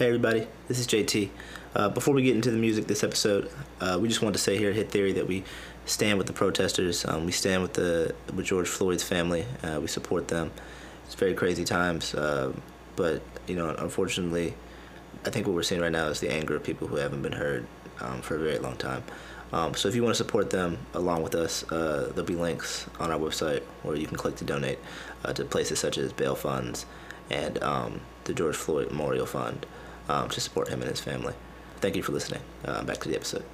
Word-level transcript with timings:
Hey 0.00 0.06
everybody, 0.06 0.46
this 0.66 0.78
is 0.78 0.86
JT. 0.86 1.28
Uh, 1.74 1.90
before 1.90 2.14
we 2.14 2.22
get 2.22 2.34
into 2.34 2.50
the 2.50 2.56
music 2.56 2.86
this 2.86 3.04
episode, 3.04 3.50
uh, 3.82 3.98
we 4.00 4.08
just 4.08 4.22
wanted 4.22 4.32
to 4.32 4.38
say 4.38 4.56
here 4.56 4.70
at 4.70 4.74
Hit 4.74 4.90
Theory 4.90 5.12
that 5.12 5.28
we 5.28 5.44
stand 5.84 6.16
with 6.16 6.26
the 6.26 6.32
protesters. 6.32 7.04
Um, 7.04 7.26
we 7.26 7.32
stand 7.32 7.60
with 7.60 7.74
the 7.74 8.14
with 8.34 8.46
George 8.46 8.66
Floyd's 8.66 9.02
family. 9.02 9.44
Uh, 9.62 9.78
we 9.78 9.88
support 9.88 10.28
them. 10.28 10.52
It's 11.04 11.14
very 11.16 11.34
crazy 11.34 11.66
times, 11.66 12.14
uh, 12.14 12.54
but 12.96 13.20
you 13.46 13.56
know, 13.56 13.74
unfortunately, 13.78 14.54
I 15.26 15.28
think 15.28 15.46
what 15.46 15.54
we're 15.54 15.62
seeing 15.62 15.82
right 15.82 15.92
now 15.92 16.06
is 16.06 16.18
the 16.18 16.32
anger 16.32 16.56
of 16.56 16.64
people 16.64 16.88
who 16.88 16.96
haven't 16.96 17.20
been 17.20 17.32
heard 17.32 17.66
um, 18.00 18.22
for 18.22 18.36
a 18.36 18.38
very 18.38 18.58
long 18.58 18.76
time. 18.76 19.04
Um, 19.52 19.74
so 19.74 19.86
if 19.86 19.94
you 19.94 20.02
want 20.02 20.14
to 20.14 20.24
support 20.24 20.48
them 20.48 20.78
along 20.94 21.24
with 21.24 21.34
us, 21.34 21.62
uh, 21.70 22.10
there'll 22.14 22.24
be 22.24 22.36
links 22.36 22.86
on 23.00 23.10
our 23.10 23.18
website 23.18 23.64
where 23.82 23.96
you 23.96 24.06
can 24.06 24.16
click 24.16 24.36
to 24.36 24.44
donate 24.46 24.78
uh, 25.26 25.34
to 25.34 25.44
places 25.44 25.78
such 25.78 25.98
as 25.98 26.10
bail 26.14 26.36
funds 26.36 26.86
and 27.28 27.62
um, 27.62 28.00
the 28.24 28.32
George 28.32 28.56
Floyd 28.56 28.90
Memorial 28.90 29.26
Fund 29.26 29.66
um, 30.10 30.28
to 30.28 30.40
support 30.40 30.68
him 30.68 30.80
and 30.82 30.90
his 30.90 31.00
family. 31.00 31.34
Thank 31.76 31.96
you 31.96 32.02
for 32.02 32.12
listening. 32.12 32.42
Uh, 32.64 32.82
back 32.82 32.98
to 32.98 33.08
the 33.08 33.16
episode. 33.16 33.44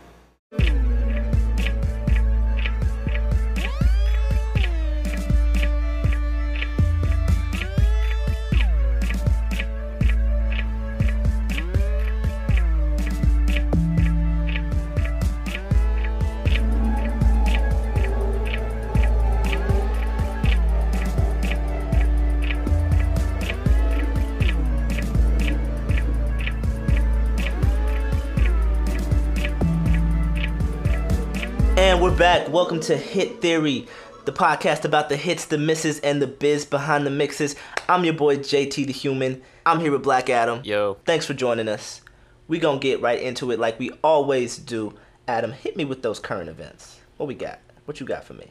Welcome 32.57 32.81
to 32.81 32.97
Hit 32.97 33.43
Theory, 33.43 33.87
the 34.25 34.33
podcast 34.33 34.87
about 34.87 35.11
the 35.11 35.17
hits, 35.19 35.45
the 35.45 35.59
misses, 35.59 36.01
and 36.01 36.23
the 36.23 36.27
biz 36.27 36.65
behind 36.65 37.05
the 37.05 37.11
mixes. 37.11 37.55
I'm 37.87 38.03
your 38.03 38.15
boy 38.15 38.39
JT 38.39 38.87
the 38.87 38.95
Human. 38.95 39.43
I'm 39.67 39.79
here 39.79 39.93
with 39.93 40.03
Black 40.03 40.31
Adam. 40.31 40.63
Yo. 40.65 40.97
Thanks 41.05 41.27
for 41.27 41.35
joining 41.35 41.69
us. 41.69 42.01
We 42.49 42.59
gonna 42.59 42.79
get 42.79 43.03
right 43.03 43.21
into 43.21 43.51
it 43.51 43.59
like 43.59 43.79
we 43.79 43.91
always 44.03 44.57
do. 44.57 44.95
Adam, 45.29 45.53
hit 45.53 45.77
me 45.77 45.85
with 45.85 46.01
those 46.01 46.19
current 46.19 46.49
events. 46.49 46.99
What 47.19 47.27
we 47.27 47.35
got? 47.35 47.59
What 47.85 48.01
you 48.01 48.07
got 48.07 48.25
for 48.25 48.33
me? 48.33 48.51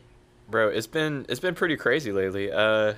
Bro, 0.52 0.68
it's 0.70 0.86
been 0.86 1.26
it's 1.28 1.40
been 1.40 1.56
pretty 1.56 1.76
crazy 1.76 2.12
lately. 2.12 2.52
Uh 2.52 2.94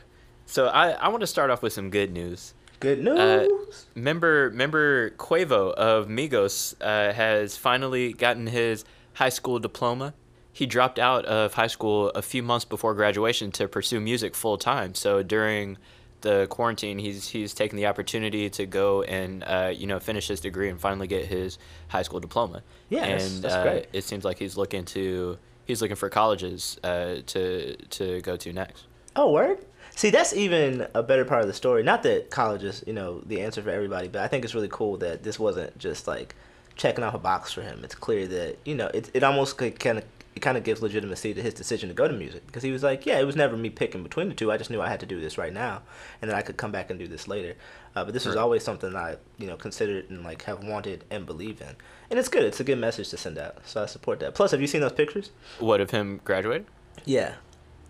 so 0.46 0.68
I, 0.68 0.90
I 0.90 1.08
want 1.08 1.22
to 1.22 1.28
start 1.28 1.52
off 1.52 1.62
with 1.62 1.72
some 1.72 1.90
good 1.90 2.12
news. 2.12 2.54
Good 2.82 3.02
news. 3.02 3.18
Uh, 3.18 3.48
member 3.96 4.52
member 4.52 5.12
Quavo 5.12 5.72
of 5.72 6.08
Migos 6.10 6.76
uh, 6.82 7.14
has 7.14 7.56
finally 7.56 8.12
gotten 8.12 8.48
his 8.48 8.84
high 9.14 9.30
school 9.30 9.58
diploma. 9.58 10.14
He 10.58 10.66
dropped 10.66 10.98
out 10.98 11.24
of 11.26 11.54
high 11.54 11.68
school 11.68 12.10
a 12.16 12.22
few 12.24 12.42
months 12.42 12.66
before 12.66 12.96
graduation 12.96 13.52
to 13.52 13.68
pursue 13.68 14.00
music 14.00 14.34
full 14.34 14.58
time. 14.58 14.96
So 14.96 15.22
during 15.22 15.78
the 16.22 16.48
quarantine, 16.50 16.98
he's 16.98 17.28
he's 17.30 17.54
taken 17.54 17.78
the 17.78 17.86
opportunity 17.86 18.50
to 18.50 18.66
go 18.66 19.04
and 19.04 19.44
uh, 19.44 19.72
you 19.82 19.86
know 19.86 20.00
finish 20.00 20.28
his 20.28 20.40
degree 20.40 20.70
and 20.70 20.80
finally 20.82 21.06
get 21.06 21.26
his 21.26 21.60
high 21.90 22.02
school 22.02 22.20
diploma. 22.20 22.64
Yeah, 22.90 23.04
and 23.04 23.12
that's- 23.22 23.40
that's 23.40 23.54
uh, 23.54 23.64
great. 23.64 23.86
it 23.94 24.04
seems 24.04 24.26
like 24.26 24.40
he's 24.40 24.58
looking 24.58 24.84
to 24.86 25.38
he's 25.66 25.80
looking 25.80 25.96
for 25.96 26.10
colleges 26.10 26.80
uh, 26.84 27.18
to 27.28 27.76
to 27.76 28.22
go 28.22 28.36
to 28.38 28.52
next. 28.52 28.86
Oh, 29.16 29.32
word. 29.32 29.60
See, 29.96 30.10
that's 30.10 30.34
even 30.34 30.88
a 30.96 31.04
better 31.04 31.26
part 31.26 31.42
of 31.42 31.48
the 31.48 31.54
story. 31.54 31.84
Not 31.84 32.02
that 32.04 32.30
college 32.32 32.64
is, 32.64 32.84
you 32.88 32.94
know, 32.94 33.22
the 33.26 33.42
answer 33.42 33.62
for 33.62 33.70
everybody, 33.70 34.08
but 34.08 34.22
I 34.24 34.28
think 34.28 34.44
it's 34.44 34.56
really 34.56 34.70
cool 34.70 34.98
that 34.98 35.22
this 35.22 35.38
wasn't 35.40 35.78
just 35.78 36.08
like 36.08 36.36
checking 36.76 37.04
off 37.04 37.14
a 37.14 37.20
box 37.20 37.54
for 37.54 37.62
him. 37.62 37.82
It's 37.84 37.96
clear 37.96 38.26
that 38.28 38.58
you 38.66 38.74
know 38.74 38.88
it. 38.88 39.12
It 39.14 39.24
almost 39.24 39.58
kind 39.58 40.00
of 40.00 40.04
it 40.38 40.42
kind 40.42 40.56
of 40.56 40.64
gives 40.64 40.84
legitimacy 40.84 41.34
to 41.34 41.42
his 41.42 41.56
decision 41.56 41.90
to 41.90 41.96
go 41.96 42.08
to 42.08 42.14
music 42.14 42.46
because 42.46 42.62
he 42.62 42.72
was 42.72 42.84
like, 42.84 43.08
yeah, 43.08 43.18
it 43.18 43.26
was 43.26 43.36
never 43.36 43.58
me 43.58 43.72
picking 43.72 44.04
between 44.04 44.30
the 44.30 44.36
two. 44.36 44.52
I 44.52 44.58
just 44.58 44.70
knew 44.70 44.80
I 44.80 44.88
had 44.88 45.00
to 45.00 45.08
do 45.08 45.20
this 45.20 45.36
right 45.36 45.52
now, 45.52 45.82
and 46.22 46.30
then 46.30 46.38
I 46.38 46.44
could 46.44 46.58
come 46.58 46.72
back 46.72 46.92
and 46.92 47.00
do 47.00 47.08
this 47.08 47.28
later. 47.28 47.56
Uh, 47.96 48.06
but 48.06 48.14
this 48.14 48.24
was 48.24 48.36
always 48.36 48.64
something 48.64 48.96
I, 48.96 49.18
you 49.40 49.48
know, 49.48 49.58
considered 49.58 50.12
and 50.12 50.24
like 50.24 50.44
have 50.44 50.64
wanted 50.64 51.06
and 51.10 51.26
believe 51.26 51.60
in, 51.60 51.76
and 52.12 52.20
it's 52.20 52.30
good. 52.30 52.44
It's 52.44 52.60
a 52.60 52.64
good 52.64 52.78
message 52.78 53.10
to 53.10 53.18
send 53.18 53.40
out, 53.40 53.58
so 53.66 53.82
I 53.82 53.88
support 53.88 54.20
that. 54.20 54.36
Plus, 54.36 54.52
have 54.52 54.62
you 54.62 54.68
seen 54.68 54.82
those 54.82 54.94
pictures? 54.94 55.32
What 55.58 55.82
of 55.82 55.90
him 55.90 56.22
graduated? 56.24 56.68
Yeah, 57.04 57.34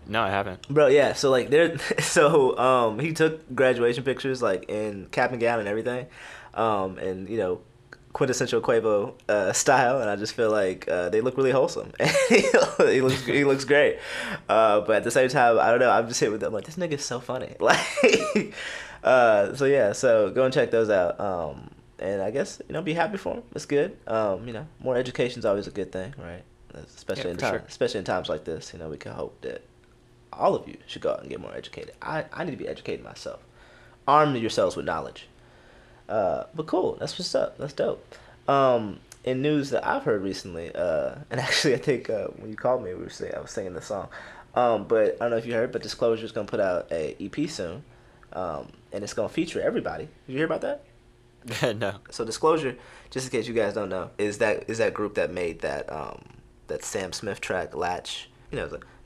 No, 0.06 0.22
I 0.22 0.30
haven't. 0.30 0.66
Bro, 0.68 0.86
yeah. 0.86 1.12
So 1.12 1.30
like 1.30 1.50
there, 1.50 1.76
so 2.00 2.56
um, 2.58 2.98
he 2.98 3.12
took 3.12 3.54
graduation 3.54 4.04
pictures 4.04 4.40
like 4.40 4.70
in 4.70 5.06
cap 5.10 5.32
and 5.32 5.40
gown 5.40 5.58
and 5.58 5.68
everything, 5.68 6.06
um, 6.54 6.96
and 6.96 7.28
you 7.28 7.36
know, 7.36 7.60
quintessential 8.12 8.60
Quavo 8.60 9.14
uh, 9.28 9.52
style. 9.52 10.00
And 10.00 10.08
I 10.10 10.16
just 10.16 10.34
feel 10.34 10.50
like 10.50 10.88
uh, 10.88 11.08
they 11.10 11.20
look 11.20 11.36
really 11.36 11.50
wholesome. 11.50 11.92
he 12.28 13.00
looks 13.00 13.24
he 13.26 13.44
looks 13.44 13.64
great, 13.64 13.98
uh, 14.48 14.80
but 14.80 14.96
at 14.96 15.04
the 15.04 15.10
same 15.10 15.28
time, 15.28 15.58
I 15.58 15.70
don't 15.70 15.80
know. 15.80 15.90
I'm 15.90 16.08
just 16.08 16.20
hit 16.20 16.30
with 16.30 16.40
them 16.40 16.52
like 16.52 16.64
this 16.64 16.76
nigga's 16.76 17.04
so 17.04 17.20
funny. 17.20 17.54
Like, 17.60 18.54
uh, 19.04 19.54
so 19.54 19.64
yeah. 19.64 19.92
So 19.92 20.30
go 20.30 20.44
and 20.44 20.52
check 20.52 20.70
those 20.70 20.90
out. 20.90 21.18
Um, 21.20 21.70
and 21.98 22.22
I 22.22 22.30
guess 22.30 22.60
you 22.68 22.72
know, 22.72 22.82
be 22.82 22.94
happy 22.94 23.16
for 23.16 23.34
him. 23.34 23.42
It's 23.54 23.66
good. 23.66 23.96
Um, 24.06 24.46
you 24.46 24.52
know, 24.52 24.66
more 24.80 24.96
education's 24.96 25.44
always 25.44 25.66
a 25.66 25.70
good 25.70 25.92
thing, 25.92 26.14
right? 26.18 26.42
Especially 26.74 27.24
Yeah, 27.24 27.30
in 27.32 27.36
time, 27.38 27.52
sure. 27.52 27.64
especially 27.68 27.98
in 27.98 28.04
times 28.04 28.28
like 28.28 28.44
this. 28.44 28.72
You 28.72 28.78
know, 28.78 28.88
we 28.88 28.96
can 28.98 29.12
hope 29.12 29.40
that 29.40 29.62
all 30.32 30.54
of 30.54 30.68
you 30.68 30.76
should 30.86 31.02
go 31.02 31.10
out 31.12 31.20
and 31.20 31.30
get 31.30 31.40
more 31.40 31.54
educated. 31.54 31.94
I, 32.02 32.24
I 32.32 32.44
need 32.44 32.52
to 32.52 32.56
be 32.56 32.68
educated 32.68 33.04
myself. 33.04 33.40
Arm 34.06 34.36
yourselves 34.36 34.76
with 34.76 34.86
knowledge. 34.86 35.26
Uh, 36.08 36.44
but 36.54 36.66
cool, 36.66 36.96
that's 36.98 37.18
what's 37.18 37.34
up. 37.34 37.58
That's 37.58 37.72
dope. 37.72 38.14
Um, 38.48 39.00
in 39.24 39.42
news 39.42 39.70
that 39.70 39.86
I've 39.86 40.04
heard 40.04 40.22
recently, 40.22 40.74
uh, 40.74 41.16
and 41.30 41.40
actually 41.40 41.74
I 41.74 41.78
think 41.78 42.10
uh, 42.10 42.28
when 42.36 42.50
you 42.50 42.56
called 42.56 42.82
me, 42.82 42.94
we 42.94 43.02
were 43.02 43.10
saying 43.10 43.34
I 43.36 43.40
was 43.40 43.50
singing 43.50 43.74
the 43.74 43.82
song. 43.82 44.08
Um, 44.54 44.84
but 44.84 45.16
I 45.16 45.24
don't 45.24 45.30
know 45.30 45.36
if 45.36 45.46
you 45.46 45.52
heard, 45.52 45.72
but 45.72 45.82
Disclosure 45.82 46.24
is 46.24 46.32
gonna 46.32 46.48
put 46.48 46.60
out 46.60 46.90
a 46.90 47.14
EP 47.20 47.48
soon, 47.48 47.84
um, 48.32 48.72
and 48.92 49.04
it's 49.04 49.12
gonna 49.12 49.28
feature 49.28 49.60
everybody. 49.60 50.08
Did 50.26 50.32
you 50.32 50.36
hear 50.38 50.46
about 50.46 50.62
that? 50.62 50.84
no. 51.78 51.96
So 52.10 52.24
Disclosure, 52.24 52.76
just 53.10 53.26
in 53.26 53.30
case 53.30 53.46
you 53.46 53.54
guys 53.54 53.74
don't 53.74 53.88
know, 53.88 54.10
is 54.18 54.38
that 54.38 54.68
is 54.68 54.78
that 54.78 54.94
group 54.94 55.14
that 55.14 55.30
made 55.30 55.60
that 55.60 55.90
um 55.92 56.22
that 56.66 56.84
Sam 56.84 57.12
Smith 57.12 57.40
track 57.40 57.74
Latch. 57.74 58.30
You 58.50 58.56
know, 58.56 58.64
it's 58.64 58.72
like 58.72 58.84
"Now 58.84 58.88
that 58.88 58.97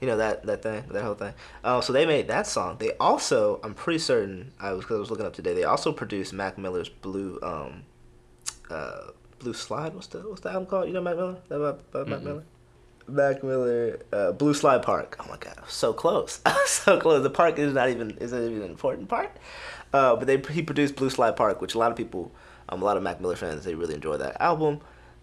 you-" 0.00 0.06
know 0.08 0.16
that 0.16 0.44
that 0.44 0.62
thing, 0.62 0.84
that 0.90 1.02
whole 1.02 1.14
thing. 1.14 1.34
Uh, 1.62 1.80
so 1.80 1.92
they 1.92 2.06
made 2.06 2.28
that 2.28 2.46
song. 2.46 2.76
They 2.78 2.92
also, 2.98 3.60
I'm 3.62 3.74
pretty 3.74 3.98
certain, 3.98 4.52
I 4.60 4.72
was 4.72 4.84
cause 4.84 4.96
I 4.96 5.00
was 5.00 5.10
looking 5.10 5.26
up 5.26 5.34
today. 5.34 5.54
They 5.54 5.64
also 5.64 5.92
produced 5.92 6.32
Mac 6.32 6.58
Miller's 6.58 6.88
Blue 6.88 7.38
um 7.42 7.84
uh 8.70 9.10
Blue 9.38 9.54
Slide. 9.54 9.94
What's 9.94 10.08
the 10.08 10.20
what's 10.20 10.40
the 10.40 10.50
album 10.50 10.66
called? 10.66 10.86
You 10.88 10.94
know 10.94 11.02
Mac 11.02 11.16
Miller? 11.16 11.36
That 11.48 11.56
about, 11.56 11.80
about 11.90 12.08
Mac. 12.08 12.22
Miller. 12.22 12.44
Mac 13.08 13.42
Miller, 13.42 13.98
uh, 14.12 14.32
Blue 14.32 14.54
Slide 14.54 14.82
Park. 14.82 15.16
Oh 15.20 15.28
my 15.28 15.36
God, 15.36 15.58
so 15.66 15.92
close, 15.92 16.40
so 16.66 17.00
close. 17.00 17.22
The 17.22 17.30
park 17.30 17.58
is 17.58 17.72
not 17.72 17.90
even 17.90 18.10
is 18.18 18.32
not 18.32 18.42
even 18.42 18.62
an 18.62 18.70
important 18.70 19.08
part. 19.08 19.36
Uh, 19.92 20.16
but 20.16 20.26
they 20.26 20.40
he 20.52 20.62
produced 20.62 20.96
Blue 20.96 21.10
Slide 21.10 21.36
Park, 21.36 21.60
which 21.60 21.74
a 21.74 21.78
lot 21.78 21.90
of 21.90 21.96
people, 21.96 22.30
um, 22.68 22.80
a 22.82 22.84
lot 22.84 22.96
of 22.96 23.02
Mac 23.02 23.20
Miller 23.20 23.36
fans, 23.36 23.64
they 23.64 23.74
really 23.74 23.94
enjoy 23.94 24.16
that 24.16 24.40
album. 24.40 24.80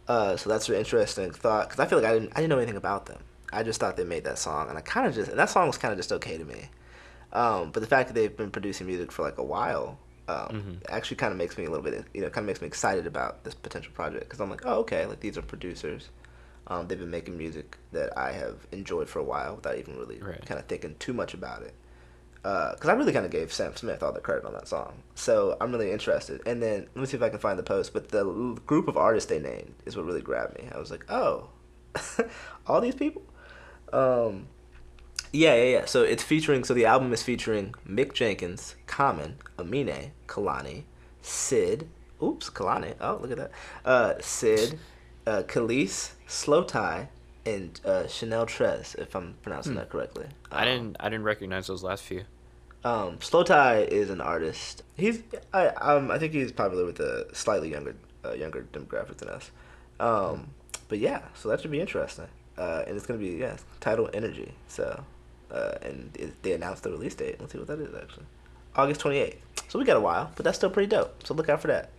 Uh, 0.08 0.38
so 0.38 0.50
that's 0.50 0.70
an 0.70 0.76
interesting 0.76 1.32
thought 1.32 1.70
because 1.70 1.80
I 1.80 1.88
feel 1.88 2.00
like 2.00 2.08
I 2.08 2.14
didn't 2.14 2.32
I 2.34 2.42
didn't 2.42 2.50
know 2.50 2.58
anything 2.58 2.78
about 2.78 3.06
them. 3.06 3.20
I 3.54 3.64
just 3.64 3.80
thought 3.80 3.96
they 3.98 4.04
made 4.04 4.24
that 4.26 4.38
song, 4.40 4.70
and 4.70 4.78
I 4.78 4.82
kind 4.82 5.08
of 5.08 5.14
just 5.16 5.30
and 5.30 5.40
that 5.40 5.50
song 5.50 5.68
was 5.68 5.78
kind 5.78 5.92
of 5.92 5.98
just 5.98 6.12
okay 6.12 6.38
to 6.38 6.44
me. 6.46 6.70
Um, 7.34 7.72
but 7.72 7.80
the 7.82 7.88
fact 7.88 8.08
that 8.10 8.14
they've 8.14 8.36
been 8.36 8.52
producing 8.52 8.88
music 8.88 9.12
for 9.12 9.22
like 9.24 9.38
a 9.38 9.44
while 9.44 10.00
um, 10.30 10.80
Mhm. 10.84 10.90
actually 10.90 11.18
kind 11.18 11.32
of 11.32 11.38
makes 11.38 11.58
me 11.58 11.64
a 11.66 11.70
little 11.70 11.84
bit 11.84 12.06
you 12.14 12.22
know 12.22 12.30
kind 12.30 12.44
of 12.44 12.48
makes 12.48 12.62
me 12.62 12.68
excited 12.68 13.06
about 13.08 13.44
this 13.46 13.54
potential 13.54 13.92
project 13.94 14.26
because 14.26 14.42
I'm 14.42 14.50
like 14.50 14.62
oh 14.66 14.80
okay 14.80 15.06
like 15.06 15.20
these 15.22 15.38
are 15.38 15.42
producers. 15.42 16.10
Um, 16.68 16.88
they've 16.88 17.00
been 17.00 17.10
making 17.12 17.38
music 17.38 17.78
that 17.94 18.18
I 18.18 18.34
have 18.34 18.68
enjoyed 18.74 19.08
for 19.08 19.20
a 19.20 19.24
while 19.24 19.56
without 19.56 19.78
even 19.78 19.98
really 19.98 20.20
Right. 20.20 20.46
kind 20.46 20.60
of 20.60 20.66
thinking 20.66 20.96
too 21.00 21.14
much 21.14 21.34
about 21.34 21.62
it. 21.62 21.74
Because 22.44 22.88
I 22.90 22.94
really 22.94 23.12
kind 23.14 23.26
of 23.26 23.32
gave 23.32 23.52
Sam 23.54 23.76
Smith 23.76 24.04
all 24.04 24.12
the 24.14 24.20
credit 24.20 24.46
on 24.46 24.54
that 24.54 24.68
song. 24.68 25.04
So 25.16 25.56
I'm 25.62 25.72
really 25.72 25.92
interested. 25.92 26.42
And 26.46 26.62
then 26.62 26.88
let 26.94 26.98
me 26.98 27.06
see 27.06 27.18
if 27.18 27.24
I 27.24 27.30
can 27.30 27.40
find 27.40 27.58
the 27.60 27.64
post. 27.64 27.92
But 27.94 28.10
the 28.10 28.20
l- 28.20 28.54
group 28.66 28.88
of 28.88 28.96
artists 28.96 29.30
they 29.30 29.40
named 29.40 29.76
is 29.86 29.96
what 29.98 30.06
really 30.06 30.22
grabbed 30.22 30.56
me. 30.58 30.70
I 30.74 30.78
was 30.78 30.90
like, 30.92 31.04
oh, 31.10 31.50
all 32.68 32.80
these 32.82 32.96
people? 32.96 33.22
Um, 33.94 34.48
yeah, 35.32 35.56
yeah, 35.56 35.64
yeah. 35.80 35.86
So 35.86 36.04
it's 36.04 36.24
featuring, 36.24 36.64
so 36.64 36.74
the 36.74 36.86
album 36.86 37.12
is 37.14 37.24
featuring 37.24 37.76
Mick 37.88 38.14
Jenkins, 38.14 38.76
Common, 38.86 39.36
Amine, 39.58 40.12
Kehlani, 40.28 40.84
Syd, 41.22 41.88
oops, 42.22 42.50
Kehlani, 42.50 42.96
oh, 43.02 43.20
look 43.22 43.32
at 43.32 43.38
that. 43.38 43.52
Uh, 43.86 44.14
Syd, 44.20 44.80
uh, 45.26 45.44
Kelis, 45.44 46.12
Slow 46.28 46.64
Tie, 46.64 47.10
and 47.46 47.80
uh, 47.86 48.04
Channel 48.06 48.46
Tres, 48.46 48.96
if 48.96 49.16
I'm 49.16 49.36
pronouncing 49.42 49.74
Hmm. 49.74 49.80
that 49.80 49.90
correctly. 49.90 50.26
I 50.52 50.62
Um, 50.62 50.66
didn't 50.68 50.98
I 51.00 51.10
didn't 51.10 51.24
recognize 51.26 51.68
those 51.68 51.84
last 51.84 52.04
few. 52.04 52.24
Um, 52.84 53.18
slowthai 53.18 53.88
is 53.88 54.10
an 54.10 54.22
artist. 54.22 54.84
He's 54.96 55.22
I 55.54 55.68
um 55.68 56.12
I 56.12 56.20
think 56.20 56.34
he's 56.34 56.52
popular 56.52 56.86
with 56.86 57.00
a 57.00 57.28
slightly 57.34 57.70
younger 57.70 57.96
uh, 58.24 58.34
younger 58.34 58.66
demographic 58.72 59.18
than 59.18 59.30
us. 59.30 59.52
Um, 60.00 60.52
but 60.88 61.00
yeah, 61.00 61.24
so 61.34 61.50
that 61.50 61.60
should 61.62 61.72
be 61.72 61.82
interesting. 61.82 62.28
Uh, 62.58 62.84
and 62.88 62.98
it's 62.98 63.06
gonna 63.06 63.20
be 63.20 63.32
yeah 63.32 63.58
title 63.80 64.10
Energy. 64.14 64.52
So, 64.68 65.04
uh, 65.52 65.74
and 65.82 66.16
it, 66.18 66.42
they 66.44 66.54
announced 66.54 66.84
the 66.84 66.92
release 66.92 67.16
date. 67.16 67.40
Let's 67.40 67.54
see 67.54 67.60
what 67.60 67.68
that 67.68 67.80
is 67.80 67.94
actually. 67.94 68.26
August 68.76 69.02
twenty 69.02 69.18
eighth. 69.18 69.42
So 69.70 69.80
we 69.80 69.86
got 69.86 69.98
a 69.98 70.02
while, 70.02 70.32
but 70.36 70.44
that's 70.44 70.58
still 70.58 70.70
pretty 70.70 70.88
dope. 70.88 71.26
So 71.26 71.34
look 71.34 71.50
out 71.50 71.62
for 71.62 71.68
that. 71.68 71.90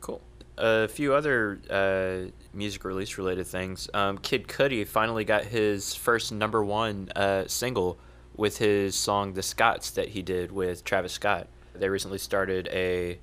Cool. 0.00 0.20
A 0.56 0.88
few 0.88 1.14
other 1.14 1.60
uh, 1.70 2.30
music 2.52 2.84
release 2.84 3.18
related 3.18 3.46
things. 3.46 3.88
Um, 3.94 4.18
Kid 4.18 4.48
Cudi 4.48 4.86
finally 4.86 5.24
got 5.24 5.44
his 5.44 5.94
first 5.94 6.32
number 6.32 6.64
one 6.64 7.10
uh, 7.14 7.44
single 7.46 7.98
with 8.36 8.58
his 8.58 8.96
song 8.96 9.34
"The 9.34 9.42
Scotts" 9.42 9.90
that 9.92 10.08
he 10.08 10.22
did 10.22 10.50
with 10.50 10.84
Travis 10.84 11.12
Scott. 11.12 11.46
They 11.74 11.88
recently 11.88 12.18
started 12.18 12.68
a 12.72 13.18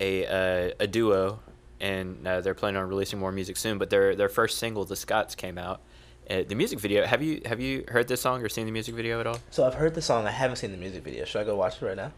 a 0.00 0.26
uh, 0.26 0.74
a 0.80 0.86
duo, 0.86 1.40
and 1.80 2.26
uh, 2.26 2.40
they're 2.40 2.54
planning 2.54 2.80
on 2.80 2.88
releasing 2.88 3.18
more 3.18 3.32
music 3.32 3.56
soon. 3.56 3.78
But 3.78 3.90
their 3.90 4.14
their 4.14 4.28
first 4.28 4.58
single, 4.58 4.84
"The 4.84 4.96
Scotts," 4.96 5.34
came 5.34 5.58
out. 5.58 5.80
Uh, 6.28 6.44
the 6.46 6.54
music 6.54 6.78
video. 6.78 7.04
Have 7.04 7.22
you 7.22 7.42
have 7.44 7.60
you 7.60 7.84
heard 7.88 8.06
this 8.06 8.20
song 8.20 8.42
or 8.42 8.48
seen 8.48 8.66
the 8.66 8.72
music 8.72 8.94
video 8.94 9.18
at 9.20 9.26
all? 9.26 9.38
So 9.50 9.66
I've 9.66 9.74
heard 9.74 9.94
the 9.94 10.02
song. 10.02 10.26
I 10.26 10.30
haven't 10.30 10.56
seen 10.56 10.70
the 10.70 10.78
music 10.78 11.02
video. 11.02 11.24
Should 11.24 11.40
I 11.40 11.44
go 11.44 11.56
watch 11.56 11.82
it 11.82 11.84
right 11.84 11.96
now? 11.96 12.12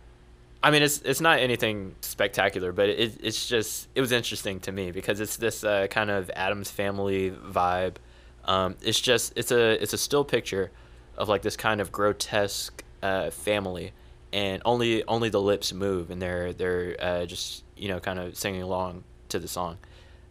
I 0.62 0.70
mean, 0.70 0.82
it's 0.82 1.00
it's 1.02 1.20
not 1.20 1.38
anything 1.38 1.94
spectacular, 2.02 2.72
but 2.72 2.88
it 2.88 3.18
it's 3.22 3.48
just 3.48 3.88
it 3.94 4.00
was 4.00 4.12
interesting 4.12 4.60
to 4.60 4.72
me 4.72 4.90
because 4.90 5.18
it's 5.20 5.36
this 5.36 5.64
uh, 5.64 5.86
kind 5.88 6.10
of 6.10 6.30
Addams 6.36 6.70
Family 6.70 7.30
vibe. 7.30 7.96
Um, 8.44 8.76
it's 8.82 9.00
just 9.00 9.32
it's 9.34 9.50
a 9.50 9.82
it's 9.82 9.92
a 9.92 9.98
still 9.98 10.24
picture 10.24 10.70
of 11.16 11.28
like 11.28 11.42
this 11.42 11.56
kind 11.56 11.80
of 11.80 11.90
grotesque 11.90 12.84
uh, 13.02 13.30
family, 13.30 13.92
and 14.32 14.62
only 14.64 15.04
only 15.04 15.30
the 15.30 15.40
lips 15.40 15.72
move, 15.72 16.10
and 16.10 16.20
they're 16.20 16.52
they're 16.52 16.96
uh, 17.00 17.26
just 17.26 17.64
you 17.76 17.88
know 17.88 17.98
kind 17.98 18.18
of 18.18 18.36
singing 18.36 18.62
along 18.62 19.04
to 19.32 19.38
the 19.38 19.48
song. 19.48 19.78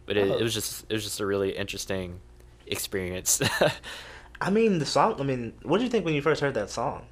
But 0.06 0.18
it, 0.18 0.28
it 0.28 0.42
was 0.42 0.54
just 0.54 0.86
it 0.90 0.94
was 0.94 1.04
just 1.04 1.20
a 1.20 1.26
really 1.26 1.56
interesting 1.56 2.20
experience. 2.68 3.42
I 4.42 4.50
mean, 4.50 4.80
the 4.80 4.86
song. 4.86 5.20
I 5.20 5.24
mean, 5.24 5.54
what 5.64 5.78
did 5.78 5.84
you 5.84 5.90
think 5.90 6.06
when 6.06 6.16
you 6.16 6.22
first 6.22 6.42
heard 6.42 6.56
that 6.56 6.70
song? 6.70 7.06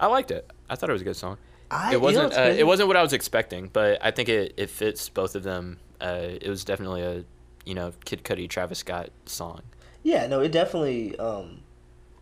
I 0.00 0.06
liked 0.06 0.30
it. 0.30 0.50
I 0.68 0.76
thought 0.76 0.88
it 0.88 0.94
was 0.94 1.02
a 1.02 1.06
good 1.06 1.16
song. 1.16 1.38
I, 1.70 1.94
it 1.94 2.00
wasn't 2.00 2.26
what's 2.26 2.36
uh, 2.36 2.42
crazy? 2.42 2.60
it 2.60 2.66
wasn't 2.66 2.88
what 2.88 2.96
I 2.96 3.02
was 3.02 3.12
expecting, 3.12 3.68
but 3.72 3.98
I 4.02 4.10
think 4.10 4.28
it, 4.28 4.54
it 4.56 4.70
fits 4.70 5.08
both 5.08 5.34
of 5.34 5.42
them. 5.42 5.78
Uh, 6.00 6.28
it 6.40 6.48
was 6.48 6.64
definitely 6.64 7.02
a 7.02 7.24
you 7.64 7.74
know 7.74 7.92
Kid 8.04 8.24
Cudi 8.24 8.48
Travis 8.48 8.78
Scott 8.78 9.10
song. 9.26 9.62
Yeah, 10.02 10.28
no, 10.28 10.40
it 10.40 10.52
definitely, 10.52 11.18
um, 11.18 11.62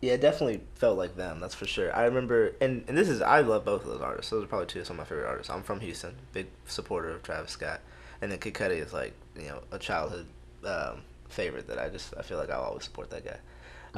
yeah, 0.01 0.13
it 0.13 0.21
definitely 0.21 0.61
felt 0.73 0.97
like 0.97 1.15
them. 1.15 1.39
That's 1.39 1.53
for 1.53 1.67
sure. 1.67 1.95
I 1.95 2.05
remember, 2.05 2.55
and 2.59 2.83
and 2.87 2.97
this 2.97 3.07
is 3.07 3.21
I 3.21 3.41
love 3.41 3.63
both 3.63 3.83
of 3.83 3.87
those 3.87 4.01
artists. 4.01 4.31
Those 4.31 4.43
are 4.43 4.47
probably 4.47 4.67
two 4.67 4.79
of 4.79 4.87
some 4.87 4.95
of 4.95 4.99
my 4.99 5.03
favorite 5.05 5.27
artists. 5.27 5.51
I'm 5.51 5.63
from 5.63 5.81
Houston, 5.81 6.15
big 6.33 6.47
supporter 6.65 7.09
of 7.11 7.21
Travis 7.21 7.51
Scott, 7.51 7.81
and 8.25 8.31
then 8.31 8.39
Kid 8.39 8.55
Cudi 8.55 8.83
is 8.83 8.91
like 8.91 9.13
you 9.37 9.47
know 9.47 9.59
a 9.71 9.77
childhood 9.77 10.25
um, 10.65 11.03
favorite 11.29 11.67
that 11.67 11.77
I 11.77 11.89
just 11.89 12.11
I 12.17 12.23
feel 12.23 12.39
like 12.39 12.49
I'll 12.49 12.63
always 12.63 12.83
support 12.83 13.11
that 13.11 13.23
guy. 13.23 13.37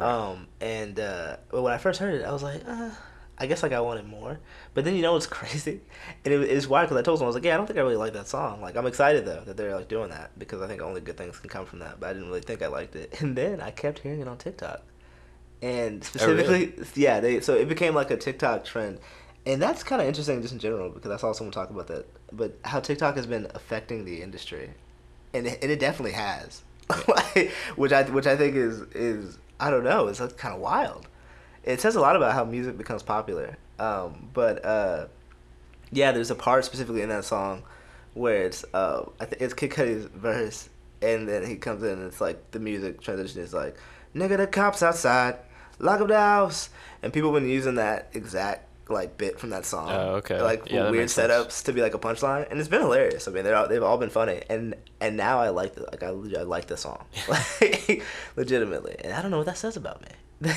Um, 0.03 0.47
and 0.59 0.99
uh, 0.99 1.37
but 1.49 1.61
when 1.61 1.71
I 1.73 1.77
first 1.77 2.01
heard 2.01 2.13
it, 2.13 2.25
I 2.25 2.31
was 2.33 2.43
like, 2.43 2.61
uh, 2.67 2.89
I 3.37 3.47
guess 3.47 3.63
like 3.63 3.71
I 3.71 3.79
wanted 3.79 4.05
more. 4.05 4.37
But 4.73 4.83
then 4.83 4.95
you 4.95 5.01
know 5.01 5.13
what's 5.13 5.27
crazy, 5.39 5.79
and 6.25 6.33
it, 6.33 6.41
it's 6.41 6.67
wild 6.67 6.89
because 6.89 6.99
I 6.99 7.03
told 7.03 7.19
someone 7.19 7.27
I 7.27 7.29
was 7.29 7.35
like, 7.35 7.45
yeah, 7.45 7.53
I 7.53 7.57
don't 7.57 7.67
think 7.67 7.79
I 7.79 7.83
really 7.83 7.95
like 7.95 8.13
that 8.13 8.27
song. 8.27 8.61
Like 8.61 8.75
I'm 8.75 8.85
excited 8.85 9.25
though 9.25 9.43
that 9.45 9.55
they're 9.55 9.73
like 9.73 9.87
doing 9.87 10.09
that 10.09 10.37
because 10.37 10.61
I 10.61 10.67
think 10.67 10.81
only 10.81 10.99
good 10.99 11.15
things 11.15 11.39
can 11.39 11.49
come 11.49 11.65
from 11.65 11.79
that. 11.79 12.01
But 12.01 12.09
I 12.09 12.13
didn't 12.13 12.27
really 12.27 12.41
think 12.41 12.61
I 12.61 12.67
liked 12.67 12.97
it. 12.97 13.15
And 13.21 13.33
then 13.35 13.61
I 13.61 13.71
kept 13.71 13.99
hearing 13.99 14.19
it 14.19 14.27
on 14.27 14.37
TikTok, 14.37 14.83
and 15.61 16.03
specifically, 16.03 16.73
yeah, 16.95 17.21
they 17.21 17.39
so 17.39 17.55
it 17.55 17.69
became 17.69 17.95
like 17.95 18.11
a 18.11 18.17
TikTok 18.17 18.65
trend. 18.65 18.99
And 19.45 19.61
that's 19.61 19.81
kind 19.81 20.01
of 20.01 20.07
interesting 20.09 20.41
just 20.41 20.53
in 20.53 20.59
general 20.59 20.89
because 20.89 21.11
I 21.11 21.15
saw 21.15 21.31
someone 21.31 21.53
talk 21.53 21.69
about 21.69 21.87
that. 21.87 22.05
But 22.31 22.57
how 22.65 22.79
TikTok 22.79 23.15
has 23.15 23.25
been 23.25 23.47
affecting 23.53 24.05
the 24.05 24.21
industry, 24.21 24.71
and 25.33 25.47
it, 25.47 25.59
and 25.61 25.71
it 25.71 25.79
definitely 25.79 26.11
has, 26.11 26.61
Like, 27.07 27.51
which 27.75 27.91
I 27.91 28.03
which 28.03 28.27
I 28.27 28.35
think 28.35 28.55
is 28.55 28.81
is 28.93 29.37
I 29.59 29.69
don't 29.69 29.83
know, 29.83 30.07
it's 30.07 30.19
kind 30.19 30.53
of 30.53 30.61
wild. 30.61 31.07
It 31.63 31.81
says 31.81 31.95
a 31.95 32.01
lot 32.01 32.15
about 32.15 32.33
how 32.33 32.45
music 32.45 32.77
becomes 32.77 33.03
popular. 33.03 33.57
Um, 33.79 34.29
but 34.33 34.63
uh, 34.63 35.07
yeah, 35.91 36.11
there's 36.11 36.31
a 36.31 36.35
part 36.35 36.63
specifically 36.65 37.01
in 37.01 37.09
that 37.09 37.25
song 37.25 37.63
where 38.13 38.45
it's 38.45 38.63
uh, 38.73 39.03
I 39.19 39.25
think 39.25 39.41
it's 39.41 39.53
Kid 39.53 39.71
Cudi's 39.71 40.05
verse, 40.05 40.69
and 41.01 41.27
then 41.27 41.45
he 41.45 41.55
comes 41.55 41.83
in 41.83 41.89
and 41.89 42.03
it's 42.03 42.21
like 42.21 42.51
the 42.51 42.59
music 42.59 43.01
transition 43.01 43.41
is 43.41 43.53
like, 43.53 43.75
"Nigga, 44.15 44.37
the 44.37 44.47
cops 44.47 44.81
outside, 44.81 45.37
lock 45.79 45.99
up 45.99 46.07
the 46.07 46.17
house," 46.17 46.69
and 47.03 47.11
people 47.11 47.33
have 47.33 47.41
been 47.41 47.49
using 47.49 47.75
that 47.75 48.09
exact 48.13 48.66
like 48.89 49.17
bit 49.17 49.39
from 49.39 49.49
that 49.51 49.65
song. 49.65 49.89
Oh, 49.91 50.15
okay. 50.15 50.41
Like 50.41 50.69
Yeah, 50.71 50.89
weird 50.89 50.95
makes 50.95 51.13
sense. 51.13 51.31
setups 51.31 51.63
to 51.65 51.73
be 51.73 51.81
like 51.81 51.93
a 51.93 51.99
punchline, 51.99 52.49
and 52.49 52.59
it's 52.59 52.69
been 52.69 52.81
hilarious. 52.81 53.27
I 53.27 53.31
mean, 53.31 53.43
they're 53.43 53.55
all, 53.55 53.67
they've 53.67 53.83
all 53.83 53.97
been 53.97 54.09
funny, 54.09 54.41
and 54.49 54.75
and 55.01 55.17
now 55.17 55.39
I 55.39 55.49
like 55.49 55.75
the 55.75 55.83
like 55.83 56.03
I, 56.03 56.07
I 56.09 56.43
like 56.43 56.67
the 56.67 56.77
song, 56.77 57.05
like 57.27 58.03
legitimately, 58.35 58.95
and 59.03 59.13
I 59.13 59.21
don't 59.21 59.31
know 59.31 59.37
what 59.37 59.47
that 59.47 59.57
says 59.57 59.77
about 59.77 60.01
me. 60.01 60.51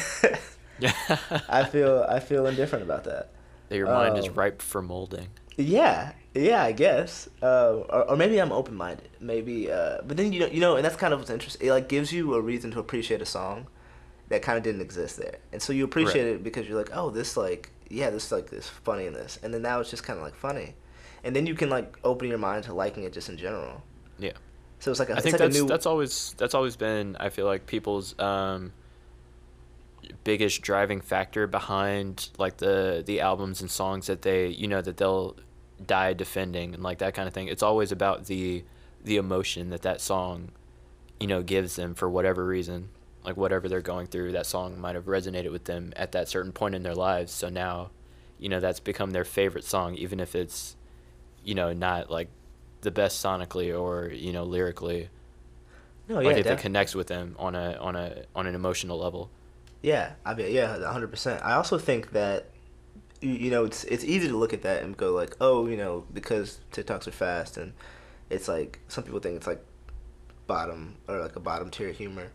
I 1.49 1.65
feel 1.65 2.07
I 2.09 2.21
feel 2.21 2.47
indifferent 2.47 2.85
about 2.85 3.05
that. 3.05 3.31
that 3.69 3.77
your 3.77 3.87
mind 3.89 4.17
is 4.17 4.29
Um, 4.29 4.35
ripe 4.35 4.63
for 4.63 4.83
molding. 4.83 5.29
Yeah, 5.57 6.13
yeah, 6.35 6.63
I 6.63 6.73
guess. 6.73 7.29
Uh, 7.43 7.83
or, 7.91 8.11
or 8.11 8.17
maybe 8.17 8.41
I'm 8.41 8.53
open 8.53 8.75
minded. 8.75 9.11
Maybe, 9.21 9.71
uh, 9.71 9.99
but 10.07 10.17
then 10.17 10.33
you 10.33 10.41
know, 10.41 10.47
you 10.47 10.61
know, 10.61 10.77
and 10.77 10.85
that's 10.85 10.97
kind 10.97 11.13
of 11.13 11.21
what's 11.21 11.31
interesting. 11.31 11.67
It 11.67 11.71
like 11.71 11.89
gives 11.89 12.13
you 12.13 12.35
a 12.35 12.41
reason 12.41 12.71
to 12.73 12.79
appreciate 12.79 13.21
a 13.21 13.27
song 13.27 13.67
that 14.29 14.43
kind 14.43 14.57
of 14.57 14.65
didn't 14.65 14.81
exist 14.81 15.19
there, 15.19 15.39
and 15.53 15.61
so 15.61 15.73
you 15.73 15.85
appreciate 15.85 16.25
Right. 16.25 16.35
it 16.37 16.43
because 16.45 16.67
you're 16.69 16.79
like, 16.79 16.91
oh, 16.95 17.11
this 17.11 17.37
like, 17.37 17.71
yeah, 17.91 18.09
this 18.11 18.33
like 18.33 18.49
this 18.49 18.69
funny 18.69 19.07
in 19.07 19.13
this, 19.13 19.39
and 19.43 19.53
then 19.53 19.63
now 19.63 19.81
it's 19.81 19.91
just 19.91 20.05
kind 20.05 20.19
of 20.19 20.25
like 20.25 20.35
funny, 20.35 20.75
and 21.25 21.35
then 21.35 21.47
you 21.47 21.55
can 21.55 21.69
like 21.69 21.99
open 22.05 22.29
your 22.29 22.39
mind 22.39 22.65
to 22.65 22.73
liking 22.73 23.03
it 23.05 23.13
just 23.13 23.29
in 23.29 23.37
general. 23.37 23.83
Yeah. 24.19 24.33
So 24.79 24.91
it's 24.91 25.01
like 25.01 25.11
a, 25.11 25.17
I 25.17 25.21
think 25.21 25.35
like 25.35 25.41
that's 25.41 25.57
new. 25.57 25.67
that's 25.67 25.87
always 25.87 26.35
that's 26.39 26.55
always 26.55 26.77
been 26.77 27.17
I 27.21 27.29
feel 27.29 27.45
like 27.45 27.67
people's 27.67 28.19
um, 28.19 28.73
biggest 30.25 30.63
driving 30.63 31.01
factor 31.01 31.47
behind 31.47 32.31
like 32.39 32.59
the 32.59 33.03
the 33.05 33.21
albums 33.21 33.61
and 33.61 33.71
songs 33.71 34.07
that 34.07 34.23
they 34.23 34.49
you 34.49 34.69
know 34.69 34.81
that 34.81 34.97
they'll 34.97 35.37
die 35.85 36.13
defending 36.13 36.75
and 36.75 36.83
like 36.83 36.99
that 36.99 37.13
kind 37.15 37.27
of 37.29 37.35
thing. 37.35 37.49
It's 37.49 37.63
always 37.63 37.93
about 37.93 38.27
the 38.27 38.65
the 39.03 39.17
emotion 39.17 39.71
that 39.71 39.83
that 39.83 40.01
song 40.01 40.53
you 41.19 41.27
know 41.27 41.43
gives 41.43 41.77
them 41.77 41.95
for 41.95 42.09
whatever 42.09 42.47
reason. 42.47 42.89
Like 43.25 43.37
whatever 43.37 43.69
they're 43.69 43.81
going 43.83 44.07
through, 44.07 44.33
that 44.33 44.47
song 44.47 44.81
might 44.81 44.95
have 44.95 45.05
resonated 45.05 45.53
with 45.53 45.65
them 45.65 45.93
at 45.97 46.13
that 46.13 46.29
certain 46.29 46.53
point 46.53 46.75
in 46.75 46.83
their 46.83 46.95
lives. 46.95 47.33
So 47.33 47.49
now, 47.49 47.91
you 48.39 48.49
know, 48.49 48.61
that's 48.61 48.81
become 48.81 49.11
their 49.11 49.25
favorite 49.25 49.65
song, 49.65 49.95
even 49.97 50.21
if 50.21 50.35
it's, 50.35 50.77
you 51.45 51.55
know, 51.55 51.73
not 51.73 52.11
like 52.11 52.29
the 52.81 52.91
best 52.91 53.23
sonically 53.23 53.79
or 53.79 54.09
you 54.09 54.33
know 54.33 54.45
lyrically 54.45 55.11
no, 56.09 56.17
like 56.17 56.25
yeah, 56.25 56.31
if 56.33 56.45
def- 56.45 56.59
it 56.59 56.63
connects 56.63 56.95
with 56.95 57.09
them 57.09 57.37
on 57.39 57.55
a 57.55 57.75
on 57.75 57.95
a 57.95 58.25
on 58.35 58.47
an 58.47 58.55
emotional 58.55 58.99
level 58.99 59.31
Yeah, 59.83 60.13
I 60.25 60.35
mean, 60.35 60.53
yeah, 60.53 60.85
hundred 60.93 61.09
percent. 61.09 61.43
I 61.45 61.53
also 61.55 61.79
think 61.79 62.13
that 62.13 62.51
you, 63.21 63.31
you 63.31 63.51
know 63.51 63.65
it's 63.65 63.85
it's 63.85 64.05
easy 64.05 64.29
to 64.29 64.37
look 64.37 64.53
at 64.53 64.63
that 64.63 64.83
and 64.83 64.97
go 64.97 65.13
like, 65.13 65.37
oh, 65.41 65.67
you 65.67 65.77
know, 65.77 66.05
because 66.13 66.61
TikToks 66.73 67.07
are 67.07 67.13
fast 67.13 67.57
and 67.57 67.73
it's 68.29 68.47
like 68.49 68.81
some 68.89 69.05
people 69.05 69.21
think 69.21 69.37
it's 69.37 69.47
like 69.47 69.65
bottom 70.47 70.97
or 71.09 71.21
like 71.21 71.37
a 71.37 71.41
bottom 71.41 71.71
tier 71.71 71.93
humor, 71.93 72.31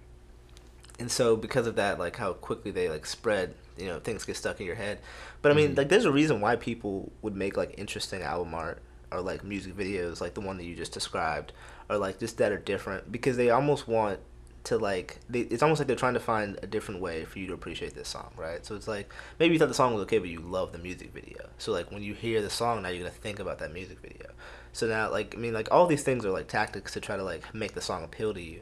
and 0.99 1.11
so 1.11 1.35
because 1.35 1.67
of 1.67 1.75
that, 1.75 1.99
like 1.99 2.15
how 2.17 2.33
quickly 2.33 2.71
they 2.71 2.89
like 2.89 3.05
spread, 3.05 3.53
you 3.77 3.87
know, 3.87 3.99
things 3.99 4.23
get 4.25 4.37
stuck 4.37 4.59
in 4.59 4.65
your 4.65 4.75
head. 4.75 4.99
But 5.41 5.51
I 5.51 5.55
mean, 5.55 5.73
Mhm. 5.73 5.77
like, 5.77 5.89
there's 5.89 6.05
a 6.05 6.11
reason 6.11 6.41
why 6.41 6.55
people 6.55 7.11
would 7.21 7.35
make 7.35 7.57
like 7.57 7.75
interesting 7.77 8.21
album 8.21 8.53
art 8.53 8.79
or 9.11 9.21
like 9.21 9.43
music 9.43 9.75
videos, 9.77 10.21
like 10.21 10.33
the 10.33 10.41
one 10.41 10.57
that 10.57 10.63
you 10.63 10.75
just 10.75 10.91
described, 10.93 11.51
or 11.89 11.97
like 11.97 12.19
just 12.19 12.37
that 12.37 12.51
are 12.51 12.57
different 12.57 13.11
because 13.11 13.37
they 13.37 13.49
almost 13.49 13.87
want 13.87 14.19
to 14.63 14.77
like 14.79 15.19
they, 15.29 15.41
it's 15.41 15.61
almost 15.61 15.79
like 15.79 15.85
they're 15.87 15.95
trying 15.95 16.15
to 16.15 16.19
find 16.19 16.57
a 16.63 16.65
different 16.67 16.99
way 16.99 17.23
for 17.23 17.37
you 17.37 17.45
to 17.45 17.53
appreciate 17.53 17.93
this 17.93 18.07
song 18.07 18.31
right 18.35 18.65
so 18.65 18.73
it's 18.73 18.87
like 18.87 19.13
maybe 19.37 19.53
you 19.53 19.59
thought 19.59 19.67
the 19.67 19.75
song 19.75 19.93
was 19.93 20.01
okay 20.01 20.17
but 20.17 20.27
you 20.27 20.39
love 20.39 20.71
the 20.71 20.79
music 20.79 21.13
video 21.13 21.37
so 21.59 21.71
like 21.71 21.91
when 21.91 22.01
you 22.01 22.15
hear 22.15 22.41
the 22.41 22.49
song 22.49 22.81
now 22.81 22.89
you're 22.89 22.97
gonna 23.03 23.11
think 23.11 23.37
about 23.37 23.59
that 23.59 23.71
music 23.71 23.99
video 24.01 24.25
so 24.73 24.87
now 24.87 25.11
like 25.11 25.35
i 25.35 25.37
mean 25.37 25.53
like 25.53 25.67
all 25.71 25.85
these 25.85 26.01
things 26.01 26.25
are 26.25 26.31
like 26.31 26.47
tactics 26.47 26.93
to 26.93 26.99
try 26.99 27.15
to 27.15 27.21
like 27.23 27.53
make 27.53 27.75
the 27.75 27.81
song 27.81 28.03
appeal 28.03 28.33
to 28.33 28.41
you 28.41 28.59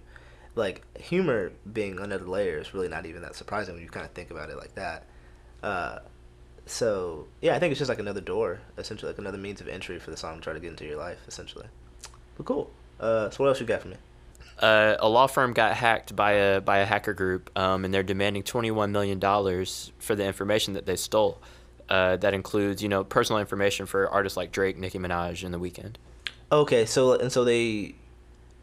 like 0.56 0.84
humor 0.98 1.52
being 1.72 2.00
another 2.00 2.26
layer 2.26 2.60
is 2.60 2.74
really 2.74 2.88
not 2.88 3.06
even 3.06 3.22
that 3.22 3.36
surprising 3.36 3.76
when 3.76 3.84
you 3.84 3.90
kind 3.90 4.06
of 4.06 4.12
think 4.12 4.32
about 4.32 4.50
it 4.50 4.58
like 4.58 4.76
that. 4.76 5.06
Uh 5.62 6.00
so 6.66 7.28
yeah 7.42 7.54
i 7.56 7.60
think 7.60 7.72
it's 7.72 7.80
just 7.80 7.90
like 7.90 8.00
another 8.00 8.22
door 8.22 8.58
essentially 8.78 9.12
like 9.12 9.20
another 9.20 9.38
means 9.38 9.60
of 9.60 9.68
entry 9.68 10.00
for 10.00 10.12
the 10.12 10.16
song 10.16 10.38
to 10.38 10.42
try 10.42 10.54
to 10.54 10.62
get 10.62 10.70
into 10.70 10.86
your 10.86 10.98
life 10.98 11.20
essentially. 11.28 11.68
But 12.38 12.46
cool. 12.46 12.72
Uh 13.00 13.30
so 13.30 13.44
what 13.44 13.50
else 13.50 13.60
you 13.60 13.66
got 13.66 13.82
for 13.82 13.90
me? 13.90 13.98
Uh, 14.60 14.96
a 15.00 15.10
law 15.10 15.28
firm 15.28 15.52
got 15.54 15.76
hacked 15.76 16.16
by 16.16 16.34
a 16.34 16.62
by 16.62 16.78
a 16.78 16.86
hacker 16.86 17.14
group 17.14 17.50
um, 17.58 17.84
and 17.86 17.94
they're 17.94 18.04
demanding 18.04 18.44
21 18.44 18.92
million 18.92 19.20
dollars 19.20 19.92
for 19.98 20.16
the 20.16 20.24
information 20.24 20.76
that 20.76 20.86
they 20.86 20.96
stole. 20.96 21.42
Uh, 21.90 22.18
that 22.18 22.34
includes 22.34 22.82
you 22.82 22.88
know 22.88 23.04
personal 23.04 23.40
information 23.40 23.86
for 23.86 24.08
artists 24.10 24.38
like 24.38 24.52
Drake 24.52 24.78
Nicki 24.78 25.00
Minaj 25.00 25.44
and 25.44 25.54
The 25.54 25.60
Weeknd. 25.60 25.96
Okay, 26.52 26.86
so 26.86 27.14
and 27.14 27.32
so 27.32 27.44
they, 27.44 27.96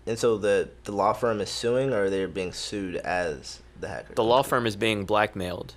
and 0.06 0.18
so 0.18 0.36
the 0.38 0.68
the 0.84 0.92
law 0.92 1.12
firm 1.12 1.40
is 1.40 1.48
suing, 1.50 1.92
or 1.92 2.10
they're 2.10 2.28
being 2.28 2.52
sued 2.52 2.96
as 2.96 3.60
the 3.80 3.88
hackers. 3.88 4.16
the 4.16 4.24
law 4.24 4.42
firm 4.42 4.66
is 4.66 4.76
being 4.76 5.04
blackmailed 5.04 5.74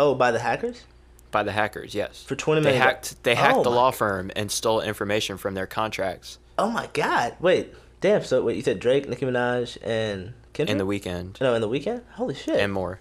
Oh, 0.00 0.14
by 0.14 0.30
the 0.30 0.38
hackers 0.40 0.82
by 1.30 1.42
the 1.42 1.52
hackers 1.52 1.94
yes 1.94 2.22
for 2.22 2.34
twenty 2.36 2.62
they 2.62 2.76
hacked 2.76 3.22
they 3.22 3.34
hacked 3.34 3.58
Oh 3.58 3.62
the 3.62 3.70
law 3.70 3.90
firm 3.90 4.30
and 4.34 4.50
stole 4.50 4.80
information 4.80 5.36
from 5.36 5.54
their 5.54 5.66
contracts 5.66 6.38
Oh 6.60 6.70
my 6.70 6.88
God! 6.92 7.36
Wait, 7.38 7.72
damn. 8.00 8.24
So 8.24 8.42
wait, 8.42 8.56
you 8.56 8.62
said 8.62 8.80
Drake, 8.80 9.08
Nicki 9.08 9.24
Minaj, 9.24 9.78
and 9.82 10.32
Kendrick. 10.52 10.70
in 10.72 10.78
The 10.78 10.86
Weeknd 10.86 11.40
No, 11.40 11.54
in 11.54 11.60
the 11.60 11.68
weekend. 11.68 12.02
Holy 12.14 12.34
shit! 12.34 12.58
and 12.58 12.72
more 12.72 12.98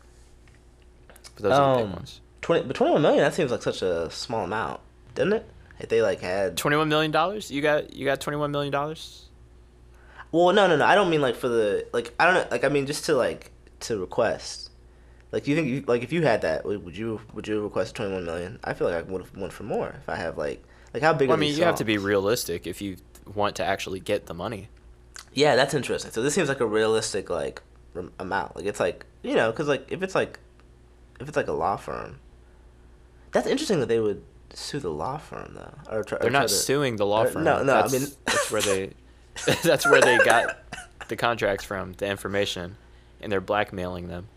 but 1.36 1.44
those 1.44 1.54
are 1.54 1.78
the 1.78 1.82
Um, 1.84 1.88
big 1.90 1.96
ones 1.96 2.22
Twenty, 2.42 2.64
but 2.68 2.76
twenty-one 2.76 3.02
million. 3.02 3.22
That 3.24 3.34
seems 3.34 3.50
like 3.52 3.64
such 3.64 3.82
a 3.82 4.10
small 4.12 4.44
amount, 4.44 4.80
doesn't 5.16 5.34
it? 5.34 5.46
If 5.80 5.90
they 5.90 6.02
like 6.04 6.20
had 6.22 6.56
Twenty 6.58 6.78
one 6.78 6.88
million 6.90 7.12
dollars? 7.12 7.50
You 7.52 7.62
got 7.62 7.94
you 7.94 8.06
got 8.06 8.22
twenty 8.22 8.38
one 8.38 8.52
million 8.52 8.72
dollars? 8.72 9.27
Well, 10.32 10.54
no, 10.54 10.68
no, 10.68 10.76
no. 10.76 10.86
I 10.86 10.96
don't 10.96 11.10
mean 11.10 11.22
like 11.22 11.36
for 11.36 11.48
the 11.48 11.88
like. 11.94 12.14
I 12.20 12.26
don't 12.26 12.34
know. 12.36 12.46
Like 12.52 12.64
I 12.64 12.70
mean 12.70 12.86
just 12.86 13.06
to 13.06 13.16
like 13.16 13.52
to 13.82 14.00
request. 14.00 14.72
Like 15.32 15.44
do 15.44 15.52
you 15.52 15.58
think 15.58 15.68
you, 15.68 15.84
like 15.88 16.04
if 16.04 16.12
you 16.14 16.24
had 16.24 16.42
that, 16.42 16.66
would 16.66 16.84
would 16.86 16.98
you 16.98 17.22
would 17.34 17.48
you 17.48 17.62
request 17.62 17.96
twenty 17.96 18.14
one 18.14 18.26
million? 18.26 18.60
I 18.64 18.74
feel 18.74 18.90
like 18.90 18.98
I 18.98 19.02
would 19.10 19.22
have 19.22 19.36
went 19.38 19.54
for 19.54 19.64
more 19.64 19.96
if 20.00 20.08
I 20.10 20.16
have 20.16 20.38
like 20.38 20.64
like 20.94 21.04
how 21.04 21.14
big. 21.14 21.30
Well, 21.30 21.38
I 21.38 21.40
mean, 21.40 21.56
you 21.56 21.64
have 21.64 21.76
to 21.76 21.86
be 21.86 21.98
realistic 21.98 22.66
if 22.68 22.82
you 22.82 22.98
want 23.34 23.56
to 23.58 23.64
actually 23.66 24.00
get 24.00 24.26
the 24.26 24.34
money. 24.34 24.70
Yeah, 25.34 25.56
that's 25.56 25.74
interesting. 25.74 26.12
So 26.12 26.22
this 26.24 26.34
seems 26.34 26.50
like 26.50 26.60
a 26.62 26.66
realistic 26.66 27.30
like 27.30 27.62
amount. 28.20 28.56
Like 28.56 28.66
it's 28.66 28.80
like 28.80 29.06
you 29.24 29.36
know 29.36 29.52
because 29.52 29.68
like 29.68 29.86
if 29.92 30.02
it's 30.04 30.16
like 30.16 30.40
if 31.20 31.28
it's 31.28 31.38
like 31.38 31.48
a 31.48 31.54
law 31.54 31.76
firm, 31.78 32.20
that's 33.32 33.48
interesting 33.48 33.80
that 33.80 33.88
they 33.90 34.00
would 34.00 34.24
sue 34.54 34.80
the 34.80 34.90
law 34.90 35.18
firm 35.18 35.54
though. 35.56 35.74
Or 35.96 36.04
try, 36.04 36.20
They're 36.20 36.30
try 36.30 36.40
not 36.40 36.48
to- 36.48 36.54
suing 36.54 36.96
the 36.96 37.06
law 37.06 37.26
firm. 37.26 37.44
no, 37.44 37.64
no, 37.64 37.74
I 37.74 37.88
mean- 37.90 38.08
that's 38.26 38.52
where 38.52 38.62
they 38.62 38.92
that's 39.64 39.86
where 39.90 40.02
they 40.02 40.18
got 40.20 40.58
the 41.08 41.16
contracts 41.16 41.64
from, 41.64 41.94
the 41.94 42.08
information, 42.08 42.78
and 43.22 43.32
they're 43.32 43.42
blackmailing 43.42 44.08
them. 44.08 44.28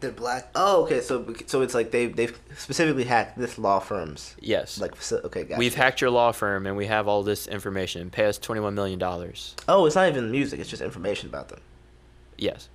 They're 0.00 0.12
black. 0.12 0.48
Oh, 0.54 0.84
okay. 0.84 1.00
So 1.00 1.34
so 1.46 1.62
it's 1.62 1.74
like 1.74 1.90
they 1.90 2.06
they've 2.06 2.38
specifically 2.56 3.04
hacked 3.04 3.36
this 3.36 3.58
law 3.58 3.80
firm's 3.80 4.36
Yes. 4.38 4.80
like 4.80 4.92
okay. 5.12 5.42
Gotcha. 5.44 5.58
We've 5.58 5.74
hacked 5.74 6.00
your 6.00 6.10
law 6.10 6.30
firm 6.30 6.66
and 6.66 6.76
we 6.76 6.86
have 6.86 7.08
all 7.08 7.22
this 7.24 7.48
information. 7.48 8.08
Pay 8.10 8.26
us 8.26 8.38
twenty 8.38 8.60
one 8.60 8.74
million 8.76 8.98
dollars. 8.98 9.56
Oh, 9.66 9.86
it's 9.86 9.96
not 9.96 10.08
even 10.08 10.30
music. 10.30 10.60
It's 10.60 10.70
just 10.70 10.82
information 10.82 11.28
about 11.28 11.48
them. 11.48 11.60
Yes. 12.36 12.68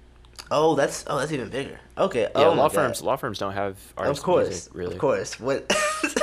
Oh, 0.52 0.76
that's 0.76 1.06
oh, 1.08 1.18
that's 1.18 1.32
even 1.32 1.50
bigger. 1.50 1.80
Okay. 1.98 2.22
Yeah, 2.24 2.48
oh 2.48 2.54
law 2.54 2.68
firms 2.68 3.02
law 3.02 3.16
firms 3.16 3.40
don't 3.40 3.54
have 3.54 3.78
artists 3.98 4.20
Of 4.20 4.26
course, 4.26 4.50
music, 4.50 4.76
really. 4.76 4.94
of 4.96 5.00
course. 5.00 5.40
What? 5.40 5.74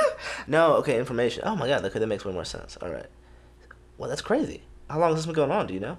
no, 0.47 0.73
okay. 0.75 0.99
Information. 0.99 1.41
Oh 1.45 1.55
my 1.55 1.67
God. 1.67 1.83
Okay, 1.85 1.97
that 1.97 2.07
makes 2.07 2.25
way 2.25 2.31
more 2.33 2.45
sense. 2.45 2.77
All 2.77 2.89
right. 2.91 3.07
Well, 3.97 4.07
that's 4.09 4.21
crazy. 4.21 4.61
How 4.91 4.99
long 4.99 5.09
has 5.11 5.19
this 5.19 5.25
been 5.25 5.35
going 5.35 5.51
on? 5.51 5.67
Do 5.67 5.73
you 5.73 5.79
know? 5.79 5.97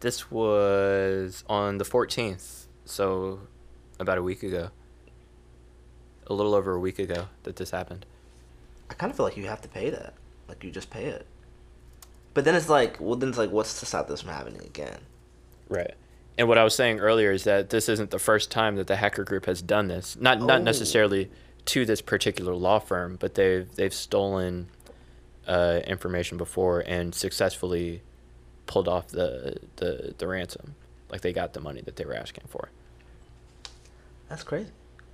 This 0.00 0.30
was 0.30 1.44
on 1.48 1.78
the 1.78 1.84
fourteenth, 1.84 2.66
so 2.84 3.40
about 3.98 4.18
a 4.18 4.22
week 4.22 4.42
ago. 4.42 4.70
A 6.26 6.34
little 6.34 6.54
over 6.54 6.72
a 6.74 6.80
week 6.80 6.98
ago 6.98 7.28
that 7.44 7.56
this 7.56 7.70
happened. 7.70 8.06
I 8.90 8.94
kind 8.94 9.10
of 9.10 9.16
feel 9.16 9.24
like 9.24 9.36
you 9.36 9.46
have 9.46 9.60
to 9.62 9.68
pay 9.68 9.90
that. 9.90 10.14
Like 10.48 10.64
you 10.64 10.70
just 10.70 10.90
pay 10.90 11.04
it. 11.04 11.26
But 12.32 12.44
then 12.44 12.54
it's 12.54 12.68
like, 12.68 12.96
well, 12.98 13.14
then 13.16 13.28
it's 13.28 13.38
like, 13.38 13.50
what's 13.50 13.78
to 13.80 13.86
stop 13.86 14.08
this 14.08 14.22
from 14.22 14.30
happening 14.30 14.62
again? 14.62 14.98
Right. 15.68 15.94
And 16.36 16.48
what 16.48 16.58
I 16.58 16.64
was 16.64 16.74
saying 16.74 16.98
earlier 16.98 17.30
is 17.30 17.44
that 17.44 17.70
this 17.70 17.88
isn't 17.88 18.10
the 18.10 18.18
first 18.18 18.50
time 18.50 18.74
that 18.76 18.88
the 18.88 18.96
hacker 18.96 19.22
group 19.22 19.46
has 19.46 19.62
done 19.62 19.86
this. 19.88 20.16
Not 20.16 20.40
not 20.40 20.60
Oh. 20.60 20.64
necessarily 20.64 21.30
to 21.66 21.86
this 21.86 22.00
particular 22.00 22.54
law 22.54 22.78
firm, 22.80 23.16
but 23.20 23.34
they've 23.36 23.72
they've 23.76 23.94
stolen 23.94 24.68
uh, 25.46 25.80
information 25.86 26.36
before 26.38 26.80
and 26.80 27.14
successfully 27.14 28.02
pulled 28.66 28.88
off 28.88 29.08
the, 29.08 29.56
the 29.76 30.14
the 30.18 30.26
ransom. 30.26 30.74
Like 31.10 31.20
they 31.20 31.32
got 31.32 31.52
the 31.52 31.60
money 31.60 31.80
that 31.82 31.96
they 31.96 32.04
were 32.04 32.14
asking 32.14 32.44
for. 32.48 32.70
That's 34.28 34.42
crazy. 34.42 34.70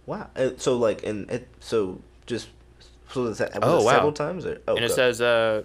Wow. 0.06 0.30
Uh, 0.36 0.50
so 0.56 0.76
like, 0.76 1.02
and 1.04 1.30
it 1.30 1.48
so 1.60 2.00
just 2.26 2.48
so 3.10 3.24
was 3.24 3.40
Oh, 3.62 3.84
wow. 3.84 3.92
several 3.92 4.12
times 4.12 4.46
or 4.46 4.60
oh, 4.68 4.76
and 4.76 4.84
it 4.84 4.88
go. 4.88 4.94
says 4.94 5.20
uh, 5.20 5.62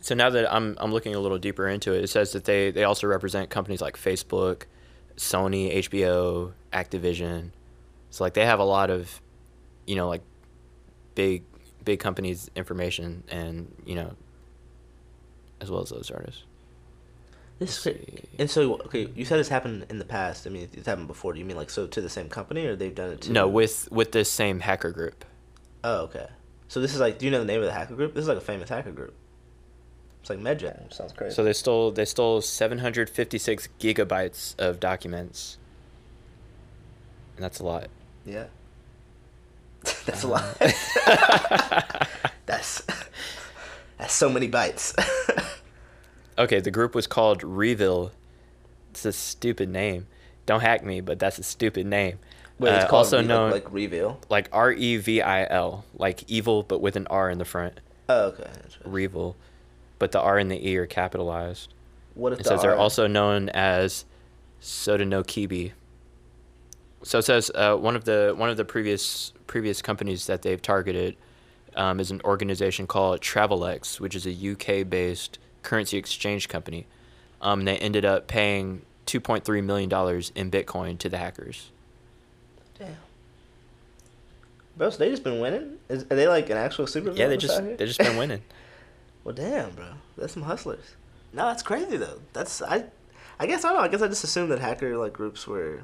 so 0.00 0.14
now 0.14 0.30
that 0.30 0.52
I'm 0.52 0.76
I'm 0.80 0.92
looking 0.92 1.14
a 1.14 1.20
little 1.20 1.38
deeper 1.38 1.68
into 1.68 1.92
it, 1.92 2.04
it 2.04 2.08
says 2.08 2.32
that 2.32 2.44
they 2.44 2.70
they 2.70 2.84
also 2.84 3.06
represent 3.06 3.50
companies 3.50 3.80
like 3.80 3.96
Facebook, 3.96 4.62
Sony, 5.16 5.76
HBO, 5.78 6.52
Activision. 6.72 7.50
So 8.10 8.24
like 8.24 8.34
they 8.34 8.46
have 8.46 8.58
a 8.58 8.64
lot 8.64 8.90
of, 8.90 9.20
you 9.86 9.96
know, 9.96 10.08
like 10.08 10.22
big 11.14 11.44
big 11.84 12.00
companies' 12.00 12.50
information, 12.54 13.22
and 13.30 13.74
you 13.86 13.94
know, 13.94 14.14
as 15.60 15.70
well 15.70 15.82
as 15.82 15.90
those 15.90 16.10
artists. 16.10 16.42
This 17.58 17.78
is 17.78 17.86
let's 17.86 17.98
cra- 17.98 18.06
see. 18.06 18.22
And 18.38 18.50
so, 18.50 18.74
okay, 18.86 19.08
you 19.14 19.24
said 19.24 19.38
this 19.38 19.48
happened 19.48 19.86
in 19.88 19.98
the 19.98 20.04
past. 20.04 20.46
I 20.46 20.50
mean, 20.50 20.68
it's 20.72 20.86
happened 20.86 21.08
before. 21.08 21.32
Do 21.32 21.38
you 21.38 21.44
mean 21.44 21.56
like 21.56 21.70
so 21.70 21.86
to 21.86 22.00
the 22.00 22.08
same 22.08 22.28
company, 22.28 22.66
or 22.66 22.76
they've 22.76 22.94
done 22.94 23.10
it 23.10 23.22
to? 23.22 23.32
No, 23.32 23.48
with 23.48 23.88
with 23.90 24.12
this 24.12 24.30
same 24.30 24.60
hacker 24.60 24.90
group. 24.90 25.24
Oh, 25.82 26.02
okay. 26.02 26.28
So 26.68 26.80
this 26.80 26.94
is 26.94 27.00
like, 27.00 27.18
do 27.18 27.24
you 27.24 27.32
know 27.32 27.38
the 27.38 27.46
name 27.46 27.60
of 27.60 27.66
the 27.66 27.72
hacker 27.72 27.94
group? 27.94 28.14
This 28.14 28.22
is 28.22 28.28
like 28.28 28.38
a 28.38 28.42
famous 28.42 28.68
hacker 28.68 28.92
group. 28.92 29.14
It's 30.20 30.30
like 30.30 30.38
Medjet. 30.38 30.92
Sounds 30.92 31.12
crazy. 31.12 31.34
So 31.34 31.42
they 31.42 31.52
stole 31.52 31.90
they 31.90 32.04
stole 32.04 32.40
756 32.40 33.68
gigabytes 33.80 34.58
of 34.58 34.78
documents. 34.78 35.58
And 37.36 37.44
that's 37.44 37.60
a 37.60 37.64
lot. 37.64 37.88
yeah. 38.24 38.46
that's 40.06 40.24
a 40.24 40.26
uh. 40.26 40.30
lot. 40.30 40.58
that's 42.46 42.82
that's 43.96 44.12
so 44.14 44.28
many 44.28 44.48
bytes. 44.48 44.94
Okay, 46.38 46.60
the 46.60 46.70
group 46.70 46.94
was 46.94 47.06
called 47.06 47.42
REvil. 47.42 48.12
It's 48.90 49.04
a 49.04 49.12
stupid 49.12 49.68
name. 49.68 50.06
Don't 50.46 50.60
hack 50.60 50.84
me, 50.84 51.00
but 51.00 51.18
that's 51.18 51.38
a 51.38 51.42
stupid 51.42 51.86
name. 51.86 52.18
Wait, 52.58 52.72
it's 52.74 52.84
Uh, 52.84 52.88
called 52.88 53.06
also 53.06 53.18
Re- 53.20 53.26
known 53.26 53.50
like, 53.50 53.70
reveal. 53.72 54.20
like 54.28 54.48
R 54.52 54.72
E 54.72 54.96
V 54.96 55.20
I 55.20 55.46
L, 55.50 55.84
like 55.94 56.24
evil 56.28 56.62
but 56.62 56.80
with 56.80 56.96
an 56.96 57.06
R 57.08 57.28
in 57.30 57.38
the 57.38 57.44
front. 57.44 57.80
Oh, 58.08 58.26
okay. 58.28 58.48
REvil, 58.84 59.36
but 59.98 60.12
the 60.12 60.20
R 60.20 60.38
and 60.38 60.50
the 60.50 60.68
E 60.68 60.76
are 60.76 60.86
capitalized. 60.86 61.74
What 62.14 62.32
if 62.32 62.40
It 62.40 62.44
the 62.44 62.48
says 62.50 62.62
they're 62.62 62.76
also 62.76 63.06
known 63.06 63.48
as 63.50 64.04
Sodinokibi. 64.60 65.72
So 67.04 67.18
it 67.18 67.22
says 67.22 67.50
uh, 67.54 67.76
one 67.76 67.94
of 67.94 68.04
the 68.04 68.34
one 68.36 68.48
of 68.50 68.56
the 68.56 68.64
previous 68.64 69.32
previous 69.46 69.80
companies 69.82 70.26
that 70.26 70.42
they've 70.42 70.60
targeted 70.60 71.16
um, 71.76 72.00
is 72.00 72.10
an 72.10 72.20
organization 72.24 72.86
called 72.86 73.20
Travelex, 73.20 74.00
which 74.00 74.16
is 74.16 74.26
a 74.26 74.32
UK 74.52 74.88
based 74.88 75.38
currency 75.68 75.98
exchange 75.98 76.48
company. 76.48 76.86
Um, 77.42 77.66
they 77.66 77.76
ended 77.76 78.04
up 78.04 78.26
paying 78.26 78.82
2.3 79.06 79.62
million 79.62 79.88
dollars 79.88 80.32
in 80.34 80.50
Bitcoin 80.50 80.98
to 80.98 81.08
the 81.08 81.18
hackers. 81.18 81.70
Damn. 82.78 82.96
Bro, 84.76 84.90
so 84.90 84.98
they 84.98 85.10
just 85.10 85.24
been 85.24 85.40
winning? 85.40 85.78
Is, 85.88 86.04
are 86.04 86.16
they 86.16 86.26
like 86.26 86.48
an 86.48 86.56
actual 86.56 86.86
super? 86.86 87.10
Yeah, 87.10 87.26
they 87.28 87.36
villains 87.36 87.42
just 87.42 87.58
out 87.58 87.64
here? 87.64 87.76
they 87.76 87.86
just 87.86 87.98
been 87.98 88.16
winning. 88.22 88.42
Well, 89.24 89.34
damn, 89.34 89.70
bro, 89.72 89.86
that's 90.16 90.32
some 90.32 90.44
hustlers. 90.44 90.96
No, 91.34 91.44
that's 91.46 91.62
crazy 91.62 91.98
though. 91.98 92.20
That's 92.32 92.62
I, 92.62 92.84
I 93.38 93.46
guess 93.46 93.64
I 93.64 93.68
don't 93.68 93.78
know. 93.78 93.84
I 93.84 93.88
guess 93.88 94.00
I 94.00 94.08
just 94.08 94.24
assumed 94.24 94.50
that 94.50 94.60
hacker 94.60 94.96
like 94.96 95.12
groups 95.12 95.46
were 95.46 95.82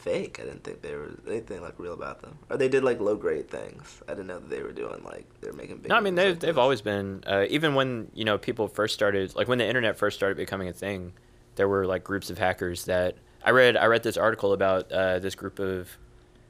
fake. 0.00 0.38
I 0.40 0.44
didn't 0.44 0.64
think 0.64 0.82
they 0.82 0.94
were 0.94 1.10
anything 1.26 1.60
like 1.60 1.78
real 1.78 1.92
about 1.92 2.22
them, 2.22 2.38
or 2.48 2.56
they 2.56 2.68
did 2.68 2.82
like 2.82 3.00
low 3.00 3.16
grade 3.16 3.50
things. 3.50 4.02
I 4.08 4.12
didn't 4.12 4.26
know 4.28 4.38
that 4.38 4.50
they 4.50 4.62
were 4.62 4.72
doing 4.72 5.02
like 5.04 5.26
they're 5.40 5.52
making. 5.52 5.78
Big 5.78 5.90
No, 5.90 5.96
I 5.96 6.00
mean 6.00 6.14
they've 6.14 6.32
like 6.32 6.40
they've 6.40 6.58
always 6.58 6.80
been 6.80 7.22
uh, 7.26 7.46
even 7.48 7.74
when 7.74 8.10
you 8.14 8.24
know 8.24 8.38
people 8.38 8.68
first 8.68 8.94
started 8.94 9.34
like 9.36 9.48
when 9.48 9.58
the 9.58 9.66
internet 9.66 9.96
first 9.96 10.16
started 10.16 10.36
becoming 10.36 10.68
a 10.68 10.72
thing, 10.72 11.12
there 11.56 11.68
were 11.68 11.86
like 11.86 12.02
groups 12.04 12.30
of 12.30 12.38
hackers 12.38 12.86
that 12.86 13.16
I 13.44 13.50
read 13.50 13.76
I 13.76 13.86
read 13.86 14.02
this 14.02 14.16
article 14.16 14.52
about 14.52 14.90
uh, 14.90 15.18
this 15.18 15.34
group 15.34 15.58
of 15.58 15.88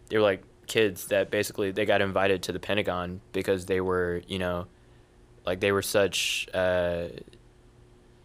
they 0.08 0.16
were 0.16 0.22
like 0.22 0.42
kids 0.66 1.06
that 1.08 1.30
basically 1.30 1.72
they 1.72 1.84
got 1.84 2.00
invited 2.00 2.42
to 2.44 2.52
the 2.52 2.60
Pentagon 2.60 3.20
because 3.32 3.66
they 3.66 3.80
were 3.80 4.22
you 4.26 4.38
know 4.38 4.66
like 5.44 5.60
they 5.60 5.72
were 5.72 5.82
such 5.82 6.48
uh, 6.54 7.06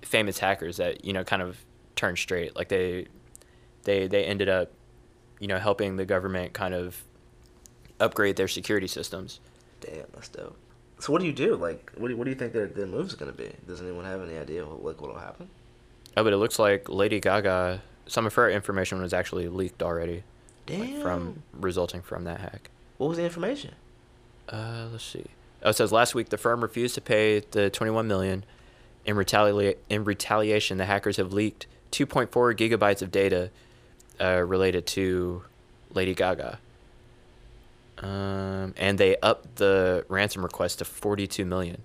famous 0.02 0.38
hackers 0.38 0.78
that 0.78 1.04
you 1.04 1.14
know 1.14 1.24
kind 1.24 1.42
of 1.42 1.58
turned 1.96 2.18
straight 2.18 2.56
like 2.56 2.70
they 2.70 3.08
they 3.84 4.08
they 4.08 4.26
ended 4.26 4.50
up 4.50 4.72
you 5.46 5.48
know 5.48 5.60
helping 5.60 5.96
the 5.96 6.06
government 6.06 6.54
kind 6.54 6.74
of 6.74 7.04
upgrade 8.00 8.36
their 8.36 8.48
security 8.48 8.88
systems. 8.88 9.40
Damn, 9.80 10.06
that's 10.12 10.28
dope. 10.30 10.58
So 10.98 11.14
what 11.14 11.22
do 11.22 11.28
you 11.28 11.34
do? 11.34 11.56
Like, 11.56 11.92
what 11.98 12.08
do 12.08 12.14
you, 12.14 12.18
what 12.18 12.24
do 12.24 12.32
you 12.32 12.36
think 12.36 12.52
their 12.52 12.66
their 12.66 12.88
moves 12.88 13.14
gonna 13.14 13.32
be? 13.32 13.52
Does 13.68 13.80
anyone 13.80 14.06
have 14.06 14.24
any 14.28 14.40
idea 14.40 14.66
what 14.66 14.84
like 14.84 15.00
what'll 15.00 15.20
happen? 15.20 15.48
Oh, 16.18 16.24
but 16.24 16.34
it 16.34 16.38
looks 16.38 16.58
like 16.58 16.90
Lady 16.90 17.20
Gaga, 17.20 17.84
some 18.08 18.26
of 18.26 18.34
her 18.34 18.50
information 18.50 19.00
was 19.00 19.14
actually 19.14 19.48
leaked 19.48 19.84
already 19.84 20.24
Damn. 20.66 20.80
like, 20.80 21.02
from 21.04 21.44
resulting 21.54 22.02
from 22.02 22.24
that 22.24 22.42
hack. 22.42 22.72
what 22.98 23.10
was 23.10 23.20
the 23.20 23.24
information? 23.24 23.76
Uh, 24.50 24.88
let's 24.92 25.04
see. 25.04 25.26
Oh, 25.62 25.70
it 25.70 25.76
says 25.76 25.92
last 25.92 26.16
week 26.16 26.30
the 26.30 26.40
firm 26.40 26.62
refused 26.62 26.96
to 26.96 27.02
pay 27.02 27.42
the 27.52 27.70
21 27.70 28.08
million. 28.08 28.46
In 29.06 29.16
retaliate 29.16 29.78
in 29.90 30.06
retaliation, 30.06 30.80
the 30.80 30.86
hackers 30.86 31.18
have 31.18 31.34
leaked 31.34 31.68
2.4 31.92 32.30
gigabytes 32.58 33.04
of 33.04 33.12
data 33.12 33.52
uh, 34.22 34.42
related 34.42 34.86
to 34.88 35.44
Lady 35.94 36.14
Gaga. 36.14 36.60
Um, 37.98 38.74
and 38.78 38.98
they 38.98 39.16
upped 39.22 39.56
the 39.56 40.06
ransom 40.10 40.44
request 40.44 40.80
to 40.80 40.86
42 40.86 41.46
million. 41.46 41.82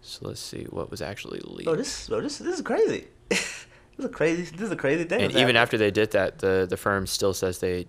So 0.00 0.28
let's 0.28 0.40
see 0.40 0.64
what 0.64 0.90
was 0.90 1.00
actually 1.00 1.40
leaked. 1.44 1.68
Oh, 1.68 1.74
this 1.74 2.08
bro, 2.08 2.20
this 2.20 2.38
this 2.38 2.56
is 2.56 2.62
crazy. 2.62 3.06
this 3.30 3.66
is 3.98 4.04
a 4.04 4.08
crazy. 4.08 4.42
This 4.42 4.60
is 4.60 4.70
a 4.70 4.76
crazy 4.76 5.04
thing. 5.04 5.22
And 5.22 5.30
even 5.32 5.40
happening. 5.40 5.56
after 5.56 5.78
they 5.78 5.90
did 5.90 6.10
that, 6.12 6.38
the 6.40 6.66
the 6.68 6.76
firm 6.76 7.06
still 7.06 7.32
says 7.32 7.58
they 7.58 7.86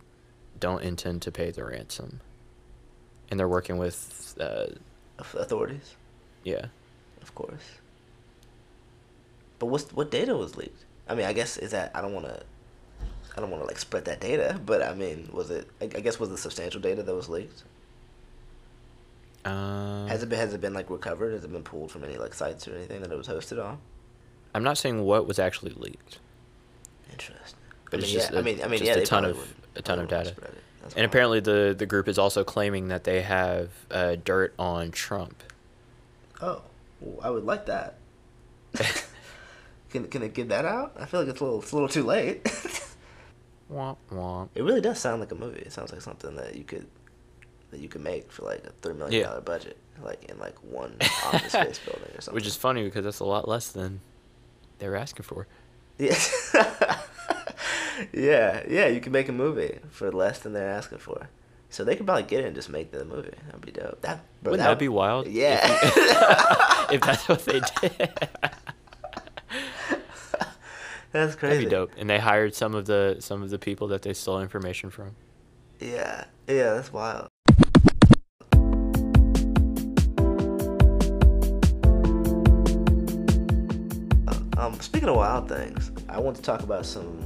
don't 0.60 0.82
intend 0.82 1.22
to 1.24 1.32
pay 1.32 1.51
the 1.51 1.65
ransom, 1.65 2.22
and 3.30 3.38
they're 3.38 3.50
working 3.50 3.77
with, 3.77 4.34
uh, 4.39 4.68
authorities. 5.20 5.96
yeah. 6.44 6.68
Of 7.22 7.36
course. 7.36 7.80
But 9.60 9.65
what's 9.65 9.92
what 9.92 10.10
data 10.10 10.36
was 10.38 10.56
leaked? 10.56 10.86
I 11.07 11.15
mean, 11.15 11.25
I 11.25 11.33
guess 11.33 11.57
is 11.57 11.71
that 11.71 11.91
I 11.93 12.01
don't 12.01 12.13
want 12.13 12.25
to, 12.25 12.41
I 13.38 13.41
don't 13.41 13.50
want 13.51 13.63
to 13.63 13.67
like 13.67 13.77
spread 13.79 14.05
that 14.05 14.19
data. 14.19 14.59
But 14.65 14.81
I 14.81 14.93
mean, 14.93 15.29
was 15.31 15.51
it? 15.51 15.67
I, 15.81 15.85
guess 15.88 16.19
was 16.19 16.29
the 16.29 16.38
substantial 16.38 16.81
data 16.81 17.03
that 17.03 17.13
was 17.15 17.29
leaked? 17.29 17.63
Uh, 19.43 20.07
Has 20.07 20.24
it 20.24 20.29
been, 20.29 20.39
has 20.39 20.53
it 20.53 20.62
been 20.62 20.74
like 20.74 20.89
recovered? 20.89 21.33
Has 21.33 21.43
it 21.43 21.51
been 21.51 21.62
pulled 21.63 21.91
from 21.91 22.03
any 22.03 22.17
like 22.17 22.33
sites 22.33 22.67
or 22.67 22.75
anything 22.75 23.01
that 23.01 23.12
it 23.12 23.17
was 23.17 23.27
hosted 23.27 23.63
on? 23.63 23.77
I'm 24.55 24.63
not 24.63 24.77
saying 24.77 25.03
what 25.03 25.27
was 25.27 25.38
actually 25.38 25.74
leaked, 25.75 26.17
Interesting. 27.12 27.59
but 27.91 28.00
I 28.00 28.03
it's 28.03 28.07
mean, 28.07 28.13
just 28.19 28.31
yeah, 28.31 28.38
a, 28.38 28.39
I 28.39 28.43
mean, 28.43 28.62
I 28.63 28.67
mean, 28.67 28.79
just 28.79 28.89
yeah, 28.89 28.95
a 28.97 29.05
ton 29.05 29.25
of 29.25 29.53
a 29.75 29.81
ton 29.83 30.00
of 30.00 30.07
data. 30.07 30.29
spread 30.29 30.50
it. 30.51 30.63
That's 30.81 30.95
And 30.95 31.05
apparently, 31.05 31.41
the 31.41 31.75
the 31.77 31.85
group 31.85 32.07
is 32.07 32.17
also 32.17 32.43
claiming 32.43 32.88
that 32.88 33.03
they 33.03 33.21
have 33.21 33.69
uh, 33.91 34.15
dirt 34.24 34.55
on 34.57 34.89
Trump. 34.91 35.43
Oh, 36.41 36.62
well, 37.01 37.19
I 37.21 37.29
would 37.29 37.43
like 37.43 37.67
that. 37.67 37.97
can 39.89 40.08
can 40.08 40.24
it 40.24 40.34
get 40.34 40.50
that 40.50 40.65
out? 40.65 40.96
I 41.00 41.06
feel 41.06 41.20
like 41.22 41.30
it's 41.30 41.39
a 41.42 41.44
little 41.44 41.62
it's 41.62 41.72
a 41.72 41.75
little 41.75 41.89
too 41.89 42.04
late. 42.04 42.44
Womp 43.72 43.98
womp. 44.12 44.50
it 44.54 44.62
really 44.63 44.80
does 44.82 45.00
sound 45.00 45.20
like 45.22 45.32
a 45.32 45.36
movie. 45.36 45.60
It 45.62 45.72
sounds 45.74 45.92
like 45.92 46.01
something 46.01 46.36
that 46.36 46.56
you 46.56 46.63
could 46.63 46.86
that 47.72 47.80
you 47.80 47.89
could 47.89 48.01
make 48.01 48.32
for 48.32 48.44
like 48.44 48.63
a 48.63 48.72
three 48.84 48.94
million 48.94 49.22
Yeah. 49.22 49.39
budget, 49.39 49.77
like 50.04 50.24
in 50.25 50.38
like 50.38 50.56
one 50.63 50.96
office 51.25 51.51
space 51.54 51.80
building 51.80 52.10
or 52.15 52.22
something. 52.22 52.36
Which 52.36 52.46
is 52.46 52.56
funny 52.56 52.84
because 52.84 53.04
that's 53.06 53.22
a 53.22 53.25
lot 53.25 53.48
less 53.48 53.70
than 53.70 54.01
they 54.77 54.88
were 54.88 54.96
asking 54.96 55.24
for. 55.24 55.48
yeah, 55.98 56.15
yeah, 58.13 58.63
yeah. 58.70 58.88
You 58.88 59.00
can 59.01 59.12
make 59.12 59.30
a 59.30 59.34
movie 59.34 59.80
for 59.89 60.12
less 60.12 60.39
than 60.39 60.54
they're 60.54 60.70
asking 60.70 61.00
for. 61.00 61.30
So 61.70 61.84
they 61.84 61.96
could 61.96 62.06
probably 62.06 62.24
get 62.24 62.42
it 62.44 62.48
and 62.48 62.56
just 62.56 62.70
make 62.70 62.92
the 62.92 63.04
movie. 63.04 63.34
That'd 63.48 63.62
be 63.62 63.72
dope. 63.72 64.01
That 64.01 64.20
bro, 64.44 64.51
Wouldn't 64.51 64.68
that 64.70 64.80
be 64.80 64.88
wild? 64.89 65.27
Yeah. 65.27 65.60
If 66.92 67.01
that's 67.01 67.27
what 67.27 67.44
they 67.46 67.62
did. 67.82 68.20
That's 71.15 71.34
crazy. 71.34 71.63
That'd 71.63 71.69
be 71.69 71.74
dope. 71.74 71.91
And 71.98 72.10
they 72.10 72.19
hired 72.19 72.53
some 72.53 72.75
of 72.75 72.88
the 72.88 73.15
some 73.19 73.41
of 73.41 73.50
the 73.50 73.57
people 73.57 73.88
that 73.88 74.01
they 74.01 74.13
stole 74.13 74.41
information 74.41 74.89
from. 74.89 75.15
Yeah, 75.79 76.25
yeah, 76.45 76.74
that's 76.74 76.91
wild. 76.91 77.29
Um, 84.57 84.77
speaking 84.81 85.07
of 85.07 85.15
wild 85.15 85.48
things, 85.48 85.93
I 86.10 86.19
want 86.19 86.36
to 86.36 86.41
talk 86.41 86.63
about 86.63 86.86
some 86.86 87.25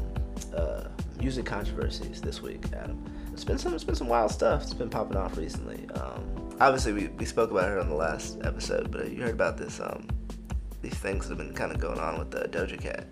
uh, 0.55 0.84
music 1.19 1.48
controversies 1.48 2.22
this 2.22 2.43
week, 2.43 2.63
Adam. 2.74 3.03
It's 3.34 3.43
been 3.43 3.58
some, 3.58 3.74
it's 3.74 3.84
been 3.84 3.96
some 3.96 4.08
wild 4.08 4.29
stuff. 4.29 4.62
It's 4.62 4.74
been 4.75 4.91
popping 4.91 5.17
off 5.17 5.36
recently. 5.36 5.89
Um, 5.96 6.55
obviously, 6.60 6.93
we, 6.93 7.08
we 7.08 7.25
spoke 7.25 7.50
about 7.50 7.72
it 7.72 7.79
on 7.79 7.89
the 7.89 7.96
last 7.96 8.38
episode, 8.43 8.91
but 8.91 9.10
you 9.10 9.24
heard 9.24 9.34
about 9.34 9.58
this 9.58 9.79
um, 9.79 10.05
these 10.84 10.93
things 10.93 11.27
that 11.27 11.38
have 11.38 11.48
been 11.48 11.55
kind 11.55 11.72
of 11.72 11.79
going 11.79 11.98
on 11.98 12.19
with 12.19 12.29
the 12.29 12.41
Doja 12.41 12.79
Cat. 12.79 13.08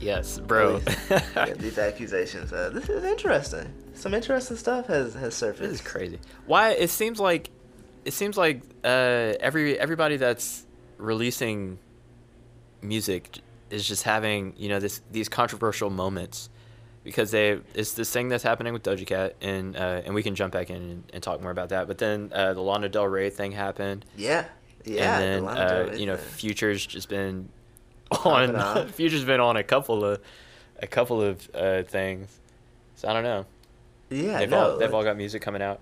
Yes, 0.00 0.38
bro. 0.38 0.78
These, 0.78 0.96
yeah, 1.36 1.54
these 1.54 1.78
accusations. 1.78 2.52
Uh, 2.52 2.70
this 2.72 2.88
is 2.88 3.04
interesting. 3.04 3.72
Some 3.94 4.14
interesting 4.14 4.56
stuff 4.56 4.86
has 4.86 5.14
has 5.14 5.34
surfaced. 5.34 5.62
This 5.70 5.80
is 5.80 5.86
crazy. 5.86 6.18
Why 6.46 6.70
it 6.70 6.90
seems 6.90 7.20
like 7.20 7.50
it 8.04 8.12
seems 8.12 8.36
like 8.36 8.62
uh, 8.82 9.34
every 9.40 9.78
everybody 9.78 10.16
that's 10.16 10.66
releasing 10.96 11.78
music 12.82 13.38
is 13.70 13.86
just 13.86 14.04
having 14.04 14.54
you 14.56 14.68
know 14.68 14.80
this 14.80 15.02
these 15.12 15.28
controversial 15.28 15.90
moments 15.90 16.48
because 17.04 17.30
they 17.30 17.58
it's 17.74 17.92
this 17.92 18.10
thing 18.10 18.28
that's 18.28 18.42
happening 18.42 18.72
with 18.72 18.82
Doja 18.82 19.06
Cat 19.06 19.36
and 19.40 19.76
uh, 19.76 20.02
and 20.04 20.14
we 20.14 20.22
can 20.22 20.34
jump 20.34 20.52
back 20.52 20.70
in 20.70 20.76
and, 20.76 21.04
and 21.12 21.22
talk 21.22 21.42
more 21.42 21.50
about 21.50 21.68
that. 21.70 21.86
But 21.86 21.98
then 21.98 22.30
uh, 22.34 22.54
the 22.54 22.62
Lana 22.62 22.88
Del 22.88 23.06
Rey 23.06 23.30
thing 23.30 23.52
happened, 23.52 24.04
Yeah, 24.16 24.46
yeah. 24.84 25.18
and 25.18 25.46
then 25.46 25.54
Del 25.54 25.90
uh, 25.90 25.92
you 25.94 26.06
know. 26.06 26.16
Future's 26.16 26.84
just 26.86 27.08
been 27.08 27.48
on. 28.10 28.88
Future's 28.92 29.24
been 29.24 29.40
on 29.40 29.56
a 29.56 29.62
couple 29.62 30.04
of 30.04 30.20
a 30.80 30.86
couple 30.86 31.22
of 31.22 31.48
uh, 31.54 31.82
things. 31.82 32.38
So 32.96 33.08
I 33.08 33.12
don't 33.12 33.24
know. 33.24 33.46
yeah, 34.10 34.38
they've 34.38 34.50
no, 34.50 34.72
all 34.72 34.78
they've 34.78 34.88
like- 34.90 34.94
all 34.94 35.04
got 35.04 35.16
music 35.16 35.42
coming 35.42 35.62
out. 35.62 35.80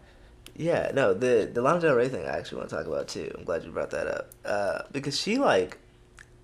Yeah, 0.57 0.91
no, 0.93 1.15
the 1.15 1.49
the 1.53 1.63
Lana 1.63 1.81
Del 1.81 1.95
Rey 1.95 2.09
thing 2.09 2.25
I 2.27 2.37
actually 2.37 2.59
want 2.59 2.71
to 2.71 2.77
talk 2.77 2.87
about 2.87 3.07
too. 3.09 3.33
I'm 3.39 3.45
glad 3.45 3.63
you 3.65 3.71
brought 3.71 3.91
that 3.91 4.07
up 4.09 4.31
uh, 4.45 4.83
because 4.91 5.17
she 5.19 5.39
like, 5.39 5.79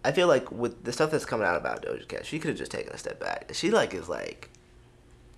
I 0.04 0.12
feel 0.12 0.28
like 0.28 0.52
with 0.52 0.84
the 0.84 0.92
stuff 0.92 1.10
that's 1.10 1.24
coming 1.24 1.46
out 1.46 1.56
about 1.56 1.82
Doja 1.84 2.06
Cat, 2.06 2.24
she 2.24 2.38
could 2.38 2.50
have 2.50 2.58
just 2.58 2.70
taken 2.70 2.92
a 2.92 2.98
step 2.98 3.18
back. 3.18 3.50
She 3.54 3.70
like 3.72 3.92
is 3.92 4.08
like 4.08 4.50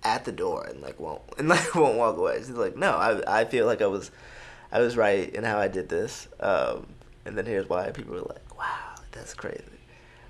at 0.03 0.25
the 0.25 0.31
door 0.31 0.63
and 0.69 0.79
like 0.81 0.99
won't 0.99 1.21
and 1.39 1.47
like 1.49 1.73
won't 1.73 1.97
walk 1.97 2.17
away. 2.17 2.37
She's 2.37 2.49
like, 2.51 2.77
no, 2.77 2.91
I 2.91 3.41
I 3.41 3.45
feel 3.45 3.65
like 3.65 3.81
I 3.81 3.87
was 3.87 4.11
I 4.71 4.79
was 4.79 4.95
right 4.95 5.27
in 5.33 5.43
how 5.43 5.57
I 5.57 5.69
did 5.69 5.89
this, 5.89 6.27
um, 6.39 6.85
and 7.25 7.35
then 7.35 7.47
here's 7.47 7.67
why 7.67 7.89
people 7.89 8.13
were 8.13 8.21
like, 8.21 8.59
wow, 8.59 8.93
that's 9.11 9.33
crazy. 9.33 9.63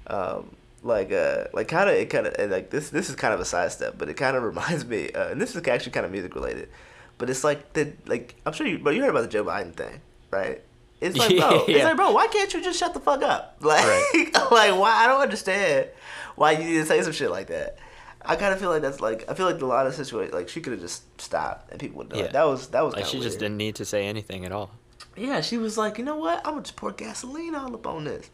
Um, 0.10 0.56
like 0.84 1.12
uh 1.12 1.46
like 1.54 1.68
kind 1.68 1.90
of 1.90 1.96
it 1.96 2.10
kind 2.10 2.28
of 2.28 2.50
like 2.52 2.70
this 2.70 2.92
this 2.92 3.10
is 3.10 3.16
kind 3.16 3.34
of 3.34 3.40
a 3.40 3.46
sidestep 3.46 3.98
but 3.98 4.08
it 4.10 4.14
kind 4.14 4.38
of 4.38 4.44
reminds 4.52 4.86
me 4.86 5.12
uh, 5.12 5.30
and 5.30 5.42
this 5.42 5.56
is 5.56 5.68
actually 5.68 5.92
kind 5.92 6.06
of 6.06 6.12
music 6.12 6.34
related 6.36 6.70
but 7.18 7.30
it's 7.30 7.44
like 7.44 7.74
the 7.74 7.92
like 8.06 8.36
i'm 8.46 8.54
sure 8.54 8.66
you 8.68 8.78
but 8.80 8.94
you 8.96 9.02
heard 9.02 9.10
about 9.10 9.22
the 9.24 9.28
joe 9.28 9.44
biden 9.44 9.74
thing 9.74 10.00
right 10.32 10.62
it's 11.02 11.18
like 11.18 11.36
bro 11.36 11.66
it's 11.68 11.84
like 11.84 11.96
bro 11.96 12.12
why 12.12 12.28
can't 12.28 12.54
you 12.54 12.62
just 12.64 12.80
shut 12.80 12.94
the 12.94 13.00
fuck 13.00 13.22
up 13.24 13.58
like 13.62 13.84
Right. 13.84 14.30
like 14.52 14.80
why 14.80 14.92
i 15.04 15.08
don't 15.08 15.20
understand 15.20 15.88
why 16.36 16.52
you 16.52 16.60
need 16.60 16.74
to 16.76 16.86
say 16.86 17.02
some 17.02 17.12
shit 17.12 17.32
like 17.32 17.48
that 17.48 17.78
i 18.24 18.36
kind 18.36 18.54
of 18.54 18.60
feel 18.60 18.70
like 18.70 18.84
that's 18.84 19.02
like 19.02 19.30
i 19.30 19.34
feel 19.34 19.48
like 19.48 19.60
a 19.60 19.66
lot 19.66 19.88
of 19.88 19.96
situations 19.96 20.34
like 20.34 20.48
she 20.48 20.62
could 20.62 20.74
have 20.74 20.82
just 20.82 21.20
stopped 21.20 21.72
and 21.72 21.80
people 21.82 21.98
would 21.98 22.10
know 22.12 22.18
Yeah. 22.18 22.26
it. 22.26 22.34
that 22.34 22.46
was 22.46 22.68
that 22.68 22.86
was 22.86 22.94
Like 22.94 23.06
she 23.06 23.20
just 23.20 23.40
didn't 23.40 23.58
need 23.58 23.76
to 23.76 23.84
say 23.84 24.06
anything 24.08 24.46
at 24.46 24.52
all. 24.52 24.70
Yeah, 25.16 25.42
she 25.42 25.58
was 25.58 25.80
like, 25.80 25.98
you 25.98 26.04
know 26.06 26.16
what? 26.18 26.38
I'm 26.46 26.52
gonna 26.54 26.62
just 26.62 26.76
pour 26.76 26.92
gasoline 26.92 27.56
all 27.56 27.74
up 27.74 27.88
on 27.88 28.04
this. 28.04 28.30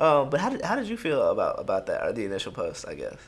Um, 0.00 0.30
but 0.30 0.40
how 0.40 0.48
did 0.48 0.62
how 0.62 0.76
did 0.76 0.88
you 0.88 0.96
feel 0.96 1.22
about 1.30 1.60
about 1.60 1.86
that 1.86 2.02
or 2.02 2.12
the 2.12 2.24
initial 2.24 2.52
post? 2.52 2.86
I 2.88 2.94
guess. 2.94 3.18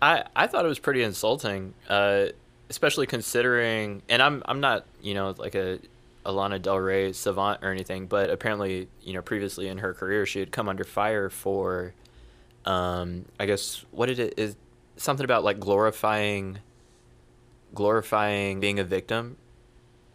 I 0.00 0.24
I 0.34 0.46
thought 0.46 0.64
it 0.64 0.68
was 0.68 0.78
pretty 0.78 1.02
insulting, 1.02 1.74
uh, 1.88 2.26
especially 2.70 3.06
considering, 3.06 4.02
and 4.08 4.22
I'm 4.22 4.42
I'm 4.46 4.60
not 4.60 4.86
you 5.02 5.14
know 5.14 5.34
like 5.36 5.54
a 5.54 5.78
Alana 6.24 6.60
Del 6.60 6.78
Rey 6.78 7.12
savant 7.12 7.60
or 7.62 7.70
anything, 7.70 8.06
but 8.06 8.30
apparently 8.30 8.88
you 9.02 9.12
know 9.12 9.22
previously 9.22 9.68
in 9.68 9.78
her 9.78 9.92
career 9.92 10.24
she 10.24 10.40
had 10.40 10.52
come 10.52 10.68
under 10.68 10.84
fire 10.84 11.28
for, 11.28 11.92
um, 12.64 13.26
I 13.38 13.46
guess 13.46 13.84
what 13.90 14.06
did 14.06 14.18
it 14.18 14.34
is 14.38 14.56
something 14.96 15.24
about 15.24 15.44
like 15.44 15.60
glorifying, 15.60 16.58
glorifying 17.74 18.60
being 18.60 18.78
a 18.78 18.84
victim, 18.84 19.36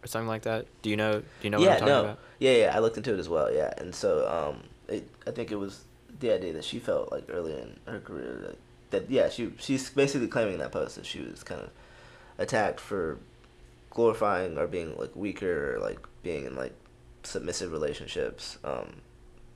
or 0.02 0.08
something 0.08 0.28
like 0.28 0.42
that. 0.42 0.66
Do 0.82 0.90
you 0.90 0.96
know? 0.96 1.20
Do 1.20 1.24
you 1.42 1.50
know 1.50 1.58
what 1.58 1.64
yeah, 1.64 1.72
I'm 1.74 1.78
talking 1.78 1.94
no, 1.94 2.04
about? 2.04 2.18
yeah, 2.40 2.52
yeah. 2.52 2.76
I 2.76 2.80
looked 2.80 2.96
into 2.96 3.14
it 3.14 3.18
as 3.18 3.28
well. 3.28 3.52
Yeah, 3.52 3.72
and 3.78 3.94
so 3.94 4.26
um, 4.28 4.64
it, 4.88 5.08
I 5.26 5.30
think 5.30 5.50
it 5.50 5.56
was 5.56 5.84
the 6.20 6.32
idea 6.32 6.52
that 6.52 6.64
she 6.64 6.78
felt 6.78 7.10
like 7.10 7.24
early 7.28 7.52
in 7.52 7.78
her 7.86 8.00
career 8.00 8.38
that, 8.46 8.58
that 8.90 9.10
yeah, 9.10 9.28
she 9.28 9.52
she's 9.58 9.90
basically 9.90 10.28
claiming 10.28 10.58
that 10.58 10.72
post 10.72 10.96
that 10.96 11.06
she 11.06 11.20
was 11.20 11.42
kind 11.42 11.60
of 11.60 11.70
attacked 12.38 12.80
for 12.80 13.18
glorifying 13.90 14.58
or 14.58 14.66
being 14.66 14.96
like 14.96 15.14
weaker 15.14 15.76
or 15.76 15.78
like 15.80 15.98
being 16.22 16.44
in 16.46 16.56
like 16.56 16.74
submissive 17.22 17.72
relationships, 17.72 18.58
um, 18.64 18.96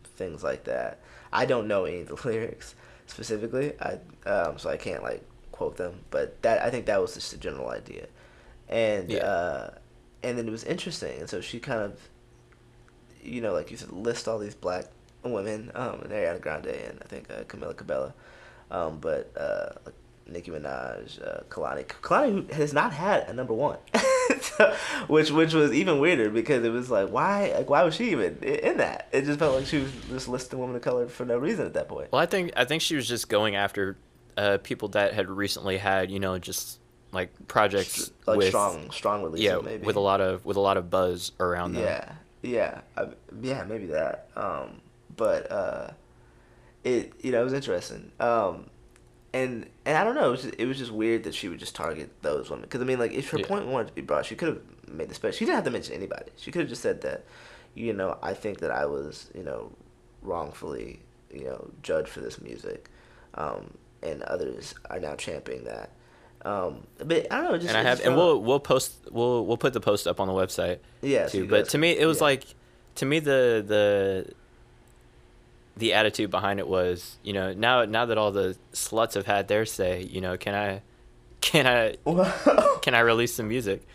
things 0.04 0.42
like 0.42 0.64
that. 0.64 1.00
I 1.32 1.44
don't 1.46 1.68
know 1.68 1.84
any 1.84 2.00
of 2.00 2.08
the 2.08 2.14
lyrics 2.28 2.74
specifically, 3.06 3.72
I 3.80 3.98
um, 4.28 4.58
so 4.58 4.70
I 4.70 4.76
can't 4.76 5.02
like 5.02 5.22
quote 5.52 5.76
them, 5.76 6.00
but 6.10 6.40
that 6.42 6.62
I 6.62 6.70
think 6.70 6.86
that 6.86 7.00
was 7.00 7.14
just 7.14 7.32
a 7.32 7.38
general 7.38 7.68
idea, 7.68 8.06
and 8.68 9.10
Yeah. 9.10 9.18
uh, 9.24 9.70
and 10.22 10.36
then 10.38 10.48
it 10.48 10.50
was 10.50 10.64
interesting, 10.64 11.20
and 11.20 11.28
so 11.30 11.40
she 11.40 11.60
kind 11.60 11.80
of, 11.80 11.98
you 13.22 13.40
know, 13.40 13.52
like 13.52 13.70
you 13.70 13.76
said, 13.76 13.90
list 13.92 14.26
all 14.28 14.38
these 14.38 14.54
black 14.54 14.86
women, 15.32 15.70
um, 15.74 16.00
and 16.02 16.10
Ariana 16.10 16.40
Grande 16.40 16.66
and 16.66 16.98
I 17.02 17.06
think 17.06 17.30
uh, 17.30 17.44
Camila 17.44 17.76
Cabello, 17.76 18.12
um, 18.70 18.98
but 19.00 19.32
uh, 19.36 19.90
Nicki 20.30 20.50
Minaj, 20.50 21.26
uh, 21.26 21.42
Kehlani, 21.48 21.86
Kehlani 21.86 22.50
has 22.52 22.72
not 22.72 22.92
had 22.92 23.28
a 23.28 23.32
number 23.32 23.54
one, 23.54 23.78
which 25.08 25.30
which 25.30 25.54
was 25.54 25.72
even 25.72 25.98
weirder 26.00 26.30
because 26.30 26.64
it 26.64 26.70
was 26.70 26.90
like 26.90 27.08
why 27.08 27.52
like 27.56 27.70
why 27.70 27.82
was 27.82 27.94
she 27.94 28.10
even 28.12 28.36
in 28.42 28.76
that? 28.78 29.08
It 29.12 29.24
just 29.24 29.38
felt 29.38 29.54
like 29.54 29.66
she 29.66 29.78
was 29.78 29.92
just 30.10 30.28
listing 30.28 30.58
women 30.58 30.76
of 30.76 30.82
color 30.82 31.08
for 31.08 31.24
no 31.24 31.38
reason 31.38 31.66
at 31.66 31.74
that 31.74 31.88
point. 31.88 32.12
Well, 32.12 32.20
I 32.20 32.26
think 32.26 32.52
I 32.56 32.64
think 32.64 32.82
she 32.82 32.96
was 32.96 33.08
just 33.08 33.28
going 33.28 33.56
after 33.56 33.96
uh, 34.36 34.58
people 34.62 34.88
that 34.88 35.14
had 35.14 35.30
recently 35.30 35.78
had 35.78 36.10
you 36.10 36.20
know 36.20 36.38
just 36.38 36.78
like 37.12 37.30
projects 37.48 38.12
like 38.26 38.36
with 38.36 38.48
strong 38.48 38.90
strong 38.90 39.22
releases 39.22 39.46
yeah 39.46 39.58
maybe 39.64 39.86
with 39.86 39.96
a 39.96 40.00
lot 40.00 40.20
of 40.20 40.44
with 40.44 40.58
a 40.58 40.60
lot 40.60 40.76
of 40.76 40.90
buzz 40.90 41.32
around 41.40 41.72
them. 41.72 41.84
Yeah, 41.84 42.12
yeah, 42.42 42.80
I, 42.96 43.08
yeah, 43.40 43.64
maybe 43.64 43.86
that. 43.86 44.28
Um, 44.36 44.80
but 45.18 45.52
uh, 45.52 45.90
it 46.84 47.12
you 47.20 47.30
know 47.32 47.42
it 47.42 47.44
was 47.44 47.52
interesting. 47.52 48.10
Um, 48.18 48.70
and 49.34 49.66
and 49.84 49.96
I 49.98 50.04
don't 50.04 50.14
know, 50.14 50.28
it 50.28 50.30
was 50.30 50.42
just, 50.44 50.54
it 50.58 50.66
was 50.66 50.78
just 50.78 50.90
weird 50.90 51.24
that 51.24 51.34
she 51.34 51.48
would 51.50 51.58
just 51.58 51.74
target 51.74 52.10
those 52.22 52.48
women 52.48 52.62
because 52.62 52.80
I 52.80 52.84
mean 52.84 52.98
like 52.98 53.12
if 53.12 53.28
her 53.30 53.38
Yeah. 53.38 53.46
point 53.46 53.66
wanted 53.66 53.88
to 53.88 53.92
be 53.92 54.00
brought, 54.00 54.24
she 54.24 54.34
could 54.34 54.48
have 54.48 54.60
made 54.90 55.10
the 55.10 55.14
special. 55.14 55.36
She 55.36 55.44
didn't 55.44 55.56
have 55.56 55.64
to 55.64 55.70
mention 55.70 55.94
anybody. 55.94 56.30
She 56.36 56.50
could 56.50 56.60
have 56.60 56.68
just 56.70 56.80
said 56.80 57.02
that, 57.02 57.24
you 57.74 57.92
know, 57.92 58.16
I 58.22 58.32
think 58.32 58.60
that 58.60 58.70
I 58.70 58.86
was 58.86 59.30
you 59.34 59.42
know 59.44 59.70
wrongfully 60.22 61.00
you 61.32 61.44
know 61.44 61.70
judged 61.82 62.08
for 62.08 62.20
this 62.20 62.40
music, 62.40 62.88
um, 63.34 63.74
and 64.02 64.22
others 64.22 64.74
are 64.88 64.98
now 64.98 65.14
championing 65.16 65.64
that. 65.64 65.90
Um, 66.44 66.86
but 67.04 67.26
I 67.32 67.40
don't 67.42 67.52
know. 67.52 67.58
Just, 67.58 67.68
and 67.68 67.76
I 67.76 67.82
have 67.82 67.98
just 67.98 68.06
and 68.06 68.16
we'll 68.16 68.40
we'll 68.40 68.60
post 68.60 68.94
we'll 69.10 69.44
we'll 69.44 69.56
put 69.58 69.72
the 69.74 69.80
post 69.80 70.06
up 70.06 70.20
on 70.20 70.26
the 70.28 70.32
website 70.32 70.78
Yeah, 71.02 71.26
too. 71.26 71.38
you 71.38 71.46
But 71.46 71.68
to 71.70 71.78
me, 71.78 71.98
it 71.98 72.06
was 72.06 72.18
yeah. 72.18 72.24
like 72.24 72.44
to 72.94 73.04
me 73.06 73.18
the 73.18 73.62
the 73.66 74.32
the 75.78 75.94
attitude 75.94 76.30
behind 76.30 76.58
it 76.60 76.68
was 76.68 77.16
you 77.22 77.32
know 77.32 77.52
now 77.54 77.84
now 77.84 78.04
that 78.06 78.18
all 78.18 78.30
the 78.32 78.56
sluts 78.72 79.14
have 79.14 79.26
had 79.26 79.48
their 79.48 79.64
say 79.66 80.02
you 80.02 80.20
know 80.20 80.36
can 80.36 80.54
I 80.54 80.82
can 81.40 81.66
I 81.66 81.96
can 82.82 82.94
I 82.94 83.00
release 83.00 83.34
some 83.34 83.48
music 83.48 83.86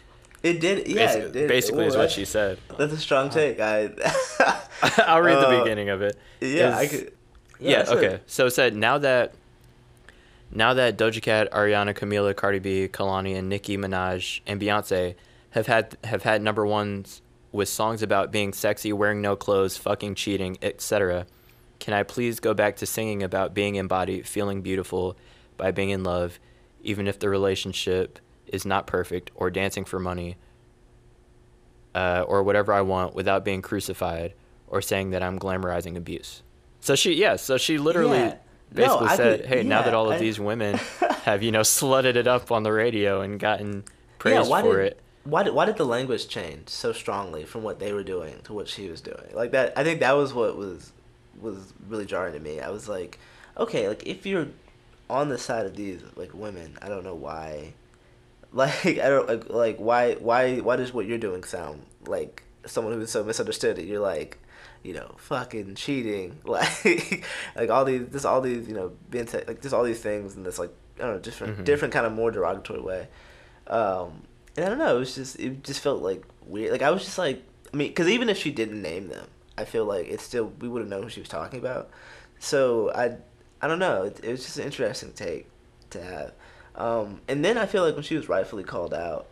It 0.44 0.60
did. 0.60 0.88
Yeah, 0.88 1.06
Basically, 1.06 1.28
it 1.30 1.34
did. 1.34 1.48
basically 1.48 1.80
Well, 1.80 1.88
is 1.90 1.96
what 1.98 2.12
she 2.12 2.26
said. 2.26 2.58
That's 2.78 2.92
a 2.94 2.98
strong 2.98 3.30
take. 3.30 3.60
I. 3.62 3.90
I'll 5.08 5.22
read 5.22 5.38
the 5.38 5.48
Uh, 5.48 5.64
beginning 5.64 5.90
of 5.90 6.02
it. 6.02 6.18
yeah, 6.42 6.76
I 6.78 6.88
could. 6.88 7.14
Yeah, 7.60 7.82
it. 7.82 7.90
okay. 7.90 8.20
So 8.28 8.48
it 8.48 8.52
said 8.52 8.76
now 8.76 8.98
that 8.98 9.34
now 10.52 10.74
that 10.74 10.98
Doja 10.98 11.22
Cat, 11.22 11.50
Ariana, 11.52 11.94
Camila, 11.94 12.36
Cardi 12.36 12.60
B, 12.60 12.88
Kehlani, 12.88 13.36
and 13.38 13.48
Nicki 13.50 13.78
Minaj 13.78 14.42
and 14.46 14.60
Beyonce 14.62 15.16
have 15.52 15.68
had 15.68 15.98
have 16.04 16.24
had 16.24 16.42
number 16.42 16.66
ones 16.66 17.22
with 17.52 17.70
songs 17.70 18.02
about 18.02 18.32
being 18.32 18.52
sexy, 18.54 18.92
wearing 18.92 19.22
no 19.22 19.36
clothes, 19.36 19.78
fucking 19.78 20.16
cheating, 20.16 20.58
etc. 20.62 21.26
Can 21.84 21.94
I 21.94 22.04
please 22.04 22.40
go 22.40 22.54
back 22.54 22.78
to 22.78 22.86
singing 22.86 23.24
about 23.24 23.54
being 23.54 23.76
embodied, 23.76 24.26
feeling 24.26 24.62
beautiful 24.62 25.18
by 25.58 25.72
being 25.72 25.90
in 25.90 26.06
love, 26.06 26.40
even 26.82 27.10
if 27.10 27.20
the 27.20 27.28
relationship 27.28 28.20
is 28.48 28.64
not 28.66 28.88
perfect, 28.88 29.32
or 29.36 29.52
dancing 29.52 29.84
for 29.84 30.00
money, 30.00 30.38
uh, 31.94 32.24
or 32.26 32.42
whatever 32.42 32.72
I 32.72 32.80
want 32.80 33.16
without 33.16 33.44
being 33.44 33.62
crucified 33.62 34.34
or 34.68 34.82
saying 34.82 35.10
that 35.10 35.22
I'm 35.22 35.38
glamorizing 35.38 35.98
abuse. 35.98 36.42
So 36.80 36.96
she, 36.96 37.16
yeah, 37.16 37.36
so 37.36 37.58
she 37.58 37.78
literally 37.78 38.18
Yeah. 38.20 38.36
Basically 38.74 39.08
I 39.08 39.16
said, 39.18 39.42
could- 39.42 39.50
"Hey, 39.50 39.64
now 39.64 39.82
that 39.82 39.94
all 39.94 40.08
of 40.08 40.14
I- 40.14 40.20
these 40.20 40.40
women 40.40 40.76
have 41.26 41.44
you 41.44 41.52
know 41.52 41.64
slutted 41.64 42.16
it 42.16 42.28
up 42.28 42.50
on 42.50 42.64
the 42.64 42.72
radio 42.72 43.20
and 43.20 43.38
gotten 43.38 43.84
praise 44.20 44.48
why 44.48 44.62
for 44.62 44.78
did, 44.78 44.94
it." 44.94 45.00
Why 45.26 45.44
did 45.44 45.54
why 45.54 45.66
did 45.66 45.76
the 45.76 45.86
language 45.86 46.30
change 46.30 46.70
so 46.70 46.94
strongly 46.94 47.44
from 47.44 47.62
what 47.64 47.80
they 47.80 47.92
were 47.92 48.04
doing 48.04 48.40
to 48.46 48.54
what 48.54 48.70
she 48.70 48.90
was 48.90 49.02
doing? 49.02 49.32
Like 49.34 49.52
that, 49.52 49.74
I 49.76 49.84
think 49.84 50.00
that 50.00 50.14
was 50.14 50.34
what 50.34 50.56
was 50.56 50.94
was 51.40 51.74
really 51.88 52.06
jarring 52.06 52.34
to 52.34 52.40
me. 52.40 52.60
I 52.60 52.70
was 52.70 52.88
like, 52.90 53.20
okay, 53.58 53.88
like 53.88 54.06
if 54.08 54.26
you're 54.26 54.48
on 55.10 55.30
the 55.30 55.38
side 55.38 55.66
of 55.66 55.76
these 55.76 56.02
like 56.16 56.34
women, 56.34 56.78
I 56.82 56.90
don't 56.90 57.04
know 57.04 57.16
why. 57.16 57.74
Like 58.56 58.86
I 58.86 59.10
don't 59.10 59.28
like 59.28 59.50
like 59.50 59.78
why 59.78 60.14
why 60.14 60.58
why 60.58 60.76
does 60.76 60.94
what 60.94 61.08
you're 61.08 61.18
doing 61.18 61.44
sound 61.44 61.88
like 62.06 62.44
someone 62.68 62.94
who's 62.94 63.10
so 63.10 63.24
misunderstood 63.24 63.78
that 63.78 63.86
you're 63.86 64.00
like 64.00 64.38
you 64.84 64.94
know 64.94 65.16
fucking 65.18 65.74
cheating 65.74 66.38
like 66.44 67.26
like 67.56 67.72
all 67.72 67.84
these 67.84 68.04
just 68.12 68.28
all 68.28 68.42
these 68.42 68.68
you 68.68 68.76
know 68.76 68.92
being 69.10 69.26
te- 69.26 69.44
like 69.48 69.60
just 69.64 69.74
all 69.74 69.84
these 69.84 70.00
things 70.02 70.36
in 70.36 70.44
this 70.44 70.60
like 70.60 70.70
I 71.00 71.02
don't 71.02 71.14
know 71.16 71.20
different 71.20 71.58
Mhm. 71.58 71.64
different 71.66 71.94
kind 71.96 72.06
of 72.06 72.12
more 72.14 72.30
derogatory 72.30 72.80
way 72.82 73.08
um 73.66 74.22
and 74.56 74.66
I 74.68 74.70
don't 74.70 74.78
know 74.78 74.98
it 74.98 75.00
was 75.00 75.16
just 75.16 75.40
it 75.40 75.64
just 75.64 75.80
felt 75.80 76.04
like 76.04 76.24
weird 76.46 76.72
like 76.74 76.84
I 76.84 76.92
was 76.92 77.04
just 77.04 77.18
like 77.18 77.42
I 77.74 77.78
mean 77.78 77.88
because 77.88 78.08
even 78.08 78.30
if 78.30 78.38
she 78.38 78.52
didn't 78.52 78.84
name 78.84 79.08
them 79.08 79.26
I 79.58 79.66
feel 79.66 79.86
like 79.86 80.08
it's 80.08 80.24
still 80.24 80.52
we 80.60 80.68
would 80.68 80.82
have 80.82 80.90
known 80.90 81.04
who 81.04 81.10
she 81.10 81.20
was 81.20 81.30
talking 81.30 81.60
about 81.60 81.90
so 82.40 82.92
I 82.94 83.18
I 83.62 83.68
don't 83.68 83.80
know 83.80 84.04
it, 84.04 84.20
it 84.24 84.32
was 84.32 84.44
just 84.44 84.58
an 84.58 84.66
interesting 84.66 85.12
take 85.14 85.48
to 85.92 86.02
have 86.04 86.34
um, 86.76 87.22
and 87.28 87.44
then 87.44 87.58
I 87.58 87.66
feel 87.66 87.84
like 87.84 87.94
when 87.94 88.04
she 88.04 88.16
was 88.16 88.28
rightfully 88.28 88.64
called 88.64 88.94
out, 88.94 89.28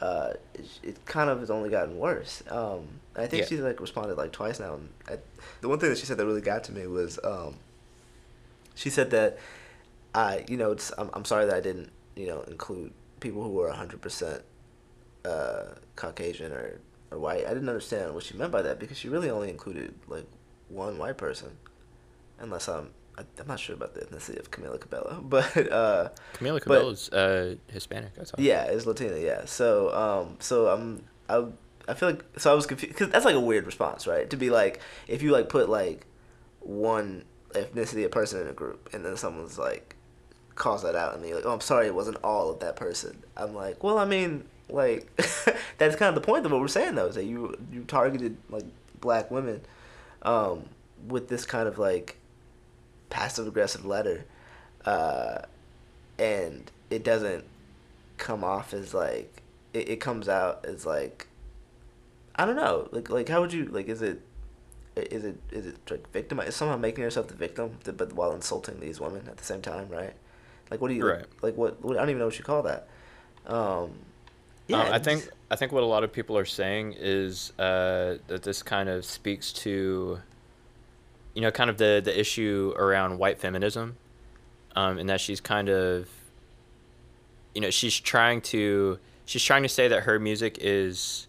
uh, 0.00 0.32
it, 0.54 0.66
it 0.82 1.06
kind 1.06 1.30
of 1.30 1.40
has 1.40 1.50
only 1.50 1.70
gotten 1.70 1.98
worse. 1.98 2.42
Um, 2.50 2.88
I 3.14 3.26
think 3.26 3.42
Yeah. 3.42 3.48
she's 3.48 3.60
like 3.60 3.80
responded 3.80 4.16
like 4.16 4.32
twice 4.32 4.58
now. 4.58 4.74
And 4.74 4.88
I, 5.08 5.18
the 5.60 5.68
one 5.68 5.78
thing 5.78 5.90
that 5.90 5.98
she 5.98 6.06
said 6.06 6.16
that 6.16 6.26
really 6.26 6.40
got 6.40 6.64
to 6.64 6.72
me 6.72 6.86
was 6.86 7.18
um, 7.22 7.56
she 8.74 8.90
said 8.90 9.10
that 9.10 9.38
I, 10.14 10.44
you 10.48 10.56
know, 10.56 10.72
it's, 10.72 10.92
I'm, 10.98 11.10
I'm 11.12 11.24
sorry 11.24 11.46
that 11.46 11.54
I 11.54 11.60
didn't, 11.60 11.90
you 12.16 12.26
know, 12.26 12.40
include 12.42 12.92
people 13.20 13.42
who 13.42 13.50
were 13.50 13.70
100% 13.70 14.42
uh, 15.24 15.62
Caucasian 15.94 16.52
or, 16.52 16.80
or 17.10 17.18
white. 17.18 17.44
I 17.46 17.50
didn't 17.54 17.68
understand 17.68 18.14
what 18.14 18.22
she 18.24 18.36
meant 18.36 18.52
by 18.52 18.62
that 18.62 18.78
because 18.78 18.96
she 18.98 19.08
really 19.08 19.30
only 19.30 19.50
included 19.50 19.94
like 20.08 20.26
one 20.68 20.98
white 20.98 21.18
person, 21.18 21.50
unless 22.38 22.68
I'm. 22.68 22.90
I- 23.18 23.24
I'm 23.38 23.46
not 23.48 23.60
sure 23.60 23.74
about 23.74 23.94
the 23.94 24.00
ethnicity 24.00 24.38
of 24.38 24.50
Camila 24.50 24.80
Cabello, 24.80 25.20
but 25.22 25.54
uh, 25.70 26.08
Camila 26.34 26.54
but- 26.54 26.62
Cabello's 26.62 27.12
uh, 27.12 27.56
Hispanic. 27.68 28.12
I 28.18 28.24
thought. 28.24 28.38
yeah, 28.40 28.64
it's 28.64 28.86
Latina. 28.86 29.18
Yeah. 29.18 29.44
So, 29.44 29.92
um, 29.94 30.36
so 30.38 30.68
I'm, 30.68 31.04
I, 31.28 31.44
I 31.88 31.94
feel 31.94 32.10
like 32.10 32.24
so 32.38 32.50
I 32.52 32.54
was 32.54 32.66
confused 32.66 32.94
because 32.94 33.10
that's 33.10 33.24
like 33.26 33.34
a 33.34 33.40
weird 33.40 33.66
response, 33.66 34.06
right? 34.06 34.30
To 34.30 34.36
be 34.36 34.48
like, 34.48 34.80
if 35.08 35.20
you 35.22 35.32
like 35.32 35.48
put 35.50 35.68
like 35.68 36.06
one 36.60 37.24
ethnicity 37.50 38.04
of 38.04 38.10
person 38.12 38.40
in 38.40 38.46
a 38.48 38.52
group, 38.52 38.88
and 38.94 39.04
then 39.04 39.16
someone's 39.16 39.58
like 39.58 39.96
calls 40.54 40.82
that 40.84 40.94
out, 40.94 41.14
and 41.16 41.26
you're 41.26 41.36
like, 41.36 41.46
oh, 41.46 41.52
I'm 41.52 41.60
sorry, 41.60 41.86
it 41.88 41.94
wasn't 41.94 42.18
all 42.24 42.48
of 42.50 42.60
that 42.60 42.76
person. 42.76 43.22
I'm 43.36 43.54
like, 43.54 43.82
well, 43.82 43.98
I 43.98 44.04
mean, 44.04 44.44
like 44.72 45.14
that's 45.78 45.96
kind 45.96 46.08
of 46.08 46.14
the 46.14 46.20
point 46.26 46.44
of 46.46 46.52
what 46.52 46.60
we're 46.60 46.68
saying 46.68 46.94
though, 46.94 47.06
is 47.06 47.14
that 47.16 47.24
you 47.24 47.56
you 47.72 47.84
targeted 47.84 48.36
like 48.48 48.64
black 49.00 49.30
women, 49.30 49.60
um, 50.22 50.64
with 51.06 51.28
this 51.28 51.44
kind 51.46 51.68
of 51.68 51.78
like 51.78 52.16
passive 53.08 53.46
aggressive 53.46 53.84
letter, 53.84 54.24
uh, 54.84 55.38
and 56.18 56.70
it 56.90 57.04
doesn't 57.04 57.44
come 58.18 58.44
off 58.44 58.74
as 58.74 58.92
like 58.94 59.42
it, 59.72 59.88
it 59.88 60.00
comes 60.00 60.28
out 60.28 60.64
as 60.64 60.84
like 60.84 61.26
I 62.36 62.44
don't 62.46 62.56
know 62.56 62.88
like 62.92 63.08
like 63.10 63.28
how 63.28 63.40
would 63.40 63.52
you 63.52 63.66
like 63.66 63.88
is 63.88 64.02
it 64.02 64.20
is 64.96 65.24
it 65.24 65.38
is 65.50 65.66
it 65.66 65.76
like 65.90 66.10
victim 66.12 66.40
is 66.40 66.54
somehow 66.56 66.76
making 66.76 67.02
yourself 67.04 67.28
the 67.28 67.34
victim 67.34 67.78
but 67.84 68.12
while 68.12 68.32
insulting 68.32 68.80
these 68.80 69.00
women 69.00 69.26
at 69.28 69.36
the 69.38 69.44
same 69.44 69.62
time 69.62 69.88
right 69.88 70.12
like 70.70 70.80
what 70.80 70.88
do 70.88 70.94
you 70.94 71.06
Right. 71.06 71.24
like 71.42 71.56
what, 71.56 71.82
what 71.82 71.96
I 71.96 72.00
don't 72.00 72.10
even 72.10 72.18
know 72.18 72.26
what 72.26 72.38
you 72.38 72.44
call 72.44 72.62
that 72.64 72.88
um 73.46 73.92
yeah 74.70 74.84
Um, 74.84 74.92
I 74.92 74.98
think 74.98 75.28
I 75.50 75.56
think 75.56 75.72
what 75.72 75.82
a 75.82 75.86
lot 75.86 76.04
of 76.04 76.12
people 76.12 76.38
are 76.38 76.44
saying 76.44 76.94
is 76.98 77.52
uh, 77.58 78.18
that 78.28 78.42
this 78.42 78.62
kind 78.62 78.88
of 78.88 79.04
speaks 79.04 79.52
to, 79.64 80.20
you 81.34 81.42
know, 81.42 81.50
kind 81.50 81.68
of 81.68 81.78
the 81.78 82.00
the 82.04 82.18
issue 82.18 82.72
around 82.76 83.18
white 83.18 83.38
feminism, 83.38 83.96
um, 84.76 84.98
and 84.98 85.08
that 85.08 85.20
she's 85.20 85.40
kind 85.40 85.68
of, 85.68 86.08
you 87.54 87.60
know, 87.60 87.70
she's 87.70 87.98
trying 87.98 88.40
to 88.42 88.98
she's 89.24 89.44
trying 89.44 89.62
to 89.64 89.68
say 89.68 89.88
that 89.88 90.04
her 90.04 90.18
music 90.18 90.58
is, 90.60 91.26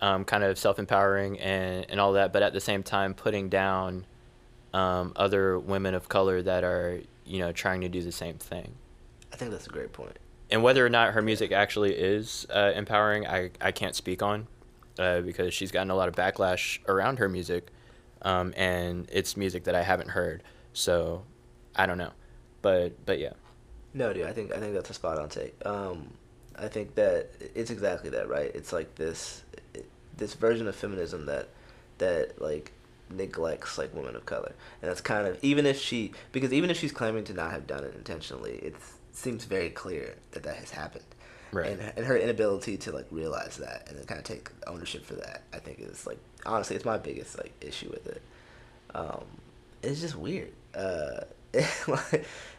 um, 0.00 0.24
kind 0.24 0.44
of 0.44 0.56
self 0.58 0.78
empowering 0.78 1.38
and 1.40 1.86
and 1.88 2.00
all 2.00 2.12
that, 2.12 2.32
but 2.32 2.42
at 2.42 2.52
the 2.52 2.60
same 2.60 2.82
time 2.82 3.12
putting 3.12 3.48
down, 3.48 4.06
um, 4.72 5.12
other 5.16 5.58
women 5.58 5.94
of 5.94 6.08
color 6.08 6.42
that 6.42 6.62
are 6.62 7.00
you 7.26 7.40
know 7.40 7.50
trying 7.50 7.80
to 7.80 7.88
do 7.88 8.02
the 8.02 8.12
same 8.12 8.38
thing. 8.38 8.72
I 9.32 9.36
think 9.36 9.50
that's 9.50 9.66
a 9.66 9.70
great 9.70 9.92
point 9.92 10.18
and 10.50 10.62
whether 10.62 10.84
or 10.84 10.88
not 10.88 11.14
her 11.14 11.22
music 11.22 11.52
actually 11.52 11.94
is 11.94 12.46
uh, 12.50 12.72
empowering, 12.74 13.26
I, 13.26 13.50
I 13.60 13.72
can't 13.72 13.94
speak 13.94 14.22
on 14.22 14.46
uh, 14.98 15.20
because 15.20 15.52
she's 15.54 15.70
gotten 15.70 15.90
a 15.90 15.94
lot 15.94 16.08
of 16.08 16.14
backlash 16.14 16.78
around 16.88 17.18
her 17.18 17.28
music, 17.28 17.68
um, 18.22 18.54
and 18.56 19.08
it's 19.12 19.36
music 19.36 19.64
that 19.64 19.74
I 19.74 19.82
haven't 19.82 20.10
heard. 20.10 20.42
So 20.72 21.24
I 21.76 21.86
don't 21.86 21.98
know, 21.98 22.12
but 22.62 23.04
but 23.04 23.18
yeah, 23.18 23.32
No, 23.94 24.12
dude, 24.12 24.26
I 24.26 24.32
think 24.32 24.52
I 24.52 24.58
think 24.58 24.74
that's 24.74 24.90
a 24.90 24.94
spot 24.94 25.18
on 25.18 25.28
take. 25.28 25.54
Um, 25.66 26.12
I 26.56 26.68
think 26.68 26.94
that 26.96 27.30
it's 27.54 27.70
exactly 27.70 28.10
that, 28.10 28.28
right? 28.28 28.50
It's 28.54 28.72
like 28.72 28.94
this 28.96 29.42
this 30.16 30.34
version 30.34 30.66
of 30.68 30.74
feminism 30.74 31.26
that 31.26 31.48
that 31.98 32.40
like 32.40 32.72
neglects 33.10 33.78
like 33.78 33.94
women 33.94 34.16
of 34.16 34.26
color, 34.26 34.52
and 34.82 34.90
that's 34.90 35.00
kind 35.00 35.26
of 35.26 35.38
even 35.42 35.66
if 35.66 35.80
she 35.80 36.12
because 36.32 36.52
even 36.52 36.70
if 36.70 36.78
she's 36.78 36.92
claiming 36.92 37.24
to 37.24 37.34
not 37.34 37.50
have 37.50 37.66
done 37.66 37.84
it 37.84 37.94
intentionally, 37.94 38.56
it 38.56 38.74
seems 39.18 39.44
very 39.44 39.70
clear 39.70 40.16
that 40.32 40.42
that 40.44 40.56
has 40.56 40.70
happened. 40.70 41.04
Right. 41.50 41.70
And, 41.70 41.92
and 41.96 42.06
her 42.06 42.16
inability 42.16 42.76
to 42.78 42.92
like 42.92 43.06
realize 43.10 43.56
that 43.58 43.86
and 43.88 43.98
then 43.98 44.04
kind 44.06 44.18
of 44.18 44.24
take 44.24 44.50
ownership 44.66 45.04
for 45.06 45.14
that, 45.14 45.42
I 45.52 45.58
think 45.58 45.80
is 45.80 46.06
like 46.06 46.18
honestly, 46.46 46.76
it's 46.76 46.84
my 46.84 46.98
biggest 46.98 47.38
like 47.38 47.52
issue 47.60 47.88
with 47.90 48.06
it. 48.06 48.22
Um, 48.94 49.24
it's 49.82 50.00
just 50.00 50.14
weird. 50.16 50.52
Uh, 50.74 51.20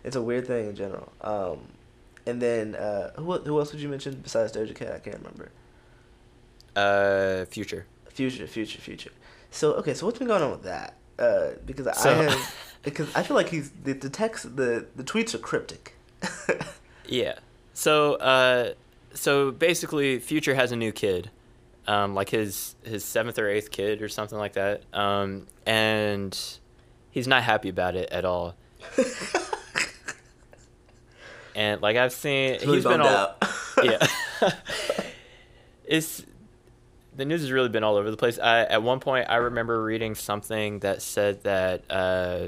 it's 0.03 0.15
a 0.15 0.21
weird 0.21 0.47
thing 0.47 0.69
in 0.69 0.75
general. 0.75 1.11
Um, 1.21 1.59
and 2.25 2.41
then 2.41 2.75
uh, 2.75 3.11
who 3.13 3.37
who 3.39 3.59
else 3.59 3.71
would 3.71 3.81
you 3.81 3.89
mention 3.89 4.15
besides 4.21 4.51
Doja 4.53 4.75
Cat? 4.75 4.93
I 4.93 4.99
can't 4.99 5.17
remember. 5.17 5.51
uh, 6.75 7.45
future. 7.45 7.85
Future, 8.09 8.47
future, 8.47 8.81
future. 8.81 9.11
So 9.51 9.73
okay, 9.75 9.93
so 9.93 10.05
what's 10.05 10.19
been 10.19 10.27
going 10.27 10.41
on 10.43 10.51
with 10.51 10.63
that? 10.63 10.95
Uh, 11.17 11.51
because 11.65 11.87
I 11.87 12.13
have 12.13 12.55
because 12.83 13.13
I 13.15 13.23
feel 13.23 13.35
like 13.35 13.49
he's 13.49 13.71
the, 13.83 13.93
the 13.93 14.09
text 14.09 14.55
the 14.55 14.87
the 14.95 15.03
tweets 15.03 15.33
are 15.35 15.39
cryptic. 15.39 15.95
Yeah. 17.09 17.39
So 17.73 18.15
uh, 18.15 18.73
so 19.13 19.51
basically, 19.51 20.19
Future 20.19 20.55
has 20.55 20.71
a 20.71 20.75
new 20.75 20.91
kid, 20.91 21.29
um, 21.87 22.13
like 22.13 22.29
his 22.29 22.75
his 22.83 23.03
seventh 23.03 23.39
or 23.39 23.49
eighth 23.49 23.71
kid 23.71 24.01
or 24.01 24.09
something 24.09 24.37
like 24.37 24.53
that, 24.53 24.83
um, 24.93 25.47
and 25.65 26.37
he's 27.11 27.27
not 27.27 27.43
happy 27.43 27.69
about 27.69 27.95
it 27.95 28.09
at 28.11 28.25
all. 28.25 28.55
and 31.55 31.81
like 31.81 31.97
I've 31.97 32.13
seen, 32.13 32.53
He's 32.53 32.65
really 32.65 32.77
he's 32.77 32.85
been 32.85 33.01
all 33.01 33.07
out. 33.07 33.43
yeah. 33.83 34.07
it's 35.85 36.23
the 37.15 37.25
news 37.25 37.41
has 37.41 37.51
really 37.51 37.69
been 37.69 37.83
all 37.83 37.95
over 37.95 38.11
the 38.11 38.17
place. 38.17 38.39
I, 38.39 38.61
at 38.61 38.83
one 38.83 38.99
point, 38.99 39.27
I 39.29 39.37
remember 39.37 39.83
reading 39.83 40.15
something 40.15 40.79
that 40.79 41.01
said 41.01 41.43
that 41.43 41.83
uh, 41.89 42.47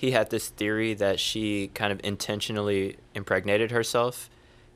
he 0.00 0.12
had 0.12 0.30
this 0.30 0.48
theory 0.48 0.94
that 0.94 1.20
she 1.20 1.68
kind 1.74 1.92
of 1.92 2.00
intentionally 2.02 2.96
impregnated 3.14 3.70
herself, 3.70 4.30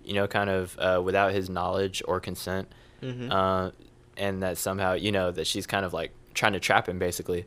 you 0.04 0.12
know, 0.12 0.26
kind 0.26 0.50
of 0.50 0.76
uh, 0.78 1.00
without 1.02 1.32
his 1.32 1.48
knowledge 1.48 2.02
or 2.06 2.20
consent, 2.20 2.68
Mhm. 3.00 3.30
uh, 3.32 3.70
and 4.18 4.42
that 4.42 4.58
somehow, 4.58 4.92
you 4.92 5.10
know, 5.10 5.30
that 5.30 5.46
she's 5.46 5.66
kind 5.66 5.86
of 5.86 5.94
like 5.94 6.10
trying 6.34 6.52
to 6.52 6.60
trap 6.60 6.88
him, 6.90 6.98
basically. 6.98 7.46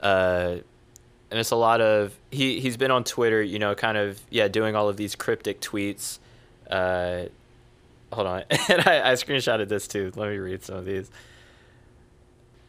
Uh, 0.00 0.58
and 1.32 1.40
it's 1.40 1.50
a 1.50 1.56
lot 1.56 1.80
of 1.80 2.14
he 2.30 2.60
he's 2.60 2.76
been 2.76 2.92
on 2.92 3.02
Twitter, 3.02 3.42
you 3.42 3.58
know, 3.58 3.74
kind 3.74 3.98
of 3.98 4.20
yeah, 4.30 4.46
doing 4.46 4.76
all 4.76 4.88
of 4.88 4.96
these 4.96 5.16
cryptic 5.16 5.60
tweets, 5.60 6.20
uh, 6.70 7.24
hold 8.12 8.28
on, 8.28 8.44
and 8.68 8.82
I, 8.86 9.10
I 9.10 9.12
screenshotted 9.14 9.66
this 9.68 9.88
too. 9.88 10.12
Let 10.14 10.30
me 10.30 10.36
read 10.36 10.62
some 10.62 10.76
of 10.76 10.84
these. 10.84 11.10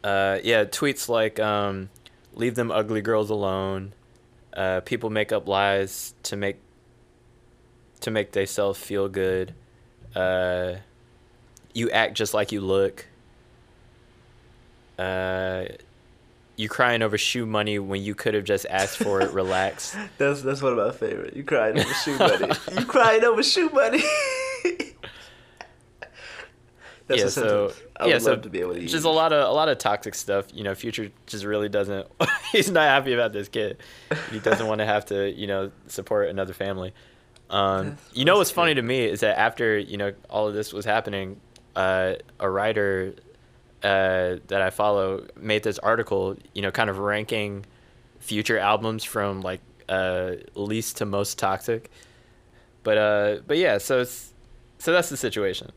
Uh, 0.02 0.38
yeah, 0.42 0.64
tweets 0.64 1.08
like 1.08 1.38
um, 1.38 1.90
"Leave 2.34 2.56
them 2.56 2.72
ugly 2.72 3.00
girls 3.02 3.30
alone." 3.30 3.92
Uh, 4.52 4.80
people 4.80 5.10
make 5.10 5.32
up 5.32 5.46
lies 5.46 6.14
to 6.24 6.36
make 6.36 6.56
to 8.00 8.10
make 8.10 8.32
themselves 8.32 8.78
feel 8.78 9.08
good. 9.08 9.54
Uh, 10.14 10.74
you 11.74 11.90
act 11.90 12.14
just 12.14 12.34
like 12.34 12.52
you 12.52 12.60
look. 12.60 13.06
Uh, 14.98 15.64
you 16.56 16.68
crying 16.68 17.02
over 17.02 17.16
shoe 17.16 17.46
money 17.46 17.78
when 17.78 18.02
you 18.02 18.14
could 18.16 18.34
have 18.34 18.42
just 18.44 18.66
asked 18.68 18.98
for 18.98 19.20
it. 19.20 19.32
Relax. 19.32 19.96
That's 20.18 20.42
that's 20.42 20.60
one 20.60 20.76
of 20.76 20.78
my 20.78 20.90
favorite. 20.92 21.36
You 21.36 21.44
crying 21.44 21.78
over 21.78 21.94
shoe 21.94 22.18
money. 22.18 22.48
you 22.76 22.84
crying 22.84 23.24
over 23.24 23.42
shoe 23.42 23.70
money. 23.70 24.02
That's 27.06 27.22
yeah, 27.22 27.28
so 27.28 27.72
I 28.00 28.06
yeah, 28.06 28.18
so 28.18 28.36
to 28.36 28.48
be 28.48 28.60
able 28.60 28.74
to 28.74 28.80
just 28.80 28.94
use. 28.94 29.04
a 29.04 29.10
lot 29.10 29.32
of 29.32 29.48
a 29.48 29.52
lot 29.52 29.68
of 29.68 29.78
toxic 29.78 30.14
stuff. 30.14 30.46
You 30.54 30.64
know, 30.64 30.74
Future 30.74 31.10
just 31.26 31.44
really 31.44 31.68
doesn't. 31.68 32.06
he's 32.52 32.70
not 32.70 32.84
happy 32.84 33.12
about 33.12 33.32
this 33.32 33.48
kid. 33.48 33.78
He 34.30 34.38
doesn't 34.38 34.66
want 34.66 34.80
to 34.80 34.86
have 34.86 35.06
to, 35.06 35.30
you 35.30 35.46
know, 35.46 35.72
support 35.88 36.28
another 36.28 36.52
family. 36.52 36.92
Um, 37.50 37.96
you 38.12 38.24
know 38.24 38.36
what's 38.36 38.50
funny 38.50 38.74
to 38.74 38.82
me 38.82 39.04
is 39.04 39.20
that 39.20 39.38
after 39.38 39.78
you 39.78 39.96
know 39.96 40.12
all 40.28 40.48
of 40.48 40.54
this 40.54 40.72
was 40.72 40.84
happening, 40.84 41.40
uh, 41.74 42.14
a 42.38 42.48
writer 42.48 43.14
uh, 43.82 44.36
that 44.48 44.62
I 44.62 44.70
follow 44.70 45.26
made 45.36 45.62
this 45.62 45.78
article, 45.78 46.36
you 46.54 46.62
know, 46.62 46.70
kind 46.70 46.90
of 46.90 46.98
ranking 46.98 47.64
future 48.20 48.58
albums 48.58 49.04
from 49.04 49.40
like 49.40 49.60
uh, 49.88 50.32
least 50.54 50.98
to 50.98 51.06
most 51.06 51.38
toxic. 51.38 51.90
But 52.82 52.98
uh, 52.98 53.36
but 53.46 53.56
yeah, 53.56 53.78
so 53.78 54.00
it's 54.00 54.32
so 54.78 54.92
that's 54.92 55.08
the 55.08 55.16
situation. 55.16 55.72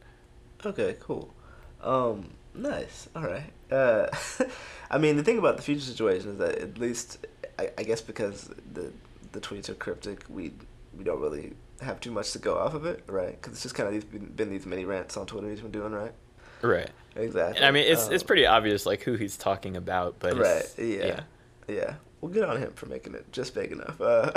Okay, 0.66 0.96
cool. 1.00 1.34
Um, 1.82 2.30
nice. 2.54 3.10
All 3.16 3.24
right. 3.24 3.52
Uh, 3.72 4.08
I 4.92 4.98
mean, 4.98 5.18
the 5.18 5.24
thing 5.24 5.38
about 5.38 5.58
the 5.58 5.64
future 5.64 5.82
situation 5.82 6.32
is 6.32 6.38
that 6.38 6.56
at 6.56 6.78
least, 6.78 7.26
I, 7.58 7.72
I 7.78 7.84
guess, 7.84 8.02
because 8.02 8.50
the 8.74 8.92
the 9.32 9.40
tweets 9.40 9.70
are 9.70 9.76
cryptic, 9.76 10.24
we 10.30 10.54
we 10.98 11.04
don't 11.04 11.22
really 11.22 11.54
have 11.82 12.00
too 12.00 12.12
much 12.12 12.32
to 12.32 12.40
go 12.40 12.58
off 12.58 12.74
of 12.74 12.86
it, 12.86 13.04
right? 13.08 13.40
Because 13.40 13.54
it's 13.54 13.64
just 13.64 13.76
kind 13.76 13.88
of 13.88 13.94
these 13.94 14.04
been, 14.04 14.26
been 14.26 14.50
these 14.50 14.66
mini 14.66 14.86
rants 14.86 15.18
on 15.18 15.26
Twitter 15.26 15.50
he's 15.50 15.62
been 15.62 15.72
doing, 15.72 15.92
right? 15.92 16.14
Right. 16.62 16.90
Exactly. 17.16 17.58
And 17.58 17.66
I 17.66 17.72
mean, 17.72 17.92
it's 17.92 18.08
um, 18.08 18.14
it's 18.14 18.24
pretty 18.24 18.46
obvious 18.46 18.86
like 18.86 19.02
who 19.02 19.16
he's 19.16 19.38
talking 19.38 19.76
about, 19.76 20.16
but 20.20 20.38
right. 20.38 20.64
Yeah. 20.78 21.06
yeah. 21.06 21.20
Yeah. 21.68 21.94
Well, 22.20 22.32
good 22.32 22.44
on 22.44 22.58
him 22.58 22.72
for 22.74 22.86
making 22.86 23.16
it 23.16 23.32
just 23.32 23.56
big 23.56 23.72
enough. 23.72 24.00
Uh, 24.00 24.32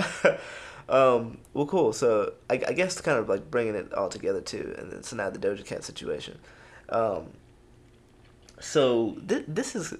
um, 0.89 1.39
well, 1.53 1.67
cool. 1.67 1.93
So 1.93 2.33
I, 2.49 2.55
I, 2.55 2.73
guess 2.73 2.99
kind 3.01 3.19
of 3.19 3.29
like 3.29 3.51
bringing 3.51 3.75
it 3.75 3.93
all 3.93 4.09
together 4.09 4.41
too, 4.41 4.75
and 4.79 4.91
then 4.91 5.03
so 5.03 5.17
now 5.17 5.29
the 5.29 5.39
Doja 5.39 5.65
Cat 5.65 5.85
situation. 5.85 6.39
Um, 6.89 7.31
so 8.61 9.17
th- 9.29 9.45
this 9.49 9.75
is, 9.75 9.95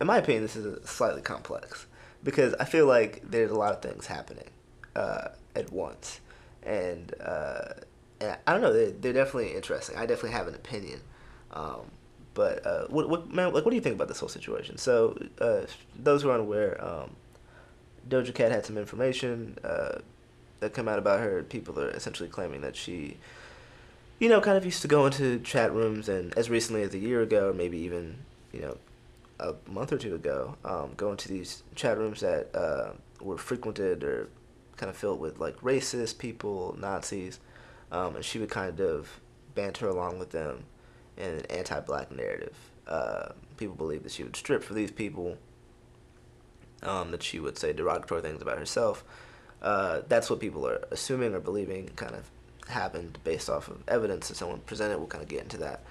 in 0.00 0.06
my 0.06 0.18
opinion, 0.18 0.42
this 0.42 0.56
is 0.56 0.88
slightly 0.88 1.22
complex 1.22 1.86
because 2.22 2.54
I 2.54 2.64
feel 2.64 2.86
like 2.86 3.22
there's 3.28 3.50
a 3.50 3.56
lot 3.56 3.72
of 3.72 3.82
things 3.82 4.06
happening 4.06 4.48
uh, 4.96 5.28
at 5.54 5.72
once, 5.72 6.20
and, 6.62 7.14
uh, 7.20 7.74
and 8.20 8.36
I 8.46 8.52
don't 8.52 8.62
know. 8.62 8.72
They're, 8.72 8.90
they're 8.90 9.12
definitely 9.12 9.54
interesting. 9.54 9.96
I 9.96 10.06
definitely 10.06 10.32
have 10.32 10.48
an 10.48 10.54
opinion. 10.54 11.00
Um, 11.52 11.90
but 12.34 12.64
uh, 12.64 12.86
what 12.88 13.08
what 13.08 13.32
man 13.32 13.52
like 13.52 13.64
what 13.64 13.70
do 13.70 13.74
you 13.74 13.80
think 13.80 13.96
about 13.96 14.06
this 14.06 14.20
whole 14.20 14.28
situation? 14.28 14.78
So 14.78 15.18
uh, 15.40 15.62
those 15.96 16.22
who 16.22 16.30
are 16.30 16.34
unaware, 16.34 16.82
um, 16.84 17.16
Doja 18.08 18.32
Cat 18.32 18.52
had 18.52 18.64
some 18.64 18.78
information 18.78 19.58
uh, 19.64 19.98
that 20.60 20.72
come 20.72 20.88
out 20.88 21.00
about 21.00 21.18
her. 21.20 21.42
People 21.42 21.78
are 21.80 21.90
essentially 21.90 22.28
claiming 22.28 22.60
that 22.60 22.76
she, 22.76 23.16
you 24.18 24.28
know, 24.28 24.40
kind 24.40 24.56
of 24.56 24.64
used 24.64 24.82
to 24.82 24.88
go 24.88 25.06
into 25.06 25.38
chat 25.40 25.72
rooms 25.72 26.08
and 26.08 26.36
as 26.36 26.50
recently 26.50 26.82
as 26.82 26.94
a 26.94 26.98
year 26.98 27.22
ago, 27.22 27.52
maybe 27.56 27.78
even 27.78 28.16
you 28.52 28.60
know, 28.60 28.76
a 29.40 29.54
month 29.70 29.92
or 29.92 29.98
two 29.98 30.14
ago, 30.14 30.56
um, 30.64 30.92
go 30.96 31.10
into 31.10 31.28
these 31.28 31.62
chat 31.74 31.96
rooms 31.98 32.20
that 32.20 32.54
uh, 32.54 32.92
were 33.20 33.38
frequented 33.38 34.02
or 34.02 34.28
kind 34.76 34.90
of 34.90 34.96
filled 34.96 35.20
with 35.20 35.38
like 35.38 35.56
racist 35.60 36.18
people, 36.18 36.76
Nazis, 36.78 37.38
um, 37.92 38.16
and 38.16 38.24
she 38.24 38.38
would 38.38 38.50
kind 38.50 38.80
of 38.80 39.20
banter 39.54 39.88
along 39.88 40.18
with 40.18 40.30
them 40.30 40.64
in 41.16 41.30
an 41.30 41.46
anti-black 41.50 42.10
narrative. 42.10 42.56
Uh, 42.86 43.30
people 43.56 43.74
believe 43.74 44.02
that 44.02 44.12
she 44.12 44.22
would 44.22 44.36
strip 44.36 44.62
for 44.62 44.74
these 44.74 44.90
people, 44.90 45.36
um, 46.82 47.10
that 47.10 47.22
she 47.22 47.38
would 47.38 47.58
say 47.58 47.72
derogatory 47.72 48.22
things 48.22 48.40
about 48.40 48.58
herself. 48.58 49.04
Uh, 49.60 50.02
that's 50.08 50.30
what 50.30 50.38
people 50.38 50.66
are 50.66 50.84
assuming 50.90 51.34
or 51.34 51.40
believing 51.40 51.88
kind 51.96 52.14
of 52.14 52.30
happened 52.68 53.18
based 53.24 53.48
off 53.50 53.68
of 53.68 53.82
evidence 53.88 54.28
that 54.28 54.36
someone 54.36 54.60
presented. 54.60 54.98
We'll 54.98 55.06
kind 55.06 55.22
of 55.22 55.28
get 55.28 55.42
into 55.42 55.58
that. 55.58 55.82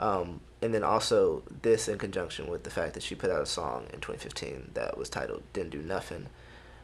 Um, 0.00 0.40
and 0.62 0.72
then 0.72 0.84
also 0.84 1.42
this 1.62 1.88
in 1.88 1.98
conjunction 1.98 2.48
with 2.48 2.64
the 2.64 2.70
fact 2.70 2.94
that 2.94 3.02
she 3.02 3.14
put 3.14 3.30
out 3.30 3.42
a 3.42 3.46
song 3.46 3.84
in 3.92 4.00
2015 4.00 4.70
that 4.74 4.96
was 4.96 5.08
titled 5.08 5.42
"Didn't 5.52 5.70
Do 5.70 5.82
Nothing," 5.82 6.26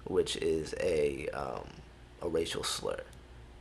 which 0.05 0.37
is 0.37 0.75
a 0.81 1.29
um, 1.29 1.69
a 2.23 2.29
racial 2.29 2.65
slur 2.65 3.01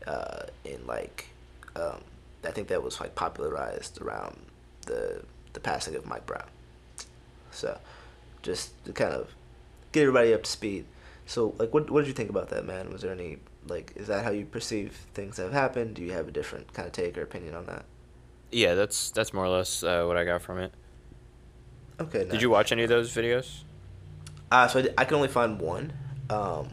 uh, 0.07 0.43
in 0.65 0.85
like 0.87 1.27
um, 1.75 2.01
I 2.43 2.51
think 2.51 2.67
that 2.67 2.83
was 2.83 2.99
like 2.99 3.15
popularized 3.15 4.01
around 4.01 4.37
the 4.85 5.23
the 5.53 5.59
passing 5.59 5.95
of 5.95 6.05
Mike 6.05 6.25
Brown. 6.25 6.47
So, 7.51 7.79
just 8.41 8.83
to 8.85 8.93
kind 8.93 9.13
of 9.13 9.29
get 9.91 10.01
everybody 10.01 10.33
up 10.33 10.43
to 10.43 10.49
speed. 10.49 10.85
So, 11.25 11.53
like, 11.57 11.73
what 11.73 11.89
what 11.89 12.01
did 12.01 12.07
you 12.07 12.13
think 12.13 12.29
about 12.29 12.49
that, 12.49 12.65
man? 12.65 12.91
Was 12.91 13.01
there 13.01 13.11
any 13.11 13.37
like, 13.67 13.93
is 13.95 14.07
that 14.07 14.23
how 14.23 14.31
you 14.31 14.45
perceive 14.45 14.93
things 15.13 15.37
that 15.37 15.43
have 15.43 15.53
happened? 15.53 15.95
Do 15.95 16.01
you 16.01 16.11
have 16.11 16.27
a 16.27 16.31
different 16.31 16.73
kind 16.73 16.85
of 16.85 16.91
take 16.91 17.17
or 17.17 17.21
opinion 17.21 17.55
on 17.55 17.65
that? 17.65 17.85
Yeah, 18.51 18.75
that's 18.75 19.11
that's 19.11 19.33
more 19.33 19.45
or 19.45 19.49
less 19.49 19.83
uh, 19.83 20.05
what 20.05 20.17
I 20.17 20.25
got 20.25 20.41
from 20.41 20.59
it. 20.59 20.73
Okay. 21.99 22.19
Nice. 22.19 22.31
Did 22.31 22.41
you 22.41 22.49
watch 22.49 22.71
any 22.71 22.83
of 22.83 22.89
those 22.89 23.13
videos? 23.13 23.61
Uh, 24.51 24.67
so 24.67 24.79
I, 24.79 24.87
I 24.99 25.05
can 25.05 25.15
only 25.15 25.27
find 25.27 25.59
one. 25.59 25.93
Um, 26.29 26.69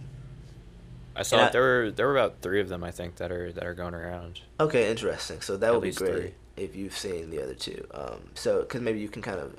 I 1.16 1.22
saw 1.22 1.46
I, 1.46 1.48
there 1.50 1.62
were 1.62 1.90
there 1.90 2.06
were 2.06 2.16
about 2.16 2.40
three 2.40 2.60
of 2.60 2.68
them 2.68 2.84
I 2.84 2.90
think 2.90 3.16
that 3.16 3.32
are 3.32 3.52
that 3.52 3.64
are 3.64 3.74
going 3.74 3.94
around. 3.94 4.40
Okay, 4.58 4.90
interesting. 4.90 5.40
So 5.40 5.56
that 5.56 5.68
At 5.68 5.74
would 5.74 5.82
be 5.82 5.92
great 5.92 6.12
three. 6.12 6.34
if 6.56 6.76
you've 6.76 6.96
seen 6.96 7.30
the 7.30 7.42
other 7.42 7.54
two. 7.54 7.86
Um, 7.92 8.30
so 8.34 8.60
because 8.60 8.80
maybe 8.80 9.00
you 9.00 9.08
can 9.08 9.22
kind 9.22 9.40
of 9.40 9.56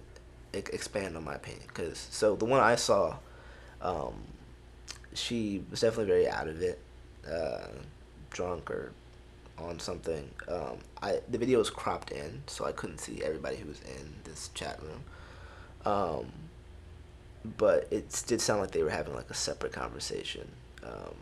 expand 0.53 1.17
on 1.17 1.23
my 1.23 1.35
opinion. 1.35 1.63
Because 1.67 2.07
so 2.11 2.35
the 2.35 2.45
one 2.45 2.59
I 2.61 2.75
saw, 2.75 3.17
um, 3.81 4.13
she 5.13 5.63
was 5.69 5.81
definitely 5.81 6.05
very 6.05 6.29
out 6.29 6.47
of 6.47 6.61
it, 6.61 6.79
uh, 7.29 7.67
drunk 8.29 8.69
or 8.71 8.91
on 9.57 9.79
something. 9.79 10.29
Um, 10.47 10.77
I 11.01 11.19
the 11.29 11.37
video 11.37 11.59
was 11.59 11.69
cropped 11.69 12.11
in, 12.11 12.43
so 12.47 12.65
I 12.65 12.71
couldn't 12.71 12.99
see 12.99 13.23
everybody 13.23 13.57
who 13.57 13.67
was 13.67 13.81
in 13.81 14.13
this 14.23 14.49
chat 14.53 14.79
room. 14.81 15.03
Um, 15.85 16.31
but 17.57 17.87
it 17.91 18.23
did 18.27 18.39
sound 18.41 18.61
like 18.61 18.71
they 18.71 18.83
were 18.83 18.89
having 18.89 19.15
like 19.15 19.29
a 19.29 19.35
separate 19.35 19.71
conversation. 19.71 20.47
Um, 20.83 21.15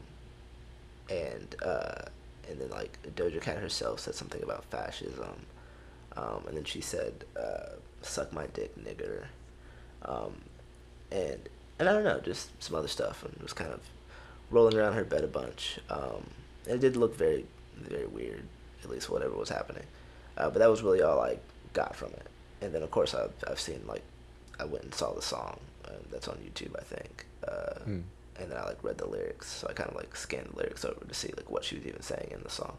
and 1.09 1.55
uh, 1.63 2.03
and 2.49 2.59
then 2.59 2.69
like 2.69 2.97
Doja 3.15 3.41
Cat 3.41 3.57
herself 3.57 3.99
said 3.99 4.15
something 4.15 4.43
about 4.43 4.65
fascism, 4.65 5.45
um, 6.15 6.43
and 6.47 6.57
then 6.57 6.63
she 6.63 6.81
said, 6.81 7.25
uh, 7.39 7.75
"Suck 8.01 8.33
my 8.33 8.47
dick, 8.47 8.75
nigger," 8.77 9.25
um, 10.03 10.41
and 11.12 11.49
and 11.79 11.89
I 11.89 11.93
don't 11.93 12.03
know, 12.03 12.19
just 12.19 12.62
some 12.62 12.75
other 12.75 12.88
stuff, 12.88 13.23
and 13.23 13.33
it 13.33 13.43
was 13.43 13.53
kind 13.53 13.71
of 13.71 13.81
rolling 14.51 14.77
around 14.77 14.93
her 14.93 15.03
bed 15.03 15.23
a 15.23 15.27
bunch. 15.27 15.79
Um, 15.89 16.27
it 16.65 16.79
did 16.79 16.95
look 16.95 17.15
very 17.15 17.45
very 17.75 18.07
weird, 18.07 18.43
at 18.83 18.89
least 18.89 19.09
whatever 19.09 19.35
was 19.35 19.49
happening, 19.49 19.85
uh, 20.38 20.49
but 20.49 20.59
that 20.59 20.69
was 20.69 20.81
really 20.81 21.01
all 21.01 21.19
I 21.19 21.38
got 21.73 21.95
from 21.95 22.09
it. 22.09 22.27
And 22.62 22.73
then 22.73 22.83
of 22.83 22.91
course 22.91 23.13
I've 23.13 23.33
I've 23.47 23.59
seen 23.59 23.81
like 23.88 24.03
I 24.59 24.65
went 24.65 24.83
and 24.83 24.93
saw 24.93 25.13
the 25.13 25.21
song 25.21 25.59
uh, 25.85 25.91
that's 26.12 26.27
on 26.27 26.38
YouTube, 26.38 26.77
I 26.77 26.83
think. 26.83 27.25
Mm 27.88 28.03
and 28.39 28.51
then 28.51 28.57
I 28.57 28.65
like 28.65 28.83
read 28.83 28.97
the 28.97 29.07
lyrics, 29.07 29.47
so 29.47 29.67
I 29.69 29.73
kind 29.73 29.89
of 29.89 29.95
like 29.95 30.15
scanned 30.15 30.49
the 30.51 30.57
lyrics 30.57 30.85
over 30.85 31.03
to 31.05 31.13
see 31.13 31.31
like 31.35 31.49
what 31.49 31.63
she 31.63 31.75
was 31.75 31.85
even 31.85 32.01
saying 32.01 32.29
in 32.31 32.41
the 32.41 32.49
song. 32.49 32.77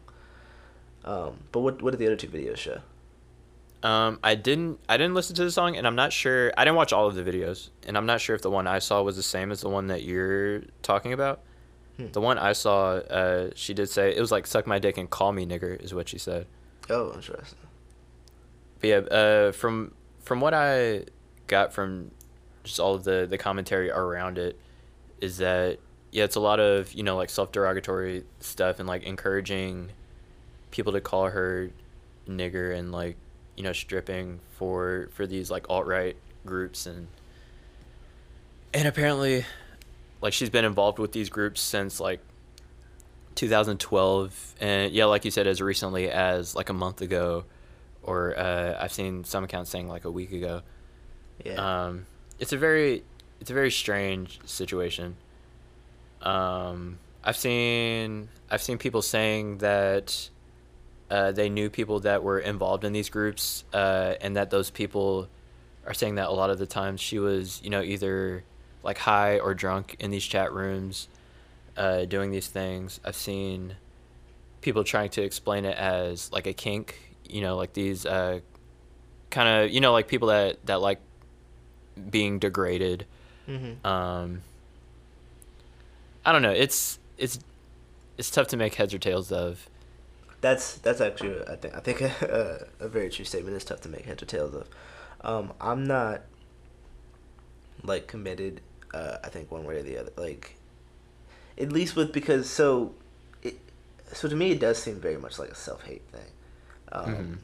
Um, 1.05 1.37
but 1.51 1.61
what 1.61 1.81
what 1.81 1.91
did 1.91 1.99
the 1.99 2.07
other 2.07 2.15
two 2.15 2.27
videos 2.27 2.57
show? 2.57 2.79
Um, 3.83 4.19
I 4.23 4.35
didn't 4.35 4.79
I 4.89 4.97
didn't 4.97 5.13
listen 5.13 5.35
to 5.37 5.43
the 5.43 5.51
song, 5.51 5.75
and 5.77 5.85
I'm 5.87 5.95
not 5.95 6.13
sure. 6.13 6.51
I 6.57 6.65
didn't 6.65 6.77
watch 6.77 6.93
all 6.93 7.07
of 7.07 7.15
the 7.15 7.23
videos, 7.23 7.69
and 7.87 7.97
I'm 7.97 8.05
not 8.05 8.21
sure 8.21 8.35
if 8.35 8.41
the 8.41 8.49
one 8.49 8.67
I 8.67 8.79
saw 8.79 9.01
was 9.01 9.15
the 9.15 9.23
same 9.23 9.51
as 9.51 9.61
the 9.61 9.69
one 9.69 9.87
that 9.87 10.03
you're 10.03 10.63
talking 10.81 11.13
about. 11.13 11.41
Hmm. 12.01 12.11
The 12.11 12.21
one 12.21 12.37
I 12.37 12.53
saw, 12.53 12.93
uh, 12.95 13.49
she 13.55 13.73
did 13.73 13.89
say 13.89 14.15
it 14.15 14.19
was 14.19 14.31
like 14.31 14.47
"suck 14.47 14.67
my 14.67 14.79
dick 14.79 14.97
and 14.97 15.09
call 15.09 15.31
me 15.31 15.45
nigger" 15.45 15.79
is 15.81 15.93
what 15.93 16.09
she 16.09 16.17
said. 16.17 16.47
Oh, 16.89 17.13
interesting. 17.13 17.59
But 18.79 18.87
yeah, 18.87 18.97
uh, 18.97 19.51
from 19.51 19.93
from 20.21 20.41
what 20.41 20.53
I 20.53 21.05
got 21.47 21.73
from 21.73 22.11
just 22.63 22.79
all 22.79 22.95
of 22.95 23.03
the 23.03 23.27
the 23.29 23.37
commentary 23.37 23.91
around 23.91 24.37
it, 24.37 24.59
is 25.19 25.37
that 25.37 25.79
yeah, 26.11 26.23
it's 26.23 26.35
a 26.35 26.39
lot 26.39 26.59
of 26.59 26.93
you 26.93 27.03
know 27.03 27.15
like 27.15 27.29
self 27.29 27.51
derogatory 27.51 28.23
stuff 28.39 28.79
and 28.79 28.87
like 28.87 29.03
encouraging 29.03 29.91
people 30.71 30.93
to 30.93 31.01
call 31.01 31.27
her 31.27 31.71
nigger 32.27 32.75
and 32.75 32.91
like 32.91 33.17
you 33.55 33.63
know 33.63 33.73
stripping 33.73 34.39
for 34.51 35.09
for 35.11 35.27
these 35.27 35.51
like 35.51 35.69
alt 35.69 35.85
right 35.85 36.15
groups 36.45 36.85
and 36.85 37.07
and 38.73 38.87
apparently 38.87 39.45
like 40.21 40.33
she's 40.33 40.49
been 40.49 40.65
involved 40.65 40.99
with 40.99 41.11
these 41.11 41.29
groups 41.29 41.59
since 41.61 41.99
like 41.99 42.21
2012, 43.35 44.55
and 44.59 44.93
yeah, 44.93 45.05
like 45.05 45.25
you 45.25 45.31
said, 45.31 45.47
as 45.47 45.61
recently 45.61 46.09
as 46.09 46.55
like 46.55 46.69
a 46.69 46.73
month 46.73 47.01
ago, 47.01 47.45
or 48.03 48.37
uh, 48.37 48.77
I've 48.79 48.93
seen 48.93 49.23
some 49.23 49.43
accounts 49.43 49.69
saying 49.71 49.87
like 49.87 50.05
a 50.05 50.11
week 50.11 50.31
ago. 50.31 50.61
Yeah. 51.43 51.87
Um, 51.87 52.05
it's 52.39 52.53
a 52.53 52.57
very, 52.57 53.03
it's 53.39 53.49
a 53.49 53.53
very 53.53 53.71
strange 53.71 54.39
situation. 54.45 55.15
Um, 56.21 56.99
I've 57.23 57.37
seen, 57.37 58.29
I've 58.49 58.61
seen 58.61 58.77
people 58.77 59.01
saying 59.01 59.59
that 59.59 60.29
uh, 61.09 61.31
they 61.31 61.49
knew 61.49 61.69
people 61.69 62.01
that 62.01 62.23
were 62.23 62.39
involved 62.39 62.83
in 62.83 62.93
these 62.93 63.09
groups, 63.09 63.63
uh, 63.73 64.15
and 64.21 64.35
that 64.35 64.49
those 64.49 64.69
people 64.69 65.27
are 65.85 65.93
saying 65.93 66.15
that 66.15 66.29
a 66.29 66.31
lot 66.31 66.49
of 66.49 66.59
the 66.59 66.67
times 66.67 67.01
she 67.01 67.17
was, 67.17 67.59
you 67.63 67.69
know, 67.69 67.81
either 67.81 68.43
like 68.83 68.97
high 68.99 69.39
or 69.39 69.53
drunk 69.53 69.95
in 69.99 70.11
these 70.11 70.25
chat 70.25 70.51
rooms, 70.53 71.07
uh, 71.77 72.05
doing 72.05 72.31
these 72.31 72.47
things. 72.47 72.99
I've 73.03 73.15
seen 73.15 73.75
people 74.61 74.83
trying 74.83 75.09
to 75.09 75.21
explain 75.21 75.65
it 75.65 75.77
as 75.77 76.31
like 76.31 76.47
a 76.47 76.53
kink, 76.53 76.97
you 77.27 77.41
know, 77.41 77.55
like 77.55 77.73
these 77.73 78.05
uh, 78.05 78.39
kind 79.29 79.47
of, 79.65 79.71
you 79.71 79.81
know, 79.81 79.91
like 79.91 80.07
people 80.07 80.29
that 80.29 80.65
that 80.65 80.81
like 80.81 80.99
being 82.09 82.39
degraded. 82.39 83.05
mm-hmm. 83.47 83.85
Um, 83.85 84.41
I 86.25 86.31
don't 86.31 86.41
know. 86.41 86.51
It's 86.51 86.99
it's 87.17 87.39
it's 88.17 88.29
tough 88.29 88.47
to 88.47 88.57
make 88.57 88.75
heads 88.75 88.93
or 88.93 88.99
tails 88.99 89.31
of. 89.31 89.67
That's 90.41 90.75
that's 90.75 91.01
actually 91.01 91.41
I 91.47 91.55
think 91.55 91.75
I 91.75 91.79
think 91.79 92.01
a, 92.21 92.67
a, 92.79 92.87
very 92.87 93.09
true 93.09 93.25
statement. 93.25 93.55
It's 93.55 93.65
tough 93.65 93.81
to 93.81 93.89
make 93.89 94.05
heads 94.05 94.21
or 94.21 94.25
tails 94.25 94.53
of. 94.53 94.67
Um, 95.21 95.53
I'm 95.59 95.85
not 95.85 96.21
like 97.83 98.07
committed. 98.07 98.61
Uh, 98.93 99.17
I 99.23 99.29
think 99.29 99.51
one 99.51 99.63
way 99.65 99.77
or 99.77 99.83
the 99.83 99.97
other. 99.97 100.11
Like, 100.17 100.55
at 101.57 101.71
least 101.71 101.95
with 101.95 102.11
because 102.11 102.49
so, 102.49 102.93
it 103.41 103.57
so 104.11 104.27
to 104.27 104.35
me 104.35 104.51
it 104.51 104.59
does 104.59 104.81
seem 104.81 104.99
very 104.99 105.17
much 105.17 105.39
like 105.39 105.49
a 105.49 105.55
self 105.55 105.83
hate 105.83 106.03
thing, 106.11 106.31
um, 106.91 107.39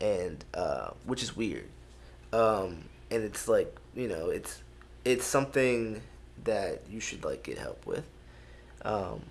Mhm. 0.00 0.06
and 0.06 0.44
uh, 0.54 0.90
which 1.06 1.22
is 1.22 1.36
weird. 1.36 1.68
Um, 2.32 2.84
and 3.10 3.22
it's 3.22 3.48
like 3.48 3.74
you 3.94 4.08
know 4.08 4.28
it's 4.28 4.62
it's 5.04 5.24
something 5.26 6.02
that 6.44 6.82
you 6.90 7.00
should 7.00 7.24
like 7.24 7.42
get 7.44 7.58
help 7.58 7.86
with. 7.86 8.04
Um, 8.82 9.22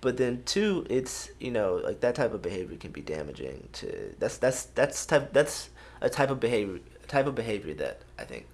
but 0.00 0.16
then 0.16 0.42
two, 0.44 0.86
it's 0.88 1.30
you 1.38 1.50
know 1.50 1.76
like 1.84 2.00
that 2.00 2.14
type 2.14 2.32
of 2.34 2.42
behavior 2.42 2.76
can 2.76 2.90
be 2.90 3.00
damaging 3.02 3.68
to 3.74 4.14
that's 4.18 4.38
that's 4.38 4.64
that's 4.66 5.06
type 5.06 5.32
that's 5.32 5.70
a 6.00 6.08
type 6.08 6.30
of 6.30 6.40
behavior 6.40 6.80
type 7.06 7.26
of 7.26 7.34
behavior 7.34 7.74
that 7.74 8.00
I 8.18 8.24
think 8.24 8.46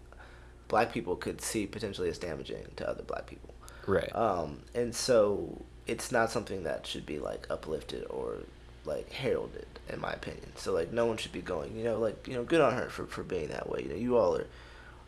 black 0.68 0.92
people 0.92 1.16
could 1.16 1.40
see 1.40 1.66
potentially 1.66 2.08
as 2.08 2.18
damaging 2.18 2.66
to 2.76 2.88
other 2.88 3.02
black 3.02 3.26
people. 3.26 3.54
Right. 3.86 4.14
Um, 4.14 4.62
and 4.74 4.94
so 4.94 5.62
it's 5.86 6.10
not 6.10 6.30
something 6.30 6.64
that 6.64 6.86
should 6.86 7.06
be 7.06 7.18
like 7.18 7.46
uplifted 7.50 8.06
or 8.08 8.38
like 8.84 9.10
heralded, 9.12 9.66
in 9.88 10.00
my 10.00 10.12
opinion. 10.12 10.52
So 10.56 10.72
like 10.72 10.92
no 10.92 11.06
one 11.06 11.16
should 11.16 11.32
be 11.32 11.42
going, 11.42 11.76
you 11.76 11.84
know, 11.84 11.98
like 11.98 12.26
you 12.26 12.34
know, 12.34 12.44
good 12.44 12.60
on 12.60 12.74
her 12.74 12.88
for, 12.88 13.06
for 13.06 13.22
being 13.22 13.48
that 13.48 13.68
way. 13.68 13.82
You 13.82 13.88
know, 13.90 13.96
you 13.96 14.16
all 14.16 14.36
are, 14.36 14.46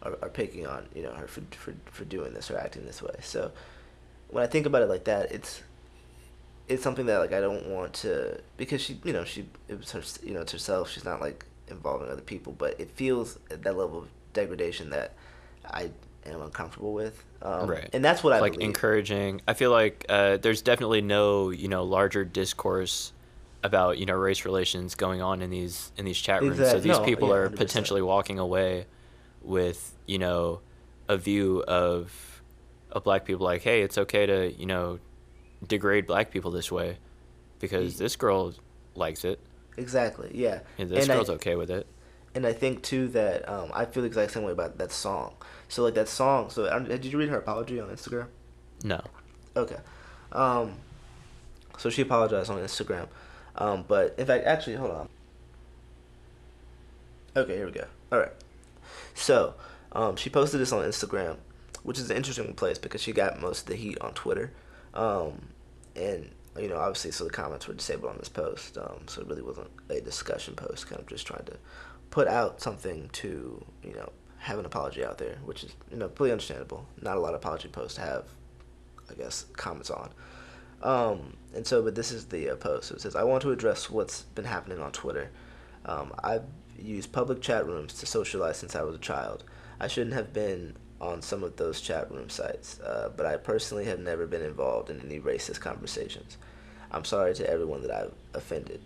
are, 0.03 0.19
are 0.23 0.29
picking 0.29 0.67
on 0.67 0.87
you 0.95 1.03
know 1.03 1.13
her 1.13 1.27
for, 1.27 1.43
for 1.53 1.75
for 1.87 2.05
doing 2.05 2.35
this 2.35 2.51
or 2.51 2.59
acting 2.59 2.85
this 2.87 3.03
way. 3.03 3.17
So 3.23 3.53
when 4.29 4.45
I 4.45 4.47
think 4.47 4.67
about 4.67 4.83
it 4.83 4.89
like 4.89 5.05
that, 5.05 5.33
it's 5.33 5.63
it's 6.69 6.83
something 6.83 7.07
that 7.07 7.19
like 7.19 7.33
I 7.33 7.41
don't 7.41 7.69
want 7.69 7.95
to 7.95 8.41
because 8.57 8.81
she 8.81 9.01
you 9.05 9.13
know 9.13 9.25
she 9.25 9.49
it 9.69 9.79
was 9.79 9.93
her 9.93 10.03
you 10.23 10.35
know 10.35 10.43
it's 10.43 10.53
herself. 10.53 10.91
She's 10.91 11.05
not 11.05 11.21
like 11.21 11.45
involving 11.69 12.09
other 12.11 12.23
people, 12.23 12.55
but 12.57 12.79
it 12.81 12.91
feels 12.91 13.39
at 13.51 13.63
that 13.63 13.77
level 13.77 14.01
of 14.01 14.09
degradation 14.33 14.91
that 14.91 15.15
I 15.71 15.91
am 16.27 16.43
uncomfortable 16.43 16.93
with. 16.93 17.23
Um, 17.43 17.69
right. 17.69 17.89
And 17.93 18.05
that's 18.05 18.23
what 18.25 18.33
I 18.33 18.41
like 18.41 18.53
believe. 18.53 18.69
encouraging. 18.69 19.43
I 19.47 19.55
feel 19.55 19.71
like 19.71 20.07
uh, 20.09 20.39
there's 20.39 20.63
definitely 20.63 21.03
no 21.03 21.51
you 21.51 21.69
know 21.69 21.85
larger 21.85 22.25
discourse 22.25 23.13
about 23.63 23.99
you 23.99 24.07
know 24.07 24.15
race 24.15 24.45
relations 24.45 24.95
going 24.95 25.23
on 25.23 25.43
in 25.43 25.51
these 25.51 25.93
in 25.97 26.05
these 26.05 26.19
chat 26.19 26.43
rooms. 26.43 26.59
So 26.59 26.81
these 26.81 26.99
no, 26.99 27.05
people 27.05 27.29
yeah, 27.29 27.35
are 27.35 27.49
100%. 27.51 27.57
potentially 27.57 28.03
walking 28.03 28.39
away 28.39 28.87
with 29.43 29.95
you 30.07 30.19
know 30.19 30.61
a 31.09 31.17
view 31.17 31.63
of 31.69 32.43
of 32.93 33.05
black 33.05 33.25
people 33.25 33.45
like, 33.45 33.63
hey, 33.63 33.83
it's 33.83 33.99
okay 33.99 34.27
to 34.27 34.53
you 34.53 34.67
know 34.67 34.99
degrade 35.67 36.07
black 36.07 36.31
people 36.31 36.51
this 36.51 36.71
way 36.71 36.99
because 37.59 37.99
this 37.99 38.17
girl 38.17 38.55
likes 38.95 39.25
it. 39.25 39.41
Exactly. 39.77 40.31
Yeah. 40.35 40.61
And 40.79 40.89
this 40.89 41.01
and 41.01 41.15
girl's 41.15 41.31
I, 41.31 41.35
okay 41.35 41.57
with 41.57 41.71
it. 41.71 41.87
And 42.37 42.47
I 42.47 42.53
think 42.53 42.83
too 42.83 43.09
that 43.09 43.49
um, 43.49 43.71
I 43.73 43.87
feel 43.87 44.03
the 44.03 44.09
exact 44.09 44.33
same 44.33 44.43
way 44.43 44.53
about 44.53 44.77
that 44.77 44.93
song. 44.93 45.33
So 45.69 45.83
like 45.83 45.95
that 45.95 46.07
song. 46.07 46.51
So 46.51 46.79
did 46.81 47.07
you 47.07 47.17
read 47.17 47.31
her 47.31 47.39
apology 47.39 47.81
on 47.81 47.89
Instagram? 47.89 48.27
No. 48.85 49.01
Okay. 49.57 49.79
Um, 50.33 50.75
so 51.79 51.89
she 51.89 52.03
apologized 52.03 52.51
on 52.51 52.59
Instagram. 52.59 53.09
Um, 53.57 53.87
but 53.89 54.17
in 54.19 54.27
fact, 54.27 54.45
actually, 54.45 54.77
hold 54.77 54.91
on. 54.91 55.09
Okay, 57.35 57.57
here 57.57 57.65
we 57.65 57.73
go. 57.73 57.87
All 58.13 58.19
right. 58.19 58.33
So 59.15 59.55
um, 59.93 60.17
she 60.17 60.29
posted 60.29 60.61
this 60.61 60.73
on 60.73 60.85
Instagram, 60.85 61.39
which 61.85 61.99
is 61.99 62.11
an 62.11 62.19
interesting 62.19 62.53
place 62.53 62.77
because 62.77 63.01
she 63.01 63.13
got 63.13 63.41
most 63.41 63.61
of 63.63 63.67
the 63.69 63.77
heat 63.77 63.97
on 64.03 64.13
Twitter. 64.13 64.53
Um, 64.93 65.49
and 65.97 66.29
you 66.59 66.69
know, 66.69 66.77
obviously, 66.77 67.13
so 67.13 67.25
the 67.25 67.31
comments 67.31 67.67
were 67.67 67.73
disabled 67.73 68.13
on 68.13 68.19
this 68.19 68.29
post. 68.29 68.77
Um, 68.77 69.05
so 69.07 69.23
it 69.23 69.27
really 69.27 69.43
wasn't 69.43 69.71
a 69.89 70.03
discussion 70.03 70.55
post. 70.55 70.87
Kind 70.87 71.01
of 71.01 71.07
just 71.07 71.27
trying 71.27 71.45
to 71.47 71.57
put 72.17 72.29
out 72.29 72.63
something 72.63 73.11
to 73.13 73.63
you 73.83 73.95
know 73.95 74.11
have 74.39 74.59
an 74.59 74.65
apology 74.65 75.05
out 75.05 75.19
there, 75.19 75.37
which 75.45 75.65
is 75.65 75.73
you 75.91 75.99
know 75.99 76.07
completely 76.07 76.33
understandable. 76.33 76.87
Not 77.03 77.17
a 77.17 77.21
lot 77.21 77.35
of 77.35 77.41
apology 77.43 77.69
posts 77.69 77.99
have 77.99 78.25
I 79.11 79.15
guess, 79.15 79.47
comments 79.55 79.91
on. 79.91 80.11
Um, 80.83 81.37
and 81.55 81.67
so, 81.67 81.83
but 81.83 81.95
this 81.95 82.13
is 82.13 82.27
the 82.27 82.51
uh, 82.51 82.57
post. 82.57 82.89
So 82.89 82.95
it 82.95 83.01
says, 83.01 83.17
I 83.17 83.25
want 83.25 83.43
to 83.43 83.51
address 83.51 83.91
what's 83.91 84.23
been 84.23 84.45
happening 84.45 84.81
on 84.81 84.93
Twitter. 84.93 85.31
Um, 85.85 86.13
I've 86.23 86.45
used 86.79 87.13
public 87.13 87.41
chat 87.41 87.67
rooms 87.67 87.95
to 87.95 88.07
socialize 88.07 88.59
since 88.59 88.77
I 88.77 88.83
was 88.83 88.95
a 88.95 88.99
child. 88.99 89.45
I 89.81 89.89
shouldn't 89.89 90.15
have 90.15 90.33
been 90.33 90.77
on 91.01 91.23
some 91.23 91.43
of 91.45 91.57
those 91.57 91.81
chat 91.81 92.11
room 92.11 92.29
sites, 92.29 92.81
uh, 92.81 93.11
but 93.17 93.27
I 93.27 93.37
personally 93.37 93.85
have 93.87 94.01
never 94.01 94.27
been 94.27 94.43
involved 94.43 94.91
in 94.91 95.01
any 95.01 95.21
racist 95.21 95.61
conversations. 95.61 96.39
I'm 96.91 97.05
sorry 97.05 97.35
to 97.35 97.51
everyone 97.51 97.83
that 97.83 97.91
I've 97.91 98.15
offended. 98.35 98.81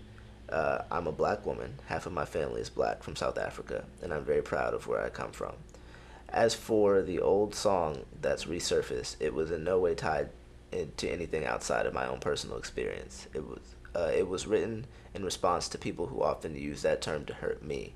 Uh, 0.51 0.83
I'm 0.91 1.07
a 1.07 1.13
black 1.13 1.47
woman. 1.47 1.75
Half 1.87 2.07
of 2.07 2.13
my 2.13 2.25
family 2.25 2.61
is 2.61 2.71
black 2.71 3.03
from 3.03 3.17
South 3.17 3.39
Africa, 3.39 3.85
and 4.03 4.13
I'm 4.13 4.25
very 4.25 4.43
proud 4.43 4.75
of 4.75 4.87
where 4.87 5.03
I 5.03 5.09
come 5.09 5.33
from. 5.33 5.55
As 6.29 6.55
for 6.55 7.03
the 7.03 7.21
old 7.21 7.55
song 7.55 8.05
that's 8.21 8.45
resurfaced, 8.45 9.17
it 9.21 9.35
was 9.35 9.51
in 9.51 9.65
no 9.65 9.79
way 9.79 9.95
tied 9.95 10.31
to 10.97 11.09
anything 11.09 11.45
outside 11.45 11.87
of 11.87 11.95
my 11.95 12.07
own 12.07 12.21
personal 12.21 12.57
experience. 12.57 13.27
It 13.35 13.47
was 13.47 13.61
uh, 13.95 14.11
it 14.15 14.29
was 14.29 14.47
written 14.47 14.87
in 15.15 15.25
response 15.25 15.69
to 15.69 15.79
people 15.79 16.07
who 16.07 16.23
often 16.23 16.55
use 16.55 16.83
that 16.83 17.03
term 17.03 17.25
to 17.27 17.35
hurt 17.35 17.63
me. 17.63 17.95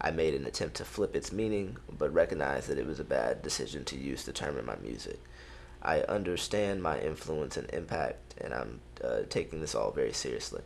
I 0.00 0.10
made 0.10 0.34
an 0.34 0.46
attempt 0.46 0.76
to 0.76 0.84
flip 0.84 1.16
its 1.16 1.32
meaning, 1.32 1.76
but 1.96 2.12
recognized 2.12 2.68
that 2.68 2.78
it 2.78 2.86
was 2.86 3.00
a 3.00 3.04
bad 3.04 3.42
decision 3.42 3.84
to 3.86 3.96
use 3.96 4.24
the 4.24 4.32
term 4.32 4.58
in 4.58 4.64
my 4.64 4.76
music. 4.76 5.20
I 5.82 6.00
understand 6.02 6.82
my 6.82 7.00
influence 7.00 7.56
and 7.56 7.68
impact, 7.70 8.34
and 8.40 8.54
I'm 8.54 8.80
uh, 9.02 9.22
taking 9.28 9.60
this 9.60 9.74
all 9.74 9.90
very 9.90 10.12
seriously. 10.12 10.62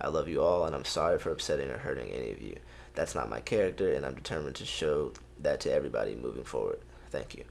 I 0.00 0.08
love 0.08 0.28
you 0.28 0.42
all, 0.42 0.64
and 0.64 0.74
I'm 0.74 0.84
sorry 0.84 1.18
for 1.18 1.30
upsetting 1.30 1.70
or 1.70 1.78
hurting 1.78 2.10
any 2.10 2.30
of 2.30 2.40
you. 2.40 2.56
That's 2.94 3.14
not 3.14 3.28
my 3.28 3.40
character, 3.40 3.92
and 3.92 4.04
I'm 4.04 4.14
determined 4.14 4.56
to 4.56 4.64
show 4.66 5.12
that 5.40 5.60
to 5.60 5.72
everybody 5.72 6.14
moving 6.14 6.44
forward. 6.44 6.80
Thank 7.10 7.34
you. 7.34 7.44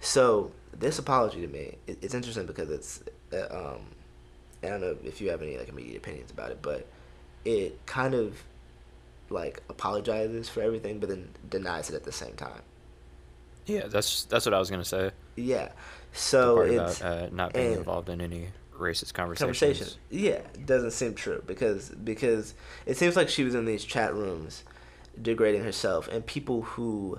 So 0.00 0.52
this 0.78 0.98
apology 0.98 1.40
to 1.40 1.48
me, 1.48 1.76
it, 1.86 1.98
it's 2.02 2.14
interesting 2.14 2.46
because 2.46 2.70
it's, 2.70 3.02
uh, 3.32 3.46
um, 3.50 3.80
I 4.62 4.68
don't 4.68 4.80
know 4.80 4.96
if 5.04 5.20
you 5.20 5.30
have 5.30 5.42
any 5.42 5.56
like 5.56 5.68
immediate 5.68 5.96
opinions 5.96 6.30
about 6.30 6.50
it, 6.50 6.60
but 6.62 6.86
it 7.44 7.84
kind 7.86 8.14
of 8.14 8.42
like 9.30 9.62
apologizes 9.68 10.48
for 10.48 10.62
everything, 10.62 10.98
but 10.98 11.08
then 11.08 11.28
denies 11.48 11.90
it 11.90 11.94
at 11.94 12.04
the 12.04 12.12
same 12.12 12.34
time. 12.34 12.62
Yeah, 13.66 13.86
that's 13.86 14.24
that's 14.24 14.44
what 14.44 14.54
I 14.54 14.58
was 14.58 14.70
gonna 14.70 14.84
say. 14.84 15.10
Yeah. 15.36 15.70
So 16.12 16.60
it's 16.60 17.00
about 17.00 17.22
uh, 17.22 17.28
not 17.32 17.52
being 17.52 17.68
and- 17.68 17.76
involved 17.78 18.08
in 18.08 18.20
any 18.20 18.48
racist 18.82 19.14
conversations. 19.14 19.58
conversation. 19.58 19.98
Yeah, 20.10 20.40
doesn't 20.64 20.92
seem 20.92 21.14
true 21.14 21.42
because 21.46 21.88
because 21.90 22.54
it 22.86 22.96
seems 22.96 23.16
like 23.16 23.28
she 23.28 23.44
was 23.44 23.54
in 23.54 23.64
these 23.64 23.84
chat 23.84 24.14
rooms 24.14 24.64
degrading 25.20 25.64
herself, 25.64 26.08
and 26.08 26.24
people 26.24 26.62
who 26.62 27.18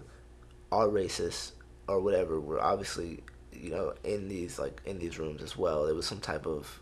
are 0.71 0.87
racist 0.87 1.51
or 1.87 1.99
whatever 1.99 2.39
were 2.39 2.61
obviously 2.61 3.23
you 3.51 3.69
know 3.69 3.93
in 4.03 4.27
these 4.29 4.59
like 4.59 4.81
in 4.85 4.99
these 4.99 5.17
rooms 5.19 5.41
as 5.41 5.57
well. 5.57 5.85
There 5.85 5.95
was 5.95 6.05
some 6.05 6.19
type 6.19 6.45
of 6.45 6.79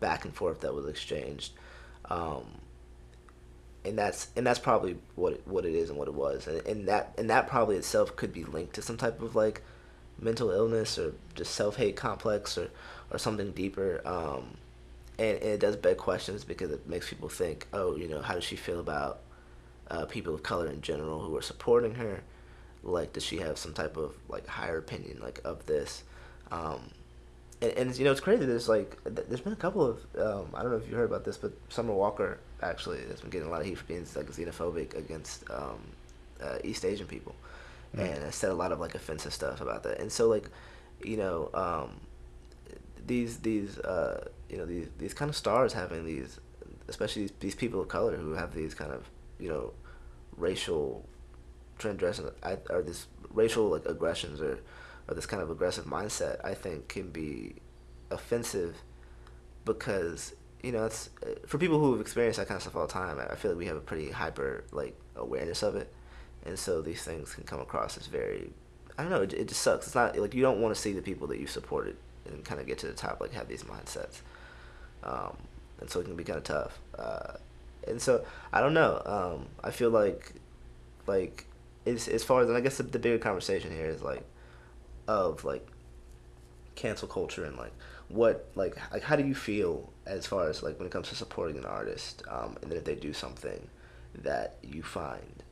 back 0.00 0.24
and 0.24 0.34
forth 0.34 0.60
that 0.60 0.74
was 0.74 0.86
exchanged. 0.86 1.52
Um, 2.06 2.44
and 3.84 3.98
that's 3.98 4.28
and 4.36 4.46
that's 4.46 4.58
probably 4.58 4.96
what 5.14 5.34
it, 5.34 5.42
what 5.46 5.64
it 5.64 5.74
is 5.74 5.90
and 5.90 5.98
what 5.98 6.08
it 6.08 6.14
was, 6.14 6.46
and, 6.46 6.66
and 6.66 6.88
that 6.88 7.14
and 7.18 7.28
that 7.30 7.48
probably 7.48 7.76
itself 7.76 8.16
could 8.16 8.32
be 8.32 8.44
linked 8.44 8.74
to 8.74 8.82
some 8.82 8.96
type 8.96 9.20
of 9.20 9.36
like 9.36 9.62
mental 10.18 10.50
illness 10.50 10.98
or 10.98 11.12
just 11.34 11.54
self 11.54 11.76
hate 11.76 11.96
complex 11.96 12.56
or 12.56 12.70
or 13.10 13.18
something 13.18 13.52
deeper. 13.52 14.00
Um, 14.04 14.56
and, 15.18 15.36
and 15.38 15.50
it 15.50 15.60
does 15.60 15.76
beg 15.76 15.96
questions 15.96 16.44
because 16.44 16.70
it 16.70 16.88
makes 16.88 17.08
people 17.08 17.28
think, 17.28 17.66
oh, 17.72 17.96
you 17.96 18.08
know, 18.08 18.20
how 18.20 18.34
does 18.34 18.44
she 18.44 18.56
feel 18.56 18.80
about 18.80 19.20
uh, 19.90 20.06
people 20.06 20.34
of 20.34 20.42
color 20.42 20.68
in 20.68 20.80
general 20.80 21.20
who 21.20 21.36
are 21.36 21.42
supporting 21.42 21.94
her? 21.94 22.22
Like, 22.82 23.12
does 23.12 23.24
she 23.24 23.38
have 23.38 23.58
some 23.58 23.72
type 23.72 23.96
of 23.96 24.14
like 24.28 24.46
higher 24.46 24.78
opinion 24.78 25.20
like 25.22 25.40
of 25.44 25.64
this? 25.66 26.02
Um, 26.50 26.90
and, 27.62 27.72
and 27.72 27.98
you 27.98 28.04
know 28.04 28.12
it's 28.12 28.20
crazy. 28.20 28.44
There's 28.44 28.68
like 28.68 28.98
there's 29.04 29.40
been 29.40 29.52
a 29.52 29.56
couple 29.56 29.84
of 29.84 29.98
um, 30.18 30.48
I 30.54 30.62
don't 30.62 30.70
know 30.70 30.76
if 30.76 30.88
you 30.88 30.96
heard 30.96 31.08
about 31.08 31.24
this, 31.24 31.36
but 31.36 31.52
Summer 31.68 31.94
Walker 31.94 32.38
actually 32.62 33.00
has 33.08 33.20
been 33.20 33.30
getting 33.30 33.48
a 33.48 33.50
lot 33.50 33.60
of 33.60 33.66
heat 33.66 33.78
for 33.78 33.84
being 33.84 34.06
like 34.14 34.26
xenophobic 34.26 34.94
against 34.96 35.48
um, 35.50 35.80
uh, 36.42 36.58
East 36.62 36.84
Asian 36.84 37.06
people, 37.06 37.34
mm. 37.96 38.00
and 38.00 38.22
has 38.22 38.34
said 38.34 38.50
a 38.50 38.54
lot 38.54 38.72
of 38.72 38.80
like 38.80 38.94
offensive 38.94 39.32
stuff 39.32 39.60
about 39.60 39.82
that. 39.84 40.00
And 40.00 40.10
so 40.10 40.28
like, 40.28 40.50
you 41.02 41.16
know, 41.16 41.50
um, 41.54 42.00
these 43.06 43.38
these 43.38 43.78
uh, 43.78 44.28
you 44.48 44.56
know 44.56 44.66
these 44.66 44.88
these 44.98 45.14
kind 45.14 45.28
of 45.28 45.36
stars 45.36 45.72
having 45.72 46.04
these, 46.04 46.40
especially 46.88 47.22
these, 47.22 47.32
these 47.40 47.54
people 47.54 47.80
of 47.80 47.88
color 47.88 48.16
who 48.16 48.32
have 48.32 48.54
these 48.54 48.74
kind 48.74 48.92
of 48.92 49.08
you 49.38 49.48
know 49.48 49.72
racial 50.36 51.06
transgression 51.78 52.30
or 52.70 52.82
this 52.82 53.06
racial 53.30 53.68
like 53.68 53.84
aggressions 53.86 54.40
or 54.40 54.58
or 55.08 55.14
this 55.14 55.26
kind 55.26 55.42
of 55.42 55.50
aggressive 55.50 55.84
mindset, 55.84 56.42
I 56.44 56.54
think 56.54 56.88
can 56.88 57.10
be 57.10 57.56
offensive 58.10 58.76
because 59.64 60.34
you 60.62 60.72
know 60.72 60.86
it's 60.86 61.10
for 61.46 61.58
people 61.58 61.78
who 61.78 61.92
have 61.92 62.00
experienced 62.00 62.38
that 62.38 62.48
kind 62.48 62.56
of 62.56 62.62
stuff 62.62 62.76
all 62.76 62.86
the 62.86 62.92
time. 62.92 63.18
I 63.18 63.34
feel 63.34 63.52
like 63.52 63.58
we 63.58 63.66
have 63.66 63.76
a 63.76 63.80
pretty 63.80 64.10
hyper 64.10 64.64
like 64.72 64.98
awareness 65.16 65.62
of 65.62 65.76
it, 65.76 65.92
and 66.44 66.58
so 66.58 66.80
these 66.80 67.02
things 67.02 67.34
can 67.34 67.44
come 67.44 67.60
across 67.60 67.96
as 67.98 68.06
very 68.06 68.50
I 68.96 69.02
don't 69.02 69.10
know. 69.10 69.22
It, 69.22 69.32
it 69.32 69.48
just 69.48 69.60
sucks. 69.60 69.86
It's 69.86 69.94
not 69.94 70.16
like 70.16 70.34
you 70.34 70.42
don't 70.42 70.60
want 70.60 70.74
to 70.74 70.80
see 70.80 70.92
the 70.92 71.02
people 71.02 71.26
that 71.28 71.40
you 71.40 71.46
supported 71.46 71.96
and 72.26 72.44
kind 72.44 72.60
of 72.60 72.66
get 72.66 72.78
to 72.78 72.86
the 72.86 72.92
top 72.92 73.20
like 73.20 73.32
have 73.32 73.48
these 73.48 73.64
mindsets, 73.64 74.20
um, 75.02 75.36
and 75.80 75.90
so 75.90 76.00
it 76.00 76.04
can 76.04 76.16
be 76.16 76.24
kind 76.24 76.38
of 76.38 76.44
tough. 76.44 76.78
Uh, 76.98 77.34
and 77.86 78.00
so 78.00 78.24
I 78.52 78.60
don't 78.60 78.74
know. 78.74 79.02
Um, 79.04 79.46
I 79.62 79.70
feel 79.70 79.90
like 79.90 80.32
like 81.06 81.46
as 81.86 82.08
as 82.08 82.24
far 82.24 82.42
as 82.42 82.48
and 82.48 82.56
I 82.56 82.60
guess 82.60 82.78
the, 82.78 82.82
the 82.82 82.98
bigger 82.98 83.18
conversation 83.18 83.70
here 83.70 83.86
is 83.86 84.02
like 84.02 84.24
of 85.06 85.44
like 85.44 85.66
cancel 86.74 87.06
culture 87.06 87.44
and 87.44 87.56
like 87.56 87.72
what 88.08 88.48
like 88.54 88.76
like 88.92 89.02
how 89.02 89.16
do 89.16 89.24
you 89.24 89.34
feel 89.34 89.92
as 90.06 90.26
far 90.26 90.48
as 90.48 90.62
like 90.62 90.78
when 90.78 90.86
it 90.86 90.90
comes 90.90 91.08
to 91.08 91.14
supporting 91.14 91.56
an 91.56 91.64
artist 91.64 92.22
um, 92.28 92.56
and 92.62 92.70
then 92.70 92.78
if 92.78 92.84
they 92.84 92.94
do 92.94 93.12
something 93.12 93.68
that 94.14 94.56
you 94.62 94.82
find 94.82 95.42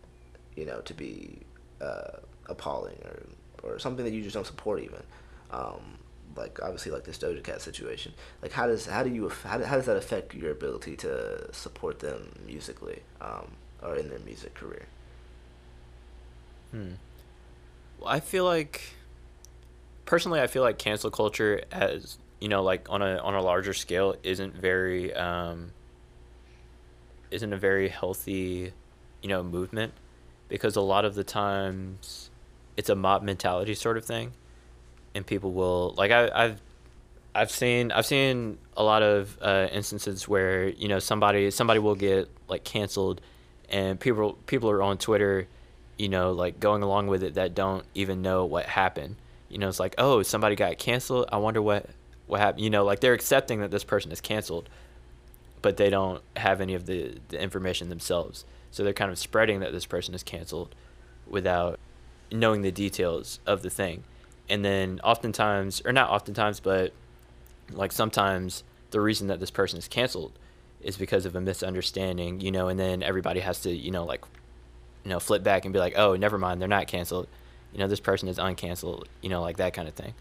you 0.57 0.65
know 0.65 0.81
to 0.81 0.95
be 0.95 1.39
uh, 1.81 2.19
appalling 2.47 2.99
or 3.05 3.23
or 3.63 3.79
something 3.79 4.05
that 4.05 4.13
you 4.13 4.23
just 4.23 4.35
don't 4.35 4.47
support 4.47 4.81
even 4.81 5.03
um, 5.51 5.99
like 6.37 6.59
obviously 6.63 6.93
like 6.93 7.05
this 7.05 7.19
Doja 7.19 7.43
Cat 7.43 7.61
situation 7.61 8.13
like 8.41 8.53
how 8.53 8.67
does 8.67 8.87
how 8.87 9.03
do 9.03 9.11
you 9.11 9.29
how, 9.29 9.63
how 9.63 9.77
does 9.77 9.87
that 9.87 9.97
affect 9.97 10.35
your 10.35 10.51
ability 10.51 10.97
to 10.97 11.53
support 11.53 12.01
them 12.01 12.33
musically 12.47 13.01
um, 13.21 13.53
or 13.83 13.97
in 13.97 14.09
their 14.09 14.21
music 14.21 14.55
career? 14.55 14.87
Hmm. 16.71 16.93
Well 17.99 18.09
I 18.09 18.21
feel 18.21 18.45
like 18.45 18.95
personally, 20.05 20.41
I 20.41 20.47
feel 20.47 20.63
like 20.63 20.79
cancel 20.79 21.11
culture 21.11 21.63
as 21.71 22.19
you 22.41 22.49
know, 22.49 22.63
like 22.63 22.91
on 22.91 23.03
a 23.03 23.17
on 23.19 23.35
a 23.35 23.41
larger 23.41 23.73
scale, 23.73 24.15
isn't 24.23 24.55
very 24.55 25.15
um, 25.15 25.73
isn't 27.31 27.53
a 27.53 27.57
very 27.57 27.89
healthy, 27.89 28.73
you 29.23 29.29
know, 29.29 29.43
movement, 29.43 29.93
because 30.49 30.77
a 30.77 30.81
lot 30.81 31.05
of 31.05 31.15
the 31.15 31.25
times, 31.25 32.31
it's 32.77 32.91
a 32.91 32.95
mob 32.95 33.23
mentality 33.23 33.75
sort 33.75 33.97
of 33.97 34.05
thing, 34.05 34.33
and 35.15 35.27
people 35.27 35.53
will 35.53 35.95
like 35.97 36.11
I, 36.11 36.31
I've 36.35 36.61
I've 37.35 37.51
seen 37.51 37.93
I've 37.93 38.07
seen 38.07 38.59
a 38.77 38.83
lot 38.83 39.03
of 39.03 39.39
uh, 39.41 39.69
instances 39.73 40.29
where 40.29 40.69
you 40.69 40.89
know 40.89 40.99
somebody 40.99 41.51
somebody 41.51 41.81
will 41.81 41.95
get 41.95 42.29
like 42.49 42.65
canceled, 42.65 43.21
and 43.69 43.99
people 43.99 44.39
people 44.47 44.71
are 44.71 44.83
on 44.83 44.99
Twitter, 44.99 45.49
you 45.99 46.09
know, 46.09 46.33
like 46.33 46.61
going 46.61 46.83
along 46.83 47.07
with 47.07 47.23
it 47.23 47.35
that 47.35 47.55
don't 47.55 47.85
even 47.95 48.23
know 48.23 48.45
what 48.45 48.67
happened, 48.67 49.17
you 49.53 49.59
know, 49.59 49.69
it's 49.69 49.79
like, 49.79 49.95
oh, 49.99 50.23
somebody 50.23 50.57
got 50.57 50.79
canceled. 50.79 51.27
I 51.31 51.37
wonder 51.37 51.61
what 51.61 51.87
what 52.27 52.41
happened. 52.41 52.65
You 52.65 52.71
know, 52.71 52.85
like 52.85 53.01
they're 53.01 53.13
accepting 53.13 53.61
that 53.61 53.71
this 53.71 53.85
person 53.85 54.11
is 54.11 54.21
canceled, 54.21 54.71
but 55.61 55.77
they 55.77 55.91
don't 55.91 56.23
have 56.37 56.63
any 56.63 56.73
of 56.73 56.87
the, 56.87 57.19
the 57.29 57.41
information 57.41 57.91
themselves. 57.91 58.47
So 58.71 58.83
they're 58.83 58.95
kind 58.95 59.11
of 59.11 59.19
spreading 59.19 59.61
that 59.61 59.73
this 59.73 59.85
person 59.85 60.15
is 60.15 60.23
canceled 60.23 60.75
without 61.27 61.79
knowing 62.33 62.63
the 62.63 62.73
details 62.73 63.41
of 63.47 63.61
the 63.61 63.69
thing. 63.69 64.05
And 64.53 64.65
then 64.65 65.01
oftentimes, 65.03 65.83
or 65.85 65.93
not 65.93 66.11
oftentimes, 66.11 66.61
but 66.61 66.93
like 67.71 67.91
sometimes 67.91 68.65
the 68.91 69.01
reason 69.01 69.29
that 69.29 69.41
this 69.41 69.51
person 69.51 69.79
is 69.79 69.89
canceled 69.89 70.39
is 70.83 70.97
because 70.97 71.25
of 71.25 71.35
a 71.35 71.41
misunderstanding, 71.41 72.41
you 72.41 72.51
know, 72.51 72.69
and 72.69 72.79
then 72.79 73.03
everybody 73.03 73.41
has 73.41 73.61
to, 73.61 73.71
you 73.71 73.91
know, 73.91 74.05
like, 74.05 74.25
you 75.05 75.11
know, 75.11 75.19
flip 75.19 75.43
back 75.43 75.65
and 75.65 75.73
be 75.73 75.79
like, 75.79 75.95
oh, 75.97 76.17
never 76.17 76.39
mind, 76.39 76.61
they're 76.61 76.69
not 76.69 76.87
canceled. 76.87 77.29
You 77.73 77.79
know 77.79 77.89
this 77.89 78.01
person 78.01 78.29
is 78.29 78.39
uncanceled 78.39 79.07
you 79.23 79.31
know 79.31 79.41
like 79.41 79.57
that 79.57 79.73
kind 79.73 79.89
of 79.89 79.95
thing. 79.95 80.15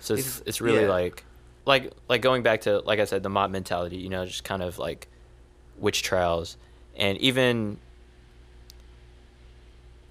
So 0.00 0.14
it's 0.14 0.26
it's, 0.26 0.42
it's 0.46 0.60
really 0.60 0.82
yeah. 0.82 0.88
like 0.88 1.24
like 1.64 1.92
like 2.08 2.22
going 2.22 2.42
back 2.42 2.62
to 2.62 2.80
like 2.80 3.00
i 3.00 3.04
said 3.04 3.22
the 3.22 3.28
mob 3.28 3.50
mentality 3.50 3.96
you 3.96 4.08
know 4.08 4.24
just 4.26 4.44
kind 4.44 4.62
of 4.62 4.78
like 4.78 5.08
witch 5.78 6.02
trials. 6.02 6.56
And 6.96 7.16
even 7.18 7.78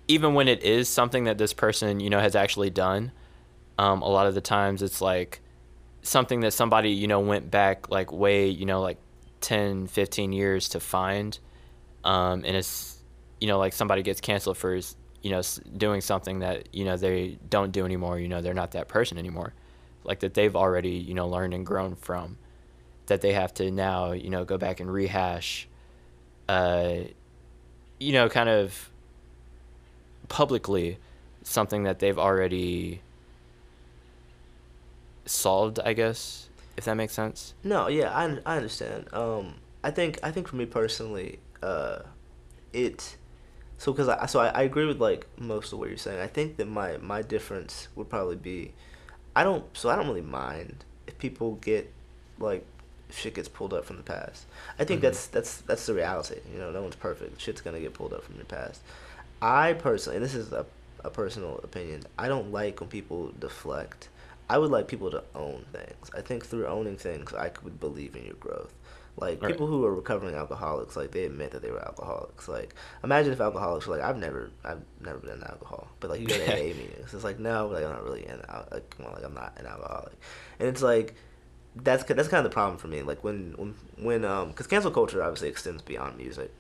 even 0.07 0.33
when 0.33 0.47
it 0.47 0.63
is 0.63 0.89
something 0.89 1.25
that 1.25 1.37
this 1.37 1.53
person 1.53 1.99
you 1.99 2.09
know 2.09 2.19
has 2.19 2.35
actually 2.35 2.71
done 2.71 3.11
um, 3.79 4.01
a 4.01 4.09
lot 4.09 4.27
of 4.27 4.35
the 4.35 4.41
times 4.41 4.83
it's 4.83 4.99
like 4.99 5.39
something 6.01 6.41
that 6.41 6.51
somebody 6.51 6.91
you 6.91 7.07
know 7.07 7.21
went 7.21 7.49
back 7.49 7.89
like 7.89 8.11
way 8.11 8.49
you 8.49 8.65
know 8.65 8.81
like 8.81 8.97
10 9.39 9.87
15 9.87 10.33
years 10.33 10.69
to 10.69 10.81
find. 10.81 11.39
Um, 12.03 12.43
and 12.45 12.57
it's 12.57 12.97
you 13.39 13.47
know 13.47 13.57
like 13.57 13.71
somebody 13.71 14.03
gets 14.03 14.19
canceled 14.19 14.57
for 14.57 14.75
you 14.75 15.31
know 15.31 15.41
doing 15.77 16.01
something 16.01 16.39
that 16.39 16.67
you 16.73 16.83
know 16.83 16.97
they 16.97 17.37
don't 17.49 17.71
do 17.71 17.85
anymore 17.85 18.19
you 18.19 18.27
know 18.27 18.41
they're 18.41 18.53
not 18.53 18.71
that 18.71 18.89
person 18.89 19.17
anymore. 19.17 19.53
Like 20.03 20.19
that 20.19 20.33
they've 20.33 20.57
already 20.57 20.91
you 20.91 21.13
know 21.13 21.29
learned 21.29 21.53
and 21.53 21.65
grown 21.65 21.95
from. 21.95 22.37
That 23.05 23.21
they 23.21 23.31
have 23.31 23.53
to 23.55 23.71
now 23.71 24.11
you 24.11 24.29
know 24.29 24.43
go 24.43 24.57
back 24.57 24.81
and 24.81 24.91
rehash 24.91 25.67
uh 26.49 26.95
you 27.99 28.11
know 28.11 28.27
kind 28.27 28.49
of 28.49 28.89
publicly 30.27 30.97
something 31.43 31.83
that 31.83 31.99
they've 31.99 32.19
already 32.19 33.01
solved 35.29 35.79
i 35.85 35.93
guess 35.93 36.49
if 36.77 36.85
that 36.85 36.95
makes 36.95 37.13
sense 37.13 37.53
no 37.63 37.87
yeah 37.87 38.11
i, 38.15 38.23
I 38.45 38.57
understand 38.57 39.07
um 39.13 39.55
i 39.83 39.91
think 39.91 40.19
i 40.23 40.31
think 40.31 40.47
for 40.47 40.55
me 40.55 40.65
personally 40.65 41.39
uh 41.61 41.99
it 42.73 43.17
so 43.79 43.93
because 43.93 44.09
I 44.09 44.25
so 44.25 44.41
I, 44.41 44.47
I 44.49 44.61
agree 44.63 44.85
with 44.85 44.99
like 44.99 45.25
most 45.37 45.71
of 45.71 45.79
what 45.79 45.87
you're 45.87 45.97
saying. 45.97 46.19
I 46.19 46.27
think 46.27 46.57
that 46.57 46.67
my 46.67 46.97
my 46.97 47.21
difference 47.21 47.87
would 47.95 48.09
probably 48.09 48.35
be, 48.35 48.73
I 49.35 49.45
don't 49.45 49.65
so 49.75 49.89
I 49.89 49.95
don't 49.95 50.05
really 50.05 50.21
mind 50.21 50.83
if 51.07 51.17
people 51.17 51.55
get 51.55 51.91
like 52.39 52.65
shit 53.09 53.35
gets 53.35 53.47
pulled 53.47 53.73
up 53.73 53.85
from 53.85 53.95
the 53.95 54.03
past. 54.03 54.45
I 54.77 54.83
think 54.83 54.99
mm-hmm. 54.99 55.05
that's 55.05 55.27
that's 55.27 55.61
that's 55.61 55.85
the 55.85 55.93
reality. 55.93 56.41
You 56.53 56.59
know, 56.59 56.71
no 56.71 56.81
one's 56.81 56.97
perfect. 56.97 57.39
Shit's 57.39 57.61
gonna 57.61 57.79
get 57.79 57.93
pulled 57.93 58.13
up 58.13 58.21
from 58.21 58.37
the 58.37 58.43
past. 58.43 58.81
I 59.41 59.71
personally, 59.73 60.17
and 60.17 60.25
this 60.25 60.35
is 60.35 60.51
a 60.51 60.65
a 61.05 61.09
personal 61.09 61.61
opinion. 61.63 62.03
I 62.17 62.27
don't 62.27 62.51
like 62.51 62.81
when 62.81 62.89
people 62.89 63.31
deflect. 63.39 64.09
I 64.49 64.57
would 64.57 64.71
like 64.71 64.87
people 64.87 65.11
to 65.11 65.23
own 65.35 65.65
things. 65.71 66.09
I 66.15 66.21
think 66.21 66.45
through 66.45 66.67
owning 66.67 66.97
things, 66.97 67.33
I 67.33 67.49
could 67.49 67.79
believe 67.79 68.15
in 68.15 68.25
your 68.25 68.35
growth. 68.35 68.73
Like 69.19 69.41
right. 69.41 69.51
people 69.51 69.67
who 69.67 69.83
are 69.85 69.93
recovering 69.93 70.35
alcoholics, 70.35 70.95
like 70.95 71.11
they 71.11 71.25
admit 71.25 71.51
that 71.51 71.61
they 71.61 71.71
were 71.71 71.85
alcoholics. 71.85 72.47
Like 72.47 72.73
imagine 73.03 73.33
if 73.33 73.41
alcoholics 73.41 73.85
were 73.85 73.97
like, 73.97 74.05
I've 74.05 74.17
never, 74.17 74.49
I've 74.63 74.81
never 75.01 75.19
been 75.19 75.31
an 75.31 75.43
alcohol, 75.43 75.89
but 75.99 76.09
like 76.09 76.21
you 76.21 76.27
go 76.27 76.37
to 76.37 76.45
AA 76.45 76.55
meetings, 76.75 77.13
it's 77.13 77.23
like 77.23 77.37
no, 77.37 77.67
like 77.67 77.83
I'm 77.83 77.91
not 77.91 78.03
really 78.03 78.25
in, 78.25 78.37
like, 78.71 78.95
well, 78.97 79.11
like 79.13 79.23
I'm 79.23 79.33
not 79.33 79.53
an 79.57 79.65
alcoholic, 79.65 80.13
and 80.59 80.69
it's 80.69 80.81
like 80.81 81.15
that's 81.75 82.03
that's 82.03 82.29
kind 82.29 82.45
of 82.45 82.49
the 82.49 82.53
problem 82.53 82.77
for 82.77 82.87
me. 82.87 83.01
Like 83.01 83.23
when 83.23 83.53
when 83.57 83.75
when 83.97 84.25
um, 84.25 84.49
because 84.49 84.67
cancel 84.67 84.91
culture 84.91 85.21
obviously 85.21 85.49
extends 85.49 85.81
beyond 85.81 86.17
music. 86.17 86.53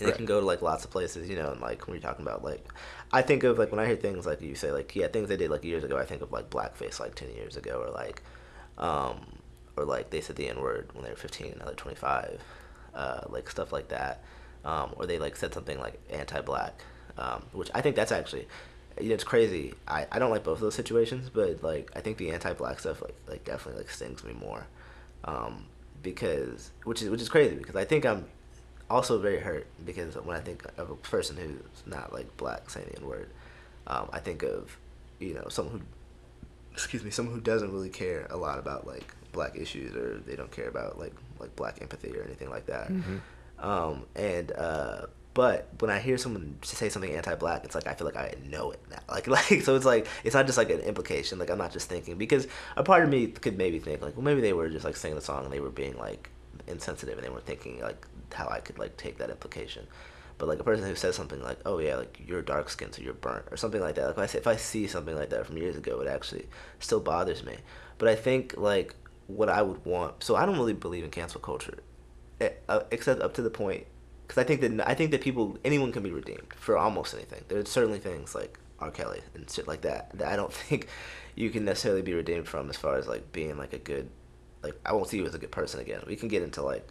Right. 0.00 0.10
it 0.10 0.16
can 0.16 0.26
go 0.26 0.40
to 0.40 0.46
like 0.46 0.62
lots 0.62 0.84
of 0.84 0.90
places, 0.90 1.28
you 1.28 1.36
know, 1.36 1.50
and 1.52 1.60
like 1.60 1.86
when 1.86 1.94
you're 1.94 2.02
talking 2.02 2.24
about 2.26 2.44
like, 2.44 2.66
I 3.12 3.22
think 3.22 3.44
of 3.44 3.58
like 3.58 3.70
when 3.70 3.80
I 3.80 3.86
hear 3.86 3.96
things 3.96 4.26
like 4.26 4.42
you 4.42 4.54
say 4.54 4.70
like 4.70 4.94
yeah 4.94 5.08
things 5.08 5.28
they 5.28 5.36
did 5.36 5.50
like 5.50 5.64
years 5.64 5.84
ago, 5.84 5.96
I 5.96 6.04
think 6.04 6.22
of 6.22 6.32
like 6.32 6.50
blackface 6.50 7.00
like 7.00 7.14
ten 7.14 7.30
years 7.30 7.56
ago 7.56 7.82
or 7.86 7.90
like, 7.90 8.22
um, 8.78 9.38
or 9.76 9.84
like 9.84 10.10
they 10.10 10.20
said 10.20 10.36
the 10.36 10.48
N 10.48 10.60
word 10.60 10.90
when 10.92 11.04
they 11.04 11.10
were 11.10 11.16
15 11.16 11.46
and 11.48 11.58
now 11.58 11.66
they're 11.66 11.74
25, 11.74 12.40
uh, 12.94 13.20
like 13.28 13.48
stuff 13.50 13.72
like 13.72 13.88
that, 13.88 14.22
um, 14.64 14.92
or 14.96 15.06
they 15.06 15.18
like 15.18 15.36
said 15.36 15.54
something 15.54 15.78
like 15.78 15.98
anti-black, 16.10 16.74
um, 17.18 17.42
which 17.52 17.70
I 17.74 17.80
think 17.80 17.96
that's 17.96 18.12
actually, 18.12 18.48
you 19.00 19.08
know, 19.08 19.14
it's 19.14 19.24
crazy. 19.24 19.74
I, 19.88 20.06
I 20.10 20.18
don't 20.18 20.30
like 20.30 20.44
both 20.44 20.56
of 20.56 20.60
those 20.62 20.74
situations, 20.74 21.30
but 21.30 21.62
like 21.62 21.90
I 21.96 22.00
think 22.00 22.18
the 22.18 22.30
anti-black 22.30 22.80
stuff 22.80 23.00
like 23.02 23.16
like 23.28 23.44
definitely 23.44 23.82
like 23.82 23.90
stings 23.90 24.24
me 24.24 24.32
more, 24.34 24.66
um, 25.24 25.66
because 26.02 26.70
which 26.84 27.02
is 27.02 27.10
which 27.10 27.20
is 27.20 27.28
crazy 27.28 27.56
because 27.56 27.76
I 27.76 27.84
think 27.84 28.04
I'm 28.04 28.26
also 28.90 29.18
very 29.18 29.38
hurt 29.38 29.66
because 29.84 30.14
when 30.16 30.36
I 30.36 30.40
think 30.40 30.64
of 30.78 30.90
a 30.90 30.96
person 30.96 31.36
who's 31.36 31.82
not 31.86 32.12
like 32.12 32.36
black 32.36 32.70
saying 32.70 32.88
the 32.92 33.00
N 33.00 33.06
word, 33.08 33.30
um, 33.86 34.08
I 34.12 34.20
think 34.20 34.42
of 34.42 34.76
you 35.18 35.34
know 35.34 35.48
someone 35.48 35.80
who 35.80 35.86
excuse 36.72 37.02
me 37.02 37.10
someone 37.10 37.34
who 37.34 37.40
doesn't 37.40 37.72
really 37.72 37.88
care 37.88 38.26
a 38.30 38.36
lot 38.36 38.58
about 38.58 38.86
like 38.86 39.14
black 39.32 39.56
issues 39.56 39.94
or 39.94 40.18
they 40.26 40.36
don't 40.36 40.50
care 40.50 40.68
about 40.68 40.98
like 40.98 41.14
like 41.38 41.54
black 41.56 41.78
empathy 41.80 42.16
or 42.16 42.22
anything 42.22 42.50
like 42.50 42.66
that. 42.66 42.88
Mm-hmm. 42.88 43.16
Um, 43.58 44.04
and 44.14 44.52
uh, 44.52 45.06
But 45.34 45.68
when 45.80 45.90
I 45.90 45.98
hear 45.98 46.16
someone 46.16 46.56
say 46.62 46.88
something 46.88 47.10
anti-black, 47.10 47.64
it's 47.64 47.74
like 47.74 47.86
I 47.86 47.94
feel 47.94 48.06
like 48.06 48.16
I 48.16 48.34
know 48.48 48.70
it 48.70 48.80
now. 48.90 48.98
Like 49.08 49.26
like 49.26 49.62
so 49.62 49.76
it's 49.76 49.84
like 49.84 50.06
it's 50.24 50.34
not 50.34 50.46
just 50.46 50.56
like 50.58 50.70
an 50.70 50.80
implication. 50.80 51.38
Like 51.38 51.50
I'm 51.50 51.58
not 51.58 51.72
just 51.72 51.88
thinking 51.90 52.16
because 52.16 52.46
a 52.76 52.82
part 52.82 53.02
of 53.04 53.10
me 53.10 53.26
could 53.28 53.58
maybe 53.58 53.78
think 53.78 54.00
like 54.00 54.16
well 54.16 54.24
maybe 54.24 54.40
they 54.40 54.54
were 54.54 54.68
just 54.70 54.84
like 54.84 54.96
singing 54.96 55.16
the 55.16 55.22
song 55.22 55.44
and 55.44 55.52
they 55.52 55.60
were 55.60 55.70
being 55.70 55.96
like 55.98 56.30
insensitive 56.66 57.18
and 57.18 57.26
they 57.26 57.30
were 57.30 57.40
thinking 57.40 57.80
like 57.82 58.06
how 58.34 58.48
I 58.48 58.60
could 58.60 58.78
like 58.78 58.96
take 58.96 59.18
that 59.18 59.30
implication. 59.30 59.86
But 60.38 60.48
like 60.48 60.60
a 60.60 60.64
person 60.64 60.86
who 60.86 60.94
says 60.94 61.16
something 61.16 61.42
like, 61.42 61.58
"Oh 61.64 61.78
yeah, 61.78 61.96
like 61.96 62.20
you're 62.26 62.42
dark 62.42 62.68
skinned, 62.68 62.94
so 62.94 63.02
you're 63.02 63.14
burnt," 63.14 63.46
or 63.50 63.56
something 63.56 63.80
like 63.80 63.94
that. 63.94 64.06
Like 64.06 64.16
if 64.16 64.18
I, 64.18 64.26
say, 64.26 64.38
if 64.38 64.46
I 64.46 64.56
see 64.56 64.86
something 64.86 65.16
like 65.16 65.30
that 65.30 65.46
from 65.46 65.56
years 65.56 65.76
ago, 65.76 66.00
it 66.00 66.08
actually 66.08 66.46
still 66.78 67.00
bothers 67.00 67.42
me. 67.42 67.56
But 67.98 68.08
I 68.08 68.16
think 68.16 68.54
like 68.56 68.94
what 69.26 69.48
I 69.48 69.62
would 69.62 69.84
want. 69.84 70.22
So 70.22 70.36
I 70.36 70.44
don't 70.46 70.58
really 70.58 70.74
believe 70.74 71.04
in 71.04 71.10
cancel 71.10 71.40
culture, 71.40 71.78
eh, 72.40 72.50
uh, 72.68 72.80
except 72.90 73.22
up 73.22 73.34
to 73.34 73.42
the 73.42 73.50
point, 73.50 73.86
because 74.26 74.38
I 74.42 74.44
think 74.46 74.60
that 74.60 74.88
I 74.88 74.94
think 74.94 75.10
that 75.12 75.22
people 75.22 75.58
anyone 75.64 75.92
can 75.92 76.02
be 76.02 76.10
redeemed 76.10 76.52
for 76.54 76.76
almost 76.76 77.14
anything. 77.14 77.44
There's 77.48 77.70
certainly 77.70 77.98
things 77.98 78.34
like 78.34 78.58
R. 78.78 78.90
Kelly 78.90 79.22
and 79.34 79.50
shit 79.50 79.66
like 79.66 79.82
that 79.82 80.10
that 80.18 80.28
I 80.28 80.36
don't 80.36 80.52
think 80.68 80.88
you 81.34 81.50
can 81.50 81.64
necessarily 81.64 82.02
be 82.02 82.14
redeemed 82.14 82.48
from 82.48 82.70
as 82.70 82.76
far 82.76 82.96
as 82.96 83.06
like 83.06 83.32
being 83.32 83.56
like 83.58 83.72
a 83.72 83.78
good, 83.78 84.10
like 84.62 84.74
I 84.84 84.92
won't 84.92 85.08
see 85.08 85.18
you 85.18 85.26
as 85.26 85.34
a 85.34 85.38
good 85.38 85.50
person 85.50 85.80
again. 85.80 86.02
We 86.06 86.16
can 86.16 86.28
get 86.28 86.42
into 86.42 86.62
like, 86.62 86.88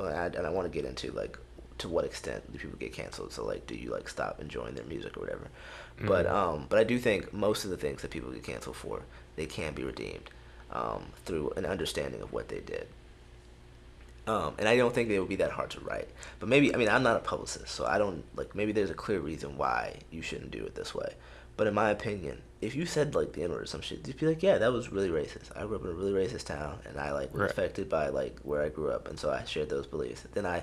well, 0.00 0.14
I, 0.14 0.26
and 0.26 0.46
I 0.46 0.50
want 0.50 0.70
to 0.70 0.76
get 0.76 0.88
into 0.88 1.12
like 1.12 1.38
to 1.78 1.88
what 1.88 2.04
extent 2.04 2.50
do 2.52 2.58
people 2.58 2.78
get 2.78 2.92
canceled? 2.92 3.32
So 3.32 3.44
like, 3.44 3.66
do 3.66 3.74
you 3.74 3.90
like 3.90 4.08
stop 4.08 4.40
enjoying 4.40 4.74
their 4.74 4.84
music 4.84 5.16
or 5.16 5.20
whatever? 5.20 5.48
Mm-hmm. 5.96 6.08
But 6.08 6.26
um, 6.26 6.66
but 6.68 6.78
I 6.78 6.84
do 6.84 6.98
think 6.98 7.32
most 7.32 7.64
of 7.64 7.70
the 7.70 7.76
things 7.76 8.02
that 8.02 8.10
people 8.10 8.30
get 8.30 8.42
canceled 8.42 8.76
for, 8.76 9.02
they 9.36 9.46
can 9.46 9.74
be 9.74 9.84
redeemed 9.84 10.30
um, 10.72 11.06
through 11.24 11.52
an 11.56 11.66
understanding 11.66 12.22
of 12.22 12.32
what 12.32 12.48
they 12.48 12.60
did. 12.60 12.86
Um, 14.26 14.54
and 14.58 14.68
I 14.68 14.76
don't 14.76 14.94
think 14.94 15.10
it 15.10 15.18
would 15.18 15.28
be 15.28 15.36
that 15.36 15.50
hard 15.50 15.70
to 15.70 15.80
write. 15.80 16.08
But 16.38 16.48
maybe 16.48 16.74
I 16.74 16.78
mean 16.78 16.88
I'm 16.88 17.02
not 17.02 17.16
a 17.16 17.20
publicist, 17.20 17.74
so 17.74 17.84
I 17.84 17.98
don't 17.98 18.24
like 18.36 18.54
maybe 18.54 18.72
there's 18.72 18.90
a 18.90 18.94
clear 18.94 19.20
reason 19.20 19.56
why 19.56 19.96
you 20.10 20.22
shouldn't 20.22 20.50
do 20.50 20.64
it 20.64 20.74
this 20.74 20.94
way. 20.94 21.14
But 21.60 21.66
in 21.66 21.74
my 21.74 21.90
opinion, 21.90 22.40
if 22.62 22.74
you 22.74 22.86
said 22.86 23.14
like 23.14 23.34
the 23.34 23.42
N 23.42 23.50
word 23.50 23.60
or 23.60 23.66
some 23.66 23.82
shit, 23.82 24.08
you'd 24.08 24.16
be 24.16 24.26
like, 24.26 24.42
yeah, 24.42 24.56
that 24.56 24.72
was 24.72 24.90
really 24.90 25.10
racist. 25.10 25.54
I 25.54 25.66
grew 25.66 25.76
up 25.76 25.84
in 25.84 25.90
a 25.90 25.92
really 25.92 26.14
racist 26.14 26.46
town, 26.46 26.78
and 26.86 26.98
I 26.98 27.12
like 27.12 27.34
was 27.34 27.42
right. 27.42 27.50
affected 27.50 27.86
by 27.86 28.08
like 28.08 28.38
where 28.44 28.62
I 28.62 28.70
grew 28.70 28.90
up, 28.90 29.08
and 29.08 29.20
so 29.20 29.30
I 29.30 29.44
shared 29.44 29.68
those 29.68 29.86
beliefs. 29.86 30.24
Then 30.32 30.46
I 30.46 30.62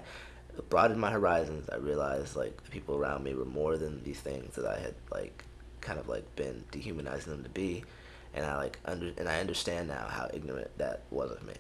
broadened 0.70 1.00
my 1.00 1.12
horizons. 1.12 1.70
I 1.72 1.76
realized 1.76 2.36
like 2.36 2.64
the 2.64 2.72
people 2.72 2.96
around 2.96 3.24
me 3.24 3.36
were 3.36 3.46
more 3.46 3.78
than 3.78 4.04
these 4.06 4.20
things 4.20 4.56
that 4.56 4.66
I 4.66 4.80
had 4.80 4.96
like 5.12 5.44
kind 5.82 6.00
of 6.00 6.10
like 6.10 6.36
been 6.36 6.64
dehumanizing 6.72 7.32
them 7.32 7.44
to 7.44 7.50
be, 7.50 7.84
and 8.34 8.44
I 8.44 8.58
like 8.58 8.80
under 8.84 9.12
and 9.20 9.30
I 9.30 9.40
understand 9.40 9.90
now 9.90 10.08
how 10.10 10.32
ignorant 10.34 10.76
that 10.80 11.04
was 11.12 11.30
of 11.30 11.44
me, 11.44 11.54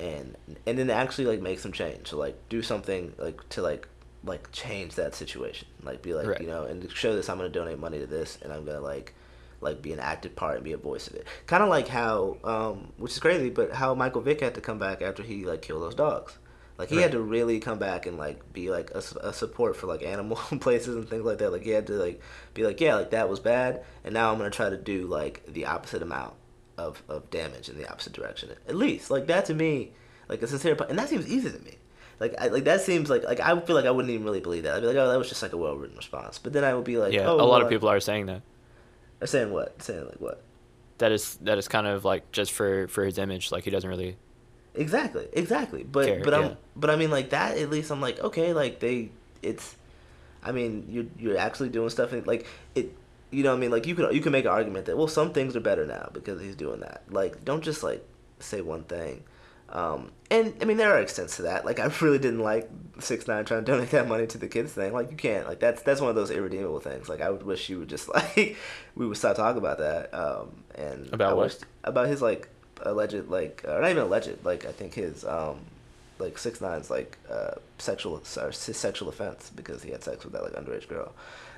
and 0.00 0.36
and 0.66 0.76
then 0.76 0.90
actually 0.90 1.26
like 1.26 1.40
make 1.40 1.60
some 1.60 1.70
change. 1.70 2.08
So 2.08 2.18
like 2.18 2.36
do 2.48 2.60
something 2.60 3.12
like 3.18 3.48
to 3.50 3.62
like 3.62 3.86
like 4.24 4.50
change 4.52 4.94
that 4.96 5.14
situation. 5.14 5.68
Like 5.82 6.02
be 6.02 6.14
like 6.14 6.26
right. 6.26 6.40
you 6.40 6.46
know, 6.46 6.64
and 6.64 6.90
show 6.92 7.14
this, 7.14 7.28
I'm 7.28 7.36
gonna 7.36 7.48
donate 7.48 7.78
money 7.78 7.98
to 7.98 8.06
this, 8.06 8.38
and 8.42 8.52
I'm 8.52 8.64
gonna 8.64 8.80
like 8.80 9.14
like 9.60 9.82
be 9.82 9.92
an 9.92 10.00
active 10.00 10.34
part 10.34 10.56
and 10.56 10.64
be 10.64 10.72
a 10.72 10.78
voice 10.78 11.08
of 11.08 11.14
it. 11.14 11.26
Kind 11.46 11.62
of 11.62 11.68
like 11.68 11.88
how, 11.88 12.38
um, 12.44 12.92
which 12.96 13.12
is 13.12 13.18
crazy, 13.18 13.50
but 13.50 13.72
how 13.72 13.94
Michael 13.94 14.22
Vick 14.22 14.40
had 14.40 14.54
to 14.54 14.60
come 14.60 14.78
back 14.78 15.02
after 15.02 15.22
he 15.22 15.44
like 15.44 15.62
killed 15.62 15.82
those 15.82 15.94
dogs. 15.94 16.38
Like 16.78 16.88
he 16.88 16.96
right. 16.96 17.02
had 17.02 17.12
to 17.12 17.20
really 17.20 17.60
come 17.60 17.78
back 17.78 18.06
and 18.06 18.16
like 18.16 18.54
be 18.54 18.70
like 18.70 18.90
a, 18.92 19.02
a 19.22 19.34
support 19.34 19.76
for 19.76 19.86
like 19.86 20.02
animal 20.02 20.36
places 20.60 20.96
and 20.96 21.08
things 21.08 21.24
like 21.24 21.38
that. 21.38 21.52
Like 21.52 21.62
he 21.62 21.70
had 21.70 21.86
to 21.88 21.92
like 21.94 22.22
be 22.54 22.64
like, 22.64 22.80
yeah, 22.80 22.94
like 22.94 23.10
that 23.10 23.28
was 23.28 23.38
bad, 23.38 23.84
and 24.02 24.14
now 24.14 24.32
I'm 24.32 24.38
gonna 24.38 24.50
try 24.50 24.70
to 24.70 24.78
do 24.78 25.06
like 25.06 25.44
the 25.46 25.66
opposite 25.66 26.02
amount 26.02 26.34
of 26.78 27.02
of 27.08 27.28
damage 27.30 27.68
in 27.68 27.76
the 27.76 27.90
opposite 27.90 28.14
direction. 28.14 28.50
At 28.66 28.76
least 28.76 29.10
like 29.10 29.26
that 29.26 29.44
to 29.46 29.54
me, 29.54 29.92
like 30.28 30.40
a 30.40 30.46
sincere, 30.46 30.74
and 30.88 30.98
that 30.98 31.10
seems 31.10 31.28
easy 31.28 31.50
to 31.50 31.58
me. 31.58 31.76
Like 32.20 32.34
I, 32.38 32.48
like 32.48 32.64
that 32.64 32.82
seems 32.82 33.10
like 33.10 33.24
like 33.24 33.40
I 33.40 33.58
feel 33.60 33.74
like 33.74 33.86
I 33.86 33.90
wouldn't 33.90 34.12
even 34.12 34.24
really 34.24 34.40
believe 34.40 34.62
that. 34.64 34.74
I'd 34.74 34.80
be 34.82 34.86
like, 34.86 34.96
oh, 34.96 35.10
that 35.10 35.18
was 35.18 35.28
just 35.28 35.42
like 35.42 35.52
a 35.52 35.56
well 35.56 35.74
written 35.74 35.96
response. 35.96 36.38
But 36.38 36.52
then 36.52 36.62
I 36.62 36.74
would 36.74 36.84
be 36.84 36.98
like, 36.98 37.12
yeah, 37.12 37.26
oh, 37.26 37.40
a 37.40 37.42
lot 37.42 37.62
of 37.62 37.68
people 37.68 37.88
are 37.88 37.98
saying 37.98 38.26
that. 38.26 38.42
Are 39.20 39.26
saying 39.26 39.50
what? 39.50 39.82
Saying 39.82 40.04
like 40.04 40.20
what? 40.20 40.42
That 40.98 41.12
is 41.12 41.36
that 41.36 41.58
is 41.58 41.66
kind 41.66 41.86
of 41.86 42.04
like 42.04 42.30
just 42.30 42.52
for 42.52 42.86
for 42.88 43.04
his 43.04 43.18
image. 43.18 43.50
Like 43.50 43.64
he 43.64 43.70
doesn't 43.70 43.88
really 43.88 44.16
Exactly, 44.74 45.26
exactly. 45.32 45.82
But 45.82 46.06
Care, 46.06 46.22
but 46.22 46.34
I'm 46.34 46.56
but 46.76 46.90
I 46.90 46.96
mean 46.96 47.10
like 47.10 47.30
that. 47.30 47.58
At 47.58 47.70
least 47.70 47.90
I'm 47.90 48.00
like 48.00 48.20
okay, 48.20 48.52
like 48.52 48.80
they 48.80 49.10
it's. 49.42 49.76
I 50.42 50.52
mean 50.52 50.86
you're 50.88 51.06
you're 51.18 51.38
actually 51.38 51.68
doing 51.68 51.90
stuff 51.90 52.12
and 52.12 52.26
like 52.26 52.46
it. 52.74 52.94
You 53.30 53.42
know 53.44 53.50
what 53.50 53.56
I 53.56 53.60
mean? 53.60 53.70
Like 53.70 53.86
you 53.86 53.94
can 53.94 54.12
you 54.14 54.20
can 54.20 54.32
make 54.32 54.44
an 54.44 54.50
argument 54.50 54.86
that 54.86 54.96
well 54.96 55.08
some 55.08 55.32
things 55.32 55.56
are 55.56 55.60
better 55.60 55.86
now 55.86 56.10
because 56.12 56.40
he's 56.40 56.56
doing 56.56 56.80
that. 56.80 57.02
Like 57.10 57.44
don't 57.44 57.62
just 57.62 57.82
like 57.82 58.06
say 58.38 58.60
one 58.60 58.84
thing. 58.84 59.24
Um, 59.72 60.10
and 60.30 60.54
I 60.60 60.64
mean 60.64 60.76
there 60.76 60.92
are 60.94 61.00
extents 61.00 61.36
to 61.36 61.42
that. 61.42 61.64
Like 61.64 61.78
I 61.78 61.86
really 62.00 62.18
didn't 62.18 62.40
like 62.40 62.68
six 62.98 63.26
nine 63.26 63.44
trying 63.44 63.64
to 63.64 63.72
donate 63.72 63.90
that 63.90 64.08
money 64.08 64.26
to 64.28 64.38
the 64.38 64.48
kids 64.48 64.72
thing. 64.72 64.92
Like 64.92 65.10
you 65.10 65.16
can't. 65.16 65.46
Like 65.46 65.60
that's 65.60 65.82
that's 65.82 66.00
one 66.00 66.10
of 66.10 66.16
those 66.16 66.30
irredeemable 66.30 66.80
things. 66.80 67.08
Like 67.08 67.20
I 67.20 67.30
would 67.30 67.42
wish 67.42 67.68
you 67.68 67.80
would 67.80 67.88
just 67.88 68.08
like 68.14 68.56
we 68.94 69.06
would 69.06 69.16
stop 69.16 69.36
talking 69.36 69.58
about 69.58 69.78
that. 69.78 70.12
Um, 70.14 70.62
and 70.74 71.12
about 71.12 71.30
I 71.30 71.34
what? 71.34 71.44
Wished, 71.44 71.64
about 71.84 72.08
his 72.08 72.22
like 72.22 72.48
alleged 72.82 73.28
like 73.28 73.64
or 73.66 73.80
not 73.80 73.90
even 73.90 74.02
alleged 74.02 74.44
like 74.44 74.64
I 74.64 74.72
think 74.72 74.94
his 74.94 75.24
um 75.24 75.60
like 76.18 76.38
six 76.38 76.60
nine's 76.60 76.90
like 76.90 77.18
uh 77.30 77.52
sexual 77.78 78.14
or 78.14 78.52
sexual 78.52 79.08
offense 79.08 79.50
because 79.54 79.82
he 79.82 79.90
had 79.90 80.02
sex 80.02 80.24
with 80.24 80.32
that 80.34 80.42
like 80.42 80.52
underage 80.52 80.88
girl 80.88 81.12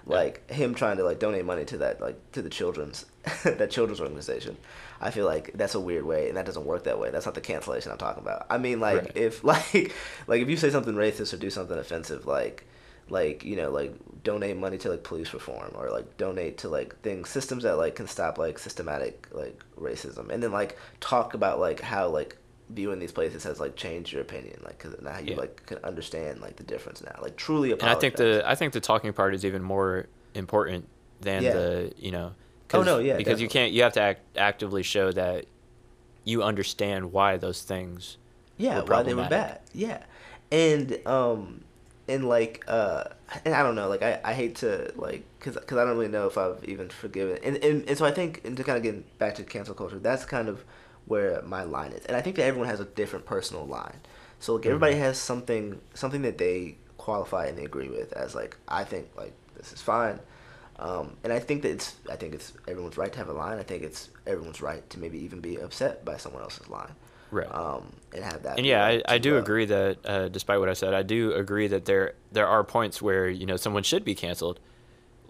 yeah. 0.06 0.14
like 0.14 0.50
him 0.50 0.74
trying 0.74 0.96
to 0.96 1.04
like 1.04 1.18
donate 1.18 1.44
money 1.44 1.64
to 1.64 1.78
that 1.78 2.00
like 2.00 2.16
to 2.32 2.42
the 2.42 2.50
children's 2.50 3.06
that 3.44 3.70
children's 3.70 4.00
organization 4.00 4.56
i 5.02 5.10
feel 5.10 5.26
like 5.26 5.50
that's 5.54 5.74
a 5.74 5.80
weird 5.80 6.04
way 6.04 6.28
and 6.28 6.36
that 6.36 6.46
doesn't 6.46 6.64
work 6.64 6.84
that 6.84 6.98
way 6.98 7.10
that's 7.10 7.26
not 7.26 7.34
the 7.34 7.40
cancellation 7.40 7.90
i'm 7.92 7.98
talking 7.98 8.22
about 8.22 8.46
i 8.50 8.58
mean 8.58 8.80
like 8.80 9.02
right. 9.02 9.16
if 9.16 9.44
like 9.44 9.92
like 10.26 10.40
if 10.40 10.48
you 10.48 10.56
say 10.56 10.70
something 10.70 10.94
racist 10.94 11.32
or 11.32 11.36
do 11.36 11.50
something 11.50 11.78
offensive 11.78 12.26
like 12.26 12.64
like 13.08 13.44
you 13.44 13.56
know 13.56 13.70
like 13.70 13.94
donate 14.22 14.56
money 14.56 14.78
to 14.78 14.88
like 14.88 15.02
police 15.02 15.34
reform 15.34 15.72
or 15.74 15.90
like 15.90 16.16
donate 16.16 16.58
to 16.58 16.68
like 16.68 16.98
things 17.02 17.28
systems 17.28 17.64
that 17.64 17.76
like 17.76 17.94
can 17.94 18.06
stop 18.06 18.38
like 18.38 18.58
systematic 18.58 19.28
like 19.32 19.62
racism 19.78 20.30
and 20.30 20.42
then 20.42 20.52
like 20.52 20.78
talk 21.00 21.34
about 21.34 21.58
like 21.58 21.80
how 21.80 22.08
like 22.08 22.36
viewing 22.70 22.98
these 22.98 23.12
places 23.12 23.44
has 23.44 23.60
like 23.60 23.76
changed 23.76 24.12
your 24.12 24.22
opinion 24.22 24.58
like 24.64 24.78
because 24.78 24.98
now 25.02 25.18
you 25.18 25.32
yeah. 25.32 25.36
like 25.36 25.66
can 25.66 25.78
understand 25.84 26.40
like 26.40 26.56
the 26.56 26.62
difference 26.62 27.02
now 27.02 27.14
like 27.20 27.36
truly 27.36 27.72
apologize. 27.72 27.90
and 27.90 27.98
i 27.98 28.00
think 28.00 28.16
the 28.16 28.50
i 28.50 28.54
think 28.54 28.72
the 28.72 28.80
talking 28.80 29.12
part 29.12 29.34
is 29.34 29.44
even 29.44 29.62
more 29.62 30.06
important 30.34 30.88
than 31.20 31.42
yeah. 31.42 31.52
the 31.52 31.92
you 31.98 32.10
know 32.10 32.32
oh 32.74 32.82
no 32.82 32.98
yeah 32.98 33.16
because 33.16 33.38
definitely. 33.38 33.42
you 33.42 33.48
can't 33.48 33.72
you 33.72 33.82
have 33.82 33.92
to 33.92 34.00
act, 34.00 34.20
actively 34.36 34.82
show 34.82 35.12
that 35.12 35.46
you 36.24 36.42
understand 36.42 37.12
why 37.12 37.36
those 37.36 37.62
things 37.62 38.16
yeah 38.56 38.80
why 38.80 39.02
they 39.02 39.14
were 39.14 39.28
bad. 39.28 39.60
Yeah. 39.72 40.02
And 40.50 40.98
um 41.06 41.64
and 42.08 42.28
like 42.28 42.64
uh 42.68 43.04
and 43.44 43.54
I 43.54 43.62
don't 43.62 43.74
know 43.74 43.88
like 43.88 44.02
I, 44.02 44.20
I 44.24 44.34
hate 44.34 44.56
to 44.56 44.92
like 44.96 45.24
because 45.38 45.56
cause 45.66 45.78
I 45.78 45.84
don't 45.84 45.96
really 45.96 46.08
know 46.08 46.26
if 46.26 46.38
I've 46.38 46.62
even 46.64 46.88
forgiven. 46.88 47.38
And, 47.42 47.56
and 47.58 47.88
and 47.88 47.98
so 47.98 48.04
I 48.04 48.10
think 48.10 48.42
and 48.44 48.56
to 48.56 48.64
kind 48.64 48.76
of 48.76 48.82
get 48.82 49.18
back 49.18 49.34
to 49.36 49.44
cancel 49.44 49.74
culture 49.74 49.98
that's 49.98 50.24
kind 50.24 50.48
of 50.48 50.64
where 51.06 51.42
my 51.42 51.64
line 51.64 51.92
is. 51.92 52.04
And 52.06 52.16
I 52.16 52.20
think 52.20 52.36
that 52.36 52.44
everyone 52.44 52.68
has 52.68 52.80
a 52.80 52.84
different 52.84 53.26
personal 53.26 53.66
line. 53.66 54.00
So 54.38 54.54
like 54.54 54.66
everybody 54.66 54.94
mm-hmm. 54.94 55.02
has 55.02 55.18
something 55.18 55.80
something 55.94 56.22
that 56.22 56.38
they 56.38 56.76
qualify 56.98 57.46
and 57.46 57.58
they 57.58 57.64
agree 57.64 57.88
with 57.88 58.12
as 58.12 58.34
like 58.34 58.56
I 58.68 58.84
think 58.84 59.08
like 59.16 59.32
this 59.56 59.72
is 59.72 59.80
fine 59.80 60.20
um, 60.78 61.16
and 61.22 61.32
I 61.32 61.38
think 61.38 61.62
that 61.62 61.70
it's 61.70 61.96
I 62.10 62.16
think 62.16 62.34
it's 62.34 62.52
everyone's 62.66 62.96
right 62.96 63.12
to 63.12 63.18
have 63.18 63.28
a 63.28 63.32
line. 63.32 63.58
I 63.58 63.62
think 63.62 63.82
it's 63.82 64.10
everyone's 64.26 64.60
right 64.60 64.88
to 64.90 64.98
maybe 64.98 65.18
even 65.18 65.40
be 65.40 65.56
upset 65.56 66.04
by 66.04 66.16
someone 66.16 66.42
else's 66.42 66.68
line. 66.68 66.94
Right. 67.30 67.46
Um, 67.50 67.92
and 68.14 68.22
have 68.22 68.42
that 68.42 68.58
and 68.58 68.66
yeah 68.66 68.84
i, 68.84 69.02
I 69.08 69.16
do 69.16 69.38
agree 69.38 69.64
that 69.64 69.98
uh, 70.04 70.28
despite 70.28 70.60
what 70.60 70.68
i 70.68 70.74
said 70.74 70.92
i 70.92 71.02
do 71.02 71.32
agree 71.32 71.66
that 71.66 71.86
there 71.86 72.12
there 72.30 72.46
are 72.46 72.62
points 72.62 73.00
where 73.00 73.26
you 73.26 73.46
know 73.46 73.56
someone 73.56 73.82
should 73.82 74.04
be 74.04 74.14
canceled. 74.14 74.60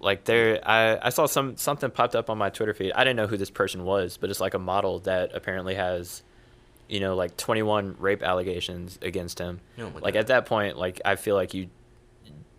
Like 0.00 0.24
there 0.24 0.60
I, 0.68 0.98
I 1.00 1.10
saw 1.10 1.26
some 1.26 1.56
something 1.56 1.92
popped 1.92 2.16
up 2.16 2.28
on 2.28 2.38
my 2.38 2.50
twitter 2.50 2.74
feed. 2.74 2.90
I 2.92 3.04
didn't 3.04 3.18
know 3.18 3.28
who 3.28 3.36
this 3.36 3.50
person 3.50 3.84
was 3.84 4.16
but 4.16 4.30
it's 4.30 4.40
like 4.40 4.54
a 4.54 4.58
model 4.58 4.98
that 5.00 5.32
apparently 5.32 5.76
has 5.76 6.24
you 6.88 6.98
know 6.98 7.14
like 7.14 7.36
21 7.36 7.94
rape 8.00 8.24
allegations 8.24 8.98
against 9.00 9.38
him. 9.38 9.60
Oh 9.78 9.92
like 10.00 10.14
God. 10.14 10.20
at 10.20 10.26
that 10.26 10.46
point 10.46 10.76
like 10.76 11.00
i 11.04 11.14
feel 11.14 11.36
like 11.36 11.54
you 11.54 11.68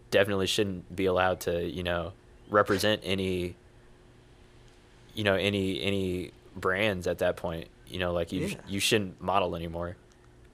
definitely 0.10 0.48
shouldn't 0.48 0.96
be 0.96 1.06
allowed 1.06 1.42
to 1.42 1.70
you 1.70 1.84
know 1.84 2.14
represent 2.50 3.02
any 3.04 3.56
you 5.14 5.24
know 5.24 5.36
any 5.36 5.82
any 5.82 6.32
brands 6.56 7.08
at 7.08 7.20
that 7.20 7.38
point 7.38 7.68
you 7.94 8.00
know, 8.00 8.12
like 8.12 8.32
you 8.32 8.48
yeah. 8.48 8.56
you 8.68 8.80
shouldn't 8.80 9.22
model 9.22 9.56
anymore. 9.56 9.96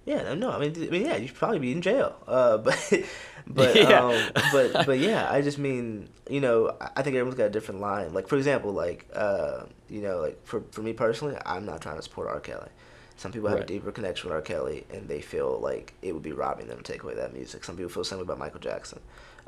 Yeah, 0.06 0.34
no, 0.34 0.52
I 0.52 0.60
mean, 0.60 0.74
I 0.76 0.90
mean, 0.90 1.06
yeah, 1.06 1.16
you 1.16 1.28
should 1.28 1.38
probably 1.38 1.60
be 1.60 1.72
in 1.72 1.82
jail. 1.82 2.16
Uh, 2.28 2.58
but, 2.58 3.04
but, 3.48 3.76
yeah. 3.90 4.04
um, 4.04 4.32
but, 4.52 4.86
but 4.86 5.00
yeah, 5.00 5.32
I 5.32 5.42
just 5.42 5.58
mean, 5.58 6.10
you 6.30 6.42
know, 6.42 6.76
I 6.82 7.02
think 7.02 7.16
everyone's 7.16 7.36
got 7.38 7.46
a 7.46 7.50
different 7.50 7.80
line. 7.80 8.14
Like, 8.14 8.28
for 8.28 8.36
example, 8.36 8.74
like, 8.74 9.06
uh, 9.14 9.66
you 9.90 10.02
know, 10.02 10.20
like 10.20 10.46
for 10.46 10.64
for 10.72 10.82
me 10.82 10.92
personally, 10.92 11.38
I'm 11.46 11.66
not 11.66 11.82
trying 11.82 11.96
to 11.96 12.02
support 12.02 12.28
R. 12.28 12.42
Kelly. 12.42 12.70
Some 13.16 13.32
people 13.32 13.50
have 13.50 13.60
right. 13.60 13.70
a 13.70 13.74
deeper 13.74 13.92
connection 13.92 14.30
with 14.30 14.36
R. 14.36 14.42
Kelly, 14.42 14.86
and 14.92 15.08
they 15.08 15.22
feel 15.22 15.60
like 15.60 15.94
it 16.02 16.14
would 16.14 16.24
be 16.24 16.32
robbing 16.34 16.68
them 16.68 16.78
to 16.78 16.84
take 16.84 17.04
away 17.04 17.16
that 17.16 17.34
music. 17.34 17.64
Some 17.64 17.78
people 17.78 17.90
feel 17.90 18.04
the 18.04 18.10
same 18.10 18.20
way 18.20 18.24
about 18.24 18.40
Michael 18.40 18.60
Jackson. 18.60 19.00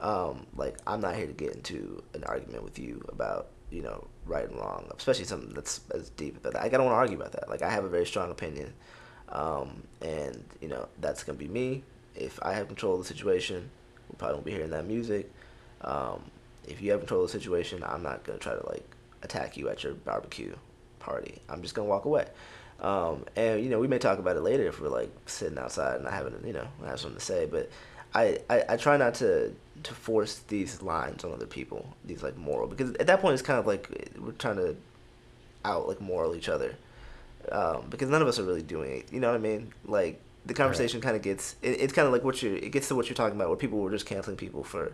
Um, 0.01 0.47
like, 0.55 0.77
I'm 0.87 0.99
not 0.99 1.15
here 1.15 1.27
to 1.27 1.33
get 1.33 1.53
into 1.53 2.03
an 2.13 2.23
argument 2.23 2.63
with 2.63 2.79
you 2.79 3.05
about 3.09 3.47
you 3.71 3.81
know, 3.81 4.05
right 4.25 4.47
and 4.47 4.57
wrong, 4.57 4.91
especially 4.97 5.25
something 5.25 5.53
that's 5.53 5.81
as 5.91 6.09
deep. 6.11 6.37
But 6.43 6.55
I 6.55 6.67
don't 6.67 6.85
want 6.85 6.93
to 6.93 6.97
argue 6.97 7.17
about 7.17 7.31
that. 7.31 7.49
Like 7.49 7.61
I 7.61 7.69
have 7.69 7.85
a 7.85 7.89
very 7.89 8.05
strong 8.05 8.29
opinion, 8.29 8.73
um, 9.29 9.83
and 10.01 10.43
you 10.59 10.67
know 10.67 10.87
that's 10.99 11.23
gonna 11.23 11.37
be 11.37 11.47
me. 11.47 11.83
If 12.15 12.37
I 12.43 12.53
have 12.53 12.67
control 12.67 12.95
of 12.95 12.99
the 12.99 13.07
situation, 13.07 13.69
we 14.09 14.15
probably 14.17 14.35
won't 14.35 14.45
be 14.45 14.51
hearing 14.51 14.69
that 14.71 14.85
music. 14.85 15.31
Um, 15.81 16.21
if 16.67 16.81
you 16.81 16.91
have 16.91 16.99
control 16.99 17.23
of 17.23 17.31
the 17.31 17.39
situation, 17.39 17.83
I'm 17.83 18.03
not 18.03 18.23
gonna 18.23 18.37
try 18.39 18.53
to 18.53 18.67
like 18.67 18.85
attack 19.23 19.57
you 19.57 19.69
at 19.69 19.83
your 19.83 19.93
barbecue 19.93 20.53
party. 20.99 21.39
I'm 21.49 21.61
just 21.61 21.73
gonna 21.73 21.87
walk 21.87 22.05
away. 22.05 22.27
Um, 22.81 23.25
and 23.35 23.63
you 23.63 23.69
know, 23.69 23.79
we 23.79 23.87
may 23.87 23.99
talk 23.99 24.19
about 24.19 24.35
it 24.35 24.41
later 24.41 24.67
if 24.67 24.81
we're 24.81 24.89
like 24.89 25.11
sitting 25.27 25.57
outside 25.57 25.99
and 25.99 26.07
I 26.07 26.11
haven't, 26.15 26.45
you 26.45 26.53
know, 26.53 26.67
I 26.83 26.89
have 26.89 26.99
something 26.99 27.19
to 27.19 27.25
say. 27.25 27.45
But 27.45 27.69
I, 28.13 28.39
I, 28.49 28.63
I 28.69 28.77
try 28.77 28.97
not 28.97 29.13
to 29.15 29.53
to 29.83 29.93
force 29.93 30.39
these 30.47 30.81
lines 30.81 31.23
on 31.23 31.31
other 31.31 31.45
people, 31.45 31.95
these 32.05 32.23
like 32.23 32.37
moral, 32.37 32.67
because 32.67 32.93
at 32.95 33.07
that 33.07 33.21
point 33.21 33.33
it's 33.33 33.41
kind 33.41 33.59
of 33.59 33.67
like 33.67 33.89
we're 34.19 34.31
trying 34.33 34.57
to 34.57 34.75
out 35.65 35.87
like 35.87 36.01
moral 36.01 36.35
each 36.35 36.49
other, 36.49 36.75
um, 37.51 37.85
because 37.89 38.09
none 38.09 38.21
of 38.21 38.27
us 38.27 38.39
are 38.39 38.43
really 38.43 38.61
doing 38.61 38.99
it. 38.99 39.11
You 39.11 39.19
know 39.19 39.29
what 39.29 39.35
I 39.35 39.39
mean? 39.39 39.73
Like 39.85 40.21
the 40.45 40.53
conversation 40.53 40.99
right. 40.99 41.05
kind 41.05 41.15
of 41.15 41.21
gets 41.21 41.55
it, 41.61 41.81
it's 41.81 41.93
kind 41.93 42.05
of 42.05 42.13
like 42.13 42.23
what 42.23 42.41
you 42.41 42.55
it 42.55 42.71
gets 42.71 42.87
to 42.89 42.95
what 42.95 43.07
you're 43.07 43.15
talking 43.15 43.35
about, 43.35 43.49
where 43.49 43.57
people 43.57 43.79
were 43.79 43.91
just 43.91 44.05
canceling 44.05 44.37
people 44.37 44.63
for 44.63 44.93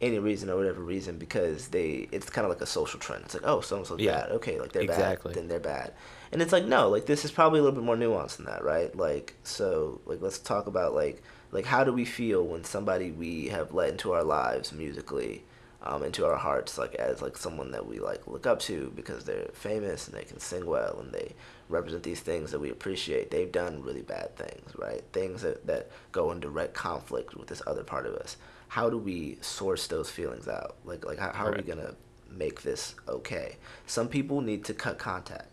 any 0.00 0.18
reason 0.18 0.48
or 0.48 0.56
whatever 0.56 0.80
reason 0.80 1.18
because 1.18 1.68
they 1.68 2.08
it's 2.12 2.30
kind 2.30 2.44
of 2.44 2.50
like 2.50 2.60
a 2.60 2.66
social 2.66 3.00
trend. 3.00 3.24
It's 3.24 3.34
like 3.34 3.44
oh 3.46 3.60
someone's 3.60 3.90
yeah. 3.98 4.20
bad, 4.20 4.30
okay, 4.32 4.60
like 4.60 4.72
they're 4.72 4.82
exactly. 4.82 5.32
bad, 5.32 5.42
then 5.42 5.48
they're 5.48 5.60
bad, 5.60 5.92
and 6.32 6.40
it's 6.40 6.52
like 6.52 6.64
no, 6.64 6.88
like 6.88 7.06
this 7.06 7.24
is 7.24 7.30
probably 7.30 7.60
a 7.60 7.62
little 7.62 7.76
bit 7.76 7.84
more 7.84 7.96
nuanced 7.96 8.36
than 8.36 8.46
that, 8.46 8.62
right? 8.62 8.94
Like 8.94 9.34
so, 9.42 10.00
like 10.06 10.20
let's 10.20 10.38
talk 10.38 10.66
about 10.66 10.94
like 10.94 11.22
like 11.50 11.64
how 11.66 11.84
do 11.84 11.92
we 11.92 12.04
feel 12.04 12.44
when 12.44 12.64
somebody 12.64 13.10
we 13.10 13.48
have 13.48 13.72
let 13.72 13.90
into 13.90 14.12
our 14.12 14.24
lives 14.24 14.72
musically, 14.72 15.44
um, 15.82 16.02
into 16.02 16.26
our 16.26 16.36
hearts, 16.36 16.78
like 16.78 16.94
as 16.96 17.22
like 17.22 17.36
someone 17.36 17.70
that 17.70 17.86
we 17.86 17.98
like 18.00 18.26
look 18.26 18.46
up 18.46 18.60
to 18.60 18.92
because 18.94 19.24
they're 19.24 19.50
famous 19.52 20.08
and 20.08 20.16
they 20.16 20.24
can 20.24 20.40
sing 20.40 20.66
well 20.66 20.98
and 21.00 21.12
they 21.12 21.34
represent 21.68 22.02
these 22.02 22.20
things 22.20 22.50
that 22.50 22.58
we 22.60 22.70
appreciate. 22.70 23.30
They've 23.30 23.50
done 23.50 23.82
really 23.82 24.02
bad 24.02 24.36
things, 24.36 24.72
right? 24.76 25.02
Things 25.12 25.42
that 25.42 25.66
that 25.66 25.90
go 26.12 26.32
in 26.32 26.40
direct 26.40 26.74
conflict 26.74 27.34
with 27.34 27.48
this 27.48 27.62
other 27.66 27.84
part 27.84 28.06
of 28.06 28.14
us 28.14 28.36
how 28.68 28.90
do 28.90 28.98
we 28.98 29.38
source 29.40 29.86
those 29.86 30.10
feelings 30.10 30.46
out? 30.46 30.76
Like 30.84 31.04
like 31.04 31.18
how, 31.18 31.32
how 31.32 31.46
right. 31.46 31.54
are 31.54 31.56
we 31.56 31.62
gonna 31.62 31.94
make 32.30 32.62
this 32.62 32.94
okay? 33.08 33.56
Some 33.86 34.08
people 34.08 34.40
need 34.40 34.64
to 34.66 34.74
cut 34.74 34.98
contact, 34.98 35.48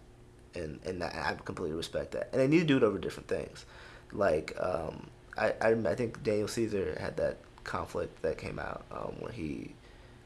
and 0.53 0.79
and 0.85 1.03
I 1.03 1.35
completely 1.43 1.75
respect 1.75 2.11
that, 2.11 2.29
and 2.31 2.41
they 2.41 2.47
need 2.47 2.59
to 2.59 2.65
do 2.65 2.77
it 2.77 2.83
over 2.83 2.97
different 2.97 3.29
things. 3.29 3.65
Like 4.11 4.55
um, 4.59 5.07
I, 5.37 5.53
I 5.61 5.71
I 5.71 5.95
think 5.95 6.23
Daniel 6.23 6.47
Caesar 6.47 6.97
had 6.99 7.17
that 7.17 7.37
conflict 7.63 8.21
that 8.21 8.37
came 8.37 8.59
out 8.59 8.85
um, 8.91 9.15
where 9.19 9.31
he 9.31 9.73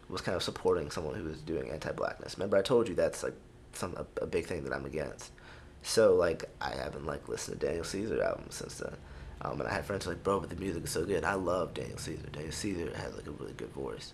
was 0.10 0.22
kind 0.22 0.36
of 0.36 0.44
supporting 0.44 0.92
someone 0.92 1.16
who 1.16 1.24
was 1.24 1.40
doing 1.42 1.70
anti-blackness. 1.70 2.38
Remember, 2.38 2.58
I 2.58 2.62
told 2.62 2.90
you 2.90 2.96
that's 2.96 3.24
like 3.24 3.36
some 3.74 3.96
a, 3.96 4.24
a 4.24 4.26
big 4.26 4.46
thing 4.46 4.64
that 4.64 4.74
I'm 4.74 4.86
against. 4.86 5.32
So 5.82 6.16
like 6.16 6.46
I 6.62 6.72
haven't 6.76 7.06
like 7.06 7.30
listened 7.30 7.60
to 7.60 7.66
Daniel 7.66 7.84
Caesar 7.84 8.22
album 8.22 8.48
since 8.50 8.76
then. 8.76 8.96
Um, 9.42 9.62
and 9.62 9.70
I 9.70 9.74
had 9.74 9.86
friends 9.86 10.06
like, 10.06 10.22
bro, 10.22 10.42
but 10.42 10.50
the 10.50 10.58
music 10.58 10.84
is 10.84 10.90
so 10.92 11.06
good. 11.06 11.24
I 11.24 11.36
love 11.36 11.74
Daniel 11.74 11.98
Caesar. 11.98 12.28
Daniel 12.32 12.52
Caesar 12.52 12.92
has 12.96 13.16
like 13.16 13.28
a 13.28 13.32
really 13.32 13.54
good 13.54 13.70
voice. 13.70 14.14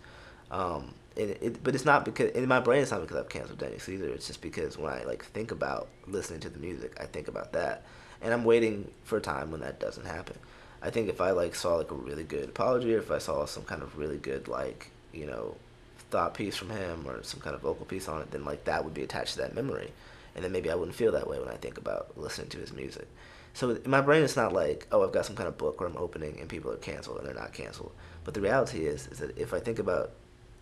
Um, 0.52 0.93
and 1.18 1.32
it, 1.32 1.64
but 1.64 1.74
it's 1.74 1.86
not 1.86 2.06
because 2.06 2.32
in 2.32 2.48
my 2.48 2.60
brain 2.60 2.82
it's 2.82 2.91
not 2.91 3.02
because 3.02 3.18
I've 3.18 3.30
canceled 3.30 3.58
Daniel 3.58 3.80
Caesar. 3.80 4.10
It's 4.10 4.28
just 4.28 4.41
because 4.41 4.78
when 4.78 4.91
I 4.91 5.04
like 5.04 5.26
think 5.26 5.52
about 5.52 5.88
listening 6.08 6.41
to 6.41 6.50
the 6.50 6.60
music, 6.60 6.98
I 7.00 7.06
think 7.06 7.28
about 7.28 7.54
that, 7.54 7.84
and 8.22 8.34
I'm 8.34 8.43
waiting 8.43 8.91
for 9.04 9.18
a 9.18 9.22
time 9.22 9.50
when 9.50 9.62
that 9.62 9.80
doesn't 9.80 10.06
happen. 10.06 10.38
I 10.86 10.92
think 10.92 11.10
if 11.10 11.20
I 11.20 11.32
like 11.32 11.56
saw 11.56 11.76
like 11.76 11.92
a 11.92 11.96
really 11.96 12.24
good 12.24 12.50
apology, 12.50 12.94
or 12.94 13.00
if 13.00 13.10
I 13.10 13.18
saw 13.18 13.46
some 13.46 13.64
kind 13.64 13.82
of 13.82 13.98
really 13.98 14.18
good 14.18 14.48
like 14.48 14.92
you 15.14 15.26
know 15.26 15.56
thought 16.12 16.36
piece 16.36 16.56
from 16.56 16.70
him 16.70 17.06
or 17.08 17.24
some 17.24 17.40
kind 17.42 17.56
of 17.56 17.62
vocal 17.62 17.86
piece 17.86 18.08
on 18.08 18.22
it, 18.22 18.32
then 18.32 18.46
like 18.46 18.66
that 18.66 18.86
would 18.86 18.94
be 18.94 19.04
attached 19.04 19.34
to 19.34 19.40
that 19.40 19.56
memory, 19.56 19.92
and 20.36 20.44
then 20.44 20.52
maybe 20.52 20.70
I 20.70 20.76
wouldn't 20.76 20.96
feel 20.96 21.12
that 21.14 21.28
way 21.28 21.40
when 21.40 21.50
I 21.50 21.56
think 21.56 21.78
about 21.78 22.18
listening 22.18 22.50
to 22.50 22.60
his 22.60 22.72
music. 22.72 23.08
So 23.56 23.72
in 23.72 23.90
my 23.90 24.02
brain, 24.02 24.22
it's 24.22 24.36
not 24.36 24.52
like, 24.52 24.86
oh, 24.92 25.04
I've 25.04 25.14
got 25.14 25.26
some 25.26 25.36
kind 25.36 25.48
of 25.48 25.58
book 25.58 25.80
where 25.80 25.88
I'm 25.88 25.96
opening 25.96 26.40
and 26.42 26.50
people 26.50 26.72
are 26.72 26.78
canceled 26.78 27.20
and 27.20 27.26
they're 27.26 27.34
not 27.34 27.54
canceled. 27.54 27.94
But 28.26 28.34
the 28.34 28.42
reality 28.42 28.86
is, 28.86 29.08
is 29.08 29.20
that 29.20 29.38
if 29.38 29.54
I 29.54 29.62
think 29.62 29.80
about 29.80 30.12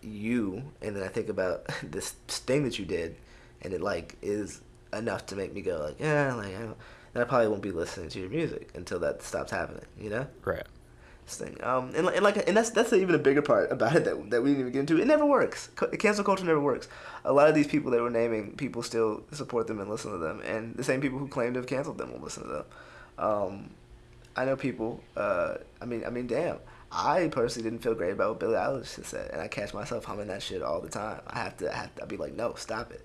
you 0.00 0.62
and 0.80 0.94
then 0.94 1.02
I 1.02 1.08
think 1.08 1.28
about 1.28 1.66
this 1.82 2.10
thing 2.28 2.62
that 2.62 2.78
you 2.78 2.84
did, 2.84 3.16
and 3.62 3.72
it 3.72 3.80
like 3.80 4.16
is 4.22 4.60
enough 4.92 5.26
to 5.26 5.36
make 5.36 5.52
me 5.52 5.60
go 5.60 5.80
like, 5.80 5.98
yeah, 5.98 6.34
like, 6.34 6.54
I 6.54 6.68
then 7.14 7.22
I 7.22 7.26
probably 7.26 7.48
won't 7.48 7.62
be 7.62 7.70
listening 7.70 8.10
to 8.10 8.20
your 8.20 8.28
music 8.28 8.70
until 8.74 8.98
that 8.98 9.22
stops 9.22 9.50
happening. 9.50 9.86
You 9.98 10.10
know? 10.10 10.26
Right. 10.44 10.64
This 11.24 11.36
thing. 11.36 11.56
Um, 11.62 11.92
and, 11.96 12.06
and 12.08 12.22
like, 12.22 12.46
and 12.46 12.54
that's 12.54 12.68
that's 12.70 12.92
even 12.92 13.14
a 13.14 13.18
bigger 13.18 13.40
part 13.40 13.72
about 13.72 13.96
it 13.96 14.04
that, 14.04 14.30
that 14.30 14.42
we 14.42 14.50
didn't 14.50 14.60
even 14.60 14.72
get 14.72 14.80
into. 14.80 15.00
It 15.00 15.06
never 15.06 15.24
works. 15.24 15.70
Cancel 15.98 16.22
culture 16.22 16.44
never 16.44 16.60
works. 16.60 16.88
A 17.24 17.32
lot 17.32 17.48
of 17.48 17.54
these 17.54 17.66
people 17.66 17.90
that 17.92 18.02
we're 18.02 18.10
naming, 18.10 18.56
people 18.56 18.82
still 18.82 19.22
support 19.32 19.66
them 19.66 19.80
and 19.80 19.88
listen 19.88 20.12
to 20.12 20.18
them, 20.18 20.42
and 20.44 20.76
the 20.76 20.84
same 20.84 21.00
people 21.00 21.18
who 21.18 21.26
claim 21.26 21.54
to 21.54 21.60
have 21.60 21.66
canceled 21.66 21.96
them 21.96 22.12
will 22.12 22.20
listen 22.20 22.42
to 22.42 22.48
them. 22.50 22.64
Um, 23.16 23.70
I 24.36 24.44
know 24.44 24.56
people. 24.56 25.02
Uh, 25.16 25.54
I 25.80 25.86
mean, 25.86 26.04
I 26.04 26.10
mean, 26.10 26.26
damn. 26.26 26.58
I 26.92 27.28
personally 27.28 27.68
didn't 27.68 27.82
feel 27.82 27.94
great 27.94 28.12
about 28.12 28.30
what 28.30 28.40
Billie 28.40 28.54
Eilish 28.54 29.04
said, 29.04 29.30
and 29.32 29.40
I 29.40 29.48
catch 29.48 29.74
myself 29.74 30.04
humming 30.04 30.28
that 30.28 30.42
shit 30.42 30.62
all 30.62 30.80
the 30.80 30.88
time. 30.88 31.20
I 31.26 31.38
have 31.38 31.56
to, 31.56 31.72
I 31.72 31.76
have 31.76 31.94
to 31.96 32.02
I'd 32.02 32.08
be 32.08 32.16
like, 32.16 32.34
no, 32.34 32.54
stop 32.54 32.92
it. 32.92 33.04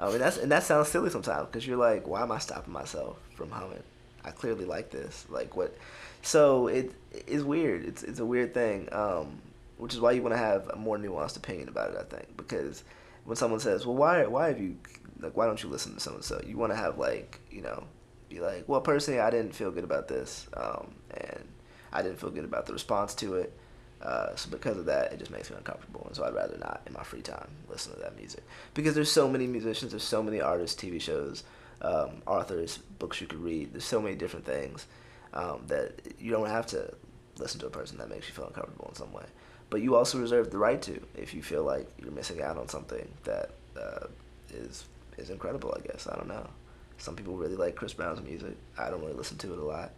Um, 0.00 0.12
and 0.12 0.20
that's 0.20 0.36
and 0.36 0.52
that 0.52 0.62
sounds 0.62 0.88
silly 0.88 1.10
sometimes 1.10 1.46
because 1.46 1.66
you're 1.66 1.76
like, 1.76 2.06
why 2.06 2.22
am 2.22 2.32
I 2.32 2.38
stopping 2.38 2.72
myself 2.72 3.18
from 3.34 3.50
humming? 3.50 3.82
I 4.24 4.30
clearly 4.30 4.64
like 4.64 4.90
this. 4.90 5.26
Like 5.28 5.56
what? 5.56 5.76
So 6.22 6.68
it 6.68 6.92
is 7.26 7.44
weird. 7.44 7.84
It's 7.84 8.02
it's 8.02 8.20
a 8.20 8.26
weird 8.26 8.54
thing. 8.54 8.88
Um, 8.92 9.40
which 9.78 9.94
is 9.94 10.00
why 10.00 10.10
you 10.12 10.22
want 10.22 10.34
to 10.34 10.38
have 10.38 10.68
a 10.70 10.76
more 10.76 10.98
nuanced 10.98 11.36
opinion 11.36 11.68
about 11.68 11.92
it. 11.92 11.98
I 11.98 12.16
think 12.16 12.36
because 12.36 12.82
when 13.24 13.36
someone 13.36 13.60
says, 13.60 13.86
well, 13.86 13.96
why 13.96 14.26
why 14.26 14.48
have 14.48 14.60
you 14.60 14.76
like 15.20 15.36
why 15.36 15.46
don't 15.46 15.62
you 15.62 15.68
listen 15.68 15.94
to 15.94 16.00
someone 16.00 16.22
so 16.22 16.40
you 16.46 16.56
want 16.56 16.72
to 16.72 16.76
have 16.76 16.96
like 16.98 17.40
you 17.50 17.62
know 17.62 17.84
be 18.28 18.40
like, 18.40 18.64
well, 18.68 18.80
personally, 18.80 19.20
I 19.20 19.30
didn't 19.30 19.54
feel 19.54 19.70
good 19.70 19.84
about 19.84 20.08
this, 20.08 20.46
um, 20.56 20.94
and 21.10 21.44
I 21.92 22.02
didn't 22.02 22.20
feel 22.20 22.30
good 22.30 22.44
about 22.44 22.66
the 22.66 22.72
response 22.72 23.14
to 23.16 23.34
it. 23.34 23.57
Uh, 24.02 24.34
so 24.36 24.48
because 24.50 24.76
of 24.76 24.84
that, 24.86 25.12
it 25.12 25.18
just 25.18 25.30
makes 25.30 25.50
me 25.50 25.56
uncomfortable, 25.56 26.04
and 26.06 26.14
so 26.14 26.24
I'd 26.24 26.34
rather 26.34 26.56
not, 26.58 26.82
in 26.86 26.92
my 26.92 27.02
free 27.02 27.20
time, 27.20 27.48
listen 27.68 27.92
to 27.94 27.98
that 27.98 28.16
music 28.16 28.44
because 28.74 28.94
there's 28.94 29.10
so 29.10 29.28
many 29.28 29.46
musicians, 29.46 29.90
there's 29.90 30.04
so 30.04 30.22
many 30.22 30.40
artists, 30.40 30.80
TV 30.80 31.00
shows, 31.00 31.42
um, 31.82 32.22
authors, 32.26 32.78
books 32.98 33.20
you 33.20 33.26
could 33.26 33.40
read. 33.40 33.72
There's 33.72 33.84
so 33.84 34.00
many 34.00 34.14
different 34.14 34.46
things 34.46 34.86
um, 35.34 35.62
that 35.66 35.92
you 36.18 36.30
don't 36.30 36.48
have 36.48 36.66
to 36.68 36.94
listen 37.38 37.60
to 37.60 37.66
a 37.66 37.70
person 37.70 37.98
that 37.98 38.08
makes 38.08 38.28
you 38.28 38.34
feel 38.34 38.46
uncomfortable 38.46 38.86
in 38.88 38.94
some 38.94 39.12
way. 39.12 39.24
But 39.70 39.82
you 39.82 39.96
also 39.96 40.18
reserve 40.18 40.50
the 40.50 40.58
right 40.58 40.80
to 40.82 41.00
if 41.16 41.34
you 41.34 41.42
feel 41.42 41.62
like 41.62 41.86
you're 42.00 42.10
missing 42.10 42.42
out 42.42 42.56
on 42.56 42.68
something 42.68 43.06
that 43.24 43.50
uh, 43.76 44.06
is 44.52 44.86
is 45.18 45.30
incredible. 45.30 45.76
I 45.76 45.86
guess 45.86 46.06
I 46.06 46.16
don't 46.16 46.28
know. 46.28 46.48
Some 46.96 47.14
people 47.14 47.36
really 47.36 47.54
like 47.54 47.74
Chris 47.76 47.92
Brown's 47.92 48.22
music. 48.22 48.56
I 48.78 48.90
don't 48.90 49.00
really 49.00 49.12
listen 49.12 49.36
to 49.38 49.52
it 49.52 49.58
a 49.58 49.64
lot. 49.64 49.90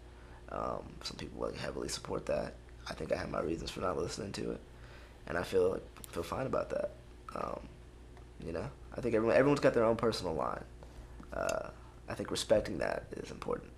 Um, 0.50 0.82
some 1.02 1.16
people 1.16 1.40
like 1.40 1.56
heavily 1.56 1.88
support 1.88 2.26
that. 2.26 2.54
I 2.90 2.94
think 2.94 3.12
I 3.12 3.16
have 3.16 3.30
my 3.30 3.40
reasons 3.40 3.70
for 3.70 3.80
not 3.80 3.96
listening 3.96 4.32
to 4.32 4.50
it, 4.50 4.60
and 5.26 5.38
I 5.38 5.42
feel 5.42 5.80
feel 6.08 6.22
fine 6.22 6.46
about 6.46 6.70
that. 6.70 6.90
Um, 7.34 7.60
you 8.44 8.52
know, 8.52 8.68
I 8.96 9.00
think 9.00 9.14
everyone 9.14 9.36
everyone's 9.36 9.60
got 9.60 9.74
their 9.74 9.84
own 9.84 9.96
personal 9.96 10.34
line. 10.34 10.64
Uh, 11.32 11.68
I 12.08 12.14
think 12.14 12.30
respecting 12.30 12.78
that 12.78 13.04
is 13.12 13.30
important. 13.30 13.70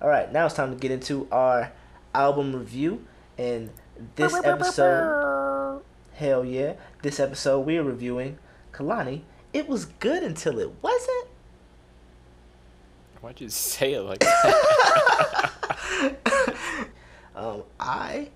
All 0.00 0.08
right, 0.08 0.30
now 0.32 0.46
it's 0.46 0.54
time 0.54 0.72
to 0.72 0.76
get 0.78 0.90
into 0.90 1.26
our 1.32 1.72
album 2.14 2.54
review, 2.54 3.06
and 3.38 3.70
this 4.16 4.34
episode 4.44 5.22
Hell 6.14 6.44
yeah. 6.44 6.74
This 7.02 7.18
episode 7.18 7.60
we 7.60 7.78
are 7.78 7.82
reviewing 7.82 8.38
Kehlani. 8.72 9.22
It 9.52 9.68
was 9.68 9.86
good 9.86 10.22
until 10.22 10.58
it 10.58 10.70
wasn't. 10.82 11.28
Why'd 13.22 13.40
you 13.40 13.48
say 13.48 13.94
it 13.94 14.02
like 14.02 14.18
that? 14.18 15.52
um, 17.34 17.62
I, 17.80 18.28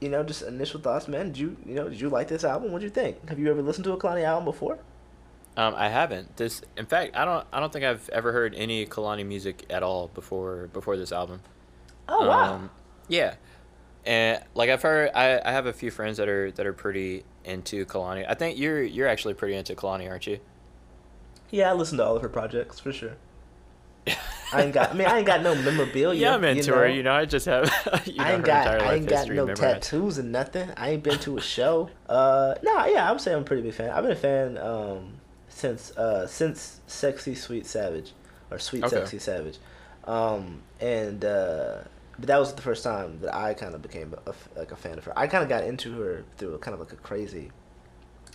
you 0.00 0.08
know, 0.08 0.22
just 0.22 0.40
initial 0.42 0.80
thoughts, 0.80 1.08
man. 1.08 1.26
Did 1.26 1.38
you, 1.38 1.56
you 1.66 1.74
know, 1.74 1.90
did 1.90 2.00
you 2.00 2.08
like 2.08 2.28
this 2.28 2.44
album? 2.44 2.72
What'd 2.72 2.84
you 2.84 2.90
think? 2.90 3.28
Have 3.28 3.38
you 3.38 3.50
ever 3.50 3.60
listened 3.60 3.84
to 3.84 3.92
a 3.92 3.98
Kehlani 3.98 4.24
album 4.24 4.46
before? 4.46 4.78
Um, 5.58 5.74
I 5.76 5.90
haven't. 5.90 6.38
This, 6.38 6.62
in 6.78 6.86
fact, 6.86 7.14
I 7.16 7.26
don't. 7.26 7.46
I 7.52 7.60
don't 7.60 7.72
think 7.72 7.84
I've 7.84 8.08
ever 8.08 8.32
heard 8.32 8.54
any 8.54 8.86
Kehlani 8.86 9.26
music 9.26 9.66
at 9.68 9.82
all 9.82 10.08
before 10.08 10.68
before 10.72 10.96
this 10.96 11.12
album. 11.12 11.40
Oh 12.08 12.26
wow. 12.26 12.54
Um, 12.54 12.70
yeah 13.08 13.34
and 14.06 14.40
like 14.54 14.70
I've 14.70 14.82
heard, 14.82 15.10
I, 15.14 15.40
I 15.44 15.50
have 15.50 15.66
a 15.66 15.72
few 15.72 15.90
friends 15.90 16.16
that 16.18 16.28
are 16.28 16.52
that 16.52 16.64
are 16.64 16.72
pretty 16.72 17.24
into 17.44 17.84
Kehlani. 17.84 18.24
I 18.28 18.34
think 18.34 18.58
you're 18.58 18.82
you're 18.82 19.08
actually 19.08 19.34
pretty 19.34 19.56
into 19.56 19.74
Kehlani, 19.74 20.08
aren't 20.08 20.26
you? 20.26 20.38
Yeah, 21.50 21.70
I 21.70 21.74
listen 21.74 21.98
to 21.98 22.04
all 22.04 22.16
of 22.16 22.22
her 22.22 22.28
projects 22.28 22.78
for 22.78 22.92
sure. 22.92 23.16
I 24.52 24.62
ain't 24.62 24.72
got. 24.72 24.90
I 24.90 24.94
mean, 24.94 25.08
I 25.08 25.18
ain't 25.18 25.26
got 25.26 25.42
no 25.42 25.54
memorabilia. 25.54 26.20
Yeah, 26.20 26.34
I'm 26.34 26.44
into 26.44 26.66
you 26.66 26.70
know? 26.70 26.76
her. 26.78 26.88
You 26.88 27.02
know, 27.02 27.12
I 27.12 27.24
just 27.24 27.46
have. 27.46 27.64
You 28.06 28.14
know, 28.14 28.24
I 28.24 28.32
ain't 28.32 28.44
got. 28.44 28.82
I 28.82 28.94
ain't 28.94 29.08
got 29.08 29.28
no 29.28 29.46
memorized. 29.46 29.60
tattoos 29.60 30.18
and 30.18 30.30
nothing. 30.30 30.70
I 30.76 30.90
ain't 30.90 31.02
been 31.02 31.18
to 31.20 31.36
a 31.36 31.40
show. 31.40 31.90
Uh, 32.08 32.54
nah, 32.62 32.86
yeah, 32.86 33.10
I'm 33.10 33.18
saying 33.18 33.36
I'm 33.36 33.42
a 33.42 33.46
pretty 33.46 33.62
big 33.62 33.74
fan. 33.74 33.90
I've 33.90 34.02
been 34.02 34.12
a 34.12 34.16
fan 34.16 34.58
um 34.58 35.14
since 35.48 35.96
uh 35.96 36.26
since 36.26 36.80
Sexy 36.86 37.34
Sweet 37.34 37.66
Savage, 37.66 38.12
or 38.50 38.58
Sweet 38.58 38.84
okay. 38.84 38.96
Sexy 38.96 39.18
Savage, 39.18 39.58
um 40.04 40.62
and 40.80 41.24
uh 41.24 41.78
but 42.18 42.28
that 42.28 42.38
was 42.38 42.54
the 42.54 42.62
first 42.62 42.82
time 42.82 43.18
that 43.20 43.34
I 43.34 43.54
kind 43.54 43.74
of 43.74 43.82
became 43.82 44.14
a, 44.26 44.34
like 44.56 44.72
a 44.72 44.76
fan 44.76 44.98
of 44.98 45.04
her. 45.04 45.18
I 45.18 45.26
kind 45.26 45.42
of 45.42 45.48
got 45.48 45.64
into 45.64 45.98
her 46.00 46.24
through 46.36 46.54
a 46.54 46.58
kind 46.58 46.74
of 46.74 46.80
like 46.80 46.92
a 46.92 46.96
crazy, 46.96 47.50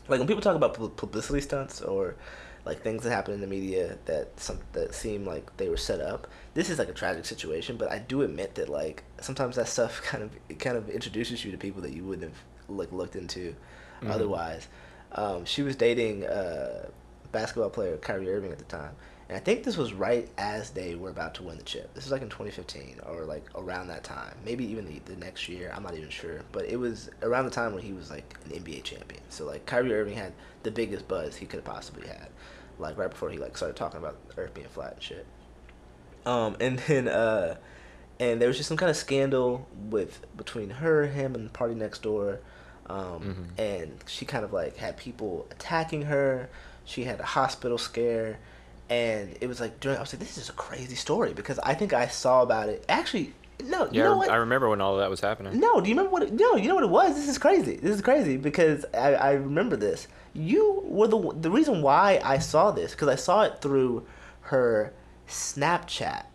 like 0.07 0.19
when 0.19 0.27
people 0.27 0.41
talk 0.41 0.55
about 0.55 0.73
publicity 0.97 1.41
stunts 1.41 1.81
or 1.81 2.15
like 2.65 2.81
things 2.81 3.03
that 3.03 3.11
happen 3.11 3.33
in 3.33 3.41
the 3.41 3.47
media 3.47 3.97
that 4.05 4.39
some 4.39 4.59
that 4.73 4.93
seem 4.93 5.25
like 5.25 5.55
they 5.57 5.69
were 5.69 5.77
set 5.77 5.99
up. 5.99 6.27
This 6.53 6.69
is 6.69 6.77
like 6.79 6.89
a 6.89 6.93
tragic 6.93 7.25
situation, 7.25 7.77
but 7.77 7.91
I 7.91 7.99
do 7.99 8.21
admit 8.21 8.55
that 8.55 8.69
like 8.69 9.03
sometimes 9.19 9.55
that 9.55 9.67
stuff 9.67 10.01
kind 10.05 10.23
of 10.23 10.31
it 10.49 10.59
kind 10.59 10.77
of 10.77 10.89
introduces 10.89 11.43
you 11.43 11.51
to 11.51 11.57
people 11.57 11.81
that 11.81 11.93
you 11.93 12.03
wouldn't 12.03 12.29
have 12.29 12.39
like 12.67 12.91
looked 12.91 13.15
into 13.15 13.55
mm-hmm. 14.01 14.11
otherwise. 14.11 14.67
Um, 15.13 15.43
she 15.45 15.61
was 15.61 15.75
dating 15.75 16.23
a 16.23 16.87
basketball 17.31 17.69
player 17.69 17.97
Kyrie 17.97 18.29
Irving 18.31 18.51
at 18.51 18.59
the 18.59 18.65
time, 18.65 18.95
and 19.31 19.37
I 19.37 19.39
think 19.39 19.63
this 19.63 19.77
was 19.77 19.93
right 19.93 20.27
as 20.37 20.71
they 20.71 20.95
were 20.95 21.09
about 21.09 21.35
to 21.35 21.43
win 21.43 21.57
the 21.57 21.63
chip. 21.63 21.93
This 21.93 22.05
is 22.05 22.11
like 22.11 22.21
in 22.21 22.27
2015 22.27 22.99
or 23.05 23.23
like 23.23 23.45
around 23.55 23.87
that 23.87 24.03
time, 24.03 24.35
maybe 24.43 24.65
even 24.65 24.85
the, 24.85 24.99
the 25.05 25.15
next 25.15 25.47
year. 25.47 25.71
I'm 25.73 25.83
not 25.83 25.95
even 25.95 26.09
sure, 26.09 26.41
but 26.51 26.65
it 26.65 26.75
was 26.75 27.09
around 27.21 27.45
the 27.45 27.51
time 27.51 27.73
when 27.73 27.81
he 27.81 27.93
was 27.93 28.11
like 28.11 28.35
an 28.43 28.51
NBA 28.51 28.83
champion. 28.83 29.21
So 29.29 29.45
like 29.45 29.65
Kyrie 29.65 29.93
Irving 29.93 30.17
had 30.17 30.33
the 30.63 30.71
biggest 30.71 31.07
buzz 31.07 31.37
he 31.37 31.45
could 31.45 31.59
have 31.59 31.65
possibly 31.65 32.09
had, 32.09 32.27
like 32.77 32.97
right 32.97 33.09
before 33.09 33.29
he 33.29 33.37
like 33.37 33.55
started 33.55 33.77
talking 33.77 33.99
about 33.99 34.17
Earth 34.35 34.53
being 34.53 34.67
flat 34.67 34.95
and 34.95 35.01
shit. 35.01 35.25
Um, 36.25 36.57
and 36.59 36.79
then 36.79 37.07
uh, 37.07 37.55
and 38.19 38.41
there 38.41 38.49
was 38.49 38.57
just 38.57 38.67
some 38.67 38.77
kind 38.77 38.89
of 38.89 38.97
scandal 38.97 39.65
with 39.89 40.19
between 40.35 40.71
her, 40.71 41.07
him, 41.07 41.35
and 41.35 41.45
the 41.45 41.51
party 41.51 41.73
next 41.73 42.01
door 42.03 42.41
um, 42.91 42.97
mm-hmm. 42.97 43.61
And 43.61 44.03
she 44.05 44.25
kind 44.25 44.43
of 44.43 44.51
like 44.51 44.77
had 44.77 44.97
people 44.97 45.47
attacking 45.51 46.03
her. 46.03 46.49
She 46.83 47.05
had 47.05 47.19
a 47.19 47.25
hospital 47.25 47.77
scare. 47.77 48.39
And 48.91 49.37
it 49.39 49.47
was 49.47 49.61
like 49.61 49.79
during, 49.79 49.97
I 49.97 50.01
was 50.01 50.11
like, 50.11 50.19
this 50.19 50.37
is 50.37 50.49
a 50.49 50.53
crazy 50.53 50.95
story 50.95 51.31
because 51.31 51.57
I 51.59 51.73
think 51.75 51.93
I 51.93 52.07
saw 52.07 52.41
about 52.41 52.67
it. 52.67 52.83
Actually, 52.89 53.33
no, 53.63 53.85
yeah, 53.85 53.89
you 53.91 54.03
know 54.03 54.17
what? 54.17 54.29
I 54.29 54.35
remember 54.35 54.67
when 54.67 54.81
all 54.81 54.95
of 54.95 54.99
that 54.99 55.09
was 55.09 55.21
happening. 55.21 55.61
No, 55.61 55.79
do 55.79 55.87
you 55.87 55.95
remember 55.95 56.11
what? 56.11 56.23
It, 56.23 56.33
no, 56.33 56.57
you 56.57 56.67
know 56.67 56.75
what 56.75 56.83
it 56.83 56.89
was. 56.89 57.15
This 57.15 57.29
is 57.29 57.37
crazy. 57.37 57.77
This 57.77 57.95
is 57.95 58.01
crazy 58.01 58.35
because 58.35 58.85
I, 58.93 59.13
I 59.13 59.31
remember 59.31 59.77
this. 59.77 60.09
You 60.33 60.83
were 60.83 61.07
the 61.07 61.33
the 61.39 61.49
reason 61.49 61.81
why 61.81 62.19
I 62.21 62.39
saw 62.39 62.71
this 62.71 62.91
because 62.91 63.07
I 63.07 63.15
saw 63.15 63.43
it 63.43 63.61
through 63.61 64.05
her 64.41 64.93
Snapchat 65.25 66.25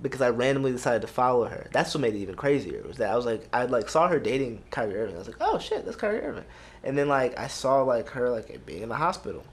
because 0.00 0.22
I 0.22 0.30
randomly 0.30 0.72
decided 0.72 1.02
to 1.02 1.08
follow 1.08 1.44
her. 1.44 1.68
That's 1.70 1.94
what 1.94 2.00
made 2.00 2.14
it 2.14 2.18
even 2.20 2.34
crazier. 2.34 2.82
Was 2.86 2.96
that 2.96 3.10
I 3.10 3.16
was 3.16 3.26
like 3.26 3.46
I 3.52 3.66
like 3.66 3.90
saw 3.90 4.08
her 4.08 4.18
dating 4.18 4.62
Kyrie 4.70 4.96
Irving. 4.96 5.16
I 5.16 5.18
was 5.18 5.26
like, 5.26 5.36
oh 5.42 5.58
shit, 5.58 5.84
that's 5.84 5.98
Kyrie 5.98 6.20
Irving. 6.20 6.44
And 6.82 6.96
then 6.96 7.08
like 7.08 7.38
I 7.38 7.48
saw 7.48 7.82
like 7.82 8.08
her 8.10 8.30
like 8.30 8.64
being 8.64 8.82
in 8.82 8.88
the 8.88 8.96
hospital, 8.96 9.44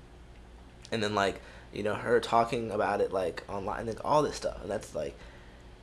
and 0.94 1.04
then 1.04 1.14
like 1.14 1.42
you 1.74 1.84
know 1.84 1.94
her 1.94 2.20
talking 2.20 2.72
about 2.72 3.02
it 3.02 3.12
like 3.12 3.44
online 3.50 3.80
and 3.82 3.90
like, 3.90 4.06
all 4.06 4.22
this 4.24 4.36
stuff. 4.36 4.62
And 4.62 4.70
that's 4.70 4.94
like, 4.96 5.18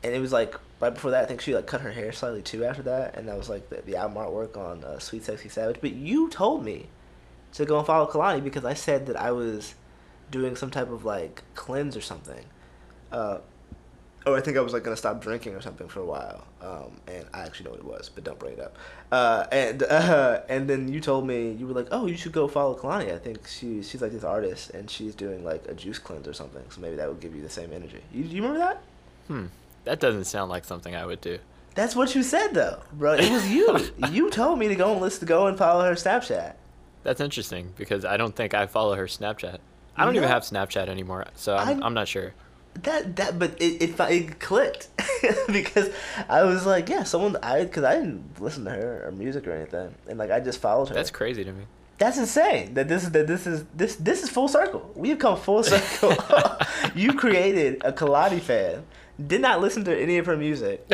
and 0.03 0.15
it 0.15 0.21
was 0.21 0.33
like 0.33 0.55
right 0.81 0.95
before 0.95 1.11
that 1.13 1.25
I 1.25 1.27
think 1.27 1.41
she 1.41 1.55
like 1.55 1.67
cut 1.67 1.81
her 1.81 1.93
hair 1.93 2.13
slightly 2.13 2.43
too 2.43 2.65
after 2.65 2.83
that, 2.83 3.17
and 3.17 3.29
that 3.29 3.37
was 3.37 3.49
like 3.49 3.69
the, 3.71 3.83
the 3.83 3.97
album 3.97 4.19
artwork 4.19 4.57
on 4.57 4.85
uh, 4.85 4.99
Sweet 4.99 5.25
Sexy 5.25 5.49
Savage. 5.49 5.79
But 5.81 5.93
you 5.93 6.29
told 6.29 6.65
me 6.65 6.89
to 7.55 7.65
go 7.65 7.79
and 7.79 7.87
follow 7.87 8.07
Kehlani 8.07 8.43
because 8.43 8.65
I 8.65 8.75
said 8.75 9.07
that 9.07 9.17
I 9.17 9.33
was 9.33 9.75
doing 10.31 10.57
some 10.57 10.71
type 10.71 10.91
of 10.91 11.05
like 11.05 11.43
cleanse 11.55 11.97
or 11.97 12.01
something. 12.01 12.45
Uh, 13.11 13.39
oh, 14.27 14.35
I 14.35 14.41
think 14.41 14.57
I 14.57 14.61
was 14.61 14.73
like 14.73 14.85
gonna 14.85 14.97
stop 14.97 15.21
drinking 15.21 15.55
or 15.55 15.61
something 15.61 15.89
for 15.89 16.01
a 16.01 16.05
while. 16.05 16.45
Um, 16.61 17.01
and 17.07 17.27
I 17.33 17.41
actually 17.41 17.65
know 17.65 17.71
what 17.73 17.81
it 17.81 17.87
was, 17.87 18.11
but 18.15 18.25
don't 18.25 18.39
bring 18.39 18.55
it 18.55 18.61
up. 18.61 18.77
Uh, 19.11 19.47
and 19.51 19.83
uh, 19.83 20.43
and 20.49 20.69
then 20.69 20.93
you 20.93 21.01
told 21.01 21.27
me 21.27 21.53
you 21.53 21.67
were 21.67 21.75
like, 21.75 21.89
oh, 21.91 22.07
you 22.07 22.17
should 22.17 22.33
go 22.33 22.49
follow 22.49 22.77
Kehlani. 22.77 23.13
I 23.13 23.19
think 23.19 23.47
she 23.47 23.83
she's 23.83 24.03
like 24.03 24.13
this 24.13 24.25
artist, 24.25 24.71
and 24.71 24.91
she's 24.91 25.15
doing 25.15 25.45
like 25.45 25.65
a 25.69 25.75
juice 25.75 25.99
cleanse 25.99 26.29
or 26.29 26.33
something. 26.33 26.65
So 26.71 26.81
maybe 26.81 26.97
that 26.97 27.09
would 27.09 27.21
give 27.21 27.35
you 27.35 27.43
the 27.43 27.51
same 27.51 27.73
energy. 27.73 28.01
You, 28.13 28.25
you 28.25 28.43
remember 28.43 28.59
that? 28.59 28.83
Hmm. 29.29 29.47
That 29.85 30.01
doesn't 30.01 30.25
sound 30.25 30.51
like 30.51 30.65
something 30.65 30.95
I 30.95 31.07
would 31.07 31.21
do. 31.21 31.39
That's 31.75 31.95
what 31.95 32.15
you 32.15 32.23
said 32.23 32.55
though, 32.55 32.81
bro. 32.93 33.15
It 33.15 33.31
was 33.31 33.49
you. 33.49 33.79
you 34.11 34.31
told 34.31 34.59
me 34.59 34.69
to 34.69 34.75
go 34.75 34.93
and 34.93 35.01
list 35.01 35.21
to 35.21 35.27
go 35.27 35.47
and 35.47 35.57
follow 35.57 35.85
her 35.85 35.95
Snapchat. 35.95 36.55
That's 37.05 37.21
interesting 37.21 37.73
because 37.77 38.05
I 38.05 38.17
don't 38.17 38.35
think 38.35 38.53
I 38.53 38.67
follow 38.67 38.97
her 38.97 39.07
Snapchat. 39.07 39.59
I 39.97 40.05
don't 40.05 40.15
no. 40.15 40.21
even 40.21 40.29
have 40.29 40.43
Snapchat 40.43 40.89
anymore, 40.89 41.27
so 41.35 41.57
I'm, 41.57 41.83
I'm 41.83 41.95
not 41.95 42.07
sure 42.07 42.35
that 42.85 43.17
that 43.17 43.39
but 43.39 43.61
it 43.61 43.83
it, 43.83 44.01
it 44.01 44.41
clicked 44.41 44.89
because 45.49 45.91
I 46.29 46.43
was 46.45 46.67
like 46.67 46.89
yeah 46.89 47.03
someone 47.03 47.37
I 47.43 47.65
because 47.65 47.85
I 47.85 47.97
didn't 47.97 48.41
listen 48.41 48.65
to 48.65 48.71
her 48.71 49.07
or 49.07 49.13
music 49.13 49.47
or 49.47 49.53
anything 49.53 49.95
and 50.09 50.19
like 50.19 50.31
I 50.31 50.41
just 50.41 50.61
followed 50.61 50.89
her. 50.89 50.95
That's 50.95 51.11
crazy 51.11 51.45
to 51.45 51.53
me. 51.53 51.65
That's 51.99 52.17
insane. 52.17 52.75
That 52.75 52.89
this 52.89 53.03
is 53.03 53.11
that 53.11 53.27
this 53.27 53.47
is 53.47 53.65
this 53.75 53.97
this 53.97 54.23
is 54.23 54.31
full 54.31 54.49
circle. 54.49 54.91
We've 54.95 55.19
come 55.19 55.37
full 55.37 55.63
circle. 55.65 56.15
you 56.95 57.13
created 57.13 57.83
a 57.85 57.93
Kehlani 57.93 58.41
fan, 58.41 58.85
did 59.25 59.41
not 59.41 59.61
listen 59.61 59.85
to 59.85 60.01
any 60.01 60.19
of 60.19 60.27
her 60.27 60.37
music, 60.37 60.87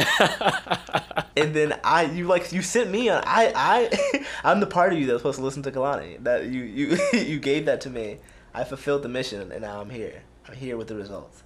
and 1.37 1.55
then 1.55 1.79
I 1.85 2.05
you 2.05 2.27
like 2.27 2.53
you 2.53 2.63
sent 2.63 2.91
me 2.91 3.11
on 3.11 3.23
I 3.27 3.53
I 3.55 4.25
I'm 4.45 4.61
the 4.61 4.67
part 4.67 4.95
of 4.95 4.99
you 4.99 5.07
that's 5.07 5.19
supposed 5.19 5.39
to 5.39 5.45
listen 5.45 5.63
to 5.65 5.71
Kehlani. 5.71 6.25
That 6.25 6.47
you 6.47 6.63
you 6.63 6.99
you 7.13 7.39
gave 7.39 7.67
that 7.67 7.83
to 7.83 7.91
me. 7.91 8.19
I 8.55 8.65
fulfilled 8.65 9.03
the 9.03 9.09
mission, 9.09 9.53
and 9.53 9.61
now 9.61 9.83
I'm 9.83 9.91
here. 9.91 10.23
I'm 10.49 10.55
here 10.55 10.77
with 10.79 10.89
the 10.89 10.95
results. 10.95 11.44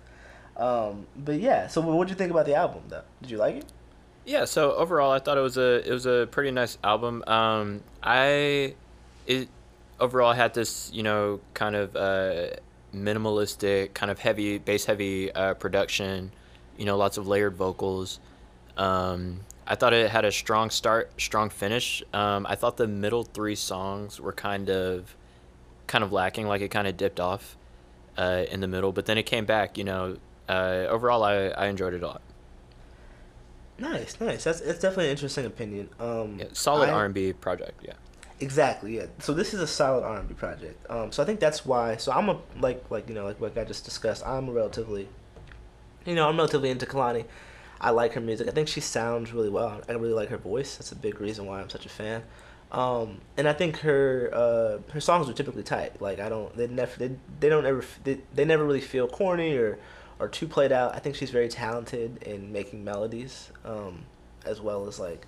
Um, 0.58 1.06
but 1.16 1.38
yeah, 1.38 1.68
so 1.68 1.80
what 1.80 2.08
did 2.08 2.12
you 2.12 2.18
think 2.18 2.30
about 2.30 2.46
the 2.46 2.54
album 2.54 2.82
though? 2.88 3.02
Did 3.22 3.30
you 3.30 3.38
like 3.38 3.56
it? 3.56 3.64
Yeah, 4.24 4.44
so 4.44 4.72
overall 4.72 5.12
I 5.12 5.20
thought 5.20 5.38
it 5.38 5.42
was 5.42 5.56
a 5.56 5.88
it 5.88 5.92
was 5.92 6.04
a 6.04 6.28
pretty 6.30 6.50
nice 6.50 6.76
album. 6.82 7.22
Um, 7.26 7.82
I 8.02 8.74
it 9.26 9.48
overall 10.00 10.32
had 10.32 10.54
this, 10.54 10.90
you 10.92 11.02
know, 11.02 11.40
kind 11.54 11.76
of 11.76 11.94
uh, 11.96 12.48
minimalistic, 12.94 13.94
kind 13.94 14.10
of 14.10 14.18
heavy 14.18 14.58
bass 14.58 14.84
heavy 14.84 15.32
uh, 15.32 15.54
production, 15.54 16.32
you 16.76 16.84
know, 16.84 16.96
lots 16.96 17.16
of 17.18 17.28
layered 17.28 17.56
vocals. 17.56 18.18
Um, 18.76 19.40
I 19.66 19.74
thought 19.74 19.92
it 19.92 20.10
had 20.10 20.24
a 20.24 20.32
strong 20.32 20.70
start, 20.70 21.12
strong 21.20 21.50
finish. 21.50 22.02
Um, 22.12 22.46
I 22.48 22.54
thought 22.54 22.76
the 22.78 22.88
middle 22.88 23.22
three 23.22 23.54
songs 23.54 24.20
were 24.20 24.32
kind 24.32 24.70
of 24.70 25.14
kind 25.86 26.02
of 26.02 26.12
lacking, 26.12 26.46
like 26.46 26.62
it 26.62 26.70
kind 26.70 26.88
of 26.88 26.96
dipped 26.96 27.20
off 27.20 27.56
uh, 28.16 28.44
in 28.50 28.60
the 28.60 28.68
middle, 28.68 28.92
but 28.92 29.06
then 29.06 29.18
it 29.18 29.24
came 29.24 29.46
back, 29.46 29.78
you 29.78 29.84
know, 29.84 30.16
uh, 30.48 30.86
overall, 30.88 31.22
I, 31.22 31.48
I 31.48 31.66
enjoyed 31.66 31.94
it 31.94 32.02
a 32.02 32.06
lot. 32.06 32.22
Nice, 33.78 34.20
nice. 34.20 34.44
That's 34.44 34.60
it's 34.60 34.80
definitely 34.80 35.06
an 35.06 35.10
interesting 35.12 35.46
opinion. 35.46 35.88
Um, 36.00 36.38
yeah, 36.38 36.46
solid 36.52 36.90
R 36.90 37.04
and 37.04 37.14
B 37.14 37.32
project. 37.32 37.80
Yeah. 37.84 37.92
Exactly. 38.40 38.96
Yeah. 38.96 39.06
So 39.18 39.32
this 39.32 39.54
is 39.54 39.60
a 39.60 39.66
solid 39.66 40.04
R 40.04 40.18
and 40.18 40.28
B 40.28 40.34
project. 40.34 40.84
Um, 40.90 41.12
so 41.12 41.22
I 41.22 41.26
think 41.26 41.38
that's 41.38 41.64
why. 41.64 41.96
So 41.96 42.10
I'm 42.12 42.28
a 42.28 42.40
like 42.60 42.84
like 42.90 43.08
you 43.08 43.14
know 43.14 43.24
like 43.24 43.40
what 43.40 43.56
I 43.56 43.64
just 43.64 43.84
discussed. 43.84 44.26
I'm 44.26 44.50
relatively, 44.50 45.08
you 46.04 46.14
know, 46.14 46.28
I'm 46.28 46.36
relatively 46.36 46.70
into 46.70 46.86
Kehlani. 46.86 47.24
I 47.80 47.90
like 47.90 48.14
her 48.14 48.20
music. 48.20 48.48
I 48.48 48.50
think 48.50 48.66
she 48.66 48.80
sounds 48.80 49.32
really 49.32 49.48
well. 49.48 49.80
I 49.88 49.92
really 49.92 50.12
like 50.12 50.30
her 50.30 50.38
voice. 50.38 50.76
That's 50.76 50.90
a 50.90 50.96
big 50.96 51.20
reason 51.20 51.46
why 51.46 51.60
I'm 51.60 51.70
such 51.70 51.86
a 51.86 51.88
fan. 51.88 52.24
Um, 52.72 53.20
and 53.36 53.48
I 53.48 53.52
think 53.52 53.78
her 53.78 54.30
uh, 54.32 54.92
her 54.92 55.00
songs 55.00 55.28
are 55.28 55.32
typically 55.32 55.62
tight. 55.62 56.02
Like 56.02 56.18
I 56.18 56.28
don't 56.28 56.54
they 56.56 56.66
never 56.66 56.98
they, 56.98 57.16
they 57.38 57.48
don't 57.48 57.64
ever 57.64 57.84
they, 58.02 58.18
they 58.34 58.44
never 58.44 58.64
really 58.64 58.80
feel 58.80 59.06
corny 59.06 59.56
or 59.56 59.78
or 60.18 60.28
too 60.28 60.46
played 60.46 60.72
out. 60.72 60.94
I 60.94 60.98
think 60.98 61.16
she's 61.16 61.30
very 61.30 61.48
talented 61.48 62.22
in 62.22 62.52
making 62.52 62.84
melodies, 62.84 63.50
um, 63.64 64.04
as 64.44 64.60
well 64.60 64.86
as 64.86 64.98
like 64.98 65.26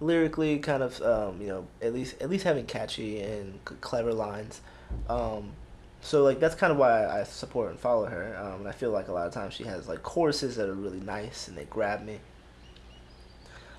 lyrically, 0.00 0.58
kind 0.58 0.82
of 0.82 1.00
um, 1.02 1.40
you 1.40 1.48
know 1.48 1.66
at 1.82 1.92
least 1.92 2.20
at 2.20 2.30
least 2.30 2.44
having 2.44 2.66
catchy 2.66 3.20
and 3.20 3.58
c- 3.68 3.74
clever 3.80 4.12
lines. 4.12 4.60
Um, 5.08 5.52
so 6.00 6.22
like 6.22 6.40
that's 6.40 6.54
kind 6.54 6.72
of 6.72 6.78
why 6.78 7.06
I 7.06 7.24
support 7.24 7.70
and 7.70 7.78
follow 7.78 8.06
her. 8.06 8.36
Um, 8.40 8.60
and 8.60 8.68
I 8.68 8.72
feel 8.72 8.90
like 8.90 9.08
a 9.08 9.12
lot 9.12 9.26
of 9.26 9.32
times 9.32 9.54
she 9.54 9.64
has 9.64 9.88
like 9.88 10.02
choruses 10.02 10.56
that 10.56 10.68
are 10.68 10.74
really 10.74 11.00
nice 11.00 11.48
and 11.48 11.56
they 11.56 11.64
grab 11.64 12.04
me. 12.04 12.20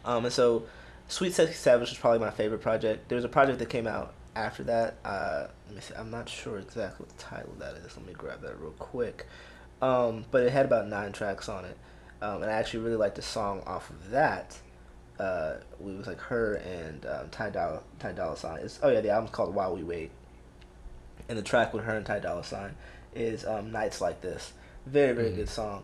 Um, 0.06 0.26
and 0.26 0.34
so, 0.34 0.64
Sweet 1.08 1.34
Sexy 1.34 1.54
Savage 1.54 1.90
was 1.90 1.98
probably 1.98 2.20
my 2.20 2.32
favorite 2.32 2.62
project. 2.62 3.10
There 3.10 3.16
was 3.16 3.26
a 3.26 3.30
project 3.30 3.60
that 3.60 3.70
came 3.70 3.88
out 3.88 4.14
after 4.36 4.64
that. 4.64 4.96
Uh, 5.06 5.48
let 5.68 5.76
me 5.76 5.82
see. 5.82 5.94
I'm 5.96 6.10
not 6.10 6.28
sure 6.28 6.58
exactly 6.58 7.06
what 7.06 7.16
the 7.16 7.24
title 7.24 7.52
of 7.52 7.60
that 7.60 7.76
is. 7.76 7.96
Let 7.98 8.06
me 8.06 8.14
grab 8.14 8.42
that 8.42 8.60
real 8.60 8.72
quick. 8.72 9.28
Um, 9.82 10.26
but 10.32 10.44
it 10.44 10.52
had 10.52 10.66
about 10.66 10.88
nine 10.88 11.12
tracks 11.12 11.50
on 11.50 11.66
it. 11.66 11.78
Um, 12.22 12.44
and 12.44 12.52
I 12.52 12.54
actually 12.54 12.84
really 12.84 12.98
liked 12.98 13.16
the 13.16 13.22
song 13.22 13.64
off 13.66 13.90
of 13.90 14.12
that. 14.12 14.60
Uh, 15.20 15.56
it 15.80 15.84
was 15.84 16.08
like 16.08 16.20
her 16.20 16.56
and 16.56 17.06
um, 17.06 17.30
Ty 17.30 17.50
Dolla 17.52 17.82
Ty 18.00 18.14
Dolla 18.14 18.38
Sign. 18.38 18.60
It's, 18.62 18.80
oh 18.82 18.90
yeah, 18.90 19.02
the 19.02 19.10
album's 19.10 19.32
called 19.32 19.54
While 19.54 19.76
We 19.76 19.84
Wait, 19.84 20.12
and 21.30 21.38
the 21.38 21.44
track 21.44 21.74
with 21.74 21.84
her 21.84 21.96
and 21.96 22.06
Ty 22.06 22.20
Dolla 22.20 22.44
Sign 22.44 22.76
is 23.14 23.46
um, 23.46 23.72
Nights 23.72 24.02
Like 24.02 24.22
This. 24.22 24.54
Very 24.86 25.14
very 25.14 25.28
mm-hmm. 25.28 25.38
good 25.38 25.50
song, 25.50 25.84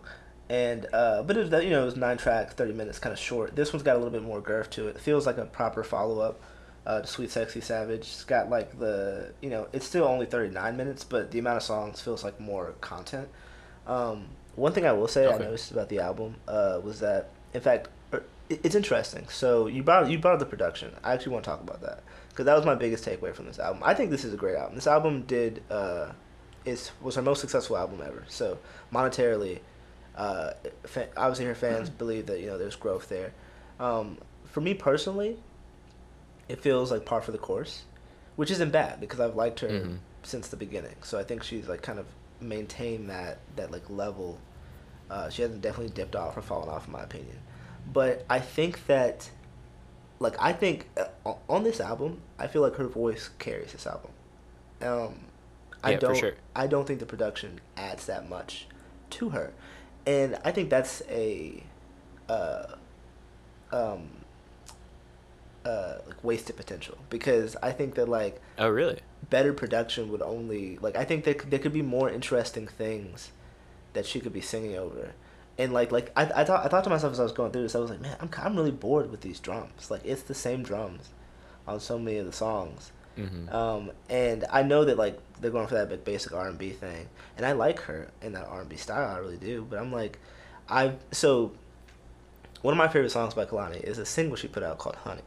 and 0.49 0.87
uh, 0.91 1.21
but 1.23 1.37
it 1.37 1.51
was 1.51 1.63
you 1.63 1.69
know 1.69 1.83
it 1.83 1.85
was 1.85 1.95
nine 1.95 2.17
tracks, 2.17 2.55
thirty 2.55 2.73
minutes, 2.73 2.97
kind 2.97 3.13
of 3.13 3.19
short. 3.19 3.55
This 3.55 3.73
one's 3.73 3.83
got 3.83 3.95
a 3.95 3.99
little 3.99 4.11
bit 4.11 4.23
more 4.23 4.41
girth 4.41 4.71
to 4.71 4.87
it. 4.87 4.95
It 4.95 5.01
feels 5.01 5.27
like 5.27 5.37
a 5.37 5.45
proper 5.45 5.83
follow 5.83 6.19
up. 6.19 6.39
Uh, 6.85 7.01
to 7.01 7.07
Sweet 7.07 7.29
Sexy 7.29 7.59
Savage. 7.59 7.99
It's 7.99 8.23
got 8.23 8.49
like 8.49 8.79
the 8.79 9.33
you 9.41 9.49
know 9.49 9.67
it's 9.73 9.85
still 9.85 10.05
only 10.05 10.25
thirty 10.25 10.53
nine 10.53 10.77
minutes, 10.77 11.03
but 11.03 11.31
the 11.31 11.39
amount 11.39 11.57
of 11.57 11.63
songs 11.63 11.99
feels 11.99 12.23
like 12.23 12.39
more 12.39 12.75
content. 12.79 13.27
Um, 13.87 14.27
one 14.55 14.73
thing 14.73 14.85
I 14.85 14.91
will 14.91 15.07
say 15.07 15.25
okay. 15.25 15.35
I 15.35 15.39
noticed 15.39 15.71
about 15.71 15.89
the 15.89 15.99
album 15.99 16.35
uh, 16.47 16.79
was 16.83 16.99
that, 16.99 17.29
in 17.53 17.61
fact, 17.61 17.89
er, 18.13 18.23
it's 18.49 18.75
interesting. 18.75 19.27
So 19.29 19.67
you 19.67 19.83
brought 19.83 20.09
you 20.09 20.19
brought 20.19 20.33
up 20.33 20.39
the 20.39 20.45
production. 20.45 20.93
I 21.03 21.13
actually 21.13 21.33
want 21.33 21.45
to 21.45 21.51
talk 21.51 21.61
about 21.61 21.81
that 21.81 22.03
because 22.29 22.45
that 22.45 22.55
was 22.55 22.65
my 22.65 22.75
biggest 22.75 23.05
takeaway 23.05 23.33
from 23.33 23.45
this 23.45 23.59
album. 23.59 23.81
I 23.85 23.93
think 23.93 24.11
this 24.11 24.25
is 24.25 24.33
a 24.33 24.37
great 24.37 24.55
album. 24.55 24.75
This 24.75 24.87
album 24.87 25.23
did 25.23 25.63
uh, 25.71 26.11
is 26.65 26.91
was 27.01 27.15
her 27.15 27.21
most 27.21 27.39
successful 27.41 27.77
album 27.77 28.01
ever. 28.05 28.25
So 28.27 28.57
monetarily, 28.91 29.59
uh, 30.15 30.51
fa- 30.83 31.09
obviously 31.15 31.45
her 31.45 31.55
fans 31.55 31.89
believe 31.89 32.25
that 32.27 32.39
you 32.39 32.47
know 32.47 32.57
there's 32.57 32.75
growth 32.75 33.09
there. 33.09 33.33
Um, 33.79 34.17
for 34.45 34.61
me 34.61 34.73
personally, 34.73 35.37
it 36.49 36.61
feels 36.61 36.91
like 36.91 37.05
par 37.05 37.21
for 37.21 37.31
the 37.31 37.37
course, 37.37 37.83
which 38.35 38.51
isn't 38.51 38.71
bad 38.71 38.99
because 38.99 39.19
I've 39.19 39.35
liked 39.35 39.59
her 39.59 39.67
mm-hmm. 39.67 39.95
since 40.23 40.47
the 40.47 40.57
beginning. 40.57 40.95
So 41.03 41.19
I 41.19 41.23
think 41.23 41.43
she's 41.43 41.67
like 41.67 41.81
kind 41.81 41.99
of 41.99 42.05
maintain 42.41 43.07
that 43.07 43.39
that 43.55 43.71
like 43.71 43.89
level. 43.89 44.39
Uh, 45.09 45.29
she 45.29 45.41
hasn't 45.41 45.61
definitely 45.61 45.93
dipped 45.93 46.15
off 46.15 46.35
or 46.37 46.41
fallen 46.41 46.69
off, 46.69 46.87
in 46.87 46.93
my 46.93 47.03
opinion. 47.03 47.37
But 47.91 48.25
I 48.29 48.39
think 48.39 48.87
that, 48.87 49.29
like, 50.19 50.35
I 50.39 50.51
think 50.53 50.87
uh, 50.97 51.33
on 51.49 51.63
this 51.63 51.79
album, 51.79 52.21
I 52.37 52.47
feel 52.47 52.61
like 52.61 52.75
her 52.75 52.87
voice 52.87 53.29
carries 53.39 53.71
this 53.71 53.87
album. 53.87 54.11
Um, 54.81 55.15
I 55.83 55.93
Yeah, 55.93 55.97
don't. 55.97 56.15
sure. 56.15 56.35
I 56.55 56.67
don't 56.67 56.85
think 56.87 56.99
the 56.99 57.05
production 57.05 57.61
adds 57.77 58.05
that 58.07 58.27
much 58.29 58.67
to 59.11 59.29
her, 59.29 59.53
and 60.05 60.37
I 60.43 60.51
think 60.51 60.69
that's 60.69 61.01
a, 61.09 61.63
uh, 62.29 62.65
um, 63.71 64.09
uh, 65.65 65.95
like 66.07 66.23
wasted 66.23 66.55
potential 66.55 66.97
because 67.09 67.55
I 67.61 67.71
think 67.71 67.95
that 67.95 68.07
like 68.07 68.41
Oh, 68.57 68.69
really? 68.69 68.99
Better 69.29 69.53
production 69.53 70.09
would 70.11 70.21
only 70.21 70.77
like 70.77 70.95
I 70.95 71.03
think 71.03 71.23
there 71.25 71.33
could, 71.33 71.51
there 71.51 71.59
could 71.59 71.73
be 71.73 71.81
more 71.81 72.09
interesting 72.09 72.67
things 72.67 73.31
that 73.93 74.05
she 74.05 74.19
could 74.19 74.33
be 74.33 74.41
singing 74.41 74.77
over. 74.77 75.13
And 75.57 75.73
like 75.73 75.91
like 75.91 76.11
I, 76.15 76.23
I 76.23 76.43
thought 76.43 76.65
I 76.65 76.69
thought 76.69 76.83
to 76.85 76.89
myself 76.89 77.13
as 77.13 77.19
I 77.19 77.23
was 77.23 77.31
going 77.31 77.51
through 77.51 77.63
this 77.63 77.75
I 77.75 77.79
was 77.79 77.89
like 77.89 77.99
man 78.01 78.15
I'm 78.21 78.29
I'm 78.37 78.55
really 78.55 78.71
bored 78.71 79.09
with 79.11 79.21
these 79.21 79.39
drums 79.39 79.89
like 79.89 80.05
it's 80.05 80.21
the 80.21 80.35
same 80.35 80.63
drums 80.63 81.09
on 81.67 81.79
so 81.79 81.97
many 81.97 82.17
of 82.17 82.25
the 82.25 82.31
songs 82.31 82.91
Mm-hmm. 83.17 83.49
um, 83.53 83.91
and 84.09 84.45
I 84.51 84.61
know 84.61 84.85
that 84.85 84.97
like 84.97 85.19
they're 85.41 85.49
going 85.49 85.67
for 85.67 85.73
that 85.73 85.89
big 85.89 86.03
basic 86.03 86.33
R 86.33 86.47
and 86.47 86.57
B 86.57 86.69
thing, 86.69 87.07
and 87.35 87.45
I 87.45 87.53
like 87.53 87.79
her 87.81 88.09
in 88.21 88.33
that 88.33 88.45
R 88.45 88.61
and 88.61 88.69
B 88.69 88.75
style. 88.75 89.15
I 89.15 89.17
really 89.17 89.37
do. 89.37 89.65
But 89.67 89.79
I'm 89.79 89.91
like, 89.91 90.19
I 90.69 90.93
so 91.11 91.51
one 92.61 92.73
of 92.73 92.77
my 92.77 92.87
favorite 92.87 93.09
songs 93.09 93.33
by 93.33 93.45
Kehlani 93.45 93.81
is 93.83 93.97
a 93.97 94.05
single 94.05 94.35
she 94.35 94.47
put 94.47 94.61
out 94.61 94.77
called 94.77 94.97
Honey, 94.97 95.23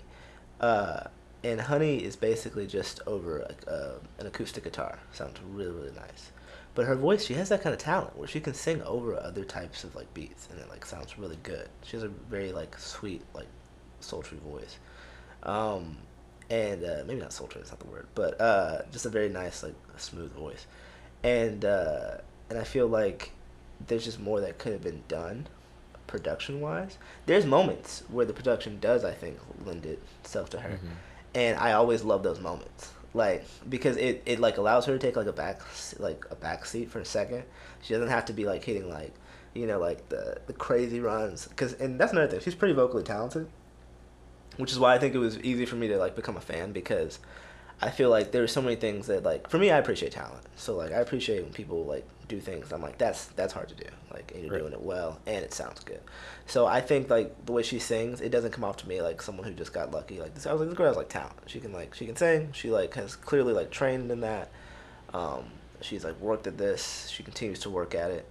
uh, 0.61 1.05
and 1.43 1.61
Honey 1.61 1.99
is 2.05 2.17
basically 2.17 2.67
just 2.67 3.01
over 3.07 3.41
a, 3.41 3.71
uh, 3.71 3.95
an 4.19 4.27
acoustic 4.27 4.65
guitar. 4.65 4.99
Sounds 5.13 5.39
really 5.53 5.73
really 5.73 5.93
nice. 5.95 6.33
But 6.75 6.87
her 6.87 6.95
voice, 6.95 7.25
she 7.25 7.35
has 7.35 7.49
that 7.49 7.63
kind 7.63 7.75
of 7.75 7.81
talent 7.81 8.17
where 8.17 8.29
she 8.29 8.39
can 8.41 8.55
sing 8.55 8.81
over 8.83 9.19
other 9.19 9.45
types 9.45 9.83
of 9.85 9.95
like 9.97 10.13
beats, 10.15 10.49
and 10.51 10.61
it 10.61 10.69
like 10.69 10.87
sounds 10.87 11.19
really 11.19 11.39
good. 11.43 11.69
She 11.83 11.97
has 11.97 12.05
a 12.05 12.09
very 12.09 12.53
like 12.53 12.79
sweet 12.79 13.23
like 13.35 13.49
sultry 14.01 14.39
voice. 14.39 14.79
Um, 15.43 15.97
and 16.49 16.85
uh, 16.85 17.03
maybe 17.07 17.21
not 17.21 17.33
sultry, 17.33 17.61
that's 17.61 17.71
not 17.71 17.81
the 17.81 17.87
word, 17.87 18.07
but 18.15 18.41
uh, 18.41 18.83
just 18.93 19.07
a 19.07 19.09
very 19.09 19.29
nice, 19.29 19.63
like, 19.63 19.75
smooth 19.97 20.33
voice. 20.33 20.67
And 21.23 21.65
uh, 21.65 22.19
and 22.49 22.59
I 22.59 22.65
feel 22.65 22.87
like 22.89 23.31
there's 23.87 24.05
just 24.05 24.19
more 24.21 24.41
that 24.41 24.59
could 24.59 24.73
have 24.73 24.83
been 24.83 25.03
done, 25.09 25.47
production 26.07 26.61
wise. 26.61 26.99
There's 27.27 27.47
moments 27.47 28.03
where 28.09 28.27
the 28.27 28.33
production 28.33 28.79
does, 28.81 29.05
I 29.05 29.13
think, 29.13 29.39
lend 29.65 29.87
itself 29.87 30.51
to 30.51 30.61
her, 30.61 30.71
Mhm. 30.71 30.89
And 31.35 31.59
I 31.59 31.73
always 31.73 32.03
love 32.03 32.23
those 32.23 32.41
moments, 32.41 32.93
like 33.15 33.45
because 33.69 33.97
it, 33.97 34.23
it 34.27 34.41
like 34.41 34.59
allows 34.59 34.87
her 34.87 34.93
to 34.93 34.99
take 34.99 35.17
like 35.17 35.27
a 35.27 35.33
back 35.33 35.61
like 35.99 36.25
a 36.31 36.35
back 36.35 36.65
seat 36.67 36.91
for 36.91 37.01
a 37.01 37.05
second. 37.05 37.45
She 37.83 37.95
doesn't 37.95 38.09
have 38.09 38.27
to 38.27 38.33
be 38.33 38.45
like 38.45 38.65
hitting 38.65 38.89
like 38.89 39.15
you 39.55 39.67
know 39.67 39.79
like 39.79 40.09
the 40.09 40.41
the 40.47 40.53
crazy 40.53 41.01
runs, 41.01 41.47
because 41.47 41.75
and 41.75 42.01
that's 42.01 42.13
another 42.13 42.29
thing. 42.29 42.41
She's 42.41 42.55
pretty 42.55 42.75
vocally 42.75 43.05
talented 43.05 43.49
which 44.61 44.73
is 44.73 44.79
why 44.79 44.95
I 44.95 44.99
think 44.99 45.15
it 45.15 45.19
was 45.19 45.39
easy 45.41 45.65
for 45.65 45.77
me 45.77 45.89
to 45.89 45.97
like 45.97 46.15
become 46.15 46.37
a 46.37 46.41
fan 46.41 46.73
because 46.73 47.19
I 47.83 47.91
feel 47.91 48.11
like 48.11 48.31
there's 48.33 48.53
so 48.53 48.61
many 48.61 48.77
things 48.77 49.07
that 49.07 49.23
like 49.23 49.49
for 49.49 49.59
me 49.59 49.71
I 49.71 49.79
appreciate 49.79 50.13
talent. 50.13 50.43
So 50.57 50.77
like 50.77 50.93
I 50.93 50.97
appreciate 50.97 51.43
when 51.43 51.53
people 51.53 51.85
like 51.85 52.07
do 52.29 52.39
things. 52.39 52.73
I'm 52.73 52.83
like 52.83 52.99
that's 52.99 53.27
that's 53.29 53.53
hard 53.53 53.69
to 53.71 53.75
do. 53.75 53.85
Like 54.13 54.33
and 54.35 54.43
you're 54.45 54.53
Right. 54.53 54.61
doing 54.61 54.73
it 54.73 54.83
well 54.83 55.19
and 55.27 55.43
it 55.45 55.55
sounds 55.55 55.83
good. 55.85 56.01
So 56.47 56.67
I 56.67 56.81
think 56.81 57.09
like 57.09 57.47
the 57.47 57.53
way 57.53 57.63
she 57.63 57.79
sings, 57.79 58.21
it 58.21 58.29
doesn't 58.31 58.53
come 58.53 58.65
off 58.65 58.77
to 58.79 58.89
me 58.89 59.01
like 59.01 59.23
someone 59.23 59.47
who 59.47 59.55
just 59.55 59.73
got 59.73 59.91
lucky. 59.93 60.21
Like 60.21 60.35
this, 60.35 60.47
I 60.47 60.53
was 60.53 60.61
like 60.61 60.69
this 60.69 60.77
girl 60.79 60.89
has 60.89 60.97
like 60.97 61.09
talent. 61.09 61.35
She 61.47 61.59
can 61.61 61.73
like 61.73 61.95
she 61.95 62.05
can 62.07 62.17
sing. 62.17 62.51
She 62.53 62.71
like 62.71 62.93
has 62.95 63.17
clearly 63.17 63.53
like 63.55 63.71
trained 63.71 64.11
in 64.11 64.21
that. 64.21 64.51
Um, 65.15 65.45
she's 65.81 66.05
like 66.05 66.21
worked 66.21 66.47
at 66.47 66.59
this. 66.59 67.09
She 67.09 67.23
continues 67.23 67.61
to 67.61 67.71
work 67.71 67.95
at 67.95 68.11
it. 68.11 68.29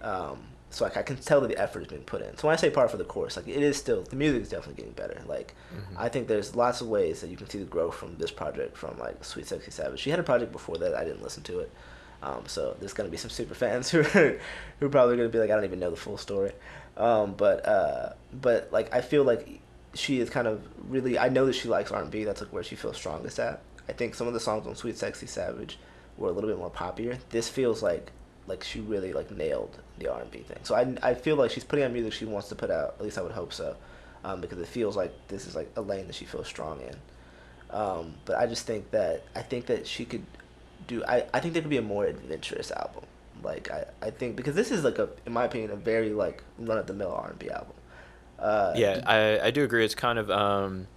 Um, 0.00 0.44
so 0.72 0.84
like 0.84 0.96
I 0.96 1.02
can 1.02 1.16
tell 1.16 1.40
that 1.42 1.48
the 1.48 1.58
effort 1.58 1.82
is 1.82 1.88
being 1.88 2.02
put 2.02 2.22
in. 2.22 2.36
So 2.38 2.48
when 2.48 2.54
I 2.54 2.60
say 2.60 2.70
part 2.70 2.90
for 2.90 2.96
the 2.96 3.04
course, 3.04 3.36
like 3.36 3.46
it 3.46 3.62
is 3.62 3.76
still 3.76 4.02
the 4.02 4.16
music 4.16 4.42
is 4.42 4.48
definitely 4.48 4.74
getting 4.82 4.92
better. 4.92 5.20
Like 5.26 5.54
Mhm. 5.74 5.96
I 5.96 6.08
think 6.08 6.28
there's 6.28 6.56
lots 6.56 6.80
of 6.80 6.88
ways 6.88 7.20
that 7.20 7.28
you 7.30 7.36
can 7.36 7.48
see 7.48 7.58
the 7.58 7.64
growth 7.64 7.94
from 7.94 8.16
this 8.16 8.30
project 8.30 8.76
from 8.76 8.98
like 8.98 9.24
Sweet 9.24 9.46
Sexy 9.46 9.70
Savage. 9.70 10.00
She 10.00 10.10
had 10.10 10.18
a 10.18 10.22
project 10.22 10.50
before 10.52 10.76
that 10.78 10.94
I 10.94 11.04
didn't 11.04 11.22
listen 11.22 11.42
to 11.44 11.60
it. 11.60 11.70
Um, 12.22 12.44
so 12.46 12.76
there's 12.78 12.92
gonna 12.92 13.08
be 13.08 13.16
some 13.16 13.30
super 13.30 13.54
fans 13.54 13.90
who 13.92 14.00
are, 14.00 14.38
who 14.80 14.86
are 14.86 14.88
probably 14.88 15.16
gonna 15.16 15.28
be 15.28 15.38
like 15.38 15.50
I 15.50 15.54
don't 15.54 15.64
even 15.64 15.80
know 15.80 15.90
the 15.90 15.96
full 15.96 16.16
story. 16.18 16.52
Um, 16.96 17.34
but 17.34 17.66
uh, 17.66 18.12
but 18.32 18.68
like 18.72 18.94
I 18.94 19.00
feel 19.00 19.24
like 19.24 19.60
she 19.94 20.20
is 20.20 20.30
kind 20.30 20.46
of 20.46 20.62
really 20.88 21.18
I 21.18 21.28
know 21.28 21.44
that 21.46 21.54
she 21.54 21.68
likes 21.68 21.90
R 21.90 22.00
and 22.00 22.10
B. 22.10 22.24
That's 22.24 22.40
like 22.40 22.52
where 22.52 22.62
she 22.62 22.76
feels 22.76 22.96
strongest 22.96 23.38
at. 23.38 23.60
I 23.88 23.92
think 23.92 24.14
some 24.14 24.26
of 24.26 24.32
the 24.32 24.40
songs 24.40 24.66
on 24.66 24.74
Sweet 24.76 24.96
Sexy 24.96 25.26
Savage 25.26 25.78
were 26.16 26.28
a 26.28 26.32
little 26.32 26.48
bit 26.48 26.58
more 26.58 26.70
poppier. 26.70 27.18
This 27.30 27.48
feels 27.48 27.82
like 27.82 28.12
like 28.46 28.64
she 28.64 28.80
really 28.80 29.12
like 29.12 29.30
nailed 29.30 29.78
the 29.98 30.12
R 30.12 30.20
and 30.20 30.30
B 30.30 30.40
thing. 30.40 30.58
So 30.62 30.74
I 30.74 30.94
I 31.02 31.14
feel 31.14 31.36
like 31.36 31.50
she's 31.50 31.64
putting 31.64 31.84
out 31.84 31.92
music 31.92 32.12
she 32.12 32.24
wants 32.24 32.48
to 32.48 32.54
put 32.54 32.70
out. 32.70 32.94
At 32.98 33.02
least 33.02 33.18
I 33.18 33.22
would 33.22 33.32
hope 33.32 33.52
so, 33.52 33.76
um, 34.24 34.40
because 34.40 34.58
it 34.58 34.66
feels 34.66 34.96
like 34.96 35.12
this 35.28 35.46
is 35.46 35.54
like 35.54 35.70
a 35.76 35.80
lane 35.80 36.06
that 36.06 36.14
she 36.14 36.24
feels 36.24 36.46
strong 36.46 36.80
in. 36.80 36.96
Um, 37.70 38.14
but 38.24 38.36
I 38.36 38.46
just 38.46 38.66
think 38.66 38.90
that 38.90 39.24
I 39.34 39.42
think 39.42 39.66
that 39.66 39.86
she 39.86 40.04
could 40.04 40.24
do. 40.86 41.04
I, 41.04 41.24
I 41.32 41.40
think 41.40 41.54
there 41.54 41.62
could 41.62 41.70
be 41.70 41.78
a 41.78 41.82
more 41.82 42.04
adventurous 42.04 42.70
album. 42.70 43.04
Like 43.42 43.70
I, 43.70 43.86
I 44.00 44.10
think 44.10 44.36
because 44.36 44.54
this 44.54 44.70
is 44.70 44.84
like 44.84 44.98
a 44.98 45.08
in 45.26 45.32
my 45.32 45.44
opinion 45.44 45.70
a 45.70 45.76
very 45.76 46.10
like 46.10 46.42
run 46.58 46.78
of 46.78 46.86
the 46.86 46.94
mill 46.94 47.12
R 47.12 47.30
and 47.30 47.38
B 47.38 47.48
album. 47.48 47.74
Uh, 48.38 48.74
yeah, 48.76 49.02
I, 49.06 49.46
I 49.46 49.50
do 49.52 49.62
agree. 49.62 49.84
It's 49.84 49.94
kind 49.94 50.18
of 50.18 50.28
um, 50.30 50.88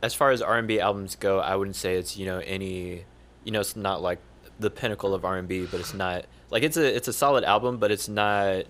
as 0.00 0.14
far 0.14 0.30
as 0.30 0.40
R 0.40 0.56
and 0.56 0.68
B 0.68 0.80
albums 0.80 1.16
go, 1.16 1.40
I 1.40 1.56
wouldn't 1.56 1.76
say 1.76 1.96
it's 1.96 2.16
you 2.16 2.26
know 2.26 2.38
any, 2.38 3.04
you 3.44 3.52
know, 3.52 3.60
it's 3.60 3.76
not 3.76 4.00
like 4.00 4.18
the 4.58 4.70
pinnacle 4.70 5.14
of 5.14 5.24
R 5.24 5.36
and 5.36 5.48
B, 5.48 5.66
but 5.70 5.80
it's 5.80 5.94
not 5.94 6.24
like 6.50 6.62
it's 6.62 6.76
a 6.76 6.96
it's 6.96 7.08
a 7.08 7.12
solid 7.12 7.44
album, 7.44 7.78
but 7.78 7.90
it's 7.90 8.08
not 8.08 8.64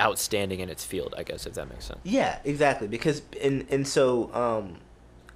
outstanding 0.00 0.60
in 0.60 0.68
its 0.68 0.84
field. 0.84 1.14
I 1.16 1.22
guess 1.22 1.46
if 1.46 1.54
that 1.54 1.68
makes 1.68 1.86
sense. 1.86 2.00
Yeah, 2.04 2.38
exactly. 2.44 2.88
Because 2.88 3.22
and 3.42 3.66
and 3.70 3.86
so 3.86 4.32
um, 4.34 4.78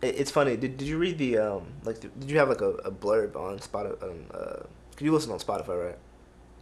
it, 0.02 0.16
it's 0.18 0.30
funny. 0.30 0.56
Did, 0.56 0.76
did 0.76 0.88
you 0.88 0.98
read 0.98 1.18
the 1.18 1.38
um 1.38 1.66
like 1.84 2.00
did 2.00 2.30
you 2.30 2.38
have 2.38 2.48
like 2.48 2.60
a, 2.60 2.70
a 2.70 2.90
blurb 2.90 3.36
on 3.36 3.58
Spotify? 3.58 4.02
Um, 4.02 4.24
uh, 4.32 4.62
you 4.98 5.12
listen 5.12 5.30
on 5.32 5.38
Spotify, 5.38 5.86
right? 5.86 5.98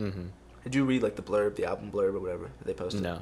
Mm-hmm. 0.00 0.26
Did 0.64 0.74
you 0.74 0.84
read 0.84 1.02
like 1.02 1.16
the 1.16 1.22
blurb, 1.22 1.56
the 1.56 1.66
album 1.66 1.90
blurb 1.90 2.14
or 2.14 2.20
whatever 2.20 2.50
they 2.64 2.74
posted? 2.74 3.02
No. 3.02 3.20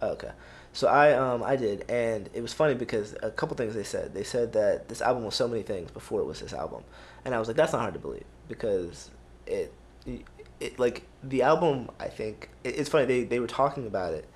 Oh, 0.00 0.10
okay. 0.10 0.30
So 0.72 0.88
I 0.88 1.12
um 1.12 1.42
I 1.42 1.56
did, 1.56 1.88
and 1.90 2.30
it 2.32 2.40
was 2.40 2.52
funny 2.52 2.74
because 2.74 3.14
a 3.22 3.30
couple 3.30 3.56
things 3.56 3.74
they 3.74 3.82
said. 3.82 4.14
They 4.14 4.24
said 4.24 4.52
that 4.54 4.88
this 4.88 5.02
album 5.02 5.24
was 5.24 5.34
so 5.34 5.46
many 5.46 5.62
things 5.62 5.90
before 5.90 6.20
it 6.20 6.24
was 6.24 6.40
this 6.40 6.52
album, 6.52 6.82
and 7.24 7.34
I 7.34 7.38
was 7.38 7.48
like, 7.48 7.56
that's 7.56 7.72
not 7.72 7.80
hard 7.80 7.94
to 7.94 8.00
believe 8.00 8.24
because 8.48 9.10
it, 9.46 9.72
it 10.60 10.78
like 10.78 11.02
the 11.22 11.42
album. 11.42 11.90
I 11.98 12.08
think 12.08 12.50
it, 12.64 12.78
it's 12.78 12.88
funny 12.88 13.04
they 13.04 13.24
they 13.24 13.40
were 13.40 13.46
talking 13.46 13.86
about 13.86 14.14
it, 14.14 14.26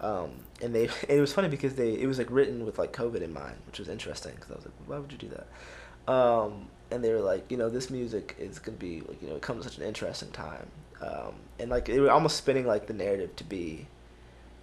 um, 0.00 0.30
and 0.62 0.74
they 0.74 0.88
it 1.08 1.20
was 1.20 1.32
funny 1.32 1.48
because 1.48 1.74
they 1.74 1.92
it 1.94 2.06
was 2.06 2.18
like 2.18 2.30
written 2.30 2.64
with 2.64 2.78
like 2.78 2.92
COVID 2.92 3.22
in 3.22 3.32
mind, 3.32 3.56
which 3.66 3.78
was 3.78 3.88
interesting 3.88 4.34
because 4.34 4.50
I 4.50 4.54
was 4.54 4.64
like, 4.64 4.74
why 4.86 4.98
would 4.98 5.12
you 5.12 5.18
do 5.18 5.28
that? 5.28 6.12
Um, 6.12 6.68
and 6.90 7.04
they 7.04 7.12
were 7.12 7.20
like, 7.20 7.50
you 7.50 7.56
know, 7.56 7.68
this 7.68 7.90
music 7.90 8.34
is 8.38 8.58
gonna 8.58 8.78
be 8.78 9.00
like 9.00 9.20
you 9.22 9.28
know 9.28 9.36
it 9.36 9.42
comes 9.42 9.66
at 9.66 9.72
such 9.72 9.80
an 9.80 9.86
interesting 9.86 10.30
time, 10.30 10.66
um, 11.00 11.34
and 11.58 11.70
like 11.70 11.86
they 11.86 12.00
were 12.00 12.10
almost 12.10 12.36
spinning 12.36 12.66
like 12.66 12.86
the 12.86 12.94
narrative 12.94 13.34
to 13.36 13.44
be 13.44 13.86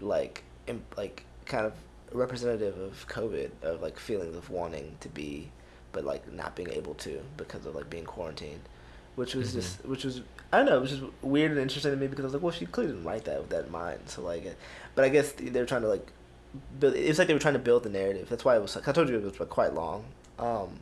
like 0.02 0.44
im- 0.68 0.86
like 0.98 1.26
kind 1.46 1.66
of 1.66 1.74
representative 2.12 2.78
of 2.80 3.08
COVID 3.08 3.52
of 3.62 3.82
like 3.82 4.00
feelings 4.00 4.36
of 4.36 4.50
wanting 4.50 4.96
to 5.02 5.10
be 5.10 5.52
but 5.96 6.04
like 6.06 6.32
not 6.32 6.56
being 6.56 6.70
able 6.70 6.94
to 7.06 7.20
because 7.38 7.66
of 7.66 7.74
like 7.74 7.90
being 7.90 8.06
quarantined 8.06 8.62
which 9.16 9.34
was 9.34 9.50
Mhm. 9.52 9.54
just 9.56 9.86
which 9.86 10.04
was 10.04 10.22
I 10.54 10.58
don't 10.58 10.68
know 10.68 10.78
it 10.78 10.82
was 10.82 10.92
just 10.92 11.04
weird 11.24 11.52
and 11.52 11.60
interesting 11.60 11.92
to 11.92 11.98
me 11.98 12.08
because 12.08 12.24
I 12.26 12.28
was 12.28 12.34
like 12.36 12.44
well 12.44 12.52
she 12.52 12.66
clearly 12.68 12.92
didn't 12.94 13.06
write 13.08 13.26
that 13.26 13.40
with 13.42 13.50
that 13.50 13.66
in 13.66 13.72
mind 13.72 14.02
so 14.06 14.22
like 14.22 14.46
it- 14.46 14.58
but 14.94 15.06
I 15.06 15.10
guess 15.10 15.32
they 15.32 15.60
were 15.60 15.66
trying 15.66 15.82
to 15.82 15.88
like 15.88 16.06
build 16.80 16.94
it's 16.96 17.18
like 17.20 17.28
they 17.28 17.34
were 17.34 17.40
trying 17.40 17.56
to 17.56 17.66
build 17.70 17.84
the 17.84 17.90
narrative 17.90 18.30
that's 18.30 18.46
why 18.46 18.56
it 18.56 18.62
was 18.62 18.76
like 18.76 18.88
I 18.88 18.92
told 18.92 19.10
you 19.10 19.16
it 19.18 19.24
was 19.24 19.40
like, 19.40 19.50
quite 19.50 19.74
long 19.74 20.06
um 20.38 20.80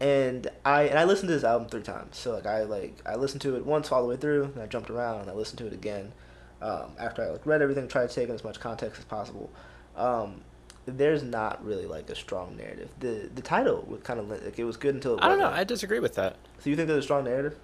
and 0.00 0.48
I 0.64 0.82
and 0.84 0.98
I 0.98 1.04
listened 1.04 1.28
to 1.28 1.34
this 1.34 1.44
album 1.44 1.68
three 1.68 1.82
times. 1.82 2.18
So 2.18 2.32
like 2.32 2.44
I 2.46 2.64
like 2.64 2.94
I 3.06 3.14
listened 3.16 3.40
to 3.42 3.56
it 3.56 3.64
once 3.64 3.90
all 3.90 4.02
the 4.02 4.08
way 4.08 4.16
through, 4.16 4.44
and 4.54 4.60
I 4.62 4.66
jumped 4.66 4.90
around 4.90 5.22
and 5.22 5.30
I 5.30 5.32
listened 5.32 5.58
to 5.60 5.66
it 5.66 5.72
again 5.72 6.12
um, 6.60 6.90
after 6.98 7.22
I 7.22 7.28
like 7.28 7.46
read 7.46 7.62
everything, 7.62 7.88
tried 7.88 8.08
to 8.10 8.14
take 8.14 8.28
in 8.28 8.34
as 8.34 8.44
much 8.44 8.60
context 8.60 8.98
as 8.98 9.06
possible. 9.06 9.50
Um, 9.96 10.42
there's 10.86 11.22
not 11.22 11.64
really 11.64 11.84
like 11.86 12.08
a 12.10 12.14
strong 12.14 12.56
narrative. 12.56 12.88
The 13.00 13.28
the 13.34 13.42
title 13.42 13.84
was 13.88 14.00
kind 14.02 14.18
of 14.20 14.28
like 14.28 14.58
it 14.58 14.64
was 14.64 14.76
good 14.76 14.94
until 14.94 15.16
it 15.16 15.22
I 15.22 15.28
don't 15.28 15.38
know. 15.38 15.48
I 15.50 15.64
disagree 15.64 15.98
with 15.98 16.14
that. 16.14 16.36
so 16.60 16.70
you 16.70 16.76
think 16.76 16.88
there's 16.88 17.00
a 17.00 17.02
strong 17.02 17.24
narrative? 17.24 17.56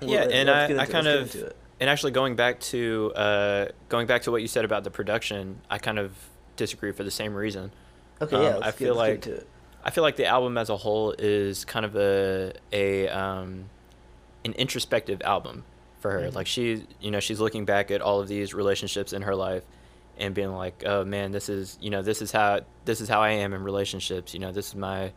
Yeah, 0.00 0.20
Well, 0.26 0.30
and 0.32 0.50
I, 0.50 0.64
I 0.82 0.86
kind 0.86 1.06
of 1.06 1.26
get 1.26 1.34
into 1.36 1.46
it. 1.46 1.56
and 1.80 1.90
actually 1.90 2.12
going 2.12 2.36
back 2.36 2.60
to 2.60 3.12
uh, 3.14 3.66
going 3.88 4.06
back 4.06 4.22
to 4.22 4.30
what 4.30 4.42
you 4.42 4.48
said 4.48 4.64
about 4.64 4.84
the 4.84 4.90
production, 4.90 5.60
I 5.70 5.78
kind 5.78 5.98
of 5.98 6.12
disagree 6.56 6.92
for 6.92 7.04
the 7.04 7.10
same 7.10 7.34
reason. 7.34 7.70
Okay, 8.20 8.36
um, 8.36 8.42
yeah, 8.42 8.58
I 8.62 8.70
feel 8.70 8.94
like- 8.94 9.22
get 9.22 9.26
into 9.32 9.40
it. 9.42 9.48
I 9.86 9.90
feel 9.90 10.02
like 10.02 10.16
the 10.16 10.24
album 10.24 10.56
as 10.56 10.70
a 10.70 10.78
whole 10.78 11.14
is 11.18 11.66
kind 11.66 11.84
of 11.84 11.94
a 11.94 12.52
a 12.72 13.06
um, 13.08 13.66
an 14.44 14.52
introspective 14.54 15.20
album 15.22 15.64
for 16.00 16.10
her. 16.10 16.20
Mhm. 16.28 16.34
Like 16.34 16.46
she, 16.46 16.86
you 17.00 17.10
know, 17.10 17.20
she's 17.20 17.38
looking 17.38 17.66
back 17.66 17.90
at 17.90 18.00
all 18.00 18.18
of 18.20 18.26
these 18.28 18.54
relationships 18.54 19.12
in 19.12 19.22
her 19.22 19.34
life 19.36 19.62
and 20.18 20.34
being 20.34 20.52
like, 20.52 20.82
"Oh 20.86 21.04
man, 21.04 21.32
this 21.32 21.48
is, 21.48 21.78
you 21.80 21.90
know, 21.90 22.02
this 22.02 22.22
is 22.22 22.32
how 22.32 22.60
this 22.84 23.00
is 23.00 23.08
how 23.08 23.22
I 23.22 23.30
am 23.30 23.52
in 23.52 23.62
relationships. 23.62 24.34
You 24.34 24.40
know, 24.40 24.52
this 24.52 24.68
is 24.68 24.74
my 24.74 25.12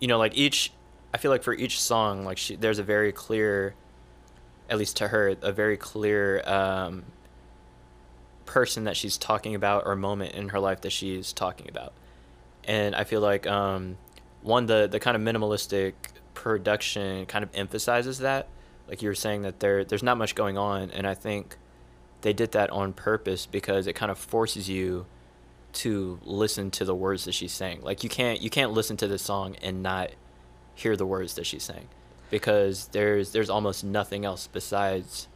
you 0.00 0.08
know, 0.08 0.18
like 0.18 0.36
each 0.36 0.72
I 1.12 1.18
feel 1.18 1.30
like 1.30 1.42
for 1.42 1.54
each 1.54 1.80
song, 1.80 2.24
like 2.24 2.38
she, 2.38 2.56
there's 2.56 2.78
a 2.78 2.82
very 2.82 3.12
clear, 3.12 3.74
at 4.68 4.78
least 4.78 4.98
to 4.98 5.08
her, 5.08 5.34
a 5.40 5.52
very 5.52 5.76
clear 5.76 6.42
um, 6.46 7.04
person 8.44 8.84
that 8.84 8.96
she's 8.96 9.16
talking 9.16 9.54
about 9.54 9.86
or 9.86 9.96
moment 9.96 10.34
in 10.34 10.50
her 10.50 10.60
life 10.60 10.82
that 10.82 10.92
she's 10.92 11.32
talking 11.32 11.68
about. 11.68 11.92
And 12.64 12.94
I 12.94 13.04
feel 13.04 13.20
like 13.20 13.46
um, 13.46 13.96
one 14.42 14.66
the 14.66 14.88
the 14.90 15.00
kind 15.00 15.16
of 15.16 15.22
minimalistic 15.22 15.94
production 16.34 17.26
kind 17.26 17.42
of 17.42 17.50
emphasizes 17.54 18.18
that. 18.18 18.48
Like 18.86 19.02
you 19.02 19.08
were 19.08 19.14
saying 19.14 19.42
that 19.42 19.60
there 19.60 19.84
there's 19.84 20.02
not 20.02 20.18
much 20.18 20.34
going 20.34 20.58
on, 20.58 20.90
and 20.90 21.06
I 21.06 21.14
think 21.14 21.56
they 22.22 22.32
did 22.32 22.52
that 22.52 22.70
on 22.70 22.92
purpose 22.92 23.46
because 23.46 23.86
it 23.86 23.94
kind 23.94 24.10
of 24.10 24.18
forces 24.18 24.68
you 24.68 25.06
to 25.74 26.18
listen 26.24 26.70
to 26.72 26.84
the 26.84 26.94
words 26.94 27.24
that 27.24 27.32
she's 27.32 27.52
saying. 27.52 27.80
Like 27.82 28.02
you 28.02 28.08
can't 28.08 28.40
you 28.40 28.50
can't 28.50 28.72
listen 28.72 28.96
to 28.98 29.06
this 29.06 29.22
song 29.22 29.56
and 29.62 29.82
not 29.82 30.10
hear 30.74 30.96
the 30.96 31.06
words 31.06 31.34
that 31.34 31.44
she's 31.46 31.62
saying 31.62 31.88
because 32.30 32.88
there's 32.88 33.32
there's 33.32 33.50
almost 33.50 33.84
nothing 33.84 34.24
else 34.24 34.48
besides 34.52 35.28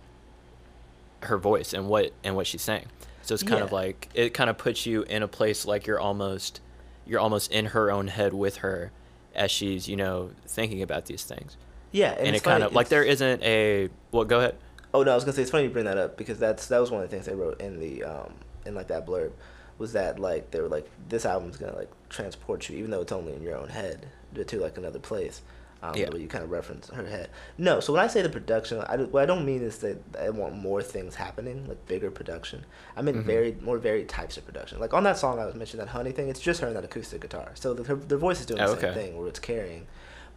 her 1.23 1.39
voice 1.39 1.73
and 1.73 1.89
what 1.89 2.13
and 2.25 2.35
what 2.35 2.47
she's 2.47 2.63
saying. 2.63 2.87
So 3.23 3.35
it's 3.35 3.43
kind 3.43 3.59
Yeah. 3.61 3.65
of 3.65 3.73
like 3.73 4.09
it 4.15 4.35
kind 4.35 4.51
of 4.51 4.59
puts 4.59 4.87
you 4.87 5.03
in 5.03 5.23
a 5.23 5.29
place 5.29 5.65
like 5.65 5.87
you're 5.87 6.01
almost 6.01 6.61
you're 7.07 7.21
almost 7.21 7.53
in 7.53 7.67
her 7.67 7.91
own 7.91 8.09
head 8.09 8.33
with 8.33 8.57
her 8.59 8.91
as 9.35 9.51
she's, 9.51 9.89
you 9.89 9.97
know, 9.97 10.31
thinking 10.47 10.83
about 10.83 11.07
these 11.07 11.25
things. 11.25 11.57
Yeah, 11.91 12.13
And, 12.13 12.29
it's 12.29 12.39
it 12.39 12.45
kind 12.45 12.55
funny, 12.63 12.65
of 12.65 12.75
like 12.75 12.89
there 12.89 13.03
isn't 13.05 13.43
a 13.43 13.89
well, 14.11 14.25
go 14.25 14.39
ahead. 14.39 14.57
Oh 14.95 15.03
no, 15.03 15.13
I 15.13 15.15
was 15.15 15.25
gonna 15.25 15.35
say 15.35 15.43
it's 15.43 15.51
funny 15.51 15.65
you 15.65 15.71
bring 15.71 15.87
that 15.87 15.99
up 15.99 16.17
because 16.17 16.39
that's 16.39 16.67
that 16.67 16.79
was 16.81 16.91
one 16.91 17.03
of 17.03 17.09
the 17.11 17.15
things 17.17 17.27
they 17.27 17.35
wrote 17.35 17.61
in 17.61 17.81
the 17.81 18.05
um 18.05 18.35
in 18.67 18.75
like 18.75 18.89
that 18.89 19.07
blurb 19.07 19.33
was 19.79 19.95
that 19.95 20.19
like 20.19 20.51
they 20.51 20.61
were 20.61 20.69
like 20.69 20.89
this 21.09 21.25
album's 21.25 21.57
gonna 21.57 21.75
like 21.75 21.91
transport 22.09 22.69
you 22.69 22.77
even 22.79 22.91
though 22.91 23.01
it's 23.01 23.13
only 23.13 23.33
in 23.35 23.43
your 23.43 23.57
own 23.57 23.69
head 23.69 24.07
to, 24.47 24.59
like 24.61 24.79
another 24.79 24.99
place. 24.99 25.43
Um, 25.83 25.97
Yeah. 25.97 26.11
The 26.11 26.21
you 26.21 26.29
kind 26.29 26.45
of 26.45 26.51
reference 26.51 26.89
her 26.91 27.05
head. 27.05 27.29
No, 27.59 27.81
so 27.81 27.93
when 27.93 28.01
I 28.05 28.07
say 28.07 28.23
the 28.23 28.29
production, 28.29 28.79
I 28.87 28.97
what 28.99 29.23
I 29.25 29.27
don't 29.27 29.45
mean 29.45 29.63
is 29.63 29.79
that 29.79 29.99
I 30.19 30.31
want 30.31 30.55
more 30.57 30.81
things 30.81 31.17
happening, 31.17 31.67
like 31.67 31.85
bigger 31.87 32.11
production. 32.11 32.65
I 32.97 33.03
mean 33.03 33.17
Mhm. 33.17 33.25
very 33.25 33.57
more 33.61 33.79
varied 33.79 34.09
types 34.09 34.37
of 34.37 34.47
production. 34.47 34.79
Like 34.79 34.95
on 34.95 35.03
that 35.05 35.19
song 35.19 35.41
I 35.41 35.45
was 35.47 35.55
mentioning 35.57 35.85
that 35.85 35.91
honey 35.93 36.13
thing, 36.13 36.29
it's 36.29 36.39
just 36.39 36.61
her 36.61 36.69
and 36.69 36.77
that 36.77 36.85
acoustic 36.85 37.21
guitar. 37.23 37.51
So 37.55 37.75
the, 37.75 37.83
her, 37.85 37.97
their 37.97 38.19
voice 38.19 38.39
is 38.41 38.47
doing 38.47 38.59
the 38.59 38.67
Oh, 38.69 38.75
same 38.75 38.85
okay. 38.91 38.95
thing 38.95 39.19
where 39.19 39.27
it's 39.27 39.41
carrying, 39.41 39.87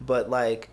but 0.01 0.29
like 0.29 0.69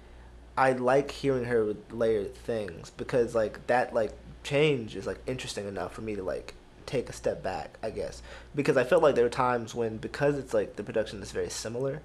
I 0.57 0.73
like 0.73 1.11
hearing 1.11 1.45
her 1.45 1.65
with 1.65 1.93
layered 1.93 2.35
things 2.35 2.91
because 2.91 3.35
like 3.35 3.67
that 3.69 3.95
like 3.95 4.13
change 4.45 4.97
is 4.97 5.07
like 5.07 5.19
interesting 5.27 5.67
enough 5.67 5.95
for 5.95 6.03
me 6.03 6.15
to 6.17 6.23
like 6.23 6.55
take 6.85 7.09
a 7.09 7.13
step 7.13 7.43
back, 7.43 7.79
I 7.83 7.91
guess. 7.91 8.23
Because 8.55 8.77
I 8.77 8.85
felt 8.85 9.03
like 9.03 9.15
there 9.15 9.25
were 9.25 9.31
times 9.31 9.75
when 9.75 9.97
because 9.97 10.37
it's 10.37 10.53
like 10.53 10.77
the 10.77 10.83
production 10.83 11.23
is 11.23 11.33
very 11.33 11.49
similar, 11.49 12.03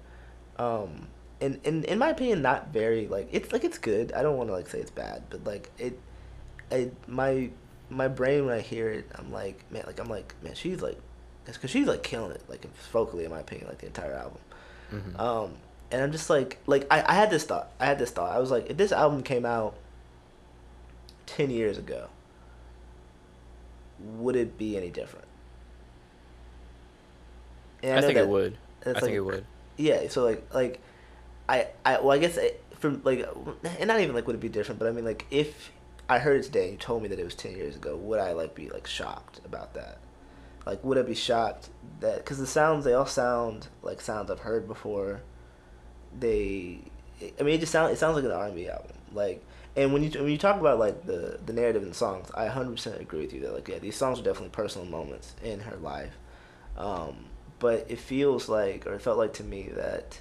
um 0.58 1.08
and 1.40 1.60
in 1.64 1.84
in 1.84 1.98
my 1.98 2.08
opinion 2.08 2.42
not 2.42 2.68
very 2.72 3.06
like 3.06 3.28
it's 3.32 3.52
like 3.52 3.64
it's 3.64 3.78
good. 3.78 4.12
I 4.12 4.22
don't 4.22 4.36
want 4.36 4.48
to 4.48 4.54
like 4.54 4.68
say 4.68 4.78
it's 4.78 4.90
bad, 4.90 5.24
but 5.30 5.44
like 5.44 5.70
it 5.78 5.98
I 6.72 6.90
my 7.06 7.50
my 7.90 8.08
brain 8.08 8.46
when 8.46 8.54
I 8.54 8.60
hear 8.60 8.88
it, 8.90 9.10
I'm 9.14 9.32
like, 9.32 9.64
man, 9.70 9.84
like 9.86 9.98
I'm 9.98 10.08
like, 10.08 10.34
man, 10.42 10.54
she's 10.54 10.80
like 10.82 10.98
cuz 11.46 11.70
she's 11.70 11.86
like 11.86 12.02
killing 12.02 12.32
it 12.32 12.42
like 12.48 12.66
vocally 12.92 13.24
in 13.24 13.30
my 13.30 13.40
opinion 13.40 13.68
like 13.68 13.78
the 13.78 13.86
entire 13.86 14.14
album. 14.14 14.38
Mhm. 14.92 15.20
Um, 15.20 15.52
and 15.90 16.02
I'm 16.02 16.12
just 16.12 16.28
like, 16.28 16.58
like 16.66 16.86
I, 16.90 17.02
I 17.06 17.14
had 17.14 17.30
this 17.30 17.44
thought. 17.44 17.70
I 17.80 17.86
had 17.86 17.98
this 17.98 18.10
thought. 18.10 18.34
I 18.34 18.38
was 18.38 18.50
like, 18.50 18.70
if 18.70 18.76
this 18.76 18.92
album 18.92 19.22
came 19.22 19.46
out 19.46 19.74
ten 21.26 21.50
years 21.50 21.78
ago, 21.78 22.08
would 23.98 24.36
it 24.36 24.58
be 24.58 24.76
any 24.76 24.90
different? 24.90 25.26
And 27.82 27.92
I 27.92 28.00
know 28.00 28.06
think 28.06 28.18
it 28.18 28.28
would. 28.28 28.58
I 28.82 28.92
that's 28.92 29.00
think 29.00 29.14
it 29.14 29.20
would. 29.20 29.44
Yeah. 29.76 30.08
So 30.08 30.24
like, 30.24 30.52
like, 30.52 30.80
I, 31.48 31.68
I, 31.84 32.00
well, 32.00 32.10
I 32.10 32.18
guess 32.18 32.36
it, 32.36 32.62
from 32.78 33.00
like, 33.04 33.26
and 33.78 33.88
not 33.88 34.00
even 34.00 34.14
like 34.14 34.26
would 34.26 34.36
it 34.36 34.40
be 34.40 34.48
different, 34.48 34.78
but 34.78 34.88
I 34.88 34.92
mean 34.92 35.04
like 35.04 35.26
if 35.30 35.72
I 36.08 36.18
heard 36.18 36.40
it 36.40 36.44
today 36.44 36.64
and 36.64 36.72
you 36.72 36.78
told 36.78 37.02
me 37.02 37.08
that 37.08 37.18
it 37.18 37.24
was 37.24 37.34
ten 37.34 37.52
years 37.52 37.76
ago, 37.76 37.96
would 37.96 38.20
I 38.20 38.32
like 38.32 38.54
be 38.54 38.68
like 38.68 38.86
shocked 38.86 39.40
about 39.44 39.74
that? 39.74 39.98
Like, 40.66 40.84
would 40.84 40.98
I 40.98 41.02
be 41.02 41.14
shocked 41.14 41.70
that 42.00 42.18
because 42.18 42.38
the 42.38 42.46
sounds 42.46 42.84
they 42.84 42.92
all 42.92 43.06
sound 43.06 43.68
like 43.82 44.02
sounds 44.02 44.30
I've 44.30 44.40
heard 44.40 44.68
before. 44.68 45.22
They, 46.18 46.80
I 47.38 47.42
mean, 47.42 47.54
it 47.54 47.60
just 47.60 47.72
sounds 47.72 47.92
it 47.92 47.98
sounds 47.98 48.16
like 48.16 48.24
an 48.24 48.30
R 48.32 48.46
and 48.46 48.54
B 48.54 48.68
album. 48.68 48.96
Like, 49.12 49.44
and 49.76 49.92
when 49.92 50.02
you 50.02 50.10
when 50.20 50.30
you 50.30 50.38
talk 50.38 50.60
about 50.60 50.78
like 50.78 51.06
the 51.06 51.38
the 51.44 51.52
narrative 51.52 51.82
in 51.82 51.88
the 51.88 51.94
songs, 51.94 52.30
I 52.34 52.46
hundred 52.46 52.72
percent 52.72 53.00
agree 53.00 53.22
with 53.22 53.32
you 53.32 53.40
that 53.40 53.54
like 53.54 53.68
yeah, 53.68 53.78
these 53.78 53.96
songs 53.96 54.18
are 54.18 54.22
definitely 54.22 54.50
personal 54.50 54.86
moments 54.86 55.34
in 55.42 55.60
her 55.60 55.76
life. 55.76 56.16
Um, 56.76 57.26
but 57.58 57.86
it 57.88 57.98
feels 57.98 58.48
like, 58.48 58.86
or 58.86 58.94
it 58.94 59.02
felt 59.02 59.18
like 59.18 59.32
to 59.34 59.44
me 59.44 59.70
that, 59.74 60.20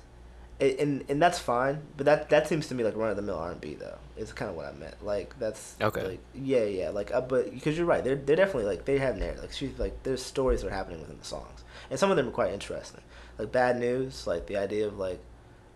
it, 0.59 0.79
and 0.79 1.03
and 1.07 1.21
that's 1.21 1.39
fine. 1.39 1.81
But 1.95 2.05
that 2.05 2.29
that 2.29 2.47
seems 2.47 2.67
to 2.67 2.75
me 2.75 2.83
like 2.83 2.95
run 2.95 3.11
of 3.11 3.15
the 3.15 3.21
mill 3.21 3.37
R 3.37 3.51
and 3.51 3.61
B 3.61 3.75
though. 3.75 3.97
Is 4.17 4.33
kind 4.33 4.49
of 4.49 4.57
what 4.57 4.65
I 4.65 4.71
meant. 4.71 5.05
Like 5.05 5.37
that's 5.37 5.75
Okay. 5.79 6.03
Like 6.03 6.19
yeah, 6.33 6.63
yeah. 6.63 6.89
Like 6.89 7.13
uh, 7.13 7.21
but 7.21 7.51
because 7.53 7.77
you're 7.77 7.85
right, 7.85 8.03
they're 8.03 8.15
they're 8.15 8.35
definitely 8.35 8.65
like 8.65 8.85
they 8.85 8.97
have 8.97 9.17
narrative. 9.17 9.43
Like 9.43 9.53
she's 9.53 9.77
like 9.77 10.01
there's 10.03 10.23
stories 10.23 10.61
that 10.61 10.69
are 10.69 10.75
happening 10.75 10.99
within 10.99 11.19
the 11.19 11.25
songs, 11.25 11.63
and 11.91 11.99
some 11.99 12.09
of 12.09 12.17
them 12.17 12.27
are 12.27 12.31
quite 12.31 12.53
interesting. 12.53 13.01
Like 13.37 13.51
bad 13.51 13.79
news, 13.79 14.25
like 14.25 14.47
the 14.47 14.57
idea 14.57 14.87
of 14.87 14.97
like 14.97 15.19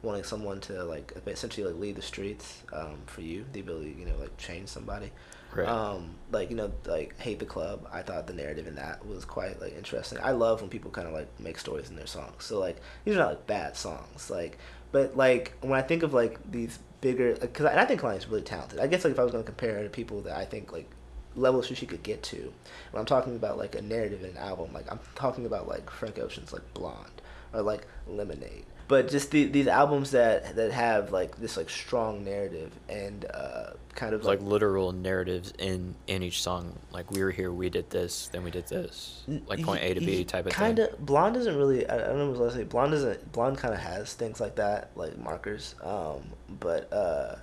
wanting 0.03 0.23
someone 0.23 0.59
to 0.61 0.83
like 0.83 1.13
essentially 1.27 1.67
like 1.67 1.79
leave 1.79 1.95
the 1.95 2.01
streets 2.01 2.63
um, 2.73 2.97
for 3.05 3.21
you, 3.21 3.45
the 3.53 3.59
ability 3.59 3.95
you 3.97 4.05
know 4.05 4.17
like 4.19 4.35
change 4.37 4.69
somebody. 4.69 5.11
Right. 5.53 5.67
Um, 5.67 6.15
like 6.31 6.49
you 6.49 6.55
know, 6.55 6.71
like 6.85 7.19
hate 7.19 7.39
the 7.39 7.45
club. 7.45 7.87
I 7.91 8.01
thought 8.01 8.27
the 8.27 8.33
narrative 8.33 8.67
in 8.67 8.75
that 8.75 9.05
was 9.05 9.25
quite 9.25 9.59
like 9.59 9.75
interesting. 9.75 10.19
I 10.21 10.31
love 10.31 10.61
when 10.61 10.69
people 10.69 10.91
kind 10.91 11.07
of 11.07 11.13
like 11.13 11.27
make 11.39 11.59
stories 11.59 11.89
in 11.89 11.95
their 11.95 12.07
songs. 12.07 12.45
So 12.45 12.59
like 12.59 12.77
these 13.03 13.15
are 13.15 13.19
not 13.19 13.29
like 13.29 13.47
bad 13.47 13.75
songs. 13.75 14.29
Like, 14.29 14.57
but 14.91 15.17
like 15.17 15.53
when 15.61 15.73
I 15.73 15.81
think 15.81 16.03
of 16.03 16.13
like 16.13 16.39
these 16.49 16.79
bigger, 17.01 17.35
because 17.35 17.65
I, 17.65 17.71
and 17.71 17.79
I 17.79 17.85
think 17.85 18.01
Kehlani's 18.01 18.27
really 18.27 18.43
talented. 18.43 18.79
I 18.79 18.87
guess 18.87 19.03
like 19.03 19.11
if 19.13 19.19
I 19.19 19.23
was 19.23 19.31
gonna 19.31 19.43
compare 19.43 19.75
her 19.75 19.83
to 19.83 19.89
people 19.89 20.21
that 20.21 20.37
I 20.37 20.45
think 20.45 20.71
like 20.71 20.89
levels 21.35 21.67
she 21.67 21.85
could 21.85 22.03
get 22.03 22.23
to, 22.23 22.53
when 22.91 22.99
I'm 22.99 23.05
talking 23.05 23.35
about 23.35 23.57
like 23.57 23.75
a 23.75 23.81
narrative 23.81 24.23
in 24.23 24.31
an 24.31 24.37
album, 24.37 24.71
like 24.73 24.89
I'm 24.89 24.99
talking 25.15 25.45
about 25.45 25.67
like 25.67 25.89
Frank 25.89 26.17
Ocean's 26.17 26.53
like 26.53 26.73
Blonde 26.73 27.21
or 27.53 27.61
like 27.61 27.87
Lemonade. 28.07 28.65
But 28.91 29.07
just 29.07 29.31
the, 29.31 29.45
these 29.45 29.67
albums 29.67 30.11
that 30.11 30.57
that 30.57 30.73
have 30.73 31.13
like 31.13 31.37
this 31.37 31.55
like 31.55 31.69
strong 31.69 32.25
narrative 32.25 32.77
and 32.89 33.23
uh, 33.33 33.69
kind 33.95 34.13
of 34.13 34.25
like 34.25 34.41
literal 34.41 34.91
narratives 34.91 35.53
in 35.57 35.95
in 36.07 36.21
each 36.23 36.41
song. 36.41 36.77
Like 36.91 37.09
we 37.09 37.23
were 37.23 37.31
here, 37.31 37.53
we 37.53 37.69
did 37.69 37.89
this, 37.89 38.27
then 38.33 38.43
we 38.43 38.51
did 38.51 38.67
this, 38.67 39.23
like 39.47 39.63
point 39.63 39.81
A 39.81 39.93
to 39.93 40.01
B 40.01 40.25
type 40.25 40.45
of 40.45 40.51
kinda, 40.51 40.87
thing. 40.87 40.95
Blonde 40.99 41.35
doesn't 41.35 41.55
really. 41.55 41.87
I, 41.87 41.95
I 41.95 41.99
don't 41.99 42.17
know 42.17 42.29
what 42.31 42.41
I 42.41 42.43
was 42.43 42.53
say. 42.53 42.65
Blonde 42.65 42.91
doesn't. 42.91 43.31
Blonde 43.31 43.57
kind 43.57 43.73
of 43.73 43.79
has 43.79 44.13
things 44.13 44.41
like 44.41 44.57
that, 44.57 44.91
like 44.95 45.17
markers. 45.17 45.75
Um, 45.81 46.23
but 46.59 46.91
uh, 46.91 47.35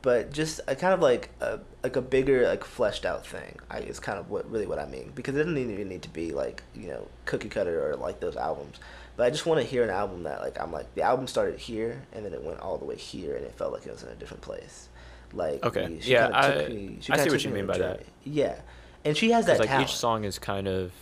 but 0.00 0.32
just 0.32 0.60
a 0.66 0.74
kind 0.74 0.94
of 0.94 1.00
like 1.00 1.28
a 1.40 1.60
like 1.82 1.96
a 1.96 2.02
bigger 2.02 2.48
like 2.48 2.64
fleshed 2.64 3.04
out 3.04 3.26
thing. 3.26 3.58
I 3.70 3.80
is 3.80 4.00
kind 4.00 4.18
of 4.18 4.30
what 4.30 4.50
really 4.50 4.66
what 4.66 4.78
I 4.78 4.86
mean 4.86 5.12
because 5.14 5.34
it 5.34 5.40
doesn't 5.40 5.58
even 5.58 5.90
need 5.90 6.02
to 6.02 6.10
be 6.10 6.32
like 6.32 6.62
you 6.74 6.88
know 6.88 7.06
cookie 7.26 7.50
cutter 7.50 7.86
or 7.86 7.96
like 7.96 8.20
those 8.20 8.36
albums. 8.36 8.80
But 9.16 9.26
I 9.26 9.30
just 9.30 9.44
want 9.46 9.60
to 9.60 9.66
hear 9.66 9.82
an 9.84 9.90
album 9.90 10.22
that 10.24 10.40
like 10.40 10.58
I'm 10.60 10.72
like 10.72 10.94
the 10.94 11.02
album 11.02 11.26
started 11.26 11.58
here 11.58 12.02
and 12.12 12.24
then 12.24 12.32
it 12.32 12.42
went 12.42 12.60
all 12.60 12.78
the 12.78 12.84
way 12.84 12.96
here 12.96 13.36
and 13.36 13.44
it 13.44 13.54
felt 13.56 13.72
like 13.72 13.86
it 13.86 13.92
was 13.92 14.02
in 14.02 14.08
a 14.08 14.14
different 14.14 14.42
place. 14.42 14.88
Like 15.34 15.64
Okay. 15.64 15.98
she 16.00 16.12
Yeah, 16.12 16.30
I- 16.32 16.68
me- 16.68 16.98
she 17.00 17.12
I 17.12 17.18
see 17.24 17.30
what 17.30 17.44
you 17.44 17.50
mean 17.50 17.66
by 17.66 17.78
that. 17.78 18.02
Yeah, 18.24 18.56
and 19.04 19.16
she 19.16 19.30
has 19.32 19.46
that 19.46 19.58
like 19.58 19.68
talent. 19.68 19.88
each 19.90 19.96
song 19.96 20.24
is 20.24 20.38
kind 20.38 20.66
of, 20.68 20.92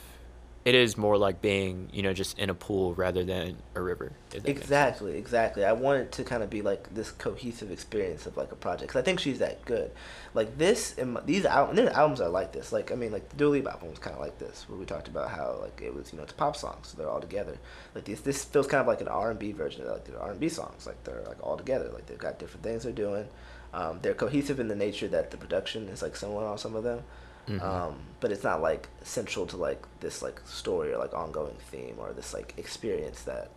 it 0.65 0.75
is 0.75 0.99
more 0.99 1.17
like 1.17 1.41
being 1.41 1.89
you 1.93 2.03
know 2.03 2.13
just 2.13 2.39
in 2.39 2.51
a 2.51 2.55
pool 2.55 2.95
rather 2.95 3.25
than 3.25 3.57
a 3.75 3.81
river. 3.81 4.13
Exactly, 4.45 5.17
exactly. 5.17 5.65
I 5.65 5.73
want 5.73 6.01
it 6.01 6.13
to 6.13 6.25
kind 6.25 6.43
of 6.43 6.51
be 6.51 6.61
like 6.61 6.95
this 6.95 7.11
cohesive 7.11 7.71
experience 7.71 8.27
of 8.27 8.37
like 8.37 8.53
a 8.53 8.57
project. 8.57 8.93
Cause 8.93 9.01
I 9.01 9.05
think 9.05 9.21
she's 9.21 9.39
that 9.39 9.65
good. 9.65 9.91
Like 10.35 10.59
this, 10.59 10.97
and 10.99 11.19
these 11.25 11.47
albums, 11.47 11.77
there's 11.77 11.91
albums 11.91 12.21
are 12.21 12.29
like 12.29 12.53
this. 12.53 12.73
Like 12.73 12.93
I 12.93 12.95
mean, 12.95 13.11
like 13.11 13.37
the 13.37 13.49
Lipa 13.49 13.71
album 13.71 13.91
was 13.91 13.99
kind 13.99 14.15
of 14.15 14.21
like 14.21 14.39
this, 14.39 14.69
where 14.69 14.79
we 14.79 14.85
talked 14.85 15.09
about 15.09 15.31
how 15.31 15.59
like 15.63 15.81
it 15.83 15.95
was, 15.95 16.13
you 16.13 16.19
know, 16.19 16.25
it's 16.25 16.33
pop 16.33 16.57
songs, 16.57 16.89
so 16.89 16.99
they're 16.99 17.11
all 17.11 17.21
together. 17.21 17.57
Like 17.95 18.05
this, 18.05 18.21
this 18.21 18.45
feels 18.45 18.67
kind 18.67 18.83
of 18.83 18.87
like 18.87 19.01
an 19.01 19.09
R 19.09 19.31
and 19.31 19.39
B 19.39 19.53
version 19.53 19.83
of 19.83 19.89
like 19.89 20.05
the 20.05 20.19
R 20.21 20.31
and 20.31 20.41
B 20.41 20.49
songs. 20.49 20.87
Like 20.87 21.03
they're 21.05 21.25
like 21.27 21.43
all 21.43 21.57
together. 21.57 21.91
Like 21.93 22.07
they've 22.07 22.19
got 22.19 22.39
different 22.39 22.65
things 22.65 22.83
they're 22.83 22.93
doing. 22.93 23.29
Um, 23.73 24.01
they're 24.03 24.15
cohesive 24.15 24.59
in 24.61 24.69
the 24.69 24.75
nature 24.75 25.09
that 25.09 25.31
the 25.31 25.37
production 25.37 25.89
is 25.89 26.03
like 26.03 26.17
similar 26.17 26.45
on 26.45 26.59
some 26.59 26.75
of 26.75 26.85
them. 26.85 27.03
Mhm. 27.49 27.63
Um, 27.63 28.01
but 28.21 28.31
it's 28.33 28.45
not 28.45 28.61
like 28.61 28.89
central 29.03 29.47
to 29.47 29.57
like 29.57 29.83
this 30.01 30.23
like 30.23 30.41
story 30.47 30.93
or 30.93 30.99
like 30.99 31.15
ongoing 31.15 31.57
theme 31.71 31.97
or 31.99 32.13
this 32.13 32.35
like 32.35 32.55
experience 32.59 33.23
that 33.23 33.51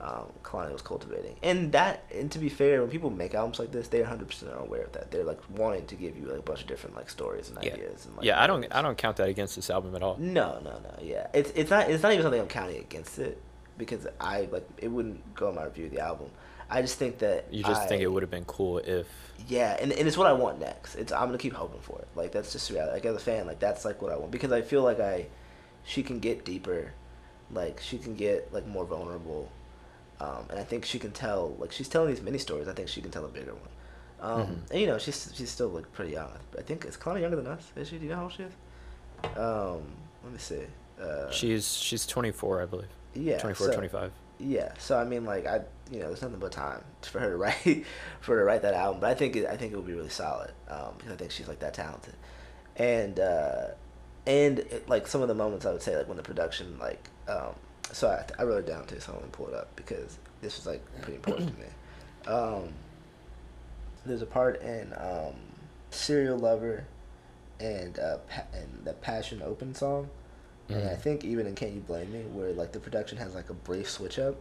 um, 0.00 0.26
Kehlani 0.42 0.72
was 0.72 0.82
cultivating. 0.82 1.36
And 1.42 1.72
that, 1.72 2.04
and 2.14 2.30
to 2.32 2.38
be 2.38 2.48
fair, 2.48 2.80
when 2.80 2.90
people 2.90 3.10
make 3.10 3.34
albums 3.34 3.58
like 3.58 3.70
this, 3.70 3.88
they're 3.88 4.04
hundred 4.04 4.28
percent 4.28 4.52
are 4.52 4.58
aware 4.58 4.82
of 4.82 4.92
that. 4.92 5.10
They're 5.10 5.24
like 5.24 5.40
wanting 5.50 5.86
to 5.86 5.94
give 5.94 6.16
you 6.16 6.26
like 6.26 6.38
a 6.38 6.42
bunch 6.42 6.62
of 6.62 6.66
different 6.66 6.96
like 6.96 7.10
stories 7.10 7.50
and 7.50 7.62
yeah. 7.62 7.74
ideas. 7.74 8.06
And, 8.06 8.16
like, 8.16 8.24
yeah, 8.24 8.42
I 8.42 8.46
don't. 8.46 8.66
I 8.70 8.82
don't 8.82 8.96
count 8.96 9.18
that 9.18 9.28
against 9.28 9.56
this 9.56 9.68
album 9.68 9.94
at 9.94 10.02
all. 10.02 10.16
No, 10.18 10.60
no, 10.64 10.78
no. 10.78 10.94
Yeah, 11.02 11.26
it's 11.34 11.50
it's 11.50 11.70
not 11.70 11.90
it's 11.90 12.02
not 12.02 12.12
even 12.12 12.22
something 12.22 12.40
I'm 12.40 12.48
counting 12.48 12.78
against 12.78 13.18
it 13.18 13.40
because 13.76 14.06
I 14.18 14.48
like 14.50 14.68
it 14.78 14.88
wouldn't 14.88 15.34
go 15.34 15.50
in 15.50 15.56
my 15.56 15.64
review 15.64 15.86
of 15.86 15.90
the 15.90 16.00
album. 16.00 16.30
I 16.70 16.82
just 16.82 16.98
think 16.98 17.18
that 17.18 17.46
You 17.52 17.62
just 17.64 17.88
think 17.88 18.02
it 18.02 18.06
would 18.06 18.22
have 18.22 18.30
been 18.30 18.44
cool 18.44 18.78
if 18.78 19.06
yeah, 19.48 19.76
and, 19.80 19.90
and 19.92 20.06
it's 20.06 20.16
what 20.18 20.26
I 20.26 20.32
want 20.34 20.60
next. 20.60 20.94
It's 20.96 21.12
I'm 21.12 21.26
gonna 21.26 21.38
keep 21.38 21.54
hoping 21.54 21.80
for 21.80 21.98
it. 21.98 22.08
Like 22.14 22.30
that's 22.32 22.52
just 22.52 22.70
reality. 22.70 22.92
Like 22.94 23.06
as 23.06 23.16
a 23.16 23.20
fan, 23.20 23.46
like 23.46 23.58
that's 23.58 23.84
like 23.84 24.00
what 24.02 24.12
I 24.12 24.16
want 24.16 24.30
because 24.30 24.52
I 24.52 24.62
feel 24.62 24.82
like 24.82 25.00
I, 25.00 25.26
she 25.84 26.02
can 26.02 26.20
get 26.20 26.44
deeper, 26.44 26.92
like 27.52 27.80
she 27.80 27.98
can 27.98 28.14
get 28.14 28.52
like 28.52 28.66
more 28.66 28.84
vulnerable, 28.84 29.50
um, 30.20 30.44
and 30.50 30.58
I 30.58 30.64
think 30.64 30.84
she 30.84 30.98
can 30.98 31.10
tell 31.10 31.56
like 31.58 31.72
she's 31.72 31.88
telling 31.88 32.10
these 32.10 32.22
mini 32.22 32.38
stories. 32.38 32.68
I 32.68 32.72
think 32.72 32.88
she 32.88 33.00
can 33.00 33.10
tell 33.10 33.24
a 33.24 33.28
bigger 33.28 33.54
one. 33.54 33.62
Um, 34.20 34.40
Mhm. 34.42 34.70
And 34.72 34.80
you 34.80 34.86
know 34.86 34.98
she's 34.98 35.32
she's 35.34 35.50
still 35.50 35.68
like 35.68 35.90
pretty 35.92 36.12
young. 36.12 36.30
I 36.58 36.62
think 36.62 36.84
is 36.84 36.96
Kehlani 36.98 37.22
younger 37.22 37.36
than 37.36 37.46
us? 37.46 37.72
Is 37.76 37.88
she? 37.88 37.96
Do 37.96 38.04
you 38.04 38.10
know 38.10 38.16
how 38.16 38.22
old 38.24 38.32
she 38.34 38.42
is? 38.42 38.52
Um, 39.36 39.82
let 40.22 40.32
me 40.32 40.38
see. 40.38 40.62
Uh, 41.00 41.30
She's 41.30 41.72
she's 41.74 42.06
24, 42.06 42.62
I 42.62 42.66
believe. 42.66 42.88
yeah 43.14 43.38
24, 43.38 43.68
so- 43.68 43.72
25. 43.72 44.12
Yeah, 44.38 44.72
so 44.78 44.98
I 44.98 45.04
mean, 45.04 45.24
like 45.26 45.46
I, 45.46 45.60
you 45.90 45.98
know, 46.00 46.06
there's 46.08 46.22
nothing 46.22 46.38
but 46.38 46.52
time 46.52 46.82
for 47.02 47.18
her 47.20 47.30
to 47.30 47.36
write, 47.36 47.84
for 48.20 48.34
her 48.34 48.40
to 48.40 48.44
write 48.44 48.62
that 48.62 48.74
album. 48.74 49.00
But 49.00 49.10
I 49.10 49.14
think 49.14 49.36
it, 49.36 49.46
I 49.46 49.56
think 49.56 49.72
it 49.72 49.76
would 49.76 49.86
be 49.86 49.92
really 49.94 50.08
solid 50.08 50.52
um, 50.68 50.94
because 50.96 51.12
I 51.12 51.16
think 51.16 51.30
she's 51.30 51.48
like 51.48 51.60
that 51.60 51.74
talented, 51.74 52.14
and 52.76 53.18
uh, 53.18 53.68
and 54.26 54.58
it, 54.60 54.88
like 54.88 55.06
some 55.06 55.22
of 55.22 55.28
the 55.28 55.34
moments 55.34 55.66
I 55.66 55.72
would 55.72 55.82
say 55.82 55.96
like 55.96 56.08
when 56.08 56.16
the 56.16 56.22
production 56.22 56.78
like, 56.78 57.08
um, 57.28 57.54
so 57.92 58.08
I, 58.08 58.24
I 58.40 58.44
wrote 58.44 58.58
it 58.58 58.66
down 58.66 58.86
too, 58.86 59.00
so 59.00 59.12
I'm 59.12 59.18
gonna 59.20 59.30
pull 59.32 59.48
it 59.48 59.54
up 59.54 59.74
because 59.76 60.18
this 60.42 60.56
was 60.56 60.66
like 60.66 60.82
pretty 61.02 61.16
important 61.16 61.54
to 61.54 61.60
me. 61.60 61.66
Um, 62.26 62.68
there's 64.04 64.22
a 64.22 64.26
part 64.26 64.60
in 64.62 64.92
um, 64.98 65.34
"Serial 65.90 66.38
Lover" 66.38 66.84
and 67.58 67.98
uh, 67.98 68.18
pa- 68.18 68.44
and 68.52 68.84
the 68.84 68.92
"Passion 68.94 69.42
Open" 69.44 69.74
song. 69.74 70.08
And 70.68 70.88
I 70.88 70.92
Mhm. 70.92 71.00
think 71.00 71.24
even 71.24 71.46
in 71.46 71.54
Can't 71.54 71.72
You 71.72 71.80
Blame 71.80 72.12
Me, 72.12 72.20
where 72.32 72.52
like 72.52 72.72
the 72.72 72.78
production 72.78 73.18
has 73.18 73.34
like 73.34 73.50
a 73.50 73.54
brief 73.54 73.90
switch 73.90 74.18
up, 74.18 74.36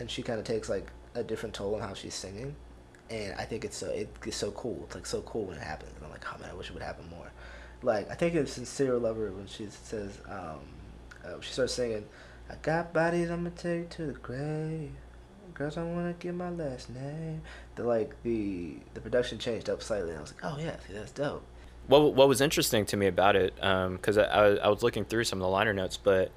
and 0.00 0.10
she 0.10 0.22
kind 0.22 0.38
of 0.38 0.44
takes 0.44 0.68
like 0.68 0.90
a 1.14 1.22
different 1.22 1.54
toll 1.54 1.74
on 1.74 1.80
how 1.80 1.94
she's 1.94 2.14
singing, 2.14 2.56
and 3.10 3.34
I 3.34 3.44
think 3.44 3.64
it's 3.64 3.76
so 3.76 3.88
it's 3.90 4.36
so 4.36 4.50
cool. 4.52 4.80
It's 4.86 4.94
like 4.94 5.06
so 5.06 5.20
cool 5.22 5.44
when 5.44 5.56
it 5.56 5.62
happens. 5.62 5.92
And 5.96 6.04
I'm 6.04 6.10
like, 6.10 6.24
oh 6.32 6.40
man, 6.40 6.50
I 6.50 6.54
wish 6.54 6.68
it 6.68 6.74
would 6.74 6.82
happen 6.82 7.08
more. 7.10 7.30
Like 7.82 8.10
I 8.10 8.14
think 8.14 8.34
it's 8.34 8.58
in 8.58 8.64
Serial 8.64 8.98
Lover 8.98 9.30
when 9.32 9.46
she 9.46 9.66
says, 9.68 10.18
um, 10.28 10.60
uh, 11.24 11.40
she 11.40 11.52
starts 11.52 11.74
singing, 11.74 12.06
"I 12.48 12.54
got 12.62 12.92
bodies 12.92 13.30
I'm 13.30 13.44
gonna 13.44 13.50
take 13.50 13.90
to 13.90 14.06
the 14.06 14.12
grave." 14.12 14.92
Girls, 15.54 15.76
I 15.76 15.82
wanna 15.82 16.14
get 16.14 16.34
my 16.34 16.50
last 16.50 16.88
name. 16.90 17.42
The 17.74 17.84
like 17.84 18.22
the 18.22 18.76
the 18.94 19.00
production 19.00 19.38
changed 19.38 19.68
up 19.68 19.82
slightly, 19.82 20.10
and 20.10 20.18
I 20.18 20.22
was 20.22 20.32
like, 20.32 20.44
oh 20.44 20.58
yeah, 20.58 20.76
see 20.86 20.94
that's 20.94 21.12
dope. 21.12 21.44
What 21.86 22.14
what 22.14 22.28
was 22.28 22.40
interesting 22.40 22.86
to 22.86 22.96
me 22.96 23.06
about 23.06 23.36
it, 23.36 23.54
because 23.56 24.16
I, 24.16 24.24
I 24.24 24.46
I 24.56 24.68
was 24.68 24.82
looking 24.82 25.04
through 25.04 25.24
some 25.24 25.40
of 25.40 25.42
the 25.42 25.48
liner 25.48 25.74
notes, 25.74 25.96
but 25.96 26.30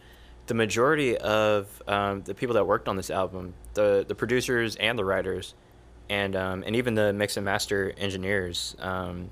the 0.48 0.54
majority 0.54 1.18
of 1.18 1.82
um, 1.88 2.22
the 2.24 2.34
people 2.34 2.56
that 2.56 2.66
worked 2.66 2.88
on 2.88 2.98
this 2.98 3.10
album, 3.10 3.54
the 3.74 4.06
the 4.08 4.16
producers 4.16 4.76
and 4.76 4.98
the 4.98 5.06
writers, 5.06 5.54
and 6.10 6.36
um, 6.36 6.64
and 6.66 6.76
even 6.76 6.96
the 6.96 7.14
mix 7.14 7.38
and 7.38 7.46
master 7.46 7.94
engineers, 7.98 8.76
um, 8.80 9.30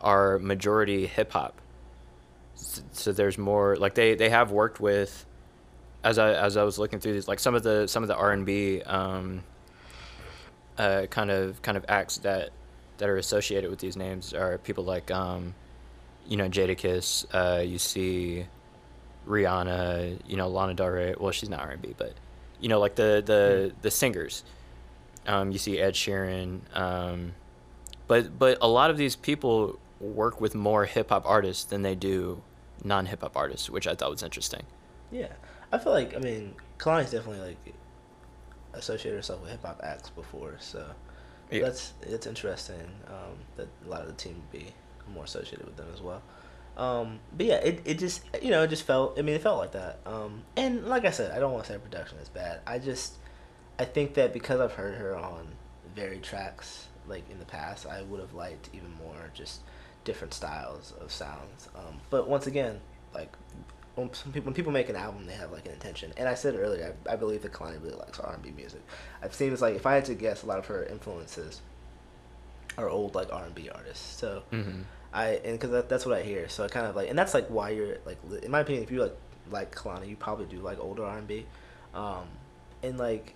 are 0.00 0.38
majority 0.38 1.06
hip 1.06 1.32
hop. 1.32 1.60
So 2.54 3.12
there's 3.12 3.38
more 3.38 3.76
like 3.76 3.94
they 3.94 4.14
they 4.14 4.30
have 4.30 4.50
worked 4.50 4.80
with, 4.80 5.26
as 6.02 6.18
I 6.18 6.32
as 6.32 6.56
I 6.56 6.64
was 6.64 6.78
looking 6.78 6.98
through 6.98 7.12
these, 7.12 7.28
like 7.28 7.38
some 7.38 7.54
of 7.54 7.62
the 7.62 7.86
some 7.86 8.02
of 8.02 8.08
the 8.08 8.16
R 8.16 8.32
and 8.32 8.44
B. 8.44 8.82
Um, 8.82 9.44
uh, 10.78 11.06
kind 11.06 11.30
of 11.30 11.60
kind 11.62 11.76
of 11.76 11.84
acts 11.88 12.18
that 12.18 12.50
that 12.98 13.08
are 13.08 13.16
associated 13.16 13.68
with 13.70 13.80
these 13.80 13.96
names 13.96 14.32
are 14.32 14.58
people 14.58 14.84
like 14.84 15.10
um, 15.10 15.54
you 16.26 16.36
know 16.36 16.48
Jadakiss. 16.48 17.26
Uh, 17.32 17.60
you 17.60 17.78
see 17.78 18.46
Rihanna. 19.28 20.20
You 20.26 20.36
know 20.36 20.48
Lana 20.48 20.74
Del 20.74 20.88
Rey. 20.88 21.14
Well, 21.18 21.30
she's 21.32 21.48
not 21.48 21.60
R 21.60 21.70
and 21.70 21.82
B, 21.82 21.94
but 21.96 22.14
you 22.60 22.68
know 22.68 22.80
like 22.80 22.94
the 22.94 23.22
the 23.24 23.72
the 23.82 23.90
singers. 23.90 24.44
Um, 25.26 25.52
you 25.52 25.58
see 25.58 25.78
Ed 25.78 25.94
Sheeran. 25.94 26.60
Um, 26.76 27.34
but 28.06 28.38
but 28.38 28.58
a 28.62 28.68
lot 28.68 28.90
of 28.90 28.96
these 28.96 29.14
people 29.16 29.78
work 30.00 30.40
with 30.40 30.54
more 30.54 30.84
hip 30.86 31.10
hop 31.10 31.24
artists 31.26 31.64
than 31.64 31.82
they 31.82 31.94
do 31.94 32.42
non 32.84 33.06
hip 33.06 33.20
hop 33.20 33.36
artists, 33.36 33.68
which 33.68 33.86
I 33.86 33.94
thought 33.94 34.10
was 34.10 34.22
interesting. 34.22 34.62
Yeah, 35.10 35.28
I 35.72 35.78
feel 35.78 35.92
like 35.92 36.14
I 36.16 36.18
mean 36.18 36.54
Kehlani's 36.78 37.10
definitely 37.10 37.46
like 37.46 37.74
associated 38.74 39.16
herself 39.16 39.40
with 39.42 39.50
hip 39.50 39.62
hop 39.64 39.80
acts 39.82 40.10
before, 40.10 40.56
so 40.58 40.86
Yeah. 41.50 41.62
that's 41.64 41.92
it's 42.02 42.26
interesting 42.26 42.80
um, 43.08 43.38
that 43.56 43.68
a 43.86 43.88
lot 43.88 44.02
of 44.02 44.06
the 44.08 44.12
team 44.14 44.34
would 44.34 44.52
be 44.52 44.72
more 45.14 45.24
associated 45.24 45.66
with 45.66 45.76
them 45.76 45.88
as 45.92 46.00
well. 46.00 46.22
Um, 46.78 47.18
but 47.36 47.46
yeah, 47.46 47.56
it, 47.56 47.82
it 47.84 47.98
just 47.98 48.22
you 48.40 48.50
know 48.50 48.62
it 48.62 48.68
just 48.68 48.84
felt 48.84 49.18
I 49.18 49.22
mean 49.22 49.34
it 49.34 49.42
felt 49.42 49.58
like 49.58 49.72
that. 49.72 49.98
Um, 50.06 50.42
and 50.56 50.86
like 50.86 51.04
I 51.04 51.10
said, 51.10 51.32
I 51.32 51.40
don't 51.40 51.52
want 51.52 51.64
to 51.64 51.72
say 51.72 51.78
production 51.78 52.18
is 52.18 52.28
bad. 52.28 52.60
I 52.66 52.78
just 52.78 53.14
I 53.78 53.84
think 53.84 54.14
that 54.14 54.32
because 54.32 54.60
I've 54.60 54.72
heard 54.72 54.94
her 54.94 55.16
on 55.16 55.48
varied 55.94 56.22
tracks 56.22 56.86
like 57.08 57.28
in 57.30 57.38
the 57.38 57.44
past, 57.44 57.86
I 57.86 58.02
would 58.02 58.20
have 58.20 58.34
liked 58.34 58.70
even 58.72 58.92
more 58.92 59.30
just 59.34 59.60
different 60.04 60.32
styles 60.34 60.94
of 61.00 61.10
sounds. 61.10 61.68
Um, 61.74 62.00
but 62.10 62.28
once 62.28 62.46
again, 62.46 62.80
like 63.12 63.34
when 63.96 64.08
people 64.08 64.42
when 64.42 64.54
people 64.54 64.72
make 64.72 64.88
an 64.88 64.96
album, 64.96 65.26
they 65.26 65.34
have 65.34 65.50
like 65.50 65.66
an 65.66 65.72
intention. 65.72 66.12
And 66.16 66.28
I 66.28 66.34
said 66.34 66.54
earlier, 66.54 66.94
I, 67.08 67.14
I 67.14 67.16
believe 67.16 67.42
that 67.42 67.52
Kehlani 67.52 67.82
really 67.82 67.96
likes 67.96 68.20
R 68.20 68.34
and 68.34 68.42
B 68.42 68.52
music. 68.56 68.82
I've 69.22 69.34
seen 69.34 69.52
it's 69.52 69.62
like 69.62 69.74
if 69.74 69.84
I 69.86 69.94
had 69.94 70.04
to 70.04 70.14
guess, 70.14 70.44
a 70.44 70.46
lot 70.46 70.58
of 70.58 70.66
her 70.66 70.84
influences 70.84 71.60
are 72.76 72.88
old 72.88 73.16
like 73.16 73.32
R 73.32 73.44
and 73.44 73.54
B 73.54 73.68
artists. 73.68 74.16
So 74.18 74.44
Mm-hmm. 74.52 74.82
I 75.12 75.40
and 75.44 75.52
because 75.58 75.70
that, 75.70 75.88
that's 75.88 76.04
what 76.04 76.18
I 76.18 76.22
hear. 76.22 76.48
So 76.48 76.64
I 76.64 76.68
kind 76.68 76.86
of 76.86 76.96
like, 76.96 77.08
and 77.08 77.18
that's 77.18 77.34
like 77.34 77.48
why 77.48 77.70
you're 77.70 77.98
like, 78.04 78.18
in 78.42 78.50
my 78.50 78.60
opinion, 78.60 78.84
if 78.84 78.90
you 78.90 79.00
like 79.00 79.16
like 79.50 79.74
Kehlani, 79.74 80.08
you 80.08 80.16
probably 80.16 80.46
do 80.46 80.58
like 80.58 80.78
older 80.80 81.04
R 81.04 81.18
and 81.18 81.26
B, 81.26 81.46
um, 81.94 82.24
and 82.82 82.98
like, 82.98 83.34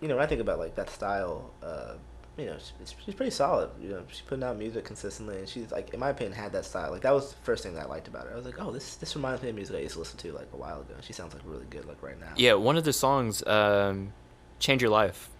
you 0.00 0.08
know, 0.08 0.16
when 0.16 0.24
I 0.24 0.26
think 0.26 0.40
about 0.40 0.58
like 0.58 0.74
that 0.76 0.90
style, 0.90 1.50
uh, 1.62 1.94
you 2.36 2.46
know, 2.46 2.56
she's, 2.58 2.94
she's 3.04 3.14
pretty 3.14 3.30
solid. 3.30 3.70
You 3.80 3.90
know, 3.90 4.02
she's 4.08 4.22
putting 4.22 4.44
out 4.44 4.56
music 4.56 4.84
consistently, 4.84 5.38
and 5.38 5.48
she's 5.48 5.70
like, 5.70 5.92
in 5.92 6.00
my 6.00 6.10
opinion, 6.10 6.32
had 6.32 6.52
that 6.52 6.64
style. 6.64 6.90
Like 6.90 7.02
that 7.02 7.12
was 7.12 7.30
the 7.30 7.42
first 7.42 7.62
thing 7.62 7.74
that 7.74 7.84
I 7.84 7.88
liked 7.88 8.08
about 8.08 8.26
her. 8.26 8.32
I 8.32 8.36
was 8.36 8.46
like, 8.46 8.60
oh, 8.60 8.70
this 8.70 8.96
this 8.96 9.14
reminds 9.16 9.42
me 9.42 9.50
of 9.50 9.54
music 9.54 9.76
I 9.76 9.80
used 9.80 9.94
to 9.94 9.98
listen 9.98 10.18
to 10.18 10.32
like 10.32 10.48
a 10.52 10.56
while 10.56 10.80
ago. 10.80 10.94
She 11.02 11.12
sounds 11.12 11.34
like 11.34 11.42
really 11.44 11.66
good 11.68 11.84
like 11.86 12.02
right 12.02 12.18
now. 12.18 12.32
Yeah, 12.36 12.54
one 12.54 12.76
of 12.76 12.84
the 12.84 12.92
songs, 12.92 13.46
um, 13.46 14.12
"Change 14.58 14.82
Your 14.82 14.90
Life." 14.90 15.30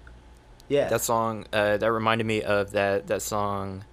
yeah. 0.69 0.89
That 0.89 1.01
song 1.01 1.47
uh, 1.53 1.77
that 1.77 1.93
reminded 1.93 2.27
me 2.27 2.43
of 2.43 2.73
that 2.73 3.07
that 3.07 3.23
song. 3.23 3.85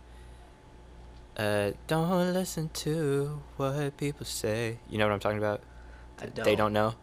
Uh, 1.37 1.71
don't 1.87 2.33
listen 2.33 2.69
to 2.73 3.41
what 3.57 3.97
people 3.97 4.25
say. 4.25 4.77
You 4.89 4.97
know 4.97 5.07
what 5.07 5.13
I'm 5.13 5.19
talking 5.19 5.39
about? 5.39 5.61
I 6.21 6.27
They 6.27 6.55
don't 6.55 6.73
know. 6.73 6.93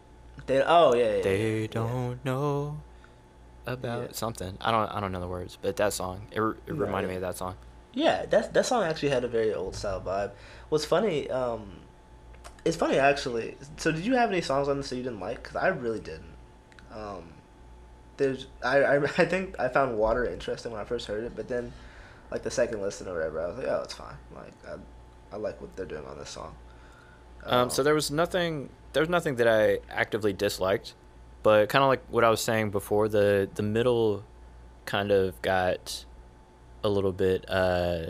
They 0.46 0.62
oh 0.62 0.94
yeah. 0.94 1.16
yeah, 1.16 1.22
They 1.22 1.60
yeah. 1.62 1.66
don't 1.70 2.24
know 2.24 2.80
about 3.66 4.02
Yeah. 4.02 4.12
something. 4.12 4.56
I 4.60 4.70
don't. 4.70 4.88
I 4.88 5.00
don't 5.00 5.12
know 5.12 5.20
the 5.20 5.28
words, 5.28 5.58
but 5.60 5.76
that 5.76 5.92
song. 5.92 6.26
It, 6.30 6.40
it 6.40 6.72
reminded 6.74 7.08
me 7.08 7.16
of 7.16 7.22
that 7.22 7.36
song. 7.36 7.56
Yeah, 7.92 8.24
that 8.26 8.54
that 8.54 8.66
song 8.66 8.84
actually 8.84 9.08
had 9.10 9.24
a 9.24 9.28
very 9.28 9.52
old 9.52 9.74
style 9.74 10.00
vibe. 10.00 10.30
What's 10.68 10.84
funny, 10.84 11.28
um, 11.30 11.80
it's 12.64 12.76
funny 12.76 12.98
actually. 12.98 13.56
So 13.78 13.90
did 13.90 14.06
you 14.06 14.14
have 14.14 14.30
any 14.30 14.40
songs 14.40 14.68
on 14.68 14.76
this 14.76 14.90
that 14.90 14.96
you 14.96 15.02
didn't 15.02 15.20
like? 15.20 15.42
Because 15.42 15.56
I 15.56 15.68
really 15.68 15.98
didn't. 16.00 16.34
Um, 16.94 17.24
there's 18.16 18.46
I, 18.64 18.78
I 18.82 18.96
I 19.18 19.24
think 19.26 19.58
I 19.58 19.68
found 19.68 19.98
Water 19.98 20.24
interesting 20.24 20.70
when 20.70 20.80
I 20.80 20.84
first 20.84 21.06
heard 21.08 21.24
it, 21.24 21.34
but 21.34 21.48
then 21.48 21.72
like 22.30 22.42
the 22.42 22.50
second 22.50 22.80
listen 22.80 23.08
or 23.08 23.14
whatever, 23.14 23.40
I 23.40 23.46
was 23.48 23.58
like, 23.58 23.66
oh, 23.66 23.80
it's 23.82 23.94
fine. 23.94 24.16
Like 24.34 24.52
I, 24.68 25.34
I 25.34 25.38
like 25.38 25.60
what 25.60 25.74
they're 25.76 25.86
doing 25.86 26.04
on 26.06 26.18
this 26.18 26.30
song. 26.30 26.54
Um, 27.44 27.70
so 27.70 27.82
there 27.82 27.94
was 27.94 28.10
nothing. 28.10 28.68
There 28.92 29.00
was 29.02 29.08
nothing 29.08 29.36
that 29.36 29.48
I 29.48 29.78
actively 29.90 30.32
disliked, 30.32 30.94
but 31.42 31.68
kind 31.68 31.82
of 31.82 31.88
like 31.88 32.02
what 32.10 32.22
I 32.22 32.30
was 32.30 32.40
saying 32.40 32.70
before, 32.70 33.08
the 33.08 33.48
the 33.54 33.62
middle 33.62 34.24
kind 34.84 35.10
of 35.10 35.40
got 35.42 36.04
a 36.84 36.88
little 36.88 37.12
bit 37.12 37.48
uh, 37.48 38.06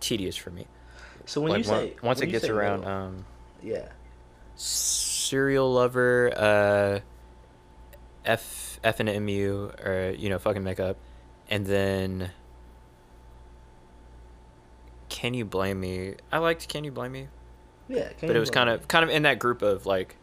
tedious 0.00 0.36
for 0.36 0.50
me. 0.50 0.66
So 1.26 1.40
when 1.40 1.52
like 1.52 1.58
you 1.58 1.64
say 1.64 1.96
once 2.02 2.20
it 2.20 2.28
gets 2.28 2.48
around, 2.48 2.80
middle, 2.80 2.94
um, 2.94 3.24
yeah, 3.62 3.88
serial 4.56 5.72
lover, 5.72 6.32
uh, 6.34 7.00
F 8.24 8.80
F 8.82 9.00
and 9.00 9.26
mu, 9.26 9.70
or 9.84 10.14
you 10.16 10.30
know, 10.30 10.38
fucking 10.38 10.64
makeup, 10.64 10.96
and 11.48 11.66
then. 11.66 12.30
Can 15.12 15.34
you 15.34 15.44
blame 15.44 15.78
me? 15.78 16.14
I 16.32 16.38
liked 16.38 16.68
Can 16.68 16.84
you 16.84 16.90
blame 16.90 17.12
me? 17.12 17.28
yeah. 17.88 18.08
Can 18.08 18.28
but 18.28 18.30
You 18.30 18.36
it 18.36 18.40
was 18.40 18.50
kind 18.50 18.70
of 18.70 18.88
kind 18.88 19.04
of 19.04 19.10
in 19.10 19.22
that 19.24 19.38
group 19.38 19.60
of 19.62 19.84
like 19.86 20.16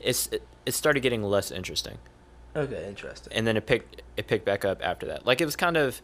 it's 0.00 0.26
it, 0.28 0.46
it 0.66 0.74
started 0.74 1.00
getting 1.00 1.22
less 1.22 1.50
interesting 1.50 1.96
okay, 2.54 2.86
interesting. 2.86 3.32
and 3.32 3.46
then 3.46 3.56
it 3.56 3.66
picked 3.66 4.02
it 4.16 4.26
picked 4.26 4.44
back 4.44 4.64
up 4.64 4.80
after 4.82 5.06
that 5.06 5.24
like 5.24 5.40
it 5.40 5.46
was 5.46 5.56
kind 5.56 5.76
of 5.78 6.02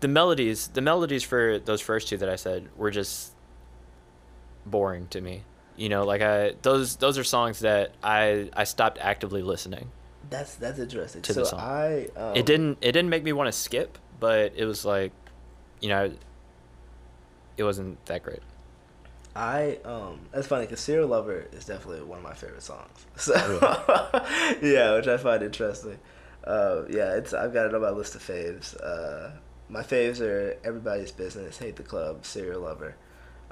the 0.00 0.08
melodies 0.08 0.68
the 0.68 0.80
melodies 0.80 1.22
for 1.22 1.58
those 1.60 1.80
first 1.80 2.08
two 2.08 2.16
that 2.16 2.28
i 2.28 2.34
said 2.36 2.68
were 2.76 2.90
just 2.90 3.32
boring 4.66 5.06
to 5.08 5.20
me 5.20 5.44
you 5.76 5.88
know 5.88 6.04
like 6.04 6.22
i 6.22 6.54
those 6.62 6.96
those 6.96 7.16
are 7.16 7.24
songs 7.24 7.60
that 7.60 7.92
i 8.02 8.50
i 8.54 8.64
stopped 8.64 8.98
actively 9.00 9.42
listening 9.42 9.90
that's 10.28 10.54
that's 10.56 10.78
interesting. 10.78 11.22
to 11.22 11.32
so 11.32 11.40
the 11.40 11.46
song. 11.46 11.60
I 11.60 12.08
um, 12.16 12.36
it 12.36 12.46
didn't 12.46 12.78
it 12.80 12.92
didn't 12.92 13.10
make 13.10 13.22
me 13.22 13.32
want 13.32 13.46
to 13.48 13.52
skip 13.52 13.96
but 14.18 14.52
it 14.56 14.64
was 14.64 14.84
like 14.84 15.12
you 15.80 15.88
know 15.88 16.12
it 17.60 17.64
wasn't 17.64 18.04
that 18.06 18.22
great 18.22 18.42
I 19.36 19.78
um 19.84 20.18
that's 20.32 20.48
funny 20.48 20.64
because 20.64 20.80
Serial 20.80 21.08
Lover 21.08 21.46
is 21.52 21.64
definitely 21.64 22.02
one 22.02 22.18
of 22.18 22.24
my 22.24 22.34
favorite 22.34 22.64
songs. 22.64 23.06
So 23.16 23.32
Oh, 23.36 24.56
yeah, 24.62 24.96
which 24.96 25.06
I 25.06 25.16
find 25.18 25.42
interesting. 25.44 25.98
Uh, 26.42 26.82
yeah, 26.88 27.14
it's 27.14 27.32
I've 27.32 27.52
got 27.52 27.66
it 27.66 27.74
on 27.74 27.80
my 27.80 27.90
list 27.90 28.16
of 28.16 28.22
faves. 28.22 28.68
Uh, 28.82 29.30
my 29.68 29.82
faves 29.82 30.20
are 30.20 30.56
Everybody's 30.64 31.12
Business, 31.12 31.58
Hate 31.58 31.76
the 31.76 31.84
Club, 31.84 32.24
Serial 32.24 32.62
Lover. 32.62 32.96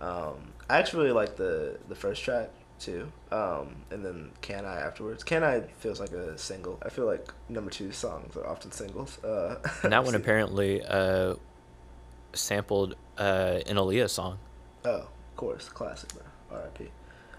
Um, 0.00 0.52
I 0.68 0.78
actually 0.78 1.04
really 1.04 1.14
like 1.14 1.36
the 1.36 1.78
the 1.88 1.94
first 1.94 2.24
track, 2.24 2.50
too. 2.80 3.12
Um, 3.30 3.76
and 3.92 4.04
then 4.04 4.30
Can 4.40 4.64
I 4.64 4.80
afterwards. 4.80 5.22
Can 5.22 5.44
I 5.44 5.60
feels 5.78 6.00
like 6.00 6.12
a 6.12 6.36
single. 6.38 6.78
I 6.82 6.88
feel 6.88 7.06
like 7.06 7.32
number 7.48 7.70
two 7.70 7.92
songs 7.92 8.36
are 8.36 8.46
often 8.46 8.72
singles. 8.72 9.22
Uh, 9.22 9.56
and 9.84 9.92
that 9.92 10.04
one 10.04 10.14
apparently 10.16 10.82
uh, 10.82 11.34
sampled 12.32 12.94
uh, 13.18 13.60
an 13.66 13.76
Aaliyah 13.76 14.08
song. 14.10 14.38
Oh, 14.84 14.90
of 14.90 15.36
course, 15.36 15.68
classic, 15.68 16.10
bro. 16.12 16.22
R.I.P. 16.58 16.88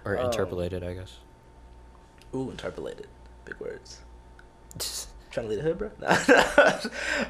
Or 0.06 0.18
Um, 0.18 0.26
interpolated, 0.26 0.84
I 0.84 0.94
guess. 0.94 1.18
Ooh, 2.34 2.50
interpolated. 2.52 3.08
Big 3.46 3.60
words. 3.60 4.00
Trying 5.32 5.48
to 5.48 5.56
lead 5.56 5.60
a 5.60 5.62
hood, 5.64 5.78
bro. 5.78 5.92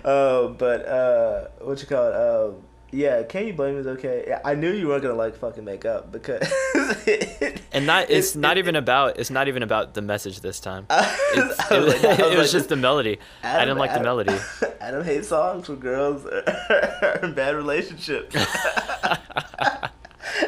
uh, 0.05 0.47
but 0.49 0.85
uh, 0.87 1.47
what 1.61 1.81
you 1.81 1.87
call 1.87 2.07
it? 2.07 2.13
Uh, 2.13 2.51
yeah, 2.91 3.23
can 3.23 3.45
you 3.47 3.53
blame 3.53 3.75
me 3.75 3.81
is 3.81 3.87
okay. 3.87 4.25
Yeah, 4.27 4.39
I 4.43 4.55
knew 4.55 4.71
you 4.71 4.87
weren't 4.87 5.03
gonna 5.03 5.15
like 5.15 5.35
fucking 5.35 5.63
make 5.65 5.85
up 5.85 6.11
because. 6.11 6.41
and 7.71 7.85
not 7.85 8.09
it's 8.09 8.35
it- 8.35 8.39
not 8.39 8.57
it- 8.57 8.61
even 8.61 8.75
about 8.75 9.19
it's 9.19 9.29
not 9.29 9.47
even 9.47 9.63
about 9.63 9.93
the 9.93 10.01
message 10.01 10.39
this 10.41 10.59
time. 10.59 10.85
I 10.89 11.17
It's, 11.33 11.69
was 11.69 11.71
it, 11.71 11.79
was, 11.81 12.03
like- 12.03 12.03
was 12.03 12.19
it 12.19 12.25
was 12.29 12.37
like, 12.37 12.49
just 12.51 12.69
the 12.69 12.75
melody. 12.75 13.19
I 13.43 13.59
didn't 13.59 13.77
like 13.77 13.89
the 13.91 13.99
Adam- 13.99 14.03
melody. 14.03 14.37
Adam 14.81 15.03
hates 15.03 15.27
songs 15.27 15.67
with 15.67 15.79
girls 15.81 16.25
are 16.25 17.19
in 17.23 17.33
bad 17.33 17.55
relationships. 17.55 18.35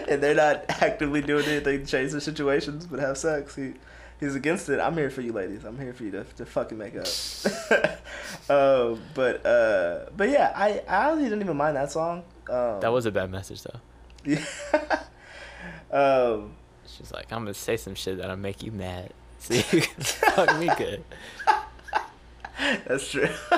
and 0.08 0.22
they're 0.22 0.36
not 0.36 0.66
actively 0.82 1.22
doing 1.22 1.46
anything 1.46 1.80
to 1.82 1.86
change 1.86 2.12
their 2.12 2.20
situations, 2.22 2.86
but 2.86 3.00
have 3.00 3.18
sex. 3.18 3.56
He 3.56 3.74
he's 4.20 4.36
against 4.36 4.70
it. 4.70 4.80
I'm 4.80 4.96
here 4.98 5.10
for 5.10 5.22
you, 5.22 5.34
ladies. 5.34 5.64
I'm 5.66 5.78
here 5.80 5.94
for 5.94 6.04
you 6.04 6.12
to, 6.12 6.24
to 6.24 6.46
fucking 6.46 6.78
make 6.78 6.96
up. 6.96 7.08
uh, 8.50 8.96
but 9.14 9.46
uh, 9.46 10.06
but 10.16 10.30
yeah, 10.30 10.52
I 10.56 10.82
I 10.88 11.06
honestly 11.10 11.26
didn't 11.26 11.42
even 11.42 11.58
mind 11.58 11.76
that 11.76 11.92
song. 11.92 12.24
Um, 12.50 12.80
That 12.82 12.92
was 12.92 13.06
a 13.06 13.12
bad 13.12 13.30
message 13.32 13.64
though. 13.64 13.80
yeah. 14.26 14.44
Um, 15.92 16.56
She's 16.98 17.12
like, 17.12 17.32
I'm 17.32 17.40
gonna 17.40 17.54
say 17.54 17.78
some 17.78 17.96
shit 17.96 18.18
that'll 18.18 18.36
make 18.38 18.64
you 18.64 18.72
mad. 18.72 19.14
So 19.40 19.56
you 19.56 19.64
can 19.64 20.04
fuck 20.04 20.60
me 20.60 20.70
good. 20.78 21.04
that's 22.88 23.10
true. 23.10 23.30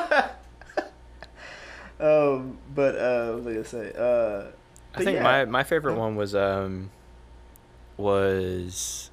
um, 2.00 2.58
but 2.74 2.96
uh, 2.96 3.34
what 3.34 3.44
was 3.44 3.48
I 3.48 3.52
gonna 3.52 3.66
say? 3.66 3.92
Uh, 3.94 4.52
I 4.96 5.04
think 5.04 5.16
yeah. 5.16 5.24
my 5.24 5.46
my 5.46 5.64
favorite 5.64 5.96
one 5.96 6.16
was 6.16 6.36
um 6.36 6.90
was 7.98 9.12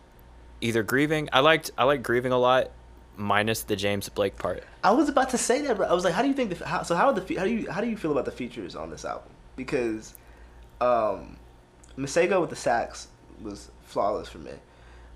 either 0.60 0.82
grieving. 0.82 1.28
I 1.32 1.40
liked 1.40 1.70
I 1.76 1.84
liked 1.84 2.02
grieving 2.02 2.32
a 2.32 2.38
lot, 2.38 2.70
minus 3.16 3.62
the 3.62 3.76
James 3.76 4.08
Blake 4.08 4.36
part. 4.36 4.62
I 4.84 4.92
was 4.92 5.08
about 5.08 5.30
to 5.30 5.38
say 5.38 5.62
that, 5.62 5.76
bro. 5.76 5.88
I 5.88 5.92
was 5.92 6.04
like, 6.04 6.14
how 6.14 6.22
do 6.22 6.28
you 6.28 6.34
think 6.34 6.56
the 6.56 6.66
how, 6.66 6.82
so? 6.82 6.94
How 6.94 7.10
the 7.10 7.34
how 7.34 7.44
do 7.44 7.50
you 7.50 7.70
how 7.70 7.80
do 7.80 7.88
you 7.88 7.96
feel 7.96 8.12
about 8.12 8.26
the 8.26 8.30
features 8.30 8.76
on 8.76 8.90
this 8.90 9.04
album? 9.04 9.32
Because, 9.56 10.14
um, 10.80 11.36
Masego 11.98 12.40
with 12.40 12.50
the 12.50 12.56
sax 12.56 13.08
was 13.42 13.70
flawless 13.84 14.28
for 14.28 14.38
me. 14.38 14.52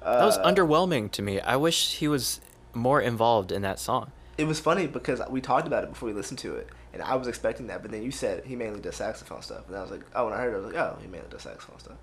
Uh, 0.03 0.19
That 0.19 0.25
was 0.27 0.39
underwhelming 0.39 1.11
to 1.13 1.23
me. 1.23 1.41
I 1.41 1.57
wish 1.57 1.97
he 1.97 2.09
was 2.09 2.41
more 2.73 3.01
involved 3.01 3.53
in 3.53 3.63
that 3.63 3.79
song. 3.79 4.13
It 4.37 4.45
was 4.45 4.59
funny 4.61 4.87
because 4.87 5.21
we 5.31 5.41
talked 5.41 5.67
about 5.67 5.85
it 5.85 5.91
before 5.91 6.09
we 6.09 6.13
listened 6.13 6.41
to 6.41 6.57
it, 6.57 6.69
and 6.93 7.01
I 7.03 7.15
was 7.15 7.29
expecting 7.29 7.69
that, 7.69 7.83
but 7.83 7.93
then 7.93 8.03
you 8.03 8.11
said 8.11 8.45
he 8.45 8.57
mainly 8.57 8.81
does 8.81 8.97
saxophone 8.97 9.43
stuff, 9.43 9.69
and 9.69 9.77
I 9.77 9.83
was 9.83 9.93
like, 9.93 10.01
oh, 10.15 10.25
when 10.25 10.35
I 10.35 10.39
heard 10.39 10.53
it, 10.53 10.57
I 10.57 10.61
was 10.61 10.67
like, 10.67 10.77
oh, 10.77 10.99
he 11.01 11.07
mainly 11.07 11.29
does 11.31 11.43
saxophone 11.43 11.79
stuff, 11.79 11.97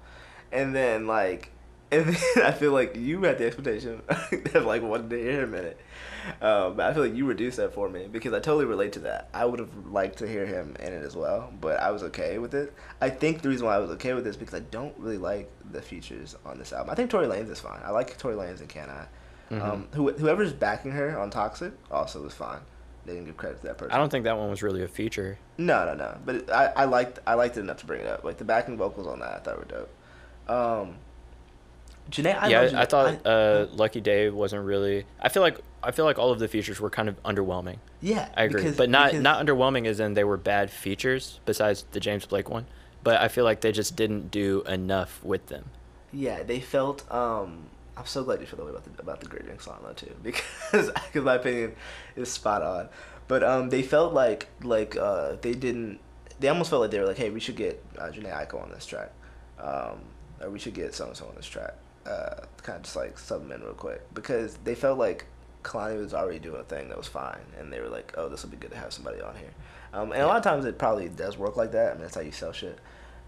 and 0.52 0.74
then 0.74 1.08
like, 1.08 1.52
and 1.92 2.08
then 2.08 2.18
I 2.46 2.52
feel 2.52 2.72
like 2.72 2.96
you 2.96 3.22
had 3.24 3.38
the 3.38 3.48
expectation 3.48 4.02
of 4.10 4.66
like 4.66 4.82
wanting 4.82 5.10
to 5.10 5.18
hear 5.18 5.42
him 5.42 5.54
in 5.54 5.66
it, 5.66 5.80
um, 6.42 6.76
but 6.76 6.86
I 6.86 6.94
feel 6.94 7.04
like 7.04 7.16
you 7.16 7.26
reduced 7.26 7.58
that 7.58 7.74
for 7.74 7.90
me 7.90 8.08
because 8.12 8.34
I 8.34 8.40
totally 8.40 8.66
relate 8.66 8.94
to 8.94 9.00
that. 9.02 9.30
I 9.34 9.46
would 9.46 9.60
have 9.60 9.88
liked 9.88 10.20
to 10.20 10.28
hear 10.28 10.46
him 10.46 10.76
in 10.80 10.94
it 10.94 11.04
as 11.04 11.16
well, 11.16 11.54
but 11.60 11.80
I 11.80 11.92
was 11.92 12.04
okay 12.04 12.38
with 12.38 12.54
it. 12.54 12.74
I 13.02 13.10
think 13.10 13.42
the 13.42 13.50
reason 13.50 13.66
why 13.66 13.76
I 13.76 13.80
was 13.80 13.90
okay 13.92 14.14
with 14.14 14.24
this 14.24 14.36
is 14.36 14.38
because 14.38 14.56
I 14.56 14.64
don't 14.72 14.98
really 14.98 15.18
like 15.18 15.52
the 15.72 15.82
features 15.82 16.36
on 16.46 16.58
this 16.58 16.74
album. 16.74 16.92
I 16.92 16.96
think 16.96 17.10
Tory 17.10 17.28
Lanez 17.28 17.50
is 17.50 17.60
fine. 17.60 17.80
I 17.84 17.92
like 17.92 18.18
Tory 18.18 18.36
Lanez 18.36 18.60
and 18.60 18.70
Can 18.70 18.90
I. 18.90 19.06
Mm-hmm. 19.54 19.70
Um, 19.70 19.88
who, 19.92 20.12
whoever's 20.14 20.54
backing 20.54 20.92
her 20.92 21.20
on 21.20 21.30
Toxic 21.30 21.74
also 21.92 22.22
was 22.22 22.34
fine. 22.34 22.62
They 23.06 23.14
didn't 23.14 23.26
give 23.26 23.38
credit 23.38 23.62
to 23.62 23.68
that 23.68 23.78
person. 23.78 23.92
I 23.92 23.98
don't 23.98 24.10
think 24.10 24.24
that 24.26 24.38
one 24.38 24.50
was 24.50 24.64
really 24.64 24.84
a 24.84 24.88
feature. 24.88 25.38
No, 25.58 25.86
no, 25.86 25.94
no. 25.94 26.18
But 26.24 26.36
it, 26.36 26.50
I, 26.50 26.68
I 26.68 26.86
liked, 26.86 27.20
I 27.28 27.34
liked 27.34 27.58
it 27.58 27.62
enough 27.62 27.78
to 27.78 27.86
bring 27.86 28.02
it 28.02 28.08
up. 28.08 28.24
Like 28.24 28.38
the 28.38 28.46
backing 28.46 28.78
vocals 28.78 29.08
on 29.08 29.20
that, 29.20 29.34
I 29.34 29.40
thought 29.40 29.58
were 29.58 29.66
dope. 29.66 29.90
Um, 30.48 30.96
Jhené, 32.12 32.38
I 32.38 32.48
yeah, 32.50 32.72
I, 32.76 32.86
thought 32.86 33.26
uh, 33.26 33.68
Lucky 33.72 34.02
Day 34.02 34.30
wasn't 34.30 34.66
really. 34.66 35.06
I 35.20 35.30
feel 35.30 35.42
like 35.42 35.60
I 35.82 35.92
feel 35.92 36.06
like 36.06 36.20
all 36.20 36.32
of 36.32 36.40
the 36.40 36.48
features 36.48 36.80
were 36.80 36.90
kind 36.90 37.10
of 37.10 37.22
underwhelming. 37.24 37.78
yeah, 38.02 38.30
I 38.36 38.44
agree, 38.44 38.62
because- 38.62 38.78
but 38.78 38.90
not 38.90 39.12
because- 39.12 39.24
not 39.24 39.44
underwhelming 39.46 39.88
as 39.88 40.00
in 40.00 40.14
they 40.14 40.24
were 40.24 40.38
bad 40.38 40.70
features. 40.70 41.40
Besides 41.46 41.86
the 41.92 42.00
James 42.00 42.26
Blake 42.26 42.50
one, 42.50 42.66
but 43.04 43.20
I 43.22 43.28
feel 43.30 43.46
like 43.46 43.62
they 43.62 43.72
just 43.72 43.96
didn't 43.96 44.30
do 44.32 44.62
enough 44.68 45.24
with 45.24 45.48
them. 45.48 45.66
Yeah, 46.12 46.44
they 46.44 46.60
felt. 46.60 47.10
Um, 47.12 47.68
I'm 47.98 48.06
so 48.06 48.24
glad 48.24 48.40
you 48.42 48.46
feel 48.46 48.58
that 48.58 48.66
way 48.66 48.72
about 48.72 48.84
the 48.84 49.02
about 49.02 49.20
the 49.22 49.28
Great 49.28 49.46
Drink 49.46 49.62
song 49.62 49.80
though 49.84 49.94
too, 49.94 50.14
because 50.24 50.92
because 50.92 51.24
my 51.24 51.36
opinion 51.36 51.74
is 52.16 52.32
spot 52.32 52.62
on. 52.62 52.90
But 53.28 53.44
um, 53.44 53.70
they 53.70 53.82
felt 53.82 54.14
like 54.14 54.48
like 54.64 54.98
uh, 54.98 55.38
they 55.42 55.54
didn't. 55.54 56.00
They 56.42 56.50
almost 56.50 56.70
felt 56.72 56.82
like 56.82 56.92
they 56.92 57.00
were 57.00 57.06
like, 57.06 57.18
hey, 57.18 57.30
we 57.30 57.40
should 57.40 57.56
get 57.56 57.82
uh, 57.98 58.08
Jhené 58.10 58.34
Aiko 58.36 58.62
on 58.62 58.72
this 58.72 58.86
track, 58.86 59.12
um, 59.60 60.00
or 60.42 60.50
we 60.50 60.58
should 60.60 60.74
get 60.74 60.94
so 60.96 61.06
and 61.08 61.16
so 61.16 61.28
on 61.28 61.36
this 61.36 61.46
track. 61.46 61.76
Uh, 62.06 62.46
kind 62.64 62.78
of 62.78 62.84
just 62.84 62.96
like 62.96 63.18
sub 63.18 63.42
them 63.42 63.52
in 63.52 63.62
real 63.62 63.74
quick 63.74 64.02
because 64.14 64.58
they 64.64 64.74
felt 64.74 64.98
like 64.98 65.26
Kehlani 65.64 66.00
was 66.00 66.14
already 66.14 66.40
doing 66.40 66.60
a 66.60 66.64
thing 66.64 66.90
that 66.90 66.98
was 66.98 67.08
fine, 67.08 67.46
and 67.60 67.72
they 67.72 67.80
were 67.80 67.90
like, 67.90 68.14
oh, 68.18 68.28
this 68.28 68.42
would 68.44 68.52
be 68.52 68.58
good 68.58 68.72
to 68.72 68.78
have 68.78 68.92
somebody 68.92 69.22
on 69.22 69.36
here. 69.36 69.54
Um, 69.94 70.12
and 70.12 70.22
a 70.22 70.28
lot 70.28 70.38
of 70.38 70.44
times 70.44 70.66
it 70.66 70.80
probably 70.80 71.10
does 71.10 71.38
work 71.38 71.58
like 71.58 71.74
that. 71.74 71.92
I 71.92 71.94
mean, 71.94 72.02
that's 72.02 72.16
how 72.16 72.22
you 72.22 72.32
sell 72.32 72.54
shit. 72.54 72.80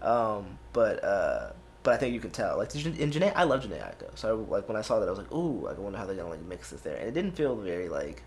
Um, 0.02 0.58
but 0.72 1.02
uh, 1.04 1.52
but 1.82 1.94
I 1.94 1.96
think 1.98 2.14
you 2.14 2.20
can 2.20 2.30
tell. 2.30 2.56
Like 2.56 2.74
in 2.74 3.10
Jhené, 3.10 3.32
I 3.36 3.44
love 3.44 3.64
Jhené 3.64 3.80
Aiko. 3.80 4.16
So 4.16 4.28
I, 4.28 4.50
like 4.50 4.68
when 4.68 4.76
I 4.76 4.80
saw 4.82 4.98
that, 4.98 5.06
I 5.06 5.10
was 5.10 5.18
like, 5.18 5.32
ooh, 5.32 5.66
I 5.68 5.74
wonder 5.74 5.98
how 5.98 6.06
they're 6.06 6.16
gonna 6.16 6.30
like 6.30 6.42
mix 6.42 6.70
this 6.70 6.80
there. 6.80 6.96
And 6.96 7.08
it 7.08 7.14
didn't 7.14 7.32
feel 7.32 7.56
very 7.56 7.88
like 7.88 8.22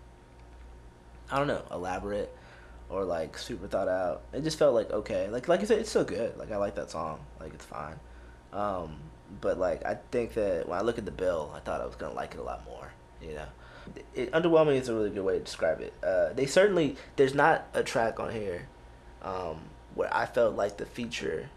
I 1.30 1.38
don't 1.38 1.48
know, 1.48 1.62
elaborate 1.70 2.34
or 2.88 3.04
like 3.04 3.36
super 3.36 3.66
thought 3.66 3.88
out. 3.88 4.22
It 4.32 4.42
just 4.42 4.58
felt 4.58 4.74
like 4.74 4.90
okay. 4.90 5.28
Like 5.28 5.48
like 5.48 5.60
you 5.60 5.66
said, 5.66 5.80
it's 5.80 5.90
still 5.90 6.04
good. 6.04 6.36
Like 6.36 6.52
I 6.52 6.56
like 6.56 6.76
that 6.76 6.90
song. 6.90 7.20
Like 7.40 7.52
it's 7.54 7.64
fine. 7.64 7.98
Um, 8.52 8.96
but 9.40 9.58
like 9.58 9.84
I 9.84 9.98
think 10.10 10.34
that 10.34 10.68
when 10.68 10.78
I 10.78 10.82
look 10.82 10.98
at 10.98 11.04
the 11.04 11.10
bill, 11.10 11.52
I 11.54 11.60
thought 11.60 11.80
I 11.80 11.86
was 11.86 11.96
gonna 11.96 12.14
like 12.14 12.34
it 12.34 12.40
a 12.40 12.42
lot 12.42 12.64
more. 12.64 12.92
You 13.20 13.34
know, 13.34 13.46
it, 14.14 14.32
underwhelming 14.32 14.80
is 14.80 14.88
a 14.88 14.94
really 14.94 15.10
good 15.10 15.24
way 15.24 15.38
to 15.38 15.44
describe 15.44 15.80
it. 15.80 15.92
Uh, 16.02 16.32
they 16.32 16.46
certainly 16.46 16.96
there's 17.16 17.34
not 17.34 17.66
a 17.74 17.82
track 17.82 18.20
on 18.20 18.32
here 18.32 18.66
um, 19.22 19.60
where 19.94 20.12
I 20.14 20.26
felt 20.26 20.54
like 20.56 20.76
the 20.76 20.86
feature 20.86 21.48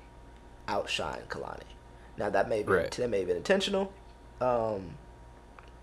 outshined 0.68 1.28
Kehlani. 1.28 1.64
Now 2.18 2.30
that 2.30 2.50
may 2.50 2.64
be 2.64 2.72
Right. 2.72 2.92
that 2.92 3.10
may 3.10 3.20
have 3.20 3.28
been 3.28 3.38
intentional, 3.38 3.92
um, 4.40 4.96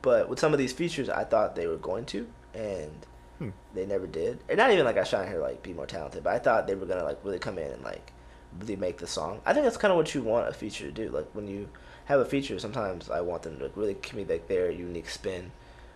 but 0.02 0.28
with 0.28 0.38
some 0.38 0.52
of 0.52 0.58
these 0.58 0.72
features, 0.72 1.08
I 1.08 1.24
thought 1.24 1.54
they 1.56 1.66
were 1.66 1.76
going 1.76 2.04
to, 2.06 2.28
and 2.54 3.06
Hmm. 3.38 3.50
they 3.72 3.86
never 3.86 4.06
did. 4.08 4.40
And 4.48 4.58
not 4.58 4.72
even 4.72 4.84
like 4.84 4.96
I 4.98 5.04
to 5.04 5.26
hear 5.26 5.38
like 5.40 5.62
be 5.62 5.72
more 5.72 5.86
talented, 5.86 6.24
but 6.24 6.32
I 6.32 6.38
thought 6.40 6.66
they 6.66 6.74
were 6.74 6.86
gonna 6.86 7.04
like 7.04 7.24
really 7.24 7.38
come 7.38 7.56
in 7.58 7.70
and 7.70 7.82
like 7.84 8.12
really 8.60 8.76
make 8.76 8.98
the 8.98 9.06
song. 9.06 9.40
I 9.46 9.52
think 9.52 9.64
that's 9.64 9.76
kind 9.76 9.92
of 9.92 9.96
what 9.96 10.14
you 10.14 10.22
want 10.22 10.48
a 10.48 10.52
feature 10.52 10.86
to 10.86 10.92
do. 10.92 11.08
Like 11.10 11.28
when 11.32 11.46
you 11.48 11.68
have 12.06 12.20
a 12.20 12.24
feature, 12.24 12.58
sometimes 12.58 13.10
I 13.10 13.20
want 13.20 13.42
them 13.42 13.58
to 13.58 13.70
really 13.76 13.94
give 13.94 14.14
me 14.14 14.24
like 14.24 14.48
their 14.48 14.70
unique 14.70 15.08
spin. 15.10 15.50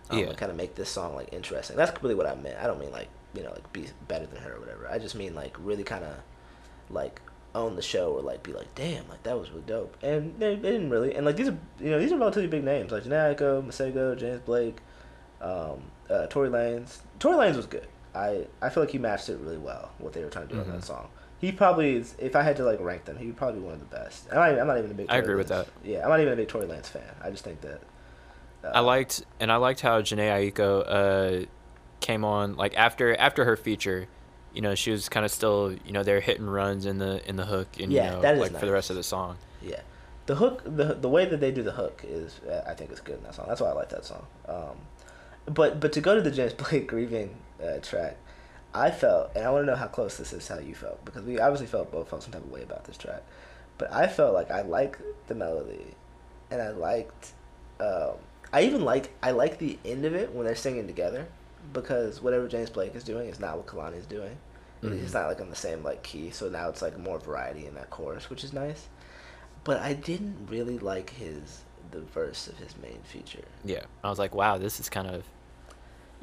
Um, 0.09 0.19
Yeah. 0.19 0.25
And 0.27 0.37
kind 0.37 0.51
of 0.51 0.57
make 0.57 0.75
this 0.75 0.89
song 0.89 1.15
like 1.15 1.31
interesting. 1.33 1.75
That's 1.77 2.01
really 2.03 2.15
what 2.15 2.27
I 2.27 2.35
meant. 2.35 2.57
I 2.59 2.67
don't 2.67 2.79
mean 2.79 2.91
like 2.91 3.07
you 3.33 3.41
know 3.43 3.51
like 3.51 3.71
be 3.73 3.87
better 4.07 4.25
than 4.25 4.41
her 4.41 4.53
or 4.55 4.59
whatever. 4.59 4.87
I 4.89 4.99
just 4.99 5.15
mean 5.15 5.33
like 5.35 5.55
really 5.59 5.83
kind 5.83 6.03
of 6.03 6.15
like 6.89 7.21
own 7.55 7.75
the 7.75 7.81
show 7.83 8.11
or 8.13 8.21
like 8.21 8.41
be 8.43 8.51
like 8.51 8.73
damn 8.75 9.07
like 9.09 9.23
that 9.23 9.37
was 9.39 9.49
really 9.51 9.63
dope. 9.67 9.95
And 10.03 10.33
they, 10.39 10.55
they 10.55 10.71
didn't 10.71 10.89
really. 10.89 11.15
And 11.15 11.25
like 11.25 11.35
these 11.35 11.47
are 11.49 11.57
you 11.79 11.89
know 11.91 11.99
these 11.99 12.11
are 12.11 12.17
relatively 12.17 12.47
big 12.47 12.63
names 12.63 12.91
like 12.91 13.03
Jhené 13.03 13.35
Aiko, 13.35 13.65
Masego, 13.65 14.17
James 14.17 14.41
Blake, 14.41 14.77
um, 15.41 15.83
uh, 16.09 16.27
Tory 16.27 16.49
Lanez. 16.49 16.99
Tory 17.19 17.35
Lanez 17.35 17.55
was 17.55 17.65
good. 17.65 17.87
I 18.15 18.45
I 18.61 18.69
feel 18.69 18.83
like 18.83 18.91
he 18.91 18.97
matched 18.99 19.29
it 19.29 19.39
really 19.39 19.57
well 19.57 19.91
what 19.99 20.13
they 20.13 20.23
were 20.23 20.29
trying 20.29 20.47
to 20.47 20.53
do 20.53 20.59
on 20.59 20.65
Mhm. 20.67 20.71
that 20.73 20.83
song. 20.83 21.07
He 21.43 21.51
probably 21.51 21.97
is. 21.97 22.15
If 22.19 22.37
I 22.37 22.41
had 22.41 22.55
to 22.55 22.63
like 22.63 22.79
rank 22.79 23.03
them, 23.03 23.17
he 23.17 23.25
would 23.25 23.35
probably 23.35 23.59
be 23.59 23.65
one 23.65 23.73
of 23.73 23.81
the 23.81 23.93
best. 23.93 24.29
I'm 24.31 24.37
not, 24.37 24.59
I'm 24.61 24.67
not 24.67 24.77
even 24.77 24.91
a 24.91 24.93
big. 24.93 25.07
I 25.09 25.15
Tory 25.15 25.23
agree 25.23 25.35
with 25.35 25.49
that. 25.49 25.67
Yeah, 25.83 26.03
I'm 26.03 26.09
not 26.09 26.21
even 26.21 26.31
a 26.31 26.35
big 26.37 26.47
Tory 26.47 26.65
Lanez 26.65 26.85
fan. 26.85 27.03
I 27.21 27.31
just 27.31 27.43
think 27.43 27.59
that. 27.59 27.81
Uh, 28.63 28.71
I 28.73 28.79
liked 28.79 29.25
and 29.41 29.51
I 29.51 29.57
liked 29.57 29.81
how 29.81 30.01
Jhené 30.01 30.53
Aiko 30.53 31.43
uh, 31.43 31.45
came 31.99 32.23
on 32.23 32.55
like 32.55 32.77
after 32.77 33.13
after 33.17 33.43
her 33.43 33.57
feature. 33.57 34.07
You 34.53 34.61
know, 34.61 34.73
she 34.73 34.91
was 34.91 35.09
kind 35.09 35.25
of 35.25 35.31
still 35.33 35.75
you 35.83 35.91
know 35.91 36.01
they're 36.01 36.21
hitting 36.21 36.45
runs 36.45 36.85
in 36.85 36.97
the 36.99 37.27
in 37.27 37.35
the 37.35 37.45
hook 37.45 37.67
and 37.77 37.91
Yeah, 37.91 38.05
you 38.05 38.11
know 38.11 38.21
that 38.21 38.35
is 38.35 38.39
like 38.39 38.57
for 38.57 38.65
the 38.65 38.71
rest 38.71 38.89
of 38.89 38.95
the 38.95 39.03
song. 39.03 39.35
Yeah, 39.61 39.81
the 40.27 40.35
hook, 40.35 40.61
the 40.63 40.93
the 40.93 41.09
way 41.09 41.25
that 41.25 41.41
they 41.41 41.51
do 41.51 41.61
the 41.61 41.73
hook 41.73 42.05
is, 42.07 42.39
uh, 42.49 42.63
I 42.65 42.73
think, 42.73 42.89
is 42.93 43.01
good 43.01 43.17
in 43.17 43.23
that 43.23 43.35
song. 43.35 43.47
That's 43.49 43.59
why 43.59 43.67
I 43.67 43.73
like 43.73 43.89
that 43.89 44.05
song. 44.05 44.25
Um, 44.47 44.77
but 45.53 45.81
but 45.81 45.91
to 45.91 45.99
go 45.99 46.15
to 46.15 46.21
the 46.21 46.31
James 46.31 46.53
Blake 46.53 46.87
grieving 46.93 47.35
uh, 47.61 47.79
track, 47.81 48.15
I 48.73 48.89
felt, 48.91 49.31
and 49.35 49.45
I 49.45 49.51
want 49.51 49.63
to 49.65 49.71
know 49.71 49.77
how 49.77 49.87
close 49.87 50.17
this 50.17 50.33
is 50.33 50.47
to 50.47 50.53
how 50.55 50.59
you 50.59 50.73
felt 50.75 51.03
because 51.05 51.23
we 51.23 51.39
obviously 51.39 51.67
felt 51.67 51.91
both 51.91 52.09
felt 52.09 52.23
some 52.23 52.31
type 52.33 52.43
of 52.43 52.51
way 52.51 52.63
about 52.63 52.85
this 52.85 52.97
track, 52.97 53.21
but 53.77 53.91
I 53.91 54.07
felt 54.07 54.33
like 54.33 54.49
I 54.51 54.61
liked 54.61 55.01
the 55.27 55.35
melody, 55.35 55.95
and 56.49 56.61
I 56.61 56.69
liked, 56.71 57.31
um, 57.79 58.13
I 58.51 58.63
even 58.63 58.83
like 58.83 59.11
I 59.21 59.31
like 59.31 59.59
the 59.59 59.77
end 59.85 60.05
of 60.05 60.15
it 60.15 60.33
when 60.33 60.45
they're 60.45 60.55
singing 60.55 60.87
together, 60.87 61.27
because 61.71 62.21
whatever 62.21 62.47
James 62.47 62.69
Blake 62.69 62.95
is 62.95 63.03
doing 63.03 63.29
is 63.29 63.39
not 63.39 63.57
what 63.57 63.67
Kehlani 63.67 63.97
is 63.97 64.05
doing. 64.05 64.37
Mhm. 64.81 65.01
It's 65.01 65.13
not 65.13 65.27
like 65.27 65.39
on 65.39 65.49
the 65.49 65.55
same 65.55 65.83
like 65.83 66.03
key, 66.03 66.31
so 66.31 66.49
now 66.49 66.69
it's 66.69 66.81
like 66.81 66.97
more 66.97 67.19
variety 67.19 67.65
in 67.67 67.75
that 67.75 67.89
chorus, 67.89 68.29
which 68.29 68.43
is 68.43 68.53
nice. 68.53 68.87
But 69.63 69.79
I 69.79 69.93
didn't 69.93 70.47
really 70.49 70.77
like 70.79 71.11
his 71.11 71.61
the 71.91 72.01
verse 72.01 72.47
of 72.47 72.57
his 72.57 72.75
main 72.77 72.99
feature. 73.03 73.45
Yeah, 73.63 73.83
I 74.03 74.09
was 74.09 74.17
like, 74.19 74.33
wow, 74.35 74.57
this 74.57 74.79
is 74.79 74.89
kind 74.89 75.07
of, 75.07 75.23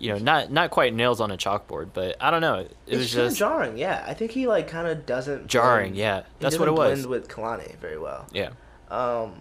you 0.00 0.10
know, 0.12 0.18
not 0.18 0.50
not 0.50 0.70
quite 0.70 0.92
nails 0.94 1.20
on 1.20 1.30
a 1.30 1.36
chalkboard, 1.36 1.90
but 1.94 2.16
I 2.20 2.30
don't 2.30 2.40
know. 2.40 2.56
It 2.60 2.76
it's 2.86 2.96
was 2.98 3.12
just 3.12 3.36
jarring. 3.38 3.76
Yeah, 3.78 4.02
I 4.06 4.14
think 4.14 4.32
he 4.32 4.46
like 4.48 4.66
kind 4.66 4.88
of 4.88 5.06
doesn't 5.06 5.46
jarring. 5.46 5.90
blend- 5.92 5.96
Yeah, 5.98 6.22
that's 6.40 6.58
what 6.58 6.68
it 6.68 6.72
was. 6.74 7.00
Blend 7.06 7.10
with 7.10 7.28
Kehlani 7.28 7.76
very 7.76 7.98
well. 7.98 8.26
Yeah, 8.32 8.50
um, 8.90 9.34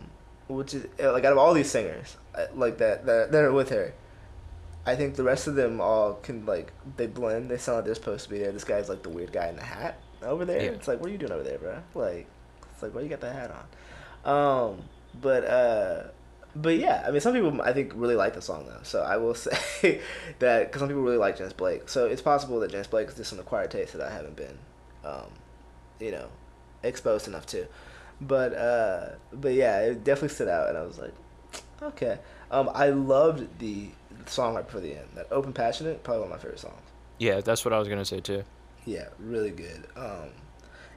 which 0.47 0.73
is 0.73 0.85
uh, 1.01 1.11
like 1.13 1.23
out 1.25 1.31
of 1.31 1.37
all 1.37 1.53
these 1.53 1.71
singers 1.71 2.17
uh, 2.35 2.45
like 2.53 2.77
that 2.79 3.05
that 3.05 3.31
that 3.31 3.43
are 3.43 3.53
with 3.53 3.69
her, 3.69 3.93
I 4.85 4.95
think 4.95 5.15
the 5.15 5.23
rest 5.23 5.47
of 5.47 5.55
them 5.55 5.79
all 5.81 6.15
can 6.15 6.45
like 6.45 6.73
they 6.97 7.07
blend. 7.07 7.49
They 7.49 7.57
sound 7.57 7.77
like 7.77 7.85
they're 7.85 7.95
supposed 7.95 8.25
to 8.25 8.29
be 8.29 8.39
there. 8.39 8.51
This 8.51 8.63
guy's 8.65 8.89
like 8.89 9.01
the 9.03 9.09
weird 9.09 9.31
guy 9.31 9.47
in 9.47 9.55
the 9.55 9.63
hat 9.63 9.97
over 10.21 10.43
there. 10.45 10.61
Yeah. 10.61 10.69
It's 10.71 10.87
like, 10.87 10.99
what 10.99 11.09
are 11.09 11.11
you 11.13 11.17
doing 11.17 11.31
over 11.31 11.43
there, 11.43 11.57
bro? 11.57 11.77
Like, 11.95 12.27
it's 12.73 12.83
like, 12.83 12.93
why 12.93 13.01
you 13.01 13.07
got 13.09 13.21
that 13.21 13.33
hat 13.33 13.51
on? 14.25 14.69
Um, 14.71 14.81
but 15.21 15.45
uh, 15.45 16.03
but 16.61 16.77
yeah, 16.77 17.03
I 17.07 17.11
mean, 17.11 17.21
some 17.21 17.33
people 17.33 17.61
I 17.61 17.73
think 17.73 17.93
really 17.95 18.15
like 18.15 18.33
the 18.33 18.41
song 18.41 18.65
though. 18.67 18.83
So 18.83 19.01
I 19.01 19.17
will 19.17 19.35
say 19.35 20.01
that 20.39 20.67
because 20.67 20.79
some 20.79 20.89
people 20.89 21.03
really 21.03 21.17
like 21.17 21.37
James 21.37 21.53
Blake. 21.53 21.87
So 21.89 22.05
it's 22.05 22.21
possible 22.21 22.59
that 22.59 22.71
James 22.71 22.87
Blake 22.87 23.07
is 23.07 23.15
just 23.15 23.31
an 23.31 23.39
acquired 23.39 23.71
taste 23.71 23.93
that 23.93 24.01
I 24.01 24.11
haven't 24.11 24.35
been, 24.35 24.57
um, 25.05 25.27
you 25.99 26.11
know, 26.11 26.27
exposed 26.83 27.27
enough 27.27 27.45
to. 27.47 27.67
But 28.21 28.53
uh, 28.53 29.09
but 29.31 29.53
yeah, 29.53 29.79
it 29.79 30.03
definitely 30.03 30.35
stood 30.35 30.49
out, 30.49 30.69
and 30.69 30.77
I 30.77 30.83
was 30.83 30.99
like, 30.99 31.13
okay. 31.81 32.19
Um, 32.51 32.69
I 32.73 32.89
loved 32.89 33.59
the 33.59 33.89
song 34.25 34.55
right 34.55 34.65
before 34.65 34.81
the 34.81 34.95
end. 34.95 35.07
That 35.15 35.27
open 35.31 35.53
passionate, 35.53 36.03
probably 36.03 36.23
one 36.23 36.31
of 36.31 36.37
my 36.37 36.41
favorite 36.41 36.59
songs. 36.59 36.81
yeah, 37.19 37.41
that's 37.41 37.63
what 37.63 37.73
I 37.73 37.79
was 37.79 37.87
gonna 37.87 38.05
say 38.05 38.19
too. 38.19 38.43
Yeah, 38.85 39.07
really 39.19 39.51
good. 39.51 39.85
Um, 39.95 40.31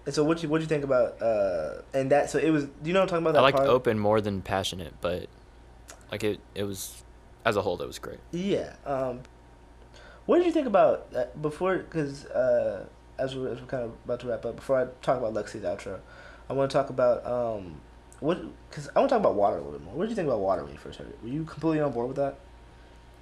and 0.07 0.15
so 0.15 0.25
what 0.25 0.43
you 0.43 0.49
what 0.49 0.61
you 0.61 0.67
think 0.67 0.83
about 0.83 1.23
uh, 1.23 1.83
and 1.95 2.11
that? 2.11 2.31
So 2.31 2.39
it 2.39 2.51
was. 2.51 2.65
Do 2.65 2.71
you 2.85 2.93
know 2.93 3.01
what 3.01 3.13
I'm 3.13 3.23
talking 3.23 3.23
about? 3.23 3.33
That 3.35 3.41
I 3.41 3.43
liked 3.43 3.59
part? 3.59 3.69
open 3.69 3.99
more 4.01 4.21
than 4.21 4.43
passionate, 4.43 4.95
but 5.01 5.29
like 6.13 6.23
it 6.23 6.39
it 6.55 6.63
was 6.63 7.03
as 7.45 7.57
a 7.57 7.63
whole 7.63 7.77
that 7.79 7.87
was 7.87 7.99
great. 7.99 8.19
Yeah. 8.31 8.75
Um, 8.87 9.21
what 10.27 10.39
did 10.39 10.47
you 10.47 10.53
think 10.53 10.69
about 10.69 11.09
uh, 11.17 11.25
before? 11.41 11.79
Because 11.79 12.27
uh, 12.27 12.87
as 13.19 13.35
we're, 13.35 13.49
as 13.49 13.61
we're 13.61 13.67
kind 13.67 13.83
of 13.83 13.93
about 14.05 14.21
to 14.21 14.29
wrap 14.29 14.45
up, 14.45 14.57
before 14.57 14.81
I 14.81 14.87
talk 15.03 15.19
about 15.19 15.35
Lexii's 15.35 15.65
outro, 15.65 15.99
I 16.49 16.53
want 16.53 16.71
to 16.71 16.77
talk 16.77 16.91
about 16.91 17.27
um, 17.27 17.81
what? 18.21 18.41
Because 18.71 18.89
I 18.95 19.01
want 19.01 19.09
to 19.09 19.15
talk 19.15 19.21
about 19.21 19.35
water 19.35 19.57
a 19.57 19.61
little 19.61 19.73
bit 19.73 19.85
more. 19.85 19.95
What 19.95 20.05
did 20.05 20.11
you 20.11 20.17
think 20.17 20.29
about 20.29 20.41
water 20.41 20.63
when 20.63 20.73
you 20.73 20.79
first 20.79 20.99
heard 20.99 21.09
it? 21.09 21.19
Were 21.23 21.29
you 21.29 21.45
completely 21.45 21.81
on 21.81 21.93
board 21.93 22.09
with 22.09 22.17
that? 22.19 22.39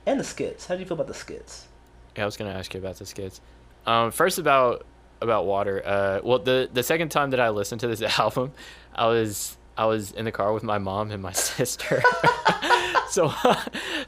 And 0.06 0.20
the 0.20 0.24
skits. 0.24 0.66
How 0.66 0.74
do 0.74 0.80
you 0.80 0.86
feel 0.86 0.96
about 0.96 1.06
the 1.06 1.14
skits? 1.14 1.66
Yeah, 2.16 2.24
I 2.24 2.26
was 2.26 2.36
gonna 2.36 2.50
ask 2.50 2.74
you 2.74 2.80
about 2.80 2.96
the 2.96 3.06
skits. 3.06 3.40
Um, 3.86 4.10
first 4.10 4.38
about 4.38 4.84
about 5.22 5.46
water. 5.46 5.82
Uh, 5.84 6.20
well, 6.22 6.38
the 6.38 6.68
the 6.72 6.82
second 6.82 7.10
time 7.10 7.30
that 7.30 7.40
I 7.40 7.48
listened 7.50 7.80
to 7.82 7.86
this 7.86 8.02
album, 8.18 8.52
I 8.94 9.06
was 9.06 9.56
I 9.76 9.86
was 9.86 10.12
in 10.12 10.26
the 10.26 10.32
car 10.32 10.52
with 10.52 10.62
my 10.64 10.78
mom 10.78 11.10
and 11.10 11.22
my 11.22 11.32
sister. 11.56 12.02
so 13.10 13.32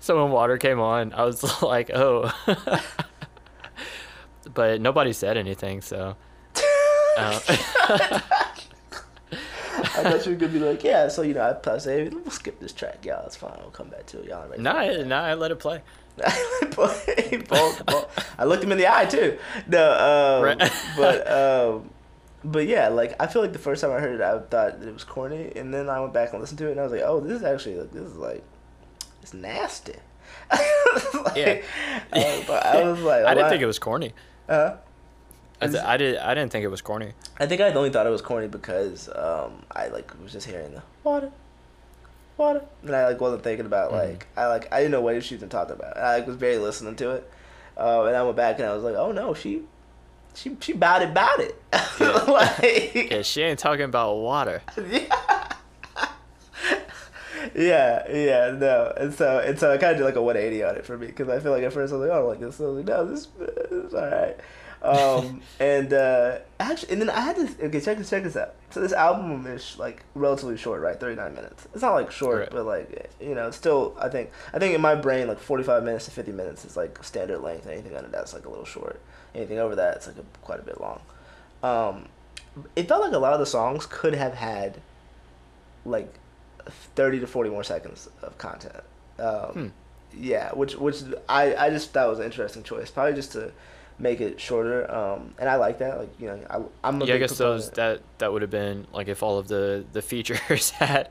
so 0.01 0.23
when 0.23 0.33
water 0.33 0.59
came 0.59 0.81
on, 0.81 1.12
I 1.12 1.24
was 1.24 1.62
like, 1.62 1.91
oh. 1.93 2.33
but 4.55 4.81
nobody 4.81 5.12
said 5.12 5.37
anything, 5.37 5.81
so. 5.81 6.16
Uh, 7.19 7.41
I 9.95 10.05
thought 10.05 10.24
you 10.24 10.33
were 10.33 10.39
gonna 10.39 10.53
be 10.53 10.59
like, 10.59 10.83
yeah. 10.85 11.09
So 11.09 11.23
you 11.23 11.35
know, 11.35 11.43
I, 11.43 11.70
I 11.70 11.79
say, 11.79 12.09
we'll 12.09 12.31
skip 12.31 12.61
this 12.61 12.73
track, 12.73 13.05
y'all. 13.05 13.27
It's 13.27 13.37
fine. 13.37 13.57
We'll 13.61 13.70
come 13.70 13.89
back 13.89 14.07
to 14.07 14.20
it, 14.20 14.29
y'all. 14.29 14.49
Ready 14.49 14.62
no, 14.62 14.73
for 14.73 14.79
I, 14.79 14.85
it?" 14.85 15.07
no, 15.07 15.16
I 15.16 15.35
let 15.35 15.51
it 15.51 15.59
play. 15.59 15.83
I 16.23 16.65
looked 18.45 18.65
him 18.65 18.73
in 18.73 18.79
the 18.79 18.93
eye 18.93 19.07
too. 19.07 19.39
No, 19.66 20.39
um, 20.39 20.45
Right. 20.45 20.73
but 20.97 21.31
um, 21.31 21.91
but 22.45 22.66
yeah, 22.66 22.89
like 22.89 23.15
I 23.20 23.27
feel 23.27 23.43
like 23.43 23.53
the 23.53 23.59
first 23.59 23.83
time 23.83 23.93
I 23.93 24.01
heard 24.01 24.16
it, 24.16 24.20
I 24.20 24.33
thought 24.33 24.51
that 24.51 24.83
it 24.83 24.93
was 24.93 25.05
corny, 25.05 25.53
and 25.57 25.73
then 25.73 25.89
I 25.89 26.01
went 26.01 26.12
back 26.12 26.33
and 26.33 26.41
listened 26.41 26.59
to 26.59 26.69
it, 26.69 26.73
and 26.73 26.81
I 26.81 26.85
was 26.85 26.93
like, 26.93 27.03
oh, 27.05 27.20
this 27.20 27.39
is 27.39 27.45
actually 27.45 27.77
like 27.77 27.93
this 27.93 28.03
is 28.03 28.16
like 28.16 28.45
it's 29.23 29.35
nasty. 29.35 29.94
Like, 31.24 31.36
Yeah. 31.36 31.62
uh, 32.12 32.43
but 32.47 32.66
I 32.66 32.85
was 32.85 33.01
like, 33.01 33.24
I 33.27 33.35
didn't 33.35 33.49
think 33.51 33.62
it 33.62 33.66
was 33.66 33.78
corny. 33.78 34.12
Uh, 34.49 34.74
I, 35.61 35.66
th- 35.69 35.82
I 35.82 35.97
did. 35.97 36.16
I 36.19 36.35
didn't 36.35 36.51
think 36.53 36.65
it 36.65 36.69
was 36.69 36.81
corny. 36.82 37.12
I 37.39 37.47
think 37.47 37.61
I 37.61 37.73
only 37.73 37.90
thought 37.90 38.07
it 38.07 38.11
was 38.11 38.20
corny 38.23 38.49
because 38.49 39.09
um, 39.15 39.62
I 39.70 39.86
like 39.89 40.12
was 40.23 40.32
just 40.32 40.47
hearing 40.47 40.74
the 40.74 40.82
water, 41.05 41.31
water, 42.36 42.62
and 42.82 42.94
I 42.97 43.07
like 43.09 43.20
wasn't 43.20 43.44
thinking 43.44 43.66
about 43.66 43.90
Mhm. 43.93 43.99
like 43.99 44.27
I 44.36 44.47
like 44.49 44.73
I 44.73 44.78
didn't 44.78 44.90
know 44.93 45.01
what 45.01 45.23
she 45.23 45.36
was 45.36 45.49
talking 45.49 45.74
about. 45.77 45.97
And 45.97 46.05
I 46.05 46.16
like, 46.19 46.27
was 46.27 46.36
barely 46.36 46.59
listening 46.59 46.97
to 46.97 47.11
it, 47.12 47.31
uh, 47.78 48.05
and 48.05 48.16
I 48.16 48.23
went 48.24 48.36
back 48.36 48.59
and 48.59 48.69
I 48.69 48.74
was 48.74 48.82
like, 48.82 48.97
oh 48.97 49.12
no, 49.12 49.35
she, 49.35 49.62
she 50.35 50.57
she 50.61 50.73
bout 50.73 51.03
it, 51.03 51.11
about 51.11 51.39
it, 51.40 51.55
Yeah. 52.01 52.09
like 52.28 53.11
Yeah, 53.11 53.23
she 53.23 53.43
ain't 53.43 53.59
talking 53.61 53.85
about 53.85 54.16
water. 54.16 54.62
yeah. 54.77 55.53
Yeah, 57.55 58.10
yeah, 58.10 58.56
no, 58.59 58.93
and 58.97 59.12
so 59.12 59.39
and 59.39 59.59
so 59.59 59.73
I 59.73 59.78
kind 59.78 59.93
of 59.93 59.98
did 59.98 60.05
like 60.05 60.16
a 60.16 60.23
180 60.23 60.62
on 60.64 60.77
it 60.77 60.85
for 60.86 60.97
me 60.98 61.06
because 61.06 61.28
I 61.28 61.40
feel 61.40 61.52
like 61.52 61.62
at 61.62 61.73
first 61.73 61.93
I 61.93 61.97
was 61.97 62.09
like, 62.09 62.10
oh, 62.10 62.14
I 62.14 62.19
don't 62.19 62.28
like 62.28 62.40
this, 62.40 62.60
I 62.60 62.64
was 62.64 62.77
like, 62.77 62.86
no, 62.86 63.05
this, 63.06 63.27
this 63.39 63.70
is 63.73 63.94
all 63.94 64.06
right, 64.10 64.36
um, 64.82 65.43
and 65.60 65.93
uh, 65.93 66.39
actually, 66.59 66.93
and 66.93 67.02
then 67.02 67.10
I 67.10 67.20
had 67.20 67.36
to 67.36 67.66
okay, 67.66 67.81
check 67.81 67.98
this, 67.98 68.10
check 68.10 68.23
this 68.24 68.36
out. 68.36 68.55
So 68.70 68.81
this 68.81 68.93
album 68.93 69.47
is 69.47 69.78
like 69.78 70.02
relatively 70.14 70.56
short, 70.56 70.81
right? 70.81 70.98
39 70.98 71.35
minutes. 71.35 71.69
It's 71.73 71.82
not 71.82 71.93
like 71.94 72.10
short, 72.10 72.40
Right. 72.40 72.51
but 72.51 72.64
like 72.66 73.10
you 73.20 73.35
know, 73.35 73.51
still 73.51 73.94
I 74.01 74.09
think 74.09 74.31
I 74.52 74.59
think 74.59 74.74
in 74.74 74.81
my 74.81 74.94
brain 74.94 75.28
like 75.28 75.39
45 75.39 75.85
minutes 75.85 76.06
to 76.06 76.10
50 76.10 76.32
minutes 76.32 76.64
is 76.64 76.77
like 76.77 77.02
standard 77.05 77.40
length. 77.40 77.66
Anything 77.66 77.94
under 77.97 78.09
that's 78.09 78.32
like 78.32 78.47
a 78.47 78.48
little 78.48 78.64
short. 78.64 79.01
Anything 79.35 79.59
over 79.59 79.77
that, 79.77 79.97
it's 79.97 80.06
like 80.06 80.16
a, 80.16 80.24
quite 80.43 80.59
a 80.59 80.62
bit 80.62 80.81
long. 80.81 81.01
Um, 81.62 82.06
it 82.74 82.89
felt 82.89 83.02
like 83.02 83.12
a 83.12 83.19
lot 83.19 83.35
of 83.35 83.39
the 83.40 83.47
songs 83.47 83.86
could 83.86 84.14
have 84.14 84.35
had 84.35 84.81
like 85.85 86.12
30 86.97 87.20
to 87.20 87.26
40 87.26 87.51
more 87.51 87.64
seconds 87.64 88.09
of 88.22 88.36
content. 88.39 88.76
Um, 89.18 89.52
Hmm. 89.52 89.66
Yeah, 90.14 90.51
which 90.52 90.76
which 90.76 90.97
I, 91.28 91.55
I 91.56 91.70
just 91.70 91.93
thought 91.93 92.09
was 92.09 92.18
an 92.18 92.26
interesting 92.26 92.62
choice. 92.62 92.90
Probably 92.90 93.14
just 93.14 93.32
to 93.32 93.51
make 93.98 94.20
it 94.20 94.39
shorter. 94.40 94.90
Um, 94.94 95.34
and 95.39 95.48
I 95.48 95.55
like 95.56 95.78
that. 95.78 95.98
Like 95.98 96.10
you 96.20 96.26
know, 96.26 96.39
I, 96.51 96.60
I'm 96.86 97.01
a 97.01 97.05
yeah, 97.06 97.14
I 97.14 97.18
guess 97.18 97.39
those 97.39 97.70
that 97.72 98.02
that 98.18 98.30
would 98.30 98.43
have 98.43 98.51
been 98.51 98.86
like 98.93 99.09
if 99.09 99.22
all 99.22 99.39
of 99.39 99.48
the 99.48 99.84
the 99.94 100.02
features 100.02 100.70
had 100.70 101.09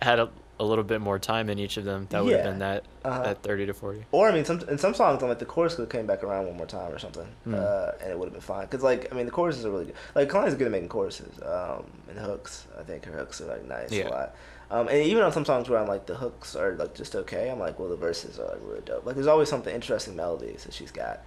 had 0.00 0.18
a, 0.18 0.30
a 0.58 0.64
little 0.64 0.82
bit 0.84 1.02
more 1.02 1.18
time 1.18 1.50
in 1.50 1.58
each 1.58 1.76
of 1.76 1.84
them, 1.84 2.06
that 2.08 2.24
would 2.24 2.32
have 2.32 2.42
Yeah. 2.44 2.50
been 2.50 2.58
that 2.60 2.84
Uh-huh. 3.04 3.22
that 3.22 3.42
thirty 3.42 3.66
to 3.66 3.74
forty. 3.74 4.06
Or 4.12 4.30
I 4.30 4.32
mean, 4.32 4.46
some 4.46 4.60
in 4.66 4.78
some 4.78 4.94
songs, 4.94 5.22
I'm 5.22 5.28
like 5.28 5.38
the 5.38 5.44
chorus 5.44 5.74
could 5.74 5.82
have 5.82 5.90
came 5.90 6.06
back 6.06 6.24
around 6.24 6.46
one 6.46 6.56
more 6.56 6.64
time 6.66 6.90
or 6.90 6.98
something, 6.98 7.26
Hmm. 7.44 7.54
uh, 7.54 7.90
and 8.00 8.12
it 8.12 8.18
would 8.18 8.24
have 8.26 8.32
been 8.32 8.40
fine. 8.40 8.66
Cause 8.68 8.82
like 8.82 9.12
I 9.12 9.14
mean, 9.14 9.26
the 9.26 9.32
choruses 9.32 9.66
are 9.66 9.70
really 9.70 9.84
good. 9.86 9.94
Like 10.14 10.30
Kehlani's 10.30 10.54
good 10.54 10.68
at 10.68 10.72
making 10.72 10.88
choruses 10.88 11.38
um, 11.42 11.84
and 12.08 12.18
hooks. 12.18 12.66
I 12.80 12.82
think 12.82 13.04
her 13.04 13.12
hooks 13.12 13.42
are 13.42 13.46
like 13.46 13.68
nice 13.68 13.92
Yeah. 13.92 14.08
a 14.08 14.10
lot. 14.10 14.34
Um, 14.72 14.88
and 14.88 15.04
even 15.04 15.22
on 15.22 15.30
some 15.32 15.44
songs 15.44 15.68
where 15.68 15.78
I'm 15.78 15.86
like 15.86 16.06
the 16.06 16.14
hooks 16.14 16.56
are 16.56 16.74
like 16.76 16.94
just 16.94 17.14
okay, 17.14 17.50
I'm 17.50 17.58
like 17.58 17.78
well 17.78 17.90
the 17.90 17.96
verses 17.96 18.38
are 18.38 18.46
like 18.46 18.60
really 18.62 18.80
dope. 18.80 19.04
Like 19.04 19.16
there's 19.16 19.26
always 19.26 19.50
something 19.50 19.72
interesting 19.72 20.16
melodies 20.16 20.64
that 20.64 20.72
she's 20.72 20.90
got. 20.90 21.20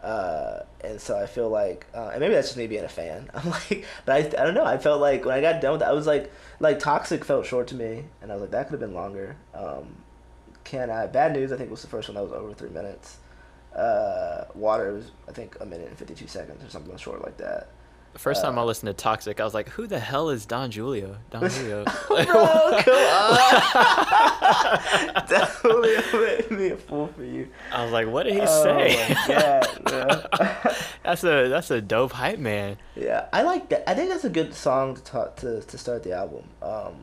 Uh, 0.00 0.60
and 0.82 1.00
so 1.00 1.18
I 1.18 1.26
feel 1.26 1.48
like, 1.48 1.86
uh, 1.94 2.10
and 2.12 2.20
maybe 2.20 2.34
that's 2.34 2.48
just 2.48 2.58
me 2.58 2.68
being 2.68 2.84
a 2.84 2.88
fan. 2.88 3.30
I'm 3.34 3.50
like, 3.50 3.84
but 4.04 4.12
I, 4.36 4.42
I 4.42 4.44
don't 4.44 4.54
know. 4.54 4.64
I 4.64 4.78
felt 4.78 5.00
like 5.00 5.24
when 5.24 5.34
I 5.34 5.40
got 5.40 5.60
done 5.60 5.72
with 5.72 5.82
it, 5.82 5.88
I 5.88 5.92
was 5.92 6.06
like, 6.06 6.30
like 6.60 6.78
Toxic 6.78 7.24
felt 7.24 7.46
short 7.46 7.66
to 7.68 7.74
me, 7.74 8.04
and 8.22 8.30
I 8.30 8.34
was 8.34 8.42
like, 8.42 8.50
that 8.52 8.68
could 8.68 8.80
have 8.80 8.80
been 8.80 8.94
longer. 8.94 9.34
Um, 9.54 9.96
can 10.62 10.90
I? 10.90 11.06
Bad 11.08 11.32
News, 11.32 11.52
I 11.52 11.56
think 11.56 11.70
was 11.70 11.82
the 11.82 11.88
first 11.88 12.08
one 12.08 12.14
that 12.14 12.22
was 12.22 12.32
over 12.32 12.52
three 12.54 12.68
minutes. 12.70 13.16
Uh, 13.74 14.44
Water 14.54 14.92
was, 14.92 15.10
I 15.28 15.32
think, 15.32 15.56
a 15.60 15.66
minute 15.66 15.88
and 15.88 15.98
fifty 15.98 16.14
two 16.14 16.28
seconds 16.28 16.62
or 16.62 16.68
something 16.68 16.96
short 16.96 17.24
like 17.24 17.38
that. 17.38 17.70
The 18.14 18.18
first 18.20 18.42
time 18.42 18.58
I 18.58 18.62
Uh, 18.62 18.66
listened 18.66 18.86
to 18.88 18.94
Toxic, 18.94 19.40
I 19.40 19.44
was 19.44 19.54
like, 19.54 19.68
"Who 19.70 19.86
the 19.86 19.98
hell 19.98 20.30
is 20.30 20.46
Don 20.46 20.70
Julio?" 20.70 21.16
Don 21.30 21.42
Julio. 21.50 21.84
Bro, 22.08 22.24
come 22.24 22.94
on! 22.94 23.54
Definitely 25.28 25.96
made 26.12 26.50
me 26.50 26.68
a 26.70 26.76
fool 26.76 27.08
for 27.08 27.24
you. 27.24 27.48
I 27.72 27.82
was 27.82 27.92
like, 27.92 28.08
"What 28.08 28.22
did 28.24 28.34
he 28.34 28.40
Oh 28.42 28.62
say?" 28.62 28.96
my 29.08 29.26
God, 29.26 30.36
that's 31.02 31.24
a 31.24 31.48
that's 31.48 31.70
a 31.70 31.80
dope 31.80 32.12
hype 32.12 32.38
man. 32.38 32.76
Yeah, 32.94 33.26
I 33.32 33.42
like 33.42 33.68
that. 33.70 33.88
I 33.90 33.94
think 33.94 34.10
that's 34.10 34.24
a 34.24 34.30
good 34.30 34.54
song 34.54 34.94
to 34.94 35.02
talk, 35.02 35.36
to 35.36 35.60
to 35.62 35.78
start 35.78 36.02
the 36.04 36.12
album. 36.12 36.44
Um, 36.62 36.94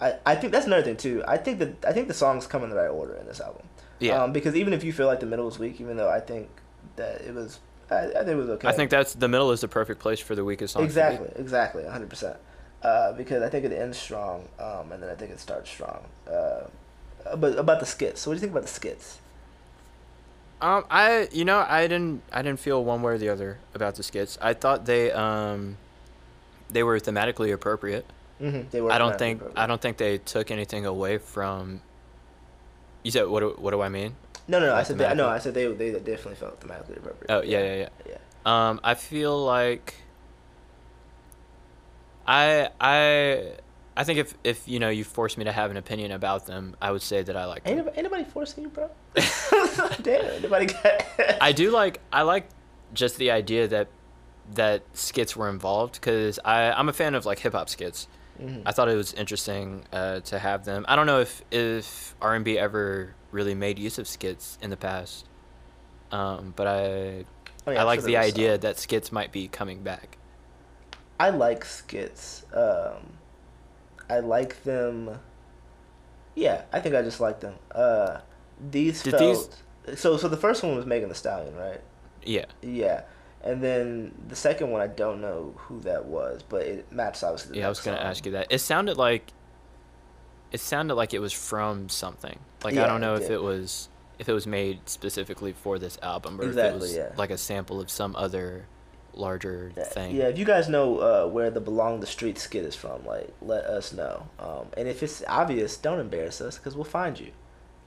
I, 0.00 0.14
I 0.26 0.34
think 0.34 0.52
that's 0.52 0.66
another 0.66 0.82
thing 0.82 0.96
too. 0.96 1.22
I 1.26 1.36
think 1.36 1.58
that 1.60 1.84
I 1.86 1.92
think 1.92 2.08
the 2.08 2.14
songs 2.14 2.46
come 2.46 2.62
in 2.64 2.70
the 2.70 2.76
right 2.76 2.88
order 2.88 3.14
in 3.14 3.26
this 3.26 3.40
album. 3.40 3.62
Yeah. 4.00 4.22
Um, 4.22 4.32
because 4.32 4.54
even 4.54 4.72
if 4.72 4.82
you 4.84 4.92
feel 4.92 5.06
like 5.06 5.20
the 5.20 5.26
middle 5.26 5.44
was 5.44 5.58
weak, 5.58 5.80
even 5.80 5.96
though 5.96 6.10
I 6.10 6.20
think 6.20 6.48
that 6.96 7.20
it 7.22 7.34
was, 7.34 7.58
I, 7.90 8.04
I 8.06 8.08
think 8.12 8.28
it 8.28 8.34
was 8.36 8.50
okay. 8.50 8.68
I 8.68 8.72
think 8.72 8.90
that's 8.90 9.14
the 9.14 9.28
middle 9.28 9.50
is 9.52 9.60
the 9.62 9.68
perfect 9.68 10.00
place 10.00 10.20
for 10.20 10.34
the 10.34 10.44
weakest 10.44 10.74
song. 10.74 10.84
exactly, 10.84 11.30
exactly, 11.36 11.84
hundred 11.86 12.10
percent. 12.10 12.36
Uh, 12.82 13.12
because 13.14 13.42
I 13.42 13.48
think 13.48 13.64
it 13.64 13.72
ends 13.72 13.98
strong, 13.98 14.48
um, 14.60 14.92
and 14.92 15.02
then 15.02 15.10
I 15.10 15.14
think 15.14 15.30
it 15.32 15.40
starts 15.40 15.68
strong. 15.70 16.04
Uh, 16.30 16.64
but 17.36 17.58
about 17.58 17.80
the 17.80 17.86
skits, 17.86 18.20
so 18.20 18.30
what 18.30 18.34
do 18.34 18.36
you 18.36 18.40
think 18.40 18.52
about 18.52 18.62
the 18.62 18.68
skits? 18.72 19.18
Um, 20.60 20.84
I 20.90 21.28
you 21.32 21.44
know 21.44 21.64
I 21.68 21.86
didn't 21.86 22.22
I 22.32 22.42
didn't 22.42 22.60
feel 22.60 22.84
one 22.84 23.00
way 23.02 23.12
or 23.14 23.18
the 23.18 23.28
other 23.28 23.58
about 23.74 23.94
the 23.94 24.02
skits. 24.02 24.38
I 24.42 24.54
thought 24.54 24.86
they 24.86 25.10
um, 25.12 25.76
they 26.70 26.82
were 26.82 26.98
thematically 27.00 27.52
appropriate. 27.52 28.04
Mm-hmm. 28.40 28.68
They 28.70 28.80
were. 28.80 28.92
I 28.92 28.98
don't 28.98 29.18
think. 29.18 29.42
I 29.56 29.66
don't 29.66 29.80
think 29.80 29.96
they 29.96 30.18
took 30.18 30.50
anything 30.50 30.84
away 30.86 31.18
from. 31.18 31.80
You 33.02 33.10
said 33.10 33.26
what? 33.28 33.40
do- 33.40 33.56
What 33.58 33.70
do 33.70 33.80
I 33.80 33.88
mean? 33.88 34.14
No, 34.48 34.58
no, 34.58 34.66
no. 34.66 34.74
I 34.74 34.82
said 34.82 34.98
they, 34.98 35.14
no. 35.14 35.28
I 35.28 35.38
said 35.38 35.54
they 35.54 35.66
they 35.72 35.92
definitely 35.92 36.36
felt 36.36 36.58
thematically 36.60 36.96
appropriate. 36.96 37.26
Oh 37.30 37.42
yeah, 37.42 37.62
yeah, 37.62 37.74
yeah. 37.74 37.88
yeah. 38.08 38.18
Um, 38.46 38.80
I 38.82 38.94
feel 38.94 39.44
like 39.44 39.94
I 42.26 42.70
I 42.80 43.52
I 43.96 44.04
think 44.04 44.18
if 44.20 44.34
if 44.44 44.68
you 44.68 44.78
know 44.78 44.90
you 44.90 45.04
forced 45.04 45.38
me 45.38 45.44
to 45.44 45.52
have 45.52 45.70
an 45.70 45.76
opinion 45.76 46.12
about 46.12 46.46
them, 46.46 46.76
I 46.80 46.92
would 46.92 47.02
say 47.02 47.22
that 47.22 47.36
I 47.36 47.46
like. 47.46 47.62
Ain't, 47.66 47.84
Them. 47.94 48.14
ain't 48.14 48.30
forcing 48.32 48.64
you, 48.64 48.70
bro. 48.70 48.88
Damn, 50.02 50.24
anybody 50.24 50.66
got? 50.66 51.04
I 51.40 51.52
do 51.52 51.70
like 51.70 52.00
I 52.12 52.22
like 52.22 52.48
just 52.94 53.16
the 53.18 53.30
idea 53.30 53.68
that 53.68 53.88
that 54.54 54.82
skits 54.94 55.36
were 55.36 55.48
involved 55.48 55.94
because 55.94 56.38
I 56.44 56.70
I'm 56.70 56.88
a 56.88 56.92
fan 56.92 57.14
of 57.14 57.26
like 57.26 57.38
hip 57.40 57.54
hop 57.54 57.68
skits. 57.68 58.08
Mhm. 58.40 58.62
I 58.64 58.72
thought 58.72 58.88
it 58.88 58.94
was 58.94 59.14
interesting 59.14 59.84
uh, 59.92 60.20
to 60.20 60.38
have 60.38 60.64
them. 60.64 60.84
I 60.86 60.94
don't 60.94 61.06
know 61.06 61.20
if 61.20 61.42
if 61.50 62.14
R 62.22 62.34
and 62.34 62.44
B 62.44 62.56
ever 62.56 63.14
really 63.30 63.54
made 63.54 63.78
use 63.78 63.98
of 63.98 64.08
skits 64.08 64.58
in 64.62 64.70
the 64.70 64.76
past, 64.76 65.26
um, 66.10 66.52
but 66.56 66.66
I 66.66 67.24
Oh, 67.66 67.70
yeah, 67.70 67.80
I 67.82 67.84
like 67.84 68.00
sure 68.00 68.06
the 68.06 68.16
idea 68.16 68.52
some. 68.54 68.60
that 68.60 68.78
skits 68.78 69.12
might 69.12 69.30
be 69.30 69.46
coming 69.48 69.82
back. 69.82 70.16
I 71.20 71.30
like 71.30 71.64
skits. 71.64 72.46
Um, 72.54 73.18
I 74.08 74.20
like 74.20 74.62
them. 74.64 75.18
Yeah, 76.34 76.62
I 76.72 76.80
think 76.80 76.94
I 76.94 77.02
just 77.02 77.20
like 77.20 77.40
them. 77.40 77.56
Uh, 77.72 78.20
these 78.70 79.02
Did 79.02 79.18
felt 79.18 79.56
so. 79.96 80.16
So 80.16 80.28
the 80.28 80.36
first 80.36 80.62
one 80.62 80.76
was 80.76 80.86
Megan 80.86 81.08
Thee 81.10 81.14
Stallion, 81.14 81.54
right? 81.56 81.80
Yeah, 82.24 82.46
Yeah, 82.62 83.02
and 83.42 83.62
then 83.62 84.14
the 84.28 84.36
second 84.36 84.70
one, 84.70 84.80
I 84.80 84.86
don't 84.86 85.20
know 85.20 85.54
who 85.56 85.80
that 85.80 86.04
was, 86.04 86.42
but 86.42 86.62
it 86.62 86.90
matched 86.92 87.22
obviously. 87.22 87.52
The 87.52 87.58
yeah. 87.58 87.66
I 87.66 87.68
was 87.68 87.80
gonna 87.80 87.96
song. 87.98 88.06
ask 88.06 88.26
you 88.26 88.32
that. 88.32 88.46
It 88.50 88.58
sounded 88.60 88.96
like 88.96 89.32
it 90.52 90.60
sounded 90.60 90.94
like 90.94 91.14
it 91.14 91.20
was 91.20 91.32
from 91.32 91.88
something. 91.88 92.38
Like 92.64 92.76
I 92.76 92.86
don't 92.86 93.00
know 93.00 93.14
it 93.14 93.22
if 93.22 93.30
it 93.30 93.42
was 93.42 93.88
if 94.18 94.28
it 94.28 94.32
was 94.32 94.46
made 94.46 94.80
specifically 94.88 95.52
for 95.52 95.78
this 95.78 95.98
album 96.02 96.40
or 96.40 96.44
if 96.44 96.48
Exactly, 96.48 96.76
it 96.76 96.80
was 96.80 96.96
yeah. 96.96 97.12
like 97.16 97.30
a 97.30 97.38
sample 97.38 97.80
of 97.80 97.88
some 97.90 98.16
other 98.16 98.66
larger 99.14 99.72
Yeah, 99.76 99.84
thing. 99.84 100.16
Yeah, 100.16 100.28
if 100.28 100.38
you 100.38 100.44
guys 100.44 100.68
know 100.68 100.98
uh, 100.98 101.26
where 101.28 101.50
the 101.50 101.60
"Belong 101.60 102.00
the 102.00 102.06
Street" 102.06 102.38
skit 102.38 102.64
is 102.64 102.74
from, 102.74 103.04
like, 103.04 103.32
let 103.40 103.64
us 103.64 103.92
know. 103.92 104.28
Um, 104.38 104.66
and 104.76 104.88
if 104.88 105.02
it's 105.02 105.22
obvious, 105.28 105.76
don't 105.76 105.98
embarrass 106.00 106.40
us, 106.40 106.56
because 106.58 106.74
we'll 106.74 106.84
find 106.84 107.18
you. 107.18 107.30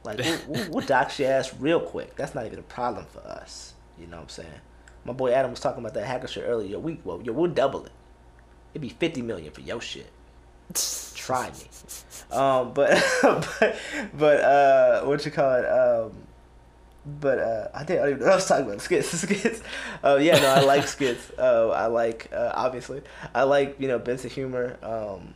Like, 0.03 0.19
we'll, 0.19 0.39
we'll, 0.47 0.69
we'll 0.71 0.85
dox 0.85 1.19
your 1.19 1.31
ass 1.31 1.53
real 1.59 1.79
quick. 1.79 2.15
That's 2.15 2.33
not 2.35 2.45
even 2.45 2.59
a 2.59 2.63
problem 2.63 3.05
for 3.05 3.19
us. 3.19 3.73
You 3.99 4.07
know 4.07 4.17
what 4.17 4.23
I'm 4.23 4.29
saying? 4.29 4.49
My 5.05 5.13
boy 5.13 5.31
Adam 5.31 5.51
was 5.51 5.59
talking 5.59 5.79
about 5.79 5.93
that 5.95 6.05
hacker 6.05 6.27
shit 6.27 6.43
earlier. 6.47 6.79
We, 6.79 6.99
well, 7.03 7.21
yo, 7.21 7.33
we'll 7.33 7.51
double 7.51 7.85
it. 7.85 7.91
It'd 8.73 8.81
be 8.81 8.89
50 8.89 9.21
million 9.21 9.51
for 9.51 9.61
your 9.61 9.81
shit. 9.81 10.09
Try 11.15 11.49
me. 11.49 12.35
Um, 12.35 12.73
but, 12.73 13.03
but, 13.21 13.75
but, 14.13 14.39
uh, 14.41 15.03
what 15.03 15.25
you 15.25 15.31
call 15.31 15.53
it? 15.55 15.65
Um, 15.65 16.13
but 17.05 17.39
uh, 17.39 17.67
I 17.73 17.83
think 17.83 17.99
I 17.99 18.03
don't 18.03 18.09
even 18.11 18.19
know 18.19 18.25
what 18.25 18.33
I 18.33 18.35
was 18.35 18.45
talking 18.45 18.65
about 18.65 18.81
skits. 18.81 19.09
Skits. 19.09 19.61
Uh, 20.03 20.19
yeah, 20.21 20.39
no, 20.39 20.47
I 20.49 20.61
like 20.61 20.87
skits. 20.87 21.31
Uh, 21.37 21.69
I 21.69 21.87
like 21.87 22.29
uh, 22.31 22.51
obviously 22.53 23.01
I 23.33 23.43
like 23.43 23.75
you 23.79 23.87
know 23.87 23.97
bits 23.99 24.23
of 24.25 24.31
humor 24.31 24.77
um, 24.83 25.33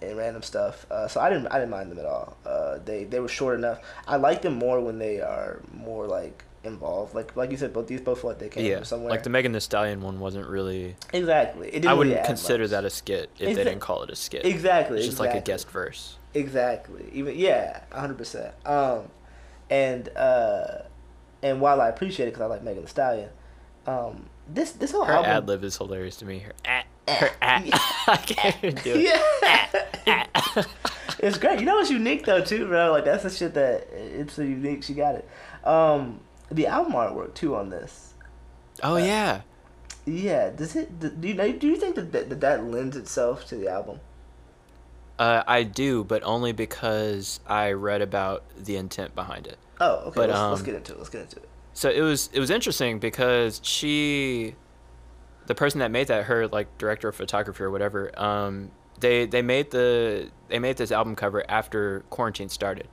and 0.00 0.16
random 0.16 0.42
stuff. 0.42 0.86
Uh, 0.90 1.08
so 1.08 1.20
I 1.20 1.30
didn't 1.30 1.48
I 1.48 1.58
didn't 1.58 1.70
mind 1.70 1.90
them 1.90 1.98
at 1.98 2.06
all. 2.06 2.36
Uh, 2.46 2.78
they 2.84 3.04
they 3.04 3.20
were 3.20 3.28
short 3.28 3.58
enough. 3.58 3.80
I 4.06 4.16
like 4.16 4.42
them 4.42 4.54
more 4.54 4.80
when 4.80 4.98
they 4.98 5.20
are 5.20 5.60
more 5.72 6.06
like 6.06 6.44
involved. 6.64 7.14
Like 7.14 7.34
like 7.36 7.50
you 7.50 7.56
said, 7.56 7.72
both 7.72 7.86
these 7.86 8.00
both 8.00 8.24
like 8.24 8.38
they 8.38 8.48
came 8.48 8.64
yeah, 8.64 8.76
from 8.76 8.84
somewhere. 8.84 9.10
like 9.10 9.22
the 9.22 9.30
Megan 9.30 9.52
Thee 9.52 9.60
Stallion 9.60 10.00
one 10.00 10.20
wasn't 10.20 10.46
really. 10.48 10.96
exactly. 11.12 11.68
It 11.68 11.72
didn't 11.72 11.88
I 11.88 11.94
wouldn't 11.94 12.16
add 12.16 12.26
consider 12.26 12.64
much. 12.64 12.70
that 12.70 12.84
a 12.84 12.90
skit 12.90 13.30
if 13.38 13.48
Exa- 13.50 13.54
they 13.56 13.64
didn't 13.64 13.80
call 13.80 14.02
it 14.02 14.10
a 14.10 14.16
skit. 14.16 14.44
Exactly. 14.44 14.98
It's 14.98 15.06
just 15.06 15.20
like 15.20 15.34
a 15.34 15.40
guest 15.40 15.68
verse. 15.70 16.16
Exactly. 16.34 17.04
Even 17.12 17.36
yeah, 17.36 17.80
hundred 17.92 18.18
percent. 18.18 18.54
Um, 18.66 19.04
and 19.70 20.08
uh, 20.16 20.82
and 21.42 21.60
while 21.60 21.80
I 21.80 21.88
appreciate 21.88 22.26
it 22.26 22.32
because 22.32 22.42
I 22.42 22.46
like 22.46 22.62
Megan 22.62 22.82
Thee 22.82 22.88
Stallion, 22.88 23.28
um, 23.86 24.26
this 24.48 24.72
this 24.72 24.90
whole 24.92 25.04
Her 25.04 25.12
album. 25.14 25.30
ad 25.30 25.48
lib 25.48 25.64
is 25.64 25.76
hilarious 25.76 26.16
to 26.16 26.24
me. 26.24 26.40
Her 26.40 26.52
at, 26.64 26.86
her 27.08 27.30
at. 27.40 27.66
yeah. 27.66 27.78
I 28.08 28.16
can't 28.16 28.56
even 28.64 28.74
do 28.82 28.94
it. 28.96 29.20
Yeah. 30.06 30.26
it's 31.18 31.38
great. 31.38 31.58
You 31.60 31.64
know 31.66 31.76
what's 31.76 31.90
unique 31.90 32.24
though 32.26 32.42
too, 32.44 32.66
bro? 32.66 32.90
Like 32.92 33.04
that's 33.06 33.22
the 33.22 33.30
shit 33.30 33.54
that 33.54 33.88
it's 33.92 34.38
a 34.38 34.44
unique. 34.44 34.82
She 34.82 34.92
got 34.94 35.14
it. 35.14 35.28
Um, 35.66 36.20
the 36.50 36.66
album 36.66 36.92
artwork 36.92 37.34
too 37.34 37.54
on 37.56 37.70
this. 37.70 38.14
Oh 38.82 38.96
yeah. 38.96 39.42
Yeah. 40.04 40.50
Does 40.50 40.76
it? 40.76 40.98
Do 41.00 41.28
you 41.28 41.34
know? 41.34 41.52
Do 41.52 41.66
you 41.66 41.76
think 41.76 41.96
that 41.96 42.12
that, 42.12 42.40
that, 42.40 42.64
lends 42.64 42.96
itself 42.96 43.46
to 43.48 43.56
the 43.56 43.68
album? 43.68 44.00
Uh, 45.18 45.44
I 45.46 45.62
do, 45.62 46.02
but 46.02 46.22
only 46.24 46.52
because 46.52 47.38
I 47.46 47.72
read 47.72 48.02
about 48.02 48.42
the 48.56 48.76
intent 48.76 49.14
behind 49.14 49.46
it. 49.46 49.58
Oh, 49.80 49.96
okay. 50.06 50.12
But, 50.16 50.30
let's, 50.30 50.40
let's 50.40 50.60
um, 50.60 50.66
get 50.66 50.74
into 50.74 50.92
it. 50.92 50.98
Let's 50.98 51.10
get 51.10 51.22
into 51.22 51.36
it. 51.36 51.48
So 51.72 51.90
it 51.90 52.00
was 52.00 52.30
it 52.32 52.40
was 52.40 52.50
interesting 52.50 52.98
because 52.98 53.60
she, 53.62 54.54
the 55.46 55.54
person 55.54 55.80
that 55.80 55.90
made 55.90 56.08
that, 56.08 56.24
her 56.24 56.48
like 56.48 56.78
director 56.78 57.08
of 57.08 57.16
photography 57.16 57.62
or 57.62 57.70
whatever, 57.70 58.16
um, 58.20 58.70
they 59.00 59.26
they 59.26 59.42
made 59.42 59.70
the 59.70 60.30
they 60.48 60.58
made 60.58 60.76
this 60.76 60.92
album 60.92 61.16
cover 61.16 61.44
after 61.48 62.00
quarantine 62.10 62.48
started. 62.48 62.88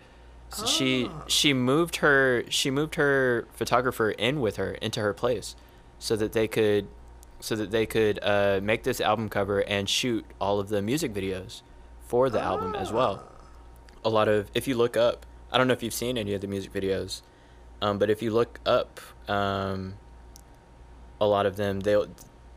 So 0.54 0.66
she 0.66 1.08
Ah. 1.08 1.24
she 1.28 1.54
moved 1.54 1.98
her 1.98 2.44
she 2.50 2.70
moved 2.72 2.96
her 2.96 3.48
photographer 3.54 4.12
in 4.12 4.42
with 4.42 4.58
her 4.58 4.72
into 4.74 5.00
her 5.02 5.14
place, 5.14 5.56
so 6.00 6.16
that 6.18 6.34
they 6.34 6.48
could, 6.48 6.88
so 7.40 7.56
that 7.56 7.72
they 7.72 7.86
could 7.86 8.20
uh, 8.22 8.60
make 8.62 8.84
this 8.84 9.00
album 9.00 9.30
cover 9.30 9.60
and 9.62 9.88
shoot 9.90 10.26
all 10.40 10.60
of 10.60 10.70
the 10.70 10.82
music 10.82 11.14
videos, 11.14 11.62
for 12.06 12.30
the 12.30 12.42
album 12.42 12.76
as 12.76 12.92
well. 12.92 13.24
A 14.04 14.10
lot 14.10 14.28
of 14.28 14.50
if 14.54 14.68
you 14.68 14.76
look 14.76 14.98
up, 14.98 15.26
I 15.52 15.58
don't 15.58 15.68
know 15.68 15.74
if 15.74 15.82
you've 15.84 15.94
seen 15.94 16.18
any 16.18 16.34
of 16.34 16.42
the 16.42 16.48
music 16.48 16.74
videos, 16.74 17.22
um, 17.82 17.98
but 17.98 18.10
if 18.10 18.22
you 18.22 18.32
look 18.32 18.60
up 18.66 19.00
um, 19.30 19.94
a 21.20 21.26
lot 21.28 21.46
of 21.46 21.56
them, 21.56 21.80
they'll 21.82 22.08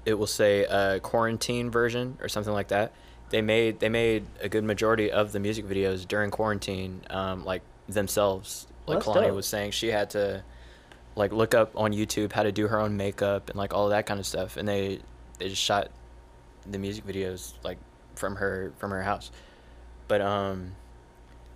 it 0.05 0.15
will 0.15 0.27
say 0.27 0.66
uh, 0.66 0.99
quarantine 0.99 1.71
version 1.71 2.19
or 2.21 2.29
something 2.29 2.53
like 2.53 2.69
that. 2.69 2.93
They 3.31 3.41
made 3.41 3.81
they 3.81 3.89
made 3.89 4.27
a 4.41 4.49
good 4.49 4.65
majority 4.65 5.11
of 5.12 5.33
the 5.33 5.39
music 5.41 5.65
videos 5.66 6.07
during 6.07 6.31
quarantine, 6.31 7.03
um, 7.11 7.45
like 7.45 7.62
themselves. 7.89 8.66
Like 8.86 8.98
that's 8.98 9.06
Kehlani 9.06 9.28
dope. 9.28 9.36
was 9.36 9.47
saying, 9.47 9.73
she 9.73 9.89
had 9.89 10.11
to 10.11 10.44
like 11.16 11.32
look 11.32 11.55
up 11.55 11.73
on 11.77 11.93
YouTube 11.93 12.32
how 12.32 12.43
to 12.43 12.52
do 12.52 12.69
her 12.69 12.81
own 12.81 12.97
makeup 12.97 13.48
and 13.48 13.56
like 13.56 13.73
all 13.73 13.89
that 13.89 14.06
kind 14.06 14.20
of 14.20 14.27
stuff, 14.27 14.56
and 14.56 14.66
they 14.69 15.01
they 15.39 15.48
just 15.48 15.62
shot 15.62 15.90
the 16.66 16.78
music 16.78 17.06
videos 17.06 17.55
like 17.62 17.78
from 18.15 18.36
her 18.36 18.73
from 18.78 18.90
her 18.90 19.02
house. 19.02 19.31
But 20.09 20.20
um, 20.20 20.73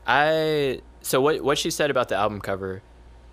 I 0.07 0.81
so 1.01 1.21
what 1.21 1.43
what 1.43 1.59
she 1.59 1.71
said 1.71 1.91
about 1.91 2.09
the 2.09 2.17
album 2.17 2.41
cover, 2.41 2.83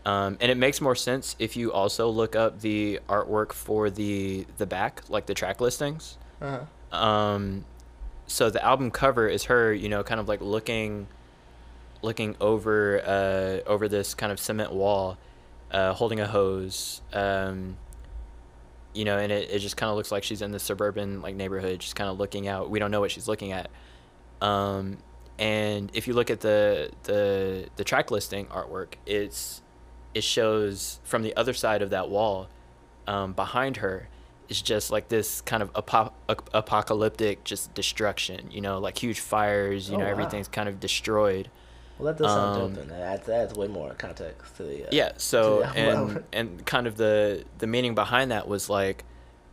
um, 0.05 0.37
and 0.41 0.51
it 0.51 0.57
makes 0.57 0.81
more 0.81 0.95
sense 0.95 1.35
if 1.39 1.55
you 1.55 1.71
also 1.71 2.09
look 2.09 2.35
up 2.35 2.61
the 2.61 2.99
artwork 3.07 3.53
for 3.53 3.89
the 3.89 4.45
the 4.57 4.65
back, 4.65 5.03
like 5.09 5.25
the 5.25 5.33
track 5.33 5.61
listings. 5.61 6.17
Uh-huh. 6.41 6.97
Um, 6.97 7.65
so 8.27 8.49
the 8.49 8.63
album 8.63 8.91
cover 8.91 9.27
is 9.27 9.45
her, 9.45 9.73
you 9.73 9.89
know, 9.89 10.03
kind 10.03 10.19
of 10.19 10.27
like 10.27 10.41
looking, 10.41 11.07
looking 12.05 12.35
over 12.39 13.01
uh 13.05 13.69
over 13.69 13.87
this 13.89 14.13
kind 14.13 14.31
of 14.31 14.39
cement 14.39 14.71
wall, 14.71 15.17
uh, 15.71 15.91
holding 15.93 16.19
a 16.21 16.27
hose. 16.27 17.01
Um, 17.11 17.77
you 18.93 19.03
know, 19.03 19.17
and 19.17 19.29
it, 19.31 19.49
it 19.51 19.59
just 19.59 19.75
kind 19.75 19.89
of 19.89 19.97
looks 19.97 20.09
like 20.11 20.23
she's 20.23 20.41
in 20.41 20.51
the 20.51 20.59
suburban 20.59 21.21
like 21.21 21.35
neighborhood, 21.35 21.79
just 21.81 21.97
kind 21.97 22.09
of 22.09 22.17
looking 22.17 22.47
out. 22.47 22.69
We 22.69 22.79
don't 22.79 22.91
know 22.91 23.01
what 23.01 23.11
she's 23.11 23.27
looking 23.27 23.51
at. 23.51 23.69
Um, 24.41 24.99
and 25.37 25.91
if 25.93 26.07
you 26.07 26.13
look 26.13 26.29
at 26.29 26.39
the 26.39 26.91
the 27.03 27.67
the 27.75 27.83
track 27.83 28.09
listing 28.11 28.45
artwork, 28.45 28.93
it's 29.05 29.61
it 30.13 30.23
shows 30.23 31.01
from 31.03 31.23
the 31.23 31.35
other 31.35 31.53
side 31.53 31.81
of 31.81 31.89
that 31.89 32.09
wall, 32.09 32.47
um, 33.05 33.33
behind 33.33 33.77
her, 33.77 34.07
is 34.47 34.61
just 34.61 34.91
like 34.91 35.09
this 35.09 35.41
kind 35.41 35.61
of 35.61 35.71
apo- 35.75 36.13
ap- 36.29 36.49
apocalyptic 36.53 37.43
just 37.43 37.73
destruction. 37.73 38.49
You 38.49 38.61
know, 38.61 38.79
like 38.79 38.97
huge 38.97 39.19
fires. 39.19 39.89
You 39.89 39.95
Oh, 39.95 39.99
know, 39.99 40.05
wow. 40.05 40.11
everything's 40.11 40.47
kind 40.47 40.69
of 40.69 40.79
destroyed. 40.79 41.49
Well, 41.97 42.05
that 42.13 42.17
does 42.21 42.31
sound 42.33 42.55
Um, 42.57 42.73
dope. 42.73 42.73
Then 42.75 42.87
that 42.89 43.01
adds, 43.01 43.25
that 43.27 43.41
adds 43.49 43.53
way 43.55 43.67
more 43.67 43.93
context 43.93 44.57
to 44.57 44.63
the. 44.63 44.85
Uh, 44.85 44.89
yeah 44.91 45.11
so 45.17 45.59
the 45.59 45.67
and 45.77 46.23
and 46.33 46.65
kind 46.65 46.87
of 46.87 46.97
the 46.97 47.43
the 47.57 47.67
meaning 47.67 47.95
behind 47.95 48.31
that 48.31 48.47
was 48.47 48.69
like 48.69 49.03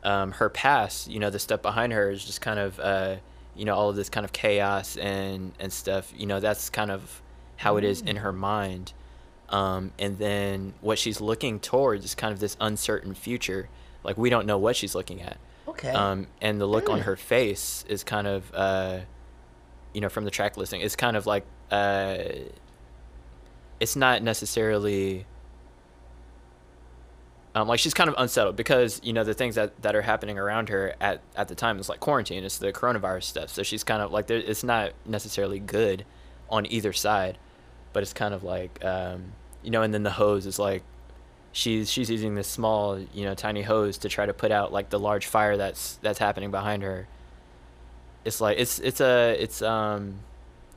um 0.05 0.33
her 0.33 0.49
past 0.51 1.09
you 1.09 1.21
know 1.21 1.31
the 1.31 1.39
stuff 1.39 1.63
behind 1.63 1.93
her 1.93 2.11
is 2.11 2.25
just 2.25 2.41
kind 2.41 2.59
of 2.59 2.81
uh 2.81 3.17
you 3.55 3.65
know 3.65 3.75
all 3.75 3.89
of 3.91 3.95
this 3.97 4.09
kind 4.09 4.25
of 4.25 4.33
chaos 4.33 4.97
and 4.97 5.53
and 5.61 5.73
stuff 5.73 6.13
you 6.17 6.27
know 6.27 6.41
that's 6.41 6.69
kind 6.71 6.91
of 6.91 7.23
how 7.57 7.77
it 7.77 7.85
is 7.85 8.01
in 8.01 8.17
her 8.17 8.33
mind 8.33 8.93
um 9.51 9.93
and 10.01 10.19
then 10.19 10.75
what 10.81 10.99
she's 10.99 11.21
looking 11.21 11.61
towards 11.61 12.05
is 12.05 12.15
kind 12.17 12.33
of 12.33 12.41
this 12.41 12.57
uncertain 12.61 13.15
future 13.15 13.69
like 14.03 14.19
we 14.19 14.29
don't 14.31 14.47
know 14.47 14.59
what 14.59 14.75
she's 14.75 14.95
looking 14.97 15.23
at 15.23 15.37
Okay. 15.69 15.91
um, 15.93 16.27
and 16.41 16.61
the 16.61 16.67
look 16.67 16.91
on 16.91 16.99
Mm. 16.99 17.05
her 17.05 17.17
face 17.17 17.85
is 17.89 18.03
kind 18.03 18.27
of 18.27 18.53
uh, 18.53 18.99
you 19.95 20.01
know 20.01 20.09
from 20.09 20.25
the 20.25 20.31
track 20.33 20.57
listing 20.57 20.81
it's 20.81 20.97
kind 20.97 21.17
of 21.17 21.25
like 21.27 21.47
uh, 21.73 22.19
it's 23.81 23.97
not 23.97 24.23
necessarily 24.23 25.27
um, 27.55 27.67
like 27.67 27.81
she's 27.81 27.95
kind 27.95 28.09
of 28.09 28.15
unsettled 28.19 28.57
because 28.57 29.01
you 29.03 29.13
know 29.13 29.25
the 29.25 29.35
things 29.35 29.55
that, 29.57 29.81
that 29.83 29.97
are 29.97 30.03
happening 30.03 30.39
around 30.39 30.69
her 30.69 30.95
at, 31.01 31.21
at 31.35 31.49
the 31.49 31.55
time 31.55 31.79
is 31.79 31.89
like 31.89 31.99
quarantine 31.99 32.45
it's 32.45 32.59
the 32.59 32.73
coronavirus 32.73 33.25
stuff. 33.25 33.49
So 33.49 33.63
she's 33.63 33.83
kind 33.85 34.03
of 34.03 34.13
like 34.13 34.27
there, 34.27 34.39
it's 34.39 34.63
not 34.63 34.93
necessarily 35.07 35.59
good 35.59 36.05
on 36.51 36.67
either 36.67 36.93
side 36.93 37.39
but 37.95 38.03
it's 38.03 38.13
kind 38.13 38.35
of 38.35 38.43
like 38.43 38.85
um, 38.85 39.33
you 39.63 39.71
know 39.71 39.83
and 39.83 39.93
then 39.93 40.03
the 40.03 40.11
hose 40.11 40.45
is 40.47 40.59
like 40.59 40.83
she's 41.53 41.91
she's 41.91 42.11
using 42.11 42.35
this 42.35 42.49
small 42.49 42.99
you 43.15 43.25
know 43.25 43.35
tiny 43.35 43.63
hose 43.63 43.99
to 43.99 44.09
try 44.11 44.27
to 44.27 44.35
put 44.35 44.53
out 44.53 44.73
like 44.73 44.91
the 44.91 44.99
large 44.99 45.27
fire 45.27 45.57
that's 45.57 45.97
that's 46.03 46.19
happening 46.19 46.51
behind 46.51 46.83
her. 46.83 47.09
It's 48.25 48.41
like 48.43 48.59
it's 48.59 48.79
it's 48.79 49.01
a 49.01 49.37
it's 49.39 49.63
um 49.63 50.21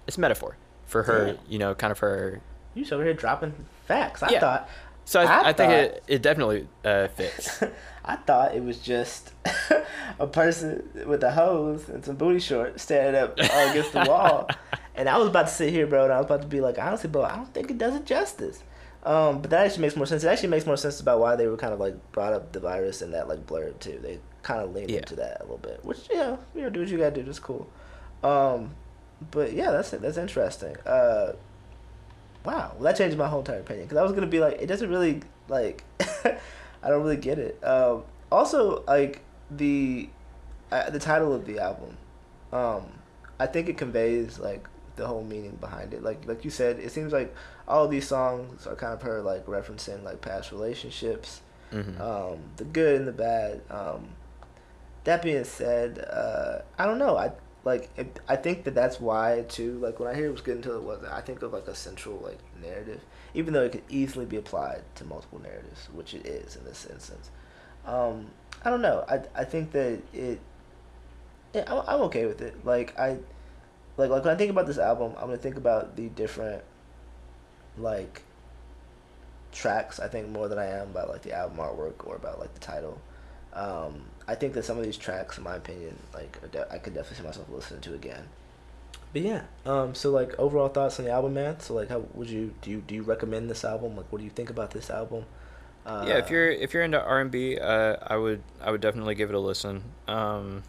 it's 0.07 0.17
metaphor 0.17 0.57
for 0.85 1.03
her, 1.03 1.37
you 1.47 1.59
know, 1.59 1.75
kind 1.75 1.91
of 1.91 1.99
her. 1.99 2.41
You 2.73 2.83
just 2.83 2.93
over 2.93 3.03
here 3.03 3.13
dropping 3.13 3.53
facts. 3.85 4.21
I 4.23 4.31
Yeah. 4.31 4.39
thought 4.39 4.69
So 5.05 5.21
I, 5.21 5.25
I 5.25 5.49
I, 5.49 5.53
think 5.53 5.71
it 5.71 6.03
it 6.07 6.21
definitely 6.21 6.67
uh, 6.83 7.07
fits. 7.09 7.63
I 8.05 8.15
thought 8.17 8.55
it 8.55 8.63
was 8.63 8.79
just 8.79 9.33
a 10.19 10.27
person 10.27 10.89
with 11.07 11.23
a 11.23 11.31
hose 11.31 11.89
and 11.89 12.03
some 12.05 12.15
booty 12.15 12.39
shorts 12.39 12.83
standing 12.83 13.15
up 13.21 13.37
against 13.49 13.93
the 13.93 14.01
wall. 14.01 14.55
And 14.95 15.09
I 15.09 15.17
was 15.17 15.27
about 15.27 15.47
to 15.47 15.53
sit 15.53 15.71
here, 15.71 15.87
bro, 15.87 16.05
and 16.05 16.13
I 16.13 16.17
was 16.17 16.25
about 16.25 16.41
to 16.43 16.47
be 16.47 16.61
like, 16.61 16.77
honestly, 16.79 17.09
bro, 17.09 17.23
I 17.23 17.35
don't 17.35 17.53
think 17.53 17.69
it 17.71 17.77
does 17.77 17.95
it 17.95 18.05
justice. 18.05 18.63
Um, 19.03 19.41
but 19.41 19.51
that 19.51 19.65
actually 19.65 19.81
makes 19.83 19.95
more 19.95 20.05
sense. 20.05 20.23
It 20.23 20.27
actually 20.27 20.49
makes 20.49 20.65
more 20.65 20.77
sense 20.77 20.99
about 20.99 21.19
why 21.19 21.35
they 21.35 21.47
were 21.47 21.57
kind 21.57 21.73
of 21.73 21.79
like 21.79 21.95
brought 22.11 22.33
up 22.33 22.51
the 22.53 22.59
virus 22.59 23.01
and 23.01 23.13
that 23.13 23.27
like 23.27 23.45
blurb 23.45 23.79
too. 23.79 23.99
They 24.01 24.19
kind 24.41 24.61
of 24.61 24.73
leaned 24.73 24.89
Yeah. 24.89 24.97
into 24.97 25.15
that 25.17 25.41
a 25.41 25.43
little 25.43 25.57
bit, 25.57 25.83
which 25.83 26.09
you 26.09 26.15
know, 26.15 26.39
you 26.55 26.61
know, 26.61 26.69
do 26.69 26.79
what 26.79 26.89
you 26.89 26.97
gotta 26.97 27.11
do. 27.15 27.23
That's 27.23 27.39
cool. 27.39 27.69
Um, 28.23 28.71
but 29.31 29.53
yeah, 29.53 29.71
that's 29.71 29.93
it. 29.93 30.01
that's 30.01 30.17
interesting. 30.17 30.75
Uh, 30.85 31.33
wow, 32.45 32.71
well, 32.75 32.83
that 32.83 32.97
changed 32.97 33.17
my 33.17 33.27
whole 33.27 33.39
entire 33.39 33.59
opinion 33.59 33.85
because 33.85 33.97
I 33.97 34.03
was 34.03 34.11
gonna 34.13 34.27
be 34.27 34.39
like, 34.39 34.61
it 34.61 34.67
doesn't 34.67 34.89
really 34.89 35.21
like, 35.47 35.83
I 35.99 36.89
don't 36.89 37.01
really 37.03 37.17
get 37.17 37.39
it. 37.39 37.63
Um, 37.63 38.03
also, 38.31 38.83
like 38.87 39.21
the 39.51 40.09
uh, 40.71 40.89
the 40.89 40.99
title 40.99 41.33
of 41.33 41.45
the 41.45 41.59
album, 41.59 41.97
um, 42.51 42.83
I 43.39 43.45
think 43.47 43.69
it 43.69 43.77
conveys 43.77 44.39
like 44.39 44.67
the 44.95 45.05
whole 45.07 45.23
meaning 45.23 45.57
behind 45.59 45.93
it. 45.93 46.03
Like 46.03 46.25
like 46.27 46.43
you 46.45 46.51
said, 46.51 46.79
it 46.79 46.91
seems 46.91 47.13
like 47.13 47.33
all 47.67 47.87
these 47.87 48.07
songs 48.07 48.67
are 48.67 48.75
kind 48.75 48.93
of 48.93 49.01
her 49.01 49.21
like 49.21 49.45
referencing 49.45 50.03
like 50.03 50.21
past 50.21 50.51
relationships, 50.51 51.41
Mhm. 51.71 51.99
um, 51.99 52.39
the 52.57 52.63
good 52.65 52.95
and 52.97 53.07
the 53.07 53.11
bad. 53.11 53.61
Um, 53.69 54.09
that 55.03 55.21
being 55.21 55.43
said, 55.43 55.99
uh, 55.99 56.59
I 56.79 56.85
don't 56.85 56.97
know. 56.97 57.15
I 57.17 57.31
like. 57.65 57.89
It, 57.97 58.19
I 58.29 58.37
think 58.37 58.63
that 58.63 58.73
that's 58.73 59.01
why 59.01 59.43
too. 59.49 59.73
Like 59.79 59.99
when 59.99 60.07
I 60.07 60.15
hear 60.15 60.27
it 60.27 60.31
was 60.31 60.41
good 60.41 60.55
until 60.55 60.77
it 60.77 60.83
wasn't. 60.83 61.11
I 61.11 61.19
think 61.19 61.41
of 61.41 61.51
like 61.51 61.67
a 61.67 61.75
central 61.75 62.17
like 62.19 62.39
narrative, 62.61 63.01
even 63.33 63.53
though 63.53 63.63
it 63.63 63.73
could 63.73 63.83
easily 63.89 64.25
be 64.25 64.37
applied 64.37 64.83
to 64.95 65.03
multiple 65.03 65.41
narratives, 65.41 65.89
which 65.93 66.13
it 66.13 66.25
is 66.25 66.55
in 66.55 66.63
this 66.63 66.85
instance. 66.85 67.29
Um, 67.85 68.27
I 68.63 68.69
don't 68.69 68.81
know. 68.81 69.03
I 69.09 69.21
I 69.35 69.43
think 69.43 69.71
that 69.73 69.99
it. 70.13 70.39
Yeah, 71.53 71.65
I'm, 71.67 71.83
I'm 71.87 72.01
okay 72.03 72.25
with 72.25 72.41
it. 72.41 72.65
Like 72.65 72.97
I, 72.97 73.17
like 73.97 74.09
like 74.09 74.23
when 74.23 74.33
I 74.33 74.37
think 74.37 74.51
about 74.51 74.67
this 74.67 74.77
album, 74.77 75.13
I'm 75.17 75.25
gonna 75.27 75.37
think 75.37 75.57
about 75.57 75.95
the 75.97 76.07
different, 76.09 76.63
like. 77.77 78.21
Tracks, 79.51 80.01
I 80.01 80.09
think 80.09 80.27
more 80.27 80.49
than 80.49 80.59
I 80.59 80.65
am 80.65 80.89
about 80.89 81.07
like 81.07 81.21
the 81.21 81.31
album 81.31 81.59
artwork 81.59 82.05
or 82.05 82.17
about 82.17 82.39
like 82.39 82.53
the 82.53 82.59
title. 82.59 82.99
Um, 83.53 84.01
I 84.27 84.35
think 84.35 84.53
that 84.53 84.65
some 84.65 84.77
of 84.77 84.83
these 84.83 84.97
tracks, 84.97 85.37
in 85.37 85.43
my 85.43 85.55
opinion, 85.55 85.97
like 86.13 86.39
are 86.43 86.47
de- 86.47 86.71
I 86.71 86.77
could 86.79 86.93
definitely 86.93 87.17
see 87.17 87.23
myself 87.23 87.49
listening 87.49 87.81
to 87.81 87.93
again. 87.93 88.27
But 89.13 89.21
yeah, 89.21 89.43
um, 89.65 89.95
so 89.95 90.11
like 90.11 90.37
overall 90.39 90.67
thoughts 90.67 90.99
on 90.99 91.05
the 91.05 91.11
album, 91.11 91.35
man. 91.35 91.59
So 91.59 91.73
like, 91.73 91.89
how 91.89 91.99
would 92.13 92.29
you 92.29 92.53
do? 92.61 92.71
You 92.71 92.81
do 92.81 92.95
you 92.95 93.03
recommend 93.03 93.49
this 93.49 93.63
album? 93.63 93.95
Like, 93.95 94.11
what 94.11 94.19
do 94.19 94.25
you 94.25 94.31
think 94.31 94.49
about 94.49 94.71
this 94.71 94.89
album? 94.89 95.25
Uh, 95.85 96.05
yeah, 96.07 96.17
if 96.17 96.29
you're 96.29 96.49
if 96.49 96.73
you're 96.73 96.83
into 96.83 97.01
R 97.01 97.21
and 97.21 97.31
B, 97.31 97.57
uh, 97.57 97.97
I 98.05 98.17
would 98.17 98.41
I 98.61 98.71
would 98.71 98.81
definitely 98.81 99.15
give 99.15 99.29
it 99.29 99.35
a 99.35 99.39
listen. 99.39 99.83
Um, 100.07 100.63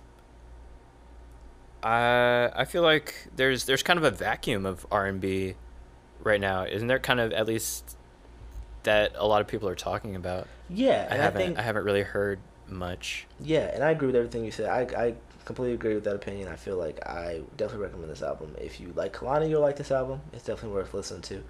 I 1.83 2.51
I 2.55 2.65
feel 2.67 2.83
like 2.83 3.29
there's 3.35 3.65
there's 3.65 3.83
kind 3.83 3.99
of 3.99 4.05
a 4.05 4.11
vacuum 4.11 4.67
of 4.67 4.87
R 4.91 5.07
and 5.07 5.21
B 5.21 5.55
right 6.23 6.41
now, 6.41 6.65
isn't 6.65 6.87
there? 6.87 6.99
Kind 6.99 7.21
of 7.21 7.33
at 7.33 7.47
least 7.47 7.97
that 8.83 9.13
a 9.17 9.27
lot 9.27 9.41
of 9.41 9.49
people 9.49 9.69
are 9.69 9.75
talking 9.75 10.15
about. 10.15 10.47
yeah, 10.69 11.09
I 11.11 11.17
haven't 11.17 11.41
think 11.41 11.59
I 11.59 11.63
haven't 11.63 11.85
really 11.85 12.03
heard 12.03 12.39
much. 12.69 13.27
yeah, 13.41 13.71
and 13.75 13.83
I 13.83 13.91
agree 13.91 14.07
with 14.07 14.17
everything 14.17 14.45
you 14.45 14.51
said. 14.51 14.69
I 14.69 15.07
I 15.07 15.15
completely 15.45 15.75
agree 15.75 15.95
with 15.95 16.05
that 16.05 16.15
opinion. 16.15 16.49
I 16.49 16.57
feel 16.57 16.77
like 16.77 17.07
I 17.07 17.43
definitely 17.57 17.85
recommend 17.85 18.11
this 18.11 18.23
album. 18.23 18.55
If 18.61 18.81
you 18.81 18.93
like 18.97 19.15
Kehlani, 19.15 19.49
you'll 19.49 19.61
like 19.63 19.77
this 19.77 19.91
album. 19.91 20.21
It's 20.33 20.45
definitely 20.45 20.77
worth 20.77 20.93
listening 20.95 21.23
to. 21.23 21.43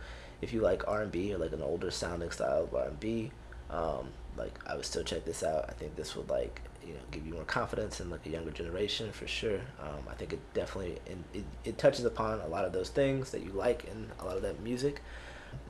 If 0.43 0.53
you 0.53 0.61
like 0.61 0.87
R 0.87 1.03
and 1.03 1.11
B 1.11 1.33
or 1.33 1.39
like 1.39 1.53
an 1.53 1.63
older 1.63 1.91
sounding 1.91 2.31
style 2.31 2.65
of 2.65 2.75
R 2.75 2.89
and 2.89 3.01
B, 3.01 3.31
um, 3.71 4.09
like 4.37 4.59
I 4.67 4.77
would 4.77 4.85
still 4.85 5.03
check 5.05 5.25
this 5.25 5.43
out. 5.43 5.65
I 5.69 5.73
think 5.73 5.97
this 5.97 6.15
would 6.17 6.29
like 6.29 6.61
you 6.87 6.95
know 6.95 7.01
give 7.11 7.27
you 7.27 7.35
more 7.35 7.45
confidence 7.45 8.01
in 8.01 8.11
like 8.11 8.25
a 8.27 8.31
younger 8.31 8.51
generation 8.51 9.13
for 9.13 9.27
sure. 9.27 9.61
Um, 9.81 10.05
I 10.11 10.15
think 10.15 10.33
it 10.33 10.41
definitely 10.55 10.99
and 11.11 11.25
it, 11.35 11.45
it 11.65 11.79
touches 11.79 12.05
upon 12.05 12.41
a 12.41 12.47
lot 12.47 12.65
of 12.65 12.73
those 12.73 12.91
things 12.91 13.31
that 13.31 13.43
you 13.43 13.51
like 13.53 13.85
in 13.85 14.11
a 14.21 14.25
lot 14.25 14.37
of 14.37 14.43
that 14.43 14.61
music. 14.61 15.03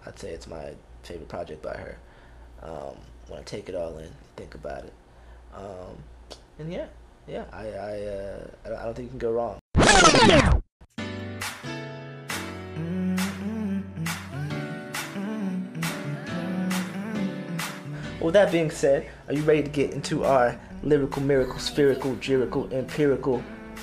I'd 0.04 0.18
say 0.18 0.30
it's 0.30 0.46
my 0.46 0.74
favorite 1.02 1.28
project 1.28 1.62
by 1.62 1.76
her. 1.76 1.98
Um, 2.62 2.96
when 3.28 3.38
I 3.38 3.42
take 3.42 3.68
it 3.68 3.74
all 3.74 3.98
in, 3.98 4.10
think 4.36 4.54
about 4.54 4.84
it, 4.84 4.92
um, 5.56 5.96
and 6.58 6.72
yeah, 6.72 6.86
yeah, 7.26 7.44
I 7.52 7.66
I 7.68 8.02
uh, 8.02 8.46
I 8.64 8.68
don't- 8.84 8.94
think 8.94 9.06
you 9.12 9.18
can 9.18 9.18
go 9.18 9.32
wrong. 9.32 9.58
Well, 18.20 18.32
that 18.32 18.50
being 18.50 18.70
said, 18.70 19.08
are 19.28 19.34
you 19.34 19.42
ready 19.42 19.62
to 19.62 19.68
get 19.68 19.90
into 19.92 20.24
our 20.24 20.58
lyrical, 20.82 21.22
miracle, 21.22 21.58
spherical, 21.58 22.14
jirical, 22.16 22.68
empirical, 22.72 23.42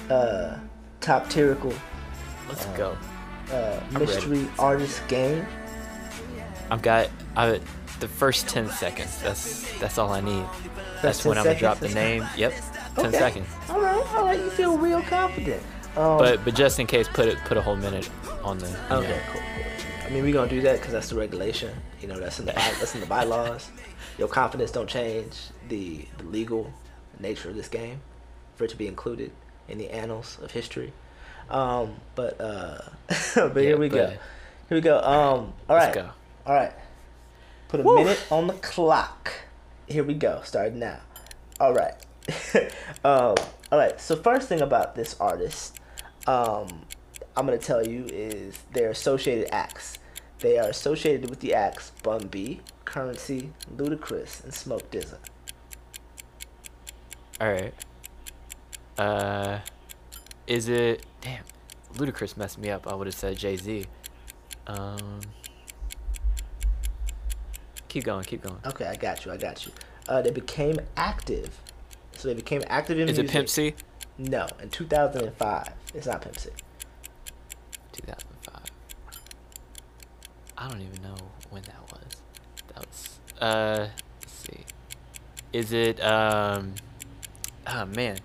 uh, 0.10 0.58
top 1.00 1.28
tierical, 1.30 1.74
Let's 2.50 2.66
go. 2.68 2.98
uh, 3.52 3.80
ready. 3.92 4.06
mystery 4.06 4.48
artist 4.58 5.08
game? 5.08 5.46
I've 6.72 6.82
got 6.82 7.10
I, 7.38 7.60
the 8.04 8.10
first 8.10 8.48
ten 8.50 8.70
seconds. 8.70 9.22
That's 9.22 9.80
that's 9.80 9.98
all 9.98 10.12
I 10.12 10.20
need. 10.20 10.46
That's 11.02 11.24
10 11.24 11.30
when 11.30 11.38
I'm 11.38 11.46
gonna 11.46 11.58
drop 11.58 11.80
the 11.80 11.88
name. 11.90 12.26
Yep, 12.36 12.54
ten 12.96 13.06
Okay. 13.08 13.18
seconds. 13.18 13.48
All 13.70 13.80
right, 13.80 14.06
all 14.16 14.26
right. 14.26 14.40
You 14.40 14.50
feel 14.50 14.78
real 14.78 15.02
confident. 15.04 15.64
Um, 15.96 16.18
But 16.18 16.44
but 16.44 16.54
just 16.54 16.80
in 16.80 16.88
case, 16.88 17.08
put 17.08 17.28
it 17.28 17.38
put 17.46 17.56
a 17.58 17.62
whole 17.62 17.78
minute 17.78 18.10
on 18.44 18.58
the. 18.58 18.70
know. 18.70 18.98
okay, 19.00 19.22
cool, 19.32 19.42
cool. 19.56 20.06
I 20.06 20.10
mean, 20.10 20.24
we're 20.24 20.34
gonna 20.34 20.50
do 20.50 20.62
that 20.62 20.80
because 20.80 20.92
that's 20.92 21.10
the 21.10 21.16
regulation. 21.16 21.72
You 22.02 22.10
know, 22.10 22.20
that's 22.20 22.40
in 22.40 22.46
the 22.46 22.52
that's 22.52 22.94
in 22.94 23.00
the 23.02 23.08
bylaws. 23.08 23.72
Your 24.18 24.28
confidence 24.28 24.70
don't 24.72 24.90
change 24.90 25.36
the, 25.70 26.06
the 26.20 26.24
legal 26.26 26.72
nature 27.20 27.50
of 27.50 27.56
this 27.56 27.68
game 27.68 28.00
for 28.56 28.66
it 28.66 28.70
to 28.70 28.76
be 28.76 28.86
included 28.88 29.32
in 29.68 29.78
the 29.80 29.90
annals 29.90 30.38
of 30.44 30.52
history. 30.52 30.92
Um, 31.50 31.96
but 32.16 32.40
uh, 32.40 32.80
but 33.36 33.56
here 33.56 33.72
Yeah, 33.72 33.76
we 33.76 33.90
go. 33.90 34.08
Here 34.08 34.18
we 34.78 34.82
go. 34.82 34.98
Um, 34.98 35.54
all 35.70 35.78
right, 35.78 35.86
Let's 35.86 35.96
go. 35.96 36.10
all 36.46 36.54
right. 36.54 36.74
Put 37.74 37.80
a 37.80 37.84
Woo. 37.86 37.96
minute 37.96 38.24
on 38.30 38.46
the 38.46 38.54
clock. 38.54 39.34
Here 39.88 40.04
we 40.04 40.14
go. 40.14 40.42
Start 40.44 40.74
now. 40.74 41.00
All 41.60 41.74
right. 41.74 41.96
um, 43.04 43.34
all 43.72 43.80
right. 43.80 44.00
So 44.00 44.16
first 44.16 44.48
thing 44.48 44.62
about 44.62 44.94
this 44.94 45.16
artist, 45.20 45.80
um, 46.28 46.84
I'm 47.36 47.48
gonna 47.48 47.58
tell 47.58 47.84
you 47.84 48.06
is 48.14 48.60
their 48.74 48.92
associated 48.92 49.52
acts. 49.52 49.98
They 50.38 50.60
are 50.60 50.70
associated 50.70 51.32
with 51.32 51.40
the 51.40 51.56
acts 51.56 51.94
Bun 52.04 52.28
B, 52.28 52.62
Currency, 52.86 53.52
Ludacris, 53.76 54.44
and 54.44 54.54
Smoke 54.54 54.92
DZA. 54.92 55.18
All 57.42 57.52
right. 57.52 57.74
Uh, 59.00 59.62
is 60.46 60.70
it? 60.70 61.08
Damn, 61.22 61.44
Ludacris 61.96 62.38
messed 62.38 62.60
me 62.60 62.70
up. 62.70 62.86
I 62.86 62.94
would 62.94 63.08
have 63.08 63.16
said 63.16 63.36
Jay 63.36 63.56
Z. 63.58 63.88
Um, 64.68 65.22
keep 67.94 68.04
going, 68.04 68.24
keep 68.24 68.42
going. 68.42 68.58
Okay, 68.66 68.86
I 68.86 68.96
got 68.96 69.24
you. 69.24 69.32
I 69.32 69.38
got 69.38 69.66
you. 69.66 69.72
Uh, 70.08 70.22
they 70.22 70.32
became 70.32 70.80
active. 70.98 71.60
So 72.14 72.28
they 72.28 72.34
became 72.34 72.64
active 72.68 72.98
in 73.00 73.08
Is 73.08 73.18
it 73.20 73.24
music. 73.24 73.34
Pimp 73.34 73.50
C? 73.50 73.76
No, 74.18 74.48
in 74.62 74.70
2005. 74.70 75.70
It's 75.94 76.08
not 76.08 76.22
Pimp 76.22 76.40
C. 76.40 76.50
2005. 77.92 78.62
I 80.58 80.70
don't 80.70 80.82
even 80.82 81.02
know 81.04 81.16
when 81.52 81.62
that 81.64 81.82
was. 81.92 82.22
That 82.74 82.88
was. 82.88 83.20
Uh, 83.40 83.88
let's 84.22 84.34
see. 84.34 84.66
Is 85.52 85.72
it? 85.72 86.04
Um. 86.04 86.74
Oh 87.68 87.86
man. 87.86 88.18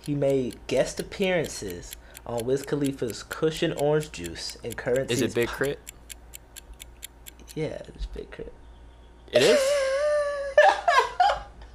He 0.00 0.14
made 0.14 0.58
guest 0.66 0.98
appearances 0.98 1.96
on 2.26 2.44
Wiz 2.44 2.62
Khalifa's 2.62 3.22
Cushion 3.22 3.72
Orange 3.74 4.10
Juice 4.10 4.56
and 4.64 4.76
Currency. 4.76 5.14
Is 5.14 5.22
it 5.22 5.34
Big 5.34 5.48
K.R.I.T.? 5.48 5.76
Yeah, 7.54 7.80
it's 7.94 8.06
Big 8.06 8.30
Crit. 8.30 8.52
It 9.32 9.42
is. 9.42 9.58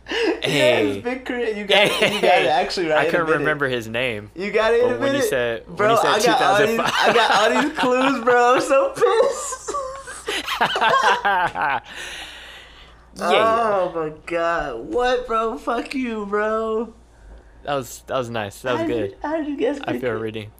Yeah, 0.08 0.50
Hey. 0.52 0.90
it's 0.92 1.04
Big 1.04 1.26
Crit. 1.26 1.58
You 1.58 1.66
got, 1.66 1.88
it, 1.88 2.14
you 2.14 2.22
got 2.22 2.42
it 2.44 2.48
actually 2.48 2.90
right. 2.90 3.08
I 3.08 3.10
couldn't 3.10 3.26
remember 3.40 3.68
his 3.68 3.88
name. 3.88 4.30
You 4.36 4.52
got 4.52 4.72
it 4.74 4.84
in 4.84 4.94
a 4.94 4.98
when 5.00 5.08
you 5.08 5.14
minute. 5.14 5.24
said- 5.30 5.66
when 5.68 5.76
bro, 5.78 5.92
you 5.92 5.98
said 5.98 6.06
I 6.08 6.20
got 6.24 6.42
all 6.44 6.58
these, 6.60 6.78
2005. 6.78 6.94
I 7.10 7.14
got 7.14 7.32
all 7.32 7.50
these 7.64 7.78
clues, 7.80 8.24
bro. 8.24 8.54
I'm 8.56 8.62
so 8.62 8.90
pissed. 8.94 9.72
yeah. 10.62 11.82
Oh 13.18 13.92
my 13.96 14.14
god, 14.26 14.94
what, 14.94 15.26
bro? 15.28 15.58
Fuck 15.58 15.96
you, 15.96 16.26
bro. 16.28 16.94
That 17.64 17.74
was 17.76 18.04
that 18.08 18.18
was 18.18 18.30
nice. 18.30 18.62
That 18.62 18.74
was 18.74 18.82
How 18.82 18.88
good. 18.88 19.10
you- 19.12 19.18
How 19.24 19.38
did 19.38 19.48
you 19.48 19.58
guess? 19.58 19.80
I 19.86 19.98
feel 20.00 20.12
reading. 20.14 20.52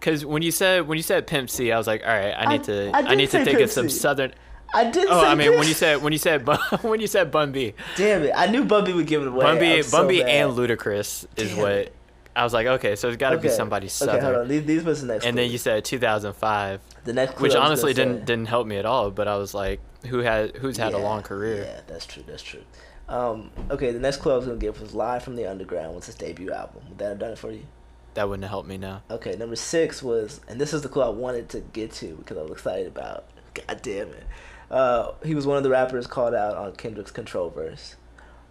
Cause 0.00 0.24
when 0.24 0.42
you 0.42 0.50
said 0.52 0.86
when 0.86 0.96
you 0.96 1.02
said 1.02 1.26
Pimp 1.26 1.48
C, 1.50 1.72
I 1.72 1.78
was 1.78 1.86
like, 1.86 2.02
all 2.02 2.08
right, 2.08 2.32
I 2.32 2.44
I- 2.44 2.52
need 2.52 2.64
to 2.64 2.90
I 2.94 2.98
I, 3.00 3.14
need 3.14 3.30
to 3.30 3.38
think 3.44 3.48
Pimp 3.58 3.62
of 3.62 3.70
some 3.72 3.88
C. 3.88 3.98
southern. 3.98 4.32
I 4.74 4.90
did. 4.90 5.06
Oh, 5.08 5.24
I 5.24 5.34
mean 5.34 5.56
when 5.56 5.68
you 5.68 5.74
said 5.74 6.02
when 6.02 6.12
you 6.12 6.18
said 6.18 6.46
when 6.82 7.00
you 7.00 7.06
said 7.06 7.30
Bun 7.30 7.52
B, 7.52 7.74
Damn 7.96 8.22
it! 8.22 8.32
I 8.34 8.46
knew 8.46 8.64
Bun 8.64 8.84
B 8.84 8.92
would 8.92 9.06
give 9.06 9.22
it 9.22 9.28
away. 9.28 9.44
Bun 9.44 9.58
B, 9.58 9.82
so 9.82 10.08
and 10.08 10.52
Ludacris 10.52 11.26
is 11.36 11.50
Damn 11.50 11.58
what. 11.58 11.92
I 12.34 12.44
was 12.44 12.54
like, 12.54 12.66
okay, 12.66 12.96
so 12.96 13.08
it's 13.08 13.18
got 13.18 13.30
to 13.30 13.38
be 13.38 13.50
somebody 13.50 13.88
southern. 13.88 14.16
Okay, 14.16 14.24
hold 14.24 14.36
on. 14.36 14.48
These, 14.48 14.64
these 14.64 14.84
was 14.84 15.02
the 15.02 15.08
next. 15.08 15.26
And 15.26 15.34
clue. 15.34 15.42
then 15.42 15.52
you 15.52 15.58
said 15.58 15.84
2005, 15.84 16.80
the 17.04 17.12
next, 17.12 17.34
clue 17.34 17.42
which 17.42 17.54
honestly 17.54 17.92
didn't 17.92 18.20
say- 18.20 18.24
didn't 18.24 18.48
help 18.48 18.66
me 18.66 18.78
at 18.78 18.86
all. 18.86 19.10
But 19.10 19.28
I 19.28 19.36
was 19.36 19.52
like, 19.52 19.80
who 20.06 20.20
had 20.20 20.56
who's 20.56 20.78
had 20.78 20.94
a 20.94 20.98
long 20.98 21.22
career? 21.22 21.64
Yeah, 21.64 21.80
that's 21.86 22.06
true. 22.06 22.22
That's 22.26 22.42
true. 22.42 22.62
Um, 23.08 23.50
okay, 23.70 23.92
the 23.92 23.98
next 23.98 24.18
clue 24.18 24.32
I 24.32 24.36
was 24.36 24.46
gonna 24.46 24.58
give 24.58 24.80
was 24.80 24.94
"Live 24.94 25.22
from 25.22 25.36
the 25.36 25.46
Underground" 25.46 25.94
was 25.94 26.06
his 26.06 26.14
debut 26.14 26.50
album. 26.50 26.82
Would 26.88 26.98
that 26.98 27.08
have 27.10 27.18
done 27.18 27.32
it 27.32 27.38
for 27.38 27.50
you? 27.50 27.66
That 28.14 28.28
wouldn't 28.28 28.44
have 28.44 28.50
helped 28.50 28.68
me 28.68 28.78
now. 28.78 29.02
Okay, 29.10 29.36
number 29.36 29.56
six 29.56 30.02
was, 30.02 30.40
and 30.48 30.60
this 30.60 30.72
is 30.72 30.82
the 30.82 30.88
clue 30.88 31.02
I 31.02 31.08
wanted 31.08 31.48
to 31.50 31.60
get 31.60 31.92
to 31.94 32.14
because 32.16 32.38
I 32.38 32.42
was 32.42 32.52
excited 32.52 32.86
about. 32.86 33.24
God 33.54 33.80
damn 33.82 34.08
it! 34.08 34.24
Uh, 34.72 35.12
he 35.22 35.34
was 35.34 35.46
one 35.46 35.58
of 35.58 35.62
the 35.62 35.68
rappers 35.70 36.06
called 36.06 36.34
out 36.34 36.56
on 36.56 36.72
Kendrick's 36.72 37.10
Control 37.10 37.50
verse. 37.50 37.96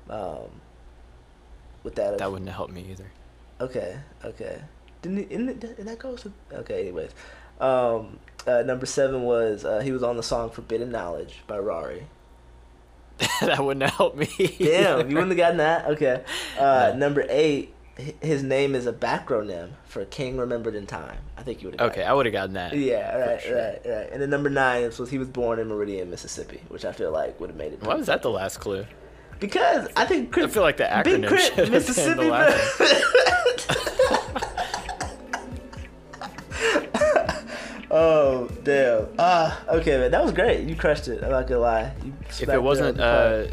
Um, 0.10 0.62
with 1.84 1.96
that, 1.96 2.20
That 2.20 2.32
wouldn't 2.32 2.48
have 2.48 2.58
helped 2.58 2.74
me 2.74 2.86
either. 2.92 3.12
Okay, 3.60 3.98
okay. 4.24 4.62
Didn't 5.02 5.18
he, 5.18 5.24
isn't 5.34 5.50
it, 5.50 5.60
did 5.60 5.78
that 5.78 5.98
goes 5.98 6.24
with 6.24 6.34
okay. 6.54 6.82
Anyways, 6.82 7.12
um, 7.60 8.20
uh, 8.46 8.62
number 8.62 8.86
seven 8.86 9.24
was 9.24 9.66
uh, 9.66 9.80
he 9.80 9.92
was 9.92 10.04
on 10.04 10.16
the 10.16 10.24
song 10.24 10.52
"Forbidden 10.52 10.92
Knowledge" 10.92 11.40
by 11.48 11.58
Rari. 11.58 12.06
that 13.42 13.64
wouldn't 13.64 13.82
have 13.84 13.96
helped 13.96 14.18
me. 14.18 14.28
Damn, 14.60 15.10
you 15.10 15.16
wouldn't 15.16 15.30
have 15.30 15.38
gotten 15.38 15.58
that. 15.58 15.86
Okay. 15.88 16.24
Uh, 16.60 16.92
No. 16.94 16.98
Number 16.98 17.26
eight, 17.30 17.74
his 17.98 18.44
name 18.44 18.76
is 18.76 18.88
a 18.88 18.94
backronym 18.94 19.72
for 19.86 20.06
King 20.06 20.38
Remembered 20.38 20.76
in 20.76 20.88
Time. 20.88 21.18
I 21.38 21.44
think 21.44 21.62
you 21.62 21.70
would. 21.70 21.82
Okay, 21.82 22.04
I 22.04 22.14
would 22.14 22.26
have 22.26 22.34
gotten 22.34 22.54
that. 22.54 22.76
Yeah, 22.76 23.16
right, 23.18 23.42
sure. 23.42 23.56
right, 23.56 23.82
right. 23.86 24.10
And 24.12 24.22
then 24.22 24.30
number 24.30 24.50
nine 24.50 24.92
was 24.98 25.10
he 25.10 25.18
was 25.18 25.28
born 25.28 25.60
in 25.60 25.68
Meridian, 25.68 26.10
Mississippi, 26.10 26.62
which 26.70 26.86
I 26.86 26.92
feel 26.92 27.12
like 27.12 27.40
would 27.40 27.50
have 27.50 27.58
made 27.58 27.74
it. 27.74 27.84
Why 27.84 27.96
was 27.96 28.08
that 28.08 28.22
the 28.22 28.30
last 28.30 28.60
clue? 28.60 28.86
Because 29.40 29.88
I 29.96 30.06
think 30.06 30.34
K.R.I.T, 30.34 30.52
I 30.52 30.54
feel 30.54 30.64
like 30.64 30.78
the 30.78 30.84
acronym 30.84 31.28
K.R.I.T, 31.28 31.44
should 31.44 31.54
have 31.54 31.66
been 31.66 31.74
Mississippi. 31.74 32.22
oh 37.92 38.48
damn! 38.64 39.08
Ah, 39.18 39.60
okay, 39.70 39.98
man, 39.98 40.12
that 40.12 40.24
was 40.24 40.32
great. 40.32 40.68
You 40.68 40.76
crushed 40.76 41.08
it. 41.08 41.24
I'm 41.24 41.32
not 41.32 41.48
gonna 41.48 41.60
lie. 41.60 41.94
You 42.04 42.14
If 42.30 42.50
it 42.50 42.62
wasn't 42.62 42.98
the 42.98 43.04
uh. 43.04 43.48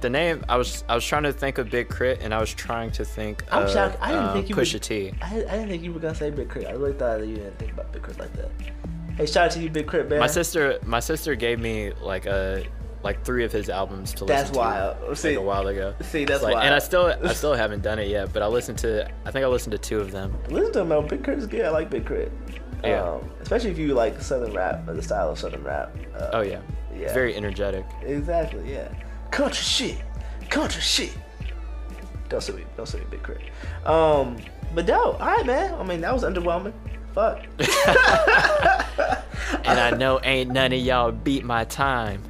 The 0.00 0.10
name, 0.10 0.44
I 0.48 0.56
was 0.56 0.84
I 0.88 0.94
was 0.94 1.04
trying 1.04 1.24
to 1.24 1.32
think 1.32 1.58
of 1.58 1.70
Big 1.70 1.88
K.R.I.T, 1.88 2.22
and 2.22 2.32
I 2.32 2.38
was 2.38 2.54
trying 2.54 2.90
to 2.92 3.04
think 3.04 3.44
I'm 3.50 3.64
of 3.64 3.70
shocked. 3.72 3.98
I 4.00 4.10
didn't 4.12 4.24
um, 4.26 4.32
think 4.34 4.48
you 4.48 4.54
Pusha 4.54 4.74
would- 4.74 4.82
T. 4.82 5.12
I, 5.20 5.26
I 5.26 5.38
didn't 5.40 5.68
think 5.70 5.82
you 5.82 5.92
were 5.92 5.98
gonna 6.00 6.14
say 6.14 6.30
Big 6.30 6.48
K.R.I.T. 6.48 6.68
I 6.68 6.72
really 6.76 6.92
thought 6.92 7.18
that 7.20 7.26
you 7.26 7.34
didn't 7.36 7.58
think 7.58 7.72
about 7.72 7.92
Big 7.92 8.02
K.R.I.T 8.02 8.20
like 8.20 8.32
that. 8.34 8.50
Hey, 9.16 9.26
shout 9.26 9.46
out 9.46 9.50
to 9.52 9.60
you, 9.60 9.70
Big 9.70 9.90
K.R.I.T, 9.90 10.08
man. 10.10 10.20
My 10.20 10.28
sister, 10.28 10.78
my 10.84 11.00
sister 11.00 11.34
gave 11.34 11.58
me 11.58 11.92
like 12.00 12.26
a 12.26 12.64
like 13.02 13.24
three 13.24 13.44
of 13.44 13.50
his 13.52 13.68
albums 13.68 14.12
to 14.14 14.24
That's 14.24 14.50
listen 14.50 14.54
to. 14.54 14.58
wild. 14.58 15.24
like 15.24 15.36
a 15.36 15.40
while 15.40 15.66
ago. 15.68 15.94
See, 16.02 16.24
that's 16.24 16.42
like, 16.42 16.54
why. 16.54 16.64
and 16.64 16.74
I 16.74 16.78
still 16.80 17.06
I 17.22 17.32
still 17.32 17.54
haven't 17.64 17.82
done 17.82 17.98
it 17.98 18.08
yet, 18.08 18.32
but 18.32 18.42
I 18.42 18.46
listened 18.46 18.78
to 18.78 19.08
I 19.24 19.30
think 19.32 19.44
I 19.44 19.48
listened 19.48 19.72
to 19.72 19.78
two 19.78 19.98
of 20.00 20.12
them. 20.12 20.36
listen 20.48 20.72
to 20.74 20.80
him, 20.82 20.88
man. 20.90 21.08
Big 21.08 21.24
K.R.I.T 21.24 21.40
is 21.42 21.46
good. 21.48 21.64
I 21.64 21.70
like 21.70 21.90
Big 21.90 22.06
K.R.I.T. 22.06 22.30
Yeah. 22.84 23.02
Um, 23.02 23.28
especially 23.40 23.70
if 23.72 23.78
you 23.78 23.94
like 23.94 24.20
Southern 24.22 24.52
rap, 24.52 24.86
or 24.88 24.94
the 24.94 25.02
style 25.02 25.30
of 25.30 25.38
Southern 25.40 25.64
rap. 25.64 25.92
Uh, 26.16 26.30
Oh 26.34 26.40
yeah, 26.42 26.60
Yeah. 26.94 26.98
it's 27.06 27.12
very 27.12 27.34
energetic. 27.36 27.84
Exactly. 28.02 28.72
Yeah. 28.72 28.88
Country 29.30 29.62
shit. 29.62 29.98
Country 30.50 30.80
shit. 30.80 31.16
Don't 32.28 32.42
say 32.42 32.52
me. 32.52 32.64
Don't 32.76 32.86
say 32.86 32.98
me, 32.98 33.06
Big 33.10 33.22
K.R.I.T. 33.22 33.50
Um, 33.86 34.36
but 34.74 34.86
no. 34.86 35.12
All 35.12 35.18
right, 35.18 35.46
man. 35.46 35.74
I 35.74 35.82
mean, 35.82 36.00
that 36.02 36.12
was 36.12 36.24
underwhelming. 36.24 36.72
Fuck. 37.14 37.46
And 39.64 39.78
I 39.78 39.90
know 39.90 40.20
ain't 40.22 40.50
none 40.50 40.72
of 40.72 40.78
y'all 40.78 41.12
beat 41.12 41.44
my 41.44 41.64
time. 41.64 42.22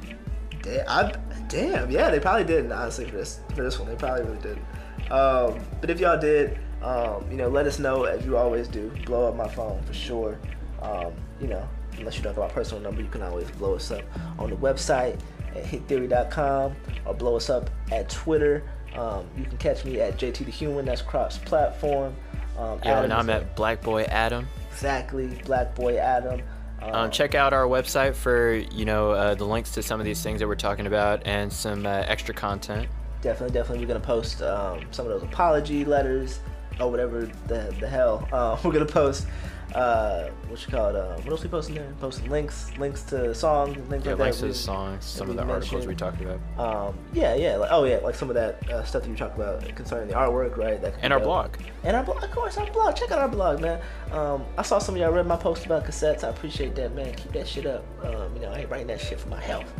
Damn, 0.61 0.85
I, 0.87 1.13
damn, 1.47 1.89
yeah, 1.89 2.09
they 2.09 2.19
probably 2.19 2.43
didn't. 2.43 2.71
Honestly, 2.71 3.05
for 3.05 3.17
this 3.17 3.39
for 3.55 3.63
this 3.63 3.79
one, 3.79 3.89
they 3.89 3.95
probably 3.95 4.23
really 4.23 4.39
didn't. 4.39 5.11
Um, 5.11 5.59
but 5.81 5.89
if 5.89 5.99
y'all 5.99 6.19
did, 6.19 6.59
um, 6.81 7.29
you 7.31 7.37
know, 7.37 7.49
let 7.49 7.65
us 7.65 7.79
know 7.79 8.03
as 8.03 8.25
you 8.25 8.37
always 8.37 8.67
do. 8.67 8.91
Blow 9.05 9.27
up 9.27 9.35
my 9.35 9.47
phone 9.47 9.81
for 9.83 9.93
sure. 9.93 10.37
Um, 10.81 11.13
you 11.41 11.47
know, 11.47 11.67
unless 11.97 12.17
you 12.17 12.23
don't 12.23 12.33
have 12.33 12.43
our 12.43 12.49
personal 12.49 12.81
number, 12.81 13.01
you 13.01 13.09
can 13.09 13.21
always 13.21 13.49
blow 13.51 13.75
us 13.75 13.91
up 13.91 14.03
on 14.37 14.49
the 14.49 14.55
website 14.55 15.19
at 15.55 15.63
hittheory.com 15.63 16.75
or 17.05 17.13
blow 17.13 17.35
us 17.35 17.49
up 17.49 17.69
at 17.91 18.09
Twitter. 18.09 18.63
Um, 18.95 19.25
you 19.37 19.43
can 19.45 19.57
catch 19.57 19.85
me 19.85 19.99
at 19.99 20.17
JT 20.17 20.45
the 20.45 20.51
Human. 20.51 20.85
That's 20.85 21.01
cross 21.01 21.37
platform. 21.37 22.15
Um, 22.57 22.79
Yeah, 22.83 23.03
and 23.03 23.13
I'm 23.13 23.29
at 23.29 23.55
Black 23.55 23.81
Boy 23.81 24.03
Adam. 24.03 24.47
exactly 24.71 25.27
Black 25.45 25.75
Boy 25.75 25.97
Adam. 25.97 26.41
Um, 26.81 27.11
check 27.11 27.35
out 27.35 27.53
our 27.53 27.65
website 27.65 28.15
for 28.15 28.53
you 28.53 28.85
know 28.85 29.11
uh, 29.11 29.35
the 29.35 29.45
links 29.45 29.71
to 29.71 29.83
some 29.83 29.99
of 29.99 30.05
these 30.05 30.23
things 30.23 30.39
that 30.39 30.47
we're 30.47 30.55
talking 30.55 30.87
about 30.87 31.21
and 31.25 31.51
some 31.51 31.85
uh, 31.85 32.03
extra 32.07 32.33
content. 32.33 32.87
definitely, 33.21 33.53
definitely, 33.53 33.85
we're 33.85 33.93
gonna 33.93 34.05
post 34.05 34.41
um, 34.41 34.81
some 34.91 35.05
of 35.05 35.11
those 35.11 35.23
apology 35.23 35.83
letters 35.83 36.39
or 36.79 36.89
whatever 36.89 37.29
the 37.47 37.75
the 37.79 37.87
hell. 37.87 38.27
Uh, 38.31 38.57
we're 38.63 38.71
gonna 38.71 38.85
post 38.85 39.27
uh, 39.75 40.29
what 40.47 40.61
you 40.65 40.71
call 40.71 40.89
it? 40.89 40.95
Uh, 40.95 41.15
what 41.17 41.27
else 41.31 41.43
we 41.43 41.49
posting 41.49 41.75
there? 41.75 41.91
Posting 42.01 42.29
links, 42.29 42.71
links 42.77 43.03
to 43.03 43.33
songs, 43.35 43.75
things 43.75 43.89
Yeah, 43.89 43.95
like 43.95 44.03
that. 44.03 44.17
links 44.19 44.37
to 44.39 44.45
We- 44.45 44.51
the 44.51 44.57
songs, 44.57 45.05
some 45.05 45.29
of 45.29 45.35
the 45.35 45.43
articles 45.43 45.85
we 45.85 45.95
talked 45.95 46.21
about, 46.21 46.39
Um, 46.87 46.95
yeah, 47.13 47.35
yeah, 47.35 47.57
like, 47.57 47.69
oh 47.71 47.83
yeah, 47.83 47.97
like 47.97 48.15
some 48.15 48.29
of 48.29 48.35
that 48.35 48.67
uh, 48.69 48.83
stuff 48.83 49.03
that 49.03 49.09
you 49.09 49.15
talked 49.15 49.35
about 49.35 49.63
concerning 49.75 50.07
the 50.07 50.15
artwork, 50.15 50.57
right? 50.57 50.81
That 50.81 50.95
and 51.01 51.13
our 51.13 51.19
dope. 51.19 51.27
blog. 51.27 51.49
And 51.83 51.95
our 51.95 52.03
blog, 52.03 52.23
of 52.23 52.31
course, 52.31 52.57
our 52.57 52.65
blog. 52.71 52.95
Check 52.95 53.11
out 53.11 53.19
our 53.19 53.29
blog, 53.29 53.61
man. 53.61 53.79
Um, 54.11 54.43
I 54.57 54.63
saw 54.63 54.79
some 54.79 54.95
of 54.95 55.01
y'all 55.01 55.11
read 55.11 55.27
my 55.27 55.37
post 55.37 55.65
about 55.65 55.85
cassettes. 55.85 56.23
I 56.23 56.29
appreciate 56.29 56.75
that, 56.75 56.93
man. 56.95 57.13
Keep 57.13 57.33
that 57.33 57.47
shit 57.47 57.65
up. 57.65 57.83
Um, 58.03 58.33
you 58.35 58.41
know, 58.41 58.51
I 58.51 58.59
ain't 58.59 58.69
writing 58.71 58.87
that 58.87 58.99
shit 58.99 59.19
for 59.19 59.29
my 59.29 59.39
health. 59.39 59.71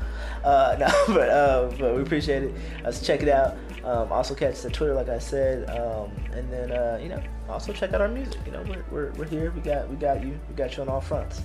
Uh, 0.43 0.75
no, 0.79 0.87
but 1.13 1.29
uh, 1.29 1.69
but 1.79 1.95
we 1.95 2.01
appreciate 2.01 2.43
it. 2.43 2.53
Let's 2.83 3.01
check 3.05 3.21
it 3.23 3.29
out. 3.29 3.57
Um, 3.83 4.11
also 4.11 4.35
catch 4.35 4.61
the 4.61 4.69
Twitter, 4.69 4.93
like 4.93 5.09
I 5.09 5.19
said. 5.19 5.69
Um, 5.69 6.11
and 6.33 6.51
then 6.51 6.71
uh, 6.71 6.99
you 7.01 7.09
know, 7.09 7.21
also 7.47 7.73
check 7.73 7.93
out 7.93 8.01
our 8.01 8.07
music. 8.07 8.39
You 8.45 8.51
know, 8.51 8.63
we're, 8.63 8.83
we're, 8.91 9.11
we're 9.13 9.25
here. 9.25 9.51
We 9.51 9.61
got 9.61 9.89
we 9.89 9.95
got 9.95 10.23
you. 10.23 10.39
We 10.49 10.55
got 10.55 10.75
you 10.75 10.83
on 10.83 10.89
all 10.89 11.01
fronts. 11.01 11.41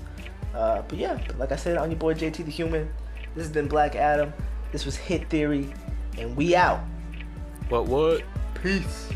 Uh, 0.54 0.82
but 0.88 0.98
yeah, 0.98 1.18
like 1.38 1.52
I 1.52 1.56
said, 1.56 1.76
on 1.76 1.90
your 1.90 1.98
boy 1.98 2.14
JT 2.14 2.44
the 2.44 2.50
Human. 2.50 2.92
This 3.34 3.44
has 3.44 3.52
been 3.52 3.66
Black 3.66 3.96
Adam. 3.96 4.32
This 4.70 4.84
was 4.84 4.96
Hit 4.96 5.28
Theory, 5.28 5.72
and 6.18 6.36
we 6.36 6.54
out. 6.54 6.80
What 7.68 7.86
what? 7.86 8.22
Peace. 8.62 9.08